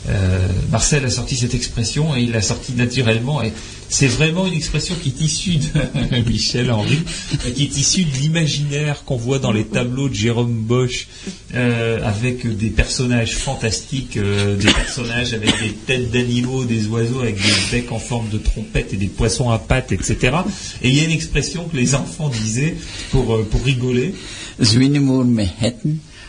euh, 0.09 0.47
Marcel 0.71 1.05
a 1.05 1.09
sorti 1.09 1.35
cette 1.35 1.55
expression 1.55 2.15
et 2.15 2.21
il 2.21 2.31
l'a 2.31 2.41
sorti 2.41 2.73
naturellement. 2.73 3.41
Et 3.41 3.51
c'est 3.89 4.07
vraiment 4.07 4.45
une 4.45 4.53
expression 4.53 4.95
qui 5.01 5.09
est 5.09 5.21
issue 5.21 5.57
de 5.57 6.17
Michel 6.29 6.71
Henry, 6.71 6.99
euh, 7.45 7.51
qui 7.51 7.63
est 7.63 7.77
issue 7.77 8.03
de 8.03 8.13
l'imaginaire 8.15 9.03
qu'on 9.05 9.15
voit 9.15 9.39
dans 9.39 9.51
les 9.51 9.65
tableaux 9.65 10.09
de 10.09 10.13
Jérôme 10.13 10.53
Bosch, 10.53 11.07
euh, 11.55 11.99
avec 12.03 12.45
des 12.57 12.69
personnages 12.69 13.35
fantastiques, 13.35 14.17
euh, 14.17 14.55
des 14.57 14.71
personnages 14.71 15.33
avec 15.33 15.51
des 15.61 15.71
têtes 15.71 16.11
d'animaux, 16.11 16.65
des 16.65 16.87
oiseaux 16.87 17.21
avec 17.21 17.35
des 17.35 17.53
becs 17.71 17.91
en 17.91 17.99
forme 17.99 18.29
de 18.29 18.37
trompette 18.37 18.93
et 18.93 18.97
des 18.97 19.07
poissons 19.07 19.49
à 19.49 19.59
pattes, 19.59 19.91
etc. 19.91 20.37
Et 20.81 20.89
il 20.89 20.95
y 20.95 20.99
a 20.99 21.03
une 21.03 21.11
expression 21.11 21.65
que 21.65 21.77
les 21.77 21.95
enfants 21.95 22.29
disaient 22.29 22.75
pour, 23.11 23.33
euh, 23.33 23.47
pour 23.49 23.63
rigoler. 23.63 24.13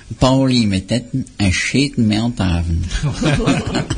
Hetten, 0.09 0.17
Pauli 0.19 0.67
met 0.67 0.87
tetten 0.89 1.27
en 1.37 1.53
scheten 1.53 2.07
met 2.07 2.19
handhaven. 2.19 2.85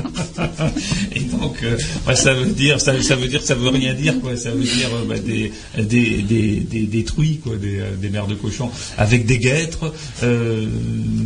Et 1.15 1.20
donc, 1.31 1.57
euh, 1.62 1.77
bah, 2.07 2.15
ça 2.16 2.35
veut 2.35 2.53
dire, 2.53 2.81
ça, 2.81 3.01
ça 3.03 3.16
veut 3.16 3.28
dire, 3.28 3.43
ça 3.43 3.55
veut 3.55 3.69
rien 3.69 3.95
dire, 3.95 4.20
quoi. 4.20 4.37
Ça 4.37 4.51
veut 4.51 4.62
dire 4.62 4.89
euh, 4.95 5.05
bah, 5.09 5.19
des, 5.19 5.53
des, 5.82 6.23
des, 6.23 6.61
des, 6.61 6.82
des 6.87 7.05
truies, 7.05 7.39
quoi, 7.39 7.57
des, 7.57 7.81
euh, 7.81 7.97
des 8.01 8.09
mères 8.11 8.27
de 8.27 8.35
cochons, 8.35 8.70
avec 8.99 9.27
des 9.27 9.39
guêtres, 9.39 9.93
euh, 10.23 10.66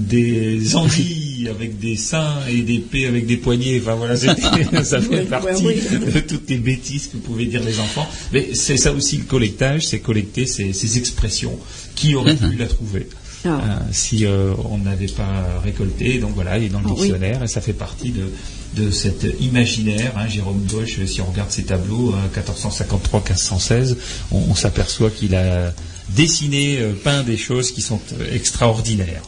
des 0.08 0.76
anguilles 0.76 1.48
avec 1.50 1.78
des 1.78 1.96
seins 1.96 2.38
et 2.50 2.62
des 2.62 2.78
pets 2.78 3.06
avec 3.06 3.26
des 3.26 3.36
poignets. 3.36 3.80
Enfin 3.82 3.94
voilà, 3.96 4.16
c'était- 4.16 4.64
ça 4.84 5.00
fait 5.00 5.24
partie 5.28 5.64
de 5.64 6.20
toutes 6.20 6.48
les 6.48 6.56
bêtises 6.58 7.08
que 7.08 7.16
pouvaient 7.18 7.46
dire 7.46 7.62
les 7.64 7.78
enfants. 7.80 8.08
Mais 8.32 8.50
c'est 8.54 8.76
ça 8.78 8.92
aussi 8.92 9.18
le 9.18 9.24
collectage, 9.24 9.86
c'est 9.86 9.98
collecter 10.00 10.46
ces, 10.46 10.72
ces 10.72 10.96
expressions. 10.98 11.58
Qui 11.94 12.14
aurait 12.16 12.34
pu 12.36 12.56
la 12.58 12.66
trouver? 12.66 13.06
Ah. 13.44 13.48
euh, 13.48 13.78
si 13.92 14.24
euh, 14.26 14.54
on 14.70 14.78
n'avait 14.78 15.06
pas 15.06 15.60
récolté. 15.62 16.18
Donc 16.18 16.32
voilà, 16.34 16.56
il 16.58 16.64
est 16.64 16.68
dans 16.68 16.80
le 16.80 16.86
Ah 16.88 16.92
oui. 16.94 17.00
dictionnaire 17.02 17.42
et 17.42 17.46
ça 17.48 17.60
fait 17.60 17.72
partie 17.74 18.10
de, 18.10 18.30
de 18.74 18.90
cet 18.90 19.26
imaginaire. 19.40 20.12
hein. 20.16 20.28
Jérôme 20.28 20.58
Bosch, 20.60 20.98
si 21.06 21.20
on 21.20 21.26
regarde 21.26 21.50
ses 21.50 21.64
tableaux, 21.64 22.14
hein, 22.16 22.28
1453-1516, 22.40 23.96
on, 24.32 24.38
on 24.50 24.54
s'aperçoit 24.54 25.10
qu'il 25.10 25.34
a 25.34 25.72
dessiné, 26.10 26.78
euh, 26.80 26.92
peint 26.92 27.22
des 27.22 27.36
choses 27.36 27.70
qui 27.72 27.82
sont 27.82 28.00
extraordinaires. 28.32 29.22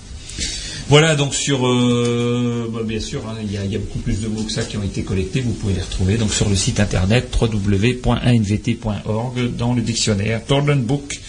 Voilà 0.89 1.17
donc 1.17 1.35
sur, 1.35 1.67
euh, 1.67 2.71
bah, 2.73 2.81
bien 2.85 3.01
sûr, 3.01 3.21
hein, 3.29 3.35
il 3.43 3.51
y, 3.53 3.57
a- 3.57 3.65
il 3.65 3.73
y 3.73 3.77
a 3.77 3.79
beaucoup 3.81 3.99
plus 3.99 4.21
de 4.21 4.29
mots 4.29 4.43
que 4.43 4.53
ça 4.53 4.63
qui 4.63 4.77
ont 4.77 4.83
été 4.85 5.03
collectés. 5.03 5.41
Vous 5.41 5.51
pouvez 5.53 5.75
les 5.75 5.81
retrouver 5.81 6.17
donc 6.17 6.33
sur 6.33 6.49
le 6.49 6.55
site 6.55 6.79
internet 6.79 7.29
www.anvt.org 8.31 9.57
dans 9.57 9.75
le 9.75 9.83
dictionnaire 9.83 10.45
Tordenboek, 10.47 11.21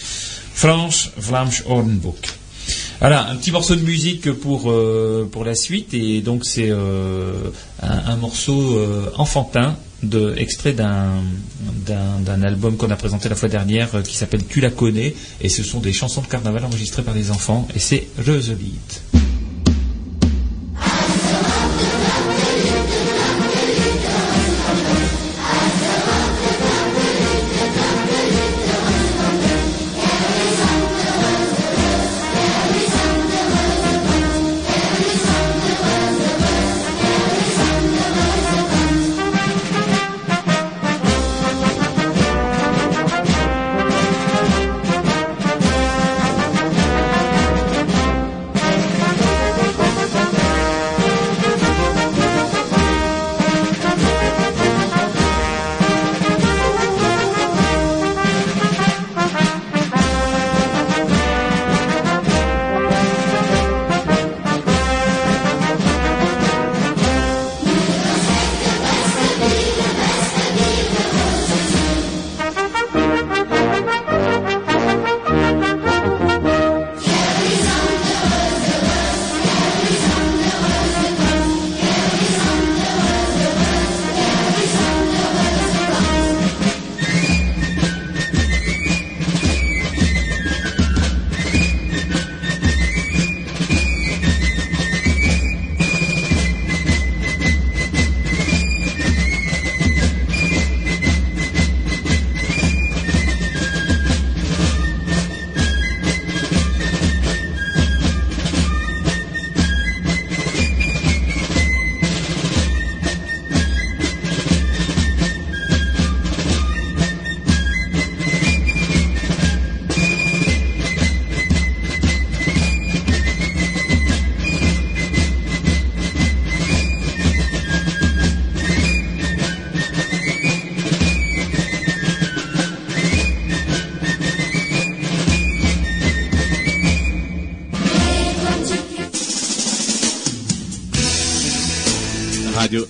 France, 0.54 1.10
Vlaams 1.16 1.50
Ordenboek. 1.66 2.37
Voilà, 3.00 3.28
un 3.28 3.36
petit 3.36 3.52
morceau 3.52 3.76
de 3.76 3.82
musique 3.82 4.32
pour 4.32 4.70
euh, 4.70 5.28
pour 5.30 5.44
la 5.44 5.54
suite. 5.54 5.94
Et 5.94 6.20
donc 6.20 6.44
c'est 6.44 6.70
euh, 6.70 7.32
un, 7.80 8.16
morceau 8.16 8.76
euh, 8.76 9.10
enfantin 9.16 9.76
de 10.02 10.34
extrait 10.36 10.72
d'un 10.72 11.10
d'un 11.86 12.42
album 12.42 12.76
qu'on 12.76 12.90
a 12.90 12.96
présenté 12.96 13.28
la 13.28 13.34
fois 13.36 13.48
dernière 13.48 13.94
euh, 13.94 14.02
qui 14.02 14.16
s'appelle 14.16 14.44
Tu 14.48 14.60
la 14.60 14.70
connais. 14.70 15.14
Et 15.40 15.48
ce 15.48 15.62
sont 15.62 15.78
des 15.78 15.92
chansons 15.92 16.22
de 16.22 16.26
carnaval 16.26 16.64
enregistrées 16.64 17.02
par 17.02 17.14
des 17.14 17.30
enfants. 17.30 17.68
Et 17.74 17.78
c'est 17.78 18.08
Reuselite. 18.26 19.02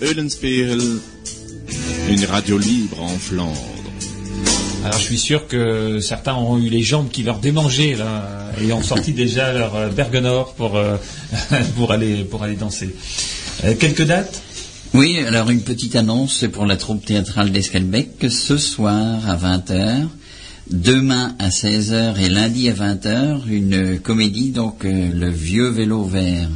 Eulenspiegel, 0.00 0.80
une 2.08 2.24
radio 2.24 2.56
libre 2.56 3.02
en 3.02 3.08
Flandre. 3.08 3.66
Alors 4.84 4.96
je 4.96 5.04
suis 5.04 5.18
sûr 5.18 5.48
que 5.48 5.98
certains 6.00 6.34
ont 6.34 6.56
eu 6.56 6.68
les 6.68 6.82
jambes 6.82 7.08
qui 7.10 7.24
leur 7.24 7.40
démangeaient 7.40 7.96
là, 7.96 8.52
et 8.60 8.72
ont 8.72 8.82
sorti 8.82 9.12
déjà 9.12 9.52
leur 9.52 9.74
euh, 9.74 9.88
Bergenor 9.88 10.54
pour, 10.54 10.76
euh, 10.76 10.96
pour, 11.76 11.90
aller, 11.90 12.22
pour 12.24 12.44
aller 12.44 12.54
danser. 12.54 12.94
Euh, 13.64 13.74
quelques 13.74 14.04
dates? 14.04 14.40
Oui, 14.94 15.18
alors 15.26 15.50
une 15.50 15.62
petite 15.62 15.96
annonce 15.96 16.44
pour 16.52 16.64
la 16.64 16.76
troupe 16.76 17.04
théâtrale 17.04 17.50
d'Escalbec. 17.50 18.26
Ce 18.30 18.56
soir 18.56 19.28
à 19.28 19.36
20h, 19.36 20.06
demain 20.70 21.34
à 21.40 21.48
16h 21.48 22.18
et 22.18 22.28
lundi 22.28 22.68
à 22.68 22.72
20h, 22.72 23.48
une 23.48 23.98
comédie, 23.98 24.50
donc 24.50 24.84
euh, 24.84 25.10
Le 25.12 25.28
Vieux 25.28 25.68
Vélo 25.68 26.04
Vert, 26.04 26.48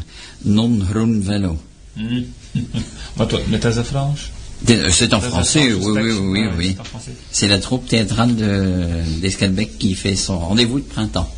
Non 0.44 0.70
Run 0.94 1.18
Vélo. 1.18 1.58
Hmm. 1.96 2.22
Moi, 3.16 3.26
toi, 3.26 3.40
mais 3.48 3.58
t'as 3.58 3.78
à 3.78 3.84
franche 3.84 4.30
Euh, 4.70 4.90
C'est 4.90 5.12
en 5.12 5.20
Ça, 5.20 5.26
ça 5.26 5.30
français, 5.30 5.72
oui, 5.72 5.80
c'est 5.82 6.00
oui, 6.02 6.12
oui, 6.20 6.44
oui. 6.58 6.76
c'est 7.32 7.48
la 7.48 7.58
troupe 7.58 7.86
théâtrale 7.88 8.34
de- 8.36 9.20
d'Escalbec 9.20 9.76
qui 9.78 9.94
fait 9.94 10.14
son 10.16 10.38
rendez-vous 10.38 10.78
de 10.78 10.84
printemps. 10.84 11.28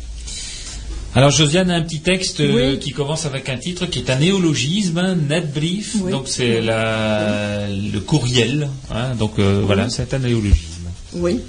Alors 1.15 1.31
Josiane 1.31 1.71
a 1.71 1.75
un 1.75 1.81
petit 1.81 2.01
texte 2.01 2.41
euh, 2.41 2.73
Oui. 2.73 2.79
qui 2.79 2.91
commence 2.91 3.25
avec 3.25 3.47
un 3.49 3.57
titre 3.57 3.85
qui 3.87 3.99
est 3.99 4.09
un 4.09 4.17
néologisme, 4.19 4.97
hein, 4.97 5.15
netbrief, 5.29 5.95
Oui. 6.01 6.11
donc 6.11 6.27
c'est 6.27 6.59
la, 6.61 7.67
le 7.69 7.99
courriel, 7.99 8.69
hein, 8.91 9.15
donc 9.17 9.39
euh, 9.39 9.61
voilà, 9.65 9.89
c'est 9.89 10.13
un 10.13 10.19
néologisme. 10.19 10.87
Oui, 11.13 11.39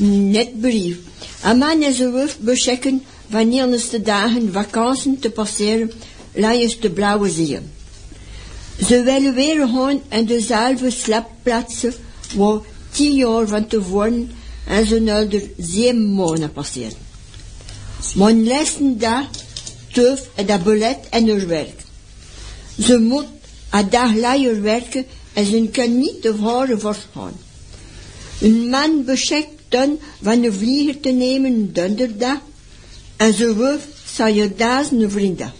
net 0.00 0.60
brief. 0.60 0.96
Aan 1.42 1.58
mij 1.58 1.76
is 1.90 2.00
er 2.00 2.10
wuf 2.12 2.36
beschekken 2.40 3.02
wanneer 3.30 3.66
de 3.90 4.02
dagen 4.02 4.52
vakantie 4.52 5.16
te 5.20 5.30
passeren 5.30 5.90
langs 6.34 6.78
de 6.80 6.90
blauwe 6.90 7.30
zee. 7.30 7.58
Ze 8.86 9.02
willen 9.02 9.34
weer 9.34 9.68
gaan 9.68 10.00
en 10.08 10.26
dezelfde 10.26 10.90
slaapplaatsen 10.90 11.94
waar 12.34 12.60
tien 12.90 13.14
jaar 13.14 13.48
van 13.48 13.66
tevoren 13.66 14.30
en 14.66 14.86
ze 14.86 15.00
nu 15.00 15.54
zeven 15.58 16.14
maanden 16.14 16.52
passeren. 16.52 17.10
Mijn 18.14 18.46
laatste 18.46 18.96
dag 18.96 19.24
tuf 19.92 20.28
en 20.34 20.46
dat 20.46 20.62
belet 20.62 20.98
en 21.10 21.28
haar 21.28 21.46
werk. 21.46 21.80
Ze 22.78 22.98
moet 22.98 23.26
een 23.70 23.90
dag 23.90 24.14
langer 24.14 24.62
werken 24.62 25.06
en 25.32 25.46
ze 25.46 25.68
kan 25.72 25.98
niet 25.98 26.22
de 26.22 26.34
vrouwen 26.36 26.80
voortgaan. 26.80 27.32
Een 28.40 28.68
man 28.68 29.04
beschekt 29.04 29.48
dan 29.68 29.98
van 30.22 30.44
een 30.44 30.52
vlieger 30.52 31.00
te 31.00 31.10
nemen 31.10 31.72
donderdag 31.72 32.38
en 33.16 33.34
ze 33.34 33.78
zou 34.14 34.30
je 34.30 34.54
daar 34.54 34.84
een 34.92 35.10
vrienden. 35.10 35.52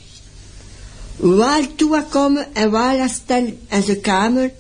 Waar 1.23 1.66
toekomen 1.74 2.55
en 2.55 2.70
waar 2.70 3.09
stel 3.09 3.44
in 3.69 3.82
zijn 3.82 4.01
kamer 4.01 4.53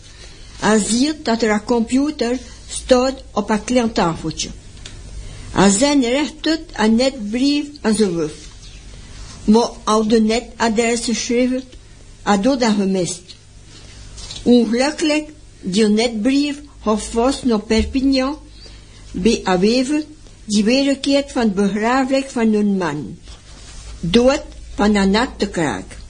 en 0.60 0.84
ziet 0.84 1.24
dat 1.24 1.42
er 1.42 1.50
een 1.50 1.64
computer 1.64 2.38
staat 2.68 3.22
op 3.30 3.50
een 3.50 3.64
klein 3.64 3.92
tafeltje. 3.92 4.48
Hij 5.50 5.70
zijn 5.70 6.00
recht 6.00 6.46
uit 6.46 6.60
een 6.76 6.94
netbrief 6.94 7.66
aan 7.80 7.94
zijn 7.94 8.14
wuf. 8.14 8.32
Maar 9.44 9.70
al 9.84 10.08
de 10.08 10.20
netadres 10.20 11.04
geschreven, 11.04 11.62
had 12.22 12.42
dat 12.42 12.62
gemist. 12.62 13.22
Ongelukkig, 14.42 15.22
die 15.60 15.88
netbrief 15.88 16.60
had 16.78 17.02
vast 17.02 17.44
naar 17.44 17.60
Perpignan, 17.60 18.36
bij 19.10 19.40
Aweven, 19.44 20.04
die 20.44 20.64
weerkeert 20.64 21.32
van 21.32 21.42
het 21.42 21.54
begraaflijk 21.54 22.30
van 22.30 22.52
een 22.52 22.76
man. 22.76 23.18
Dood 24.00 24.42
van 24.74 24.94
een 24.94 25.10
natte 25.10 25.48
kraak. 25.48 26.00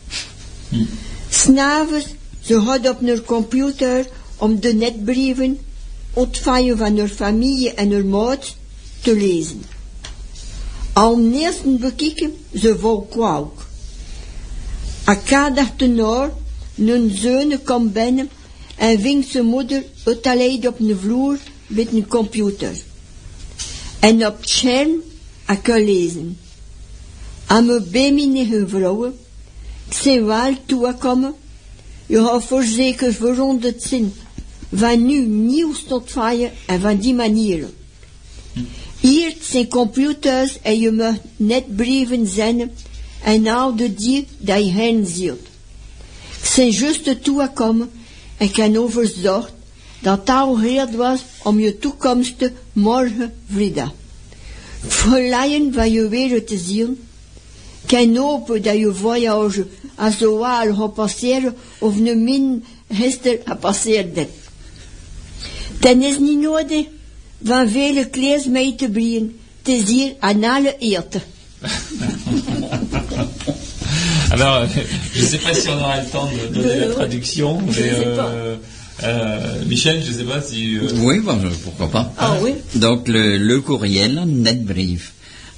S'avonds, 1.30 2.06
ze 2.40 2.54
had 2.58 2.88
op 2.88 3.06
haar 3.06 3.20
computer 3.20 4.06
om 4.36 4.60
de 4.60 4.74
netbrieven, 4.74 5.58
ontvangen 6.12 6.78
van 6.78 6.98
haar 6.98 7.08
familie 7.08 7.74
en 7.74 7.92
haar 7.92 8.04
maat, 8.04 8.56
te 9.00 9.16
lezen. 9.16 9.62
Al 10.92 11.30
eerst 11.32 11.78
bekijken, 11.78 12.34
ze 12.54 12.78
vol 12.78 13.06
kwauk. 13.10 13.66
Dag 15.54 15.76
daarna, 15.76 16.32
een 16.76 17.10
zoon 17.14 17.62
kwam 17.62 17.92
binnen 17.92 18.30
en 18.76 19.00
ving 19.00 19.24
zijn 19.24 19.44
moeder 19.44 19.84
uitgeleid 20.04 20.66
op 20.66 20.76
de 20.78 20.96
vloer 20.96 21.38
met 21.66 21.92
een 21.92 22.06
computer. 22.06 22.76
En 23.98 24.26
op 24.26 24.40
het 24.40 24.48
scherm 24.48 25.02
a 25.48 25.54
kan 25.54 25.84
lezen. 25.84 26.38
Aan 27.46 27.66
mijn 27.66 27.90
beminige 27.90 28.68
vrouwen, 28.68 29.18
zijn 29.94 30.24
wel 30.24 30.56
toegekomen, 30.66 31.34
je 32.06 32.24
gaat 32.24 32.44
voorzeker 32.44 33.14
veranderd 33.14 33.82
zijn 33.82 34.12
van 34.72 35.06
nu 35.06 35.26
nieuws 35.26 35.84
feier 36.04 36.52
en 36.66 36.80
van 36.80 36.98
die 36.98 37.14
manieren. 37.14 37.74
Hier 39.00 39.34
zijn 39.40 39.68
computers 39.68 40.60
en 40.60 40.80
je 40.80 40.90
mag 40.90 41.14
net 41.36 41.76
brieven 41.76 42.26
zenden 42.26 42.72
en 43.22 43.46
oude 43.46 43.94
die 43.94 44.26
dat 44.38 44.64
je 44.64 44.70
hen 44.70 45.06
ziet. 45.06 45.50
Ik 46.40 46.48
zijn 46.48 46.70
juist 46.70 47.24
toegekomen 47.24 47.90
en 48.36 48.48
heb 48.52 48.76
overzorgd 48.76 49.52
dat 50.00 50.30
al 50.30 50.54
gereed 50.54 50.94
was 50.94 51.20
om 51.42 51.58
je 51.58 51.78
toekomst 51.78 52.50
morgen 52.72 53.34
vrijdag. 53.52 53.92
Verleiden 54.86 55.72
van 55.72 55.92
je 55.92 56.08
wereld 56.08 56.46
te 56.46 56.58
zien, 56.58 56.98
hopen 58.16 58.62
dat 58.62 58.76
je 58.78 58.92
voyage 58.94 59.66
als 59.94 60.18
zo 60.18 60.38
waar 60.38 60.74
gaat 60.74 60.94
passeren 60.94 61.54
of 61.78 61.94
nu 61.98 62.14
min 62.14 62.64
gisteren 62.92 63.38
gepasseerd 63.44 64.16
is. 64.16 64.26
Dan 65.80 66.02
is 66.02 66.18
niet 66.18 66.38
nodig 66.40 66.86
van 67.44 67.68
vele 67.68 68.06
kleers 68.08 68.44
mee 68.46 68.74
te 68.74 68.90
is 69.64 69.88
hier 69.88 70.12
aan 70.18 70.44
alle 70.44 70.76
eten. 70.78 71.22
Alors, 74.30 74.56
euh, 74.62 74.66
je 75.14 75.22
ne 75.22 75.26
sais 75.28 75.38
pas 75.38 75.54
si 75.54 75.68
on 75.68 75.78
aura 75.78 76.00
le 76.00 76.06
temps 76.08 76.28
de 76.32 76.54
donner 76.54 76.76
la 76.86 76.94
traduction, 76.94 77.60
je 77.70 77.80
mais 77.80 77.90
euh, 77.92 78.56
euh, 79.02 79.64
Michel, 79.66 80.02
je 80.02 80.10
ne 80.10 80.16
sais 80.16 80.24
pas 80.24 80.40
si... 80.40 80.76
euh, 80.78 80.88
Oui, 81.02 81.20
bon, 81.20 81.38
je- 81.40 81.48
pourquoi 81.64 81.90
pas. 81.90 82.12
Ah 82.16 82.36
oui 82.40 82.54
Donc 82.74 83.08
le, 83.08 83.36
le 83.36 83.60
courriel, 83.60 84.22
netbrief. 84.26 85.12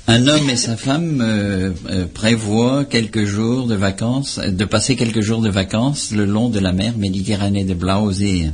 Un 0.06 0.26
homme 0.26 0.50
et 0.50 0.56
sa 0.56 0.76
femme 0.76 1.22
euh, 1.22 1.70
euh, 1.88 2.04
prévoient 2.12 2.84
quelques 2.84 3.24
jours 3.24 3.66
de 3.66 3.74
vacances, 3.74 4.38
euh, 4.42 4.50
de 4.50 4.64
passer 4.66 4.96
quelques 4.96 5.22
jours 5.22 5.40
de 5.40 5.48
vacances 5.48 6.10
le 6.12 6.26
long 6.26 6.50
de 6.50 6.58
la 6.58 6.72
mer 6.72 6.98
Méditerranée 6.98 7.64
de 7.64 7.72
Blausee. 7.72 8.50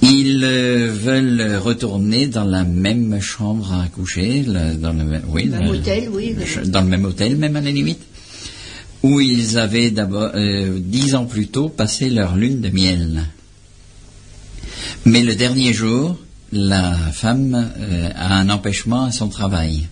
Ils 0.00 0.44
euh, 0.44 0.88
veulent 0.92 1.56
retourner 1.56 2.28
dans 2.28 2.44
la 2.44 2.62
même 2.62 3.20
chambre 3.20 3.72
à 3.72 3.88
coucher, 3.88 4.44
le- 4.46 4.74
dans 4.76 4.92
le, 4.92 5.02
même- 5.04 5.24
oui, 5.28 5.46
Même 5.46 5.64
le- 5.64 5.70
hôtel, 5.70 6.08
oui. 6.12 6.32
le 6.38 6.46
ch- 6.46 6.66
dans 6.68 6.82
le 6.82 6.86
même 6.88 7.04
hôtel, 7.04 7.36
même 7.36 7.56
à 7.56 7.60
la 7.60 7.70
limite, 7.72 8.00
où 9.02 9.20
ils 9.20 9.58
avaient 9.58 9.90
d'abord 9.90 10.30
dix 10.78 11.16
ans 11.16 11.24
plus 11.24 11.48
tôt 11.48 11.68
passé 11.68 12.08
leur 12.08 12.36
lune 12.36 12.60
de 12.60 12.68
miel. 12.68 13.24
Mais 15.06 15.24
le 15.24 15.34
dernier 15.34 15.72
jour, 15.72 16.16
la 16.52 16.92
femme 17.12 17.72
euh, 17.78 18.10
a 18.14 18.36
un 18.38 18.50
empêchement 18.50 19.04
à 19.04 19.12
son 19.12 19.28
travail. 19.28 19.88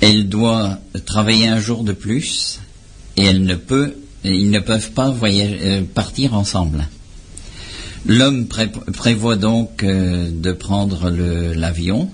Elle 0.00 0.28
doit 0.28 0.78
travailler 1.06 1.46
un 1.48 1.60
jour 1.60 1.84
de 1.84 1.92
plus 1.92 2.58
et 3.16 3.26
ils 3.26 3.44
ne 3.44 3.54
peuvent 4.60 4.90
pas 4.92 5.14
euh, 5.22 5.82
partir 5.94 6.34
ensemble. 6.34 6.86
L'homme 8.06 8.46
pré- 8.46 8.70
prévoit 8.70 9.36
donc 9.36 9.82
euh, 9.82 10.30
de 10.32 10.52
prendre 10.52 11.10
le- 11.10 11.52
l'avion 11.54 12.10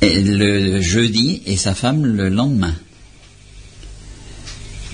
et 0.00 0.20
le 0.22 0.80
jeudi 0.80 1.42
et 1.46 1.56
sa 1.56 1.74
femme 1.74 2.04
le 2.04 2.28
lendemain. 2.28 2.74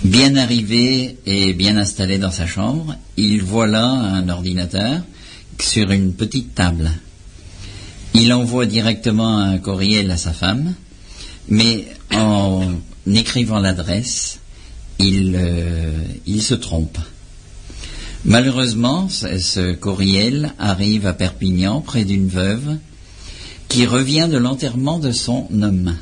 Bien 0.02 0.36
arrivé 0.36 1.16
et 1.24 1.54
bien 1.54 1.76
installé 1.76 2.18
dans 2.18 2.30
sa 2.30 2.46
chambre, 2.46 2.96
il 3.16 3.42
voit 3.42 3.66
là 3.66 3.86
un 3.86 4.28
ordinateur 4.28 5.02
sur 5.60 5.90
une 5.90 6.14
petite 6.14 6.54
table. 6.54 6.90
Il 8.14 8.32
envoie 8.32 8.66
directement 8.66 9.38
un 9.38 9.58
courriel 9.58 10.10
à 10.10 10.16
sa 10.16 10.32
femme, 10.32 10.74
mais 11.48 11.86
en 12.12 12.74
écrivant 13.06 13.58
l'adresse, 13.58 14.38
il, 14.98 15.34
euh, 15.36 16.40
se 16.40 16.54
trompe. 16.54 16.98
Malheureusement, 18.24 19.08
ce 19.08 19.74
courriel 19.74 20.54
arrive 20.58 21.06
à 21.06 21.12
Perpignan, 21.12 21.80
près 21.80 22.04
d'une 22.04 22.28
veuve, 22.28 22.78
qui 23.68 23.86
revient 23.86 24.28
de 24.30 24.38
l'enterrement 24.38 24.98
de 24.98 25.10
son 25.10 25.48
homme, 25.62 25.96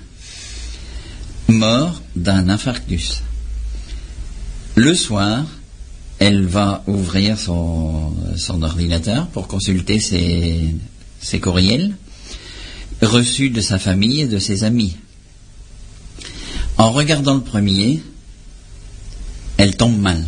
mort 1.49 2.01
d'un 2.15 2.49
infarctus. 2.49 3.23
Le 4.75 4.95
soir, 4.95 5.45
elle 6.23 6.47
va 6.47 6.85
ouvrir 6.87 7.37
son, 7.37 8.13
ordinateur 8.63 9.27
pour 9.27 9.49
consulter 9.49 9.99
ses 9.99 11.41
courriels 11.41 11.97
reçus 13.01 13.51
de 13.51 13.61
sa 13.61 13.81
famille 13.81 14.21
et 14.21 14.29
de 14.29 14.39
ses 14.39 14.63
amis. 14.63 14.97
En 16.79 16.93
regardant 16.93 17.35
le 17.35 17.41
premier, 17.41 18.01
elle 19.57 19.77
tombe 19.77 19.99
mal. 19.99 20.25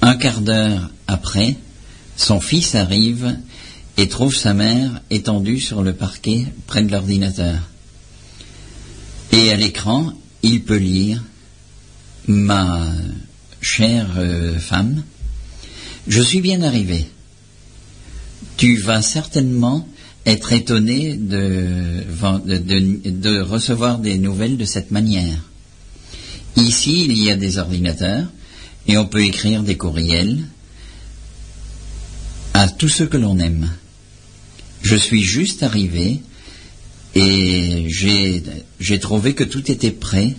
Un 0.00 0.16
quart 0.16 0.40
d'heure 0.40 0.90
après, 1.06 1.54
son 2.16 2.40
fils 2.40 2.74
arrive 2.74 3.36
et 3.96 4.08
trouve 4.08 4.34
sa 4.34 4.54
mère 4.54 5.02
étendue 5.10 5.60
sur 5.60 5.84
le 5.84 5.92
parquet 5.92 6.46
près 6.66 6.82
de 6.82 6.90
l'ordinateur. 6.90 7.60
Et 9.30 9.52
à 9.52 9.56
l'écran, 9.56 10.12
il 10.42 10.64
peut 10.64 10.78
lire 10.78 11.22
Ma 12.26 12.88
chère 13.62 14.08
euh, 14.18 14.58
femme, 14.58 15.02
je 16.08 16.20
suis 16.20 16.40
bien 16.40 16.62
arrivé. 16.62 17.06
Tu 18.56 18.76
vas 18.76 19.00
certainement 19.02 19.88
être 20.26 20.52
étonné 20.52 21.14
de, 21.16 22.04
de- 22.04 23.40
recevoir 23.40 23.98
des 23.98 24.18
nouvelles 24.18 24.56
de 24.56 24.64
cette 24.64 24.90
manière. 24.90 25.38
Ici, 26.56 27.06
il 27.08 27.16
y 27.22 27.30
a 27.30 27.36
des 27.36 27.58
ordinateurs 27.58 28.26
et 28.86 28.98
on 28.98 29.06
peut 29.06 29.24
écrire 29.24 29.62
des 29.62 29.76
courriels 29.76 30.38
à 32.54 32.68
tous 32.68 32.88
ceux 32.88 33.06
que 33.06 33.16
l'on 33.16 33.38
aime. 33.38 33.70
Je 34.82 34.96
suis 34.96 35.22
juste 35.22 35.62
arrivé 35.62 36.20
et 37.14 37.86
j'ai 37.88 38.98
trouvé 39.00 39.34
que 39.34 39.44
tout 39.44 39.70
était 39.70 39.90
prêt 39.92 40.34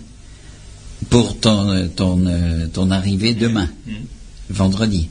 pour 1.10 1.38
ton, 1.38 1.88
ton, 1.94 2.24
ton 2.72 2.90
arrivée 2.90 3.34
demain, 3.34 3.68
vendredi. 4.50 5.08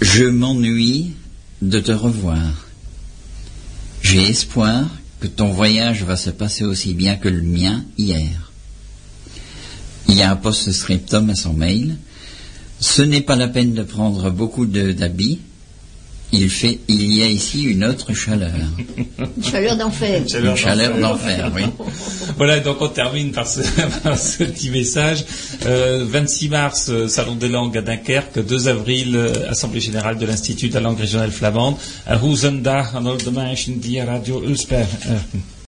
Je 0.00 0.24
m'ennuie 0.24 1.12
de 1.62 1.80
te 1.80 1.92
revoir. 1.92 2.66
J'ai 4.02 4.22
espoir 4.22 4.84
que 5.20 5.26
ton 5.26 5.48
voyage 5.52 6.02
va 6.04 6.16
se 6.16 6.30
passer 6.30 6.64
aussi 6.64 6.92
bien 6.94 7.16
que 7.16 7.28
le 7.28 7.42
mien 7.42 7.84
hier. 7.96 8.52
Il 10.08 10.16
y 10.16 10.22
a 10.22 10.30
un 10.30 10.36
post-scriptum 10.36 11.30
à 11.30 11.34
son 11.34 11.54
mail. 11.54 11.96
Ce 12.80 13.00
n'est 13.02 13.22
pas 13.22 13.36
la 13.36 13.48
peine 13.48 13.72
de 13.72 13.82
prendre 13.82 14.30
beaucoup 14.30 14.66
de- 14.66 14.92
d'habits. 14.92 15.40
Il, 16.34 16.50
fait, 16.50 16.80
il 16.88 17.14
y 17.14 17.22
a 17.22 17.26
ici 17.26 17.62
une 17.62 17.84
autre 17.84 18.12
chaleur. 18.12 18.50
Une 18.96 19.42
chaleur 19.44 19.76
d'enfer. 19.76 20.22
Une 20.42 20.56
chaleur 20.56 20.98
d'enfer, 20.98 21.50
oui. 21.54 21.62
Voilà, 22.36 22.58
donc 22.58 22.78
on 22.80 22.88
termine 22.88 23.30
par 23.30 23.46
ce, 23.46 23.60
par 24.02 24.18
ce 24.18 24.42
petit 24.42 24.70
message. 24.70 25.24
Euh, 25.66 26.04
26 26.08 26.48
mars, 26.48 26.88
euh, 26.88 27.06
Salon 27.06 27.36
des 27.36 27.48
langues 27.48 27.78
à 27.78 27.82
Dunkerque. 27.82 28.44
2 28.44 28.68
avril, 28.68 29.14
euh, 29.14 29.50
Assemblée 29.50 29.80
générale 29.80 30.18
de 30.18 30.26
l'Institut 30.26 30.68
de 30.68 30.74
la 30.74 30.80
langue 30.80 30.98
régionale 30.98 31.30
flamande. 31.30 31.76
À 32.06 32.16
Radio. 32.16 34.42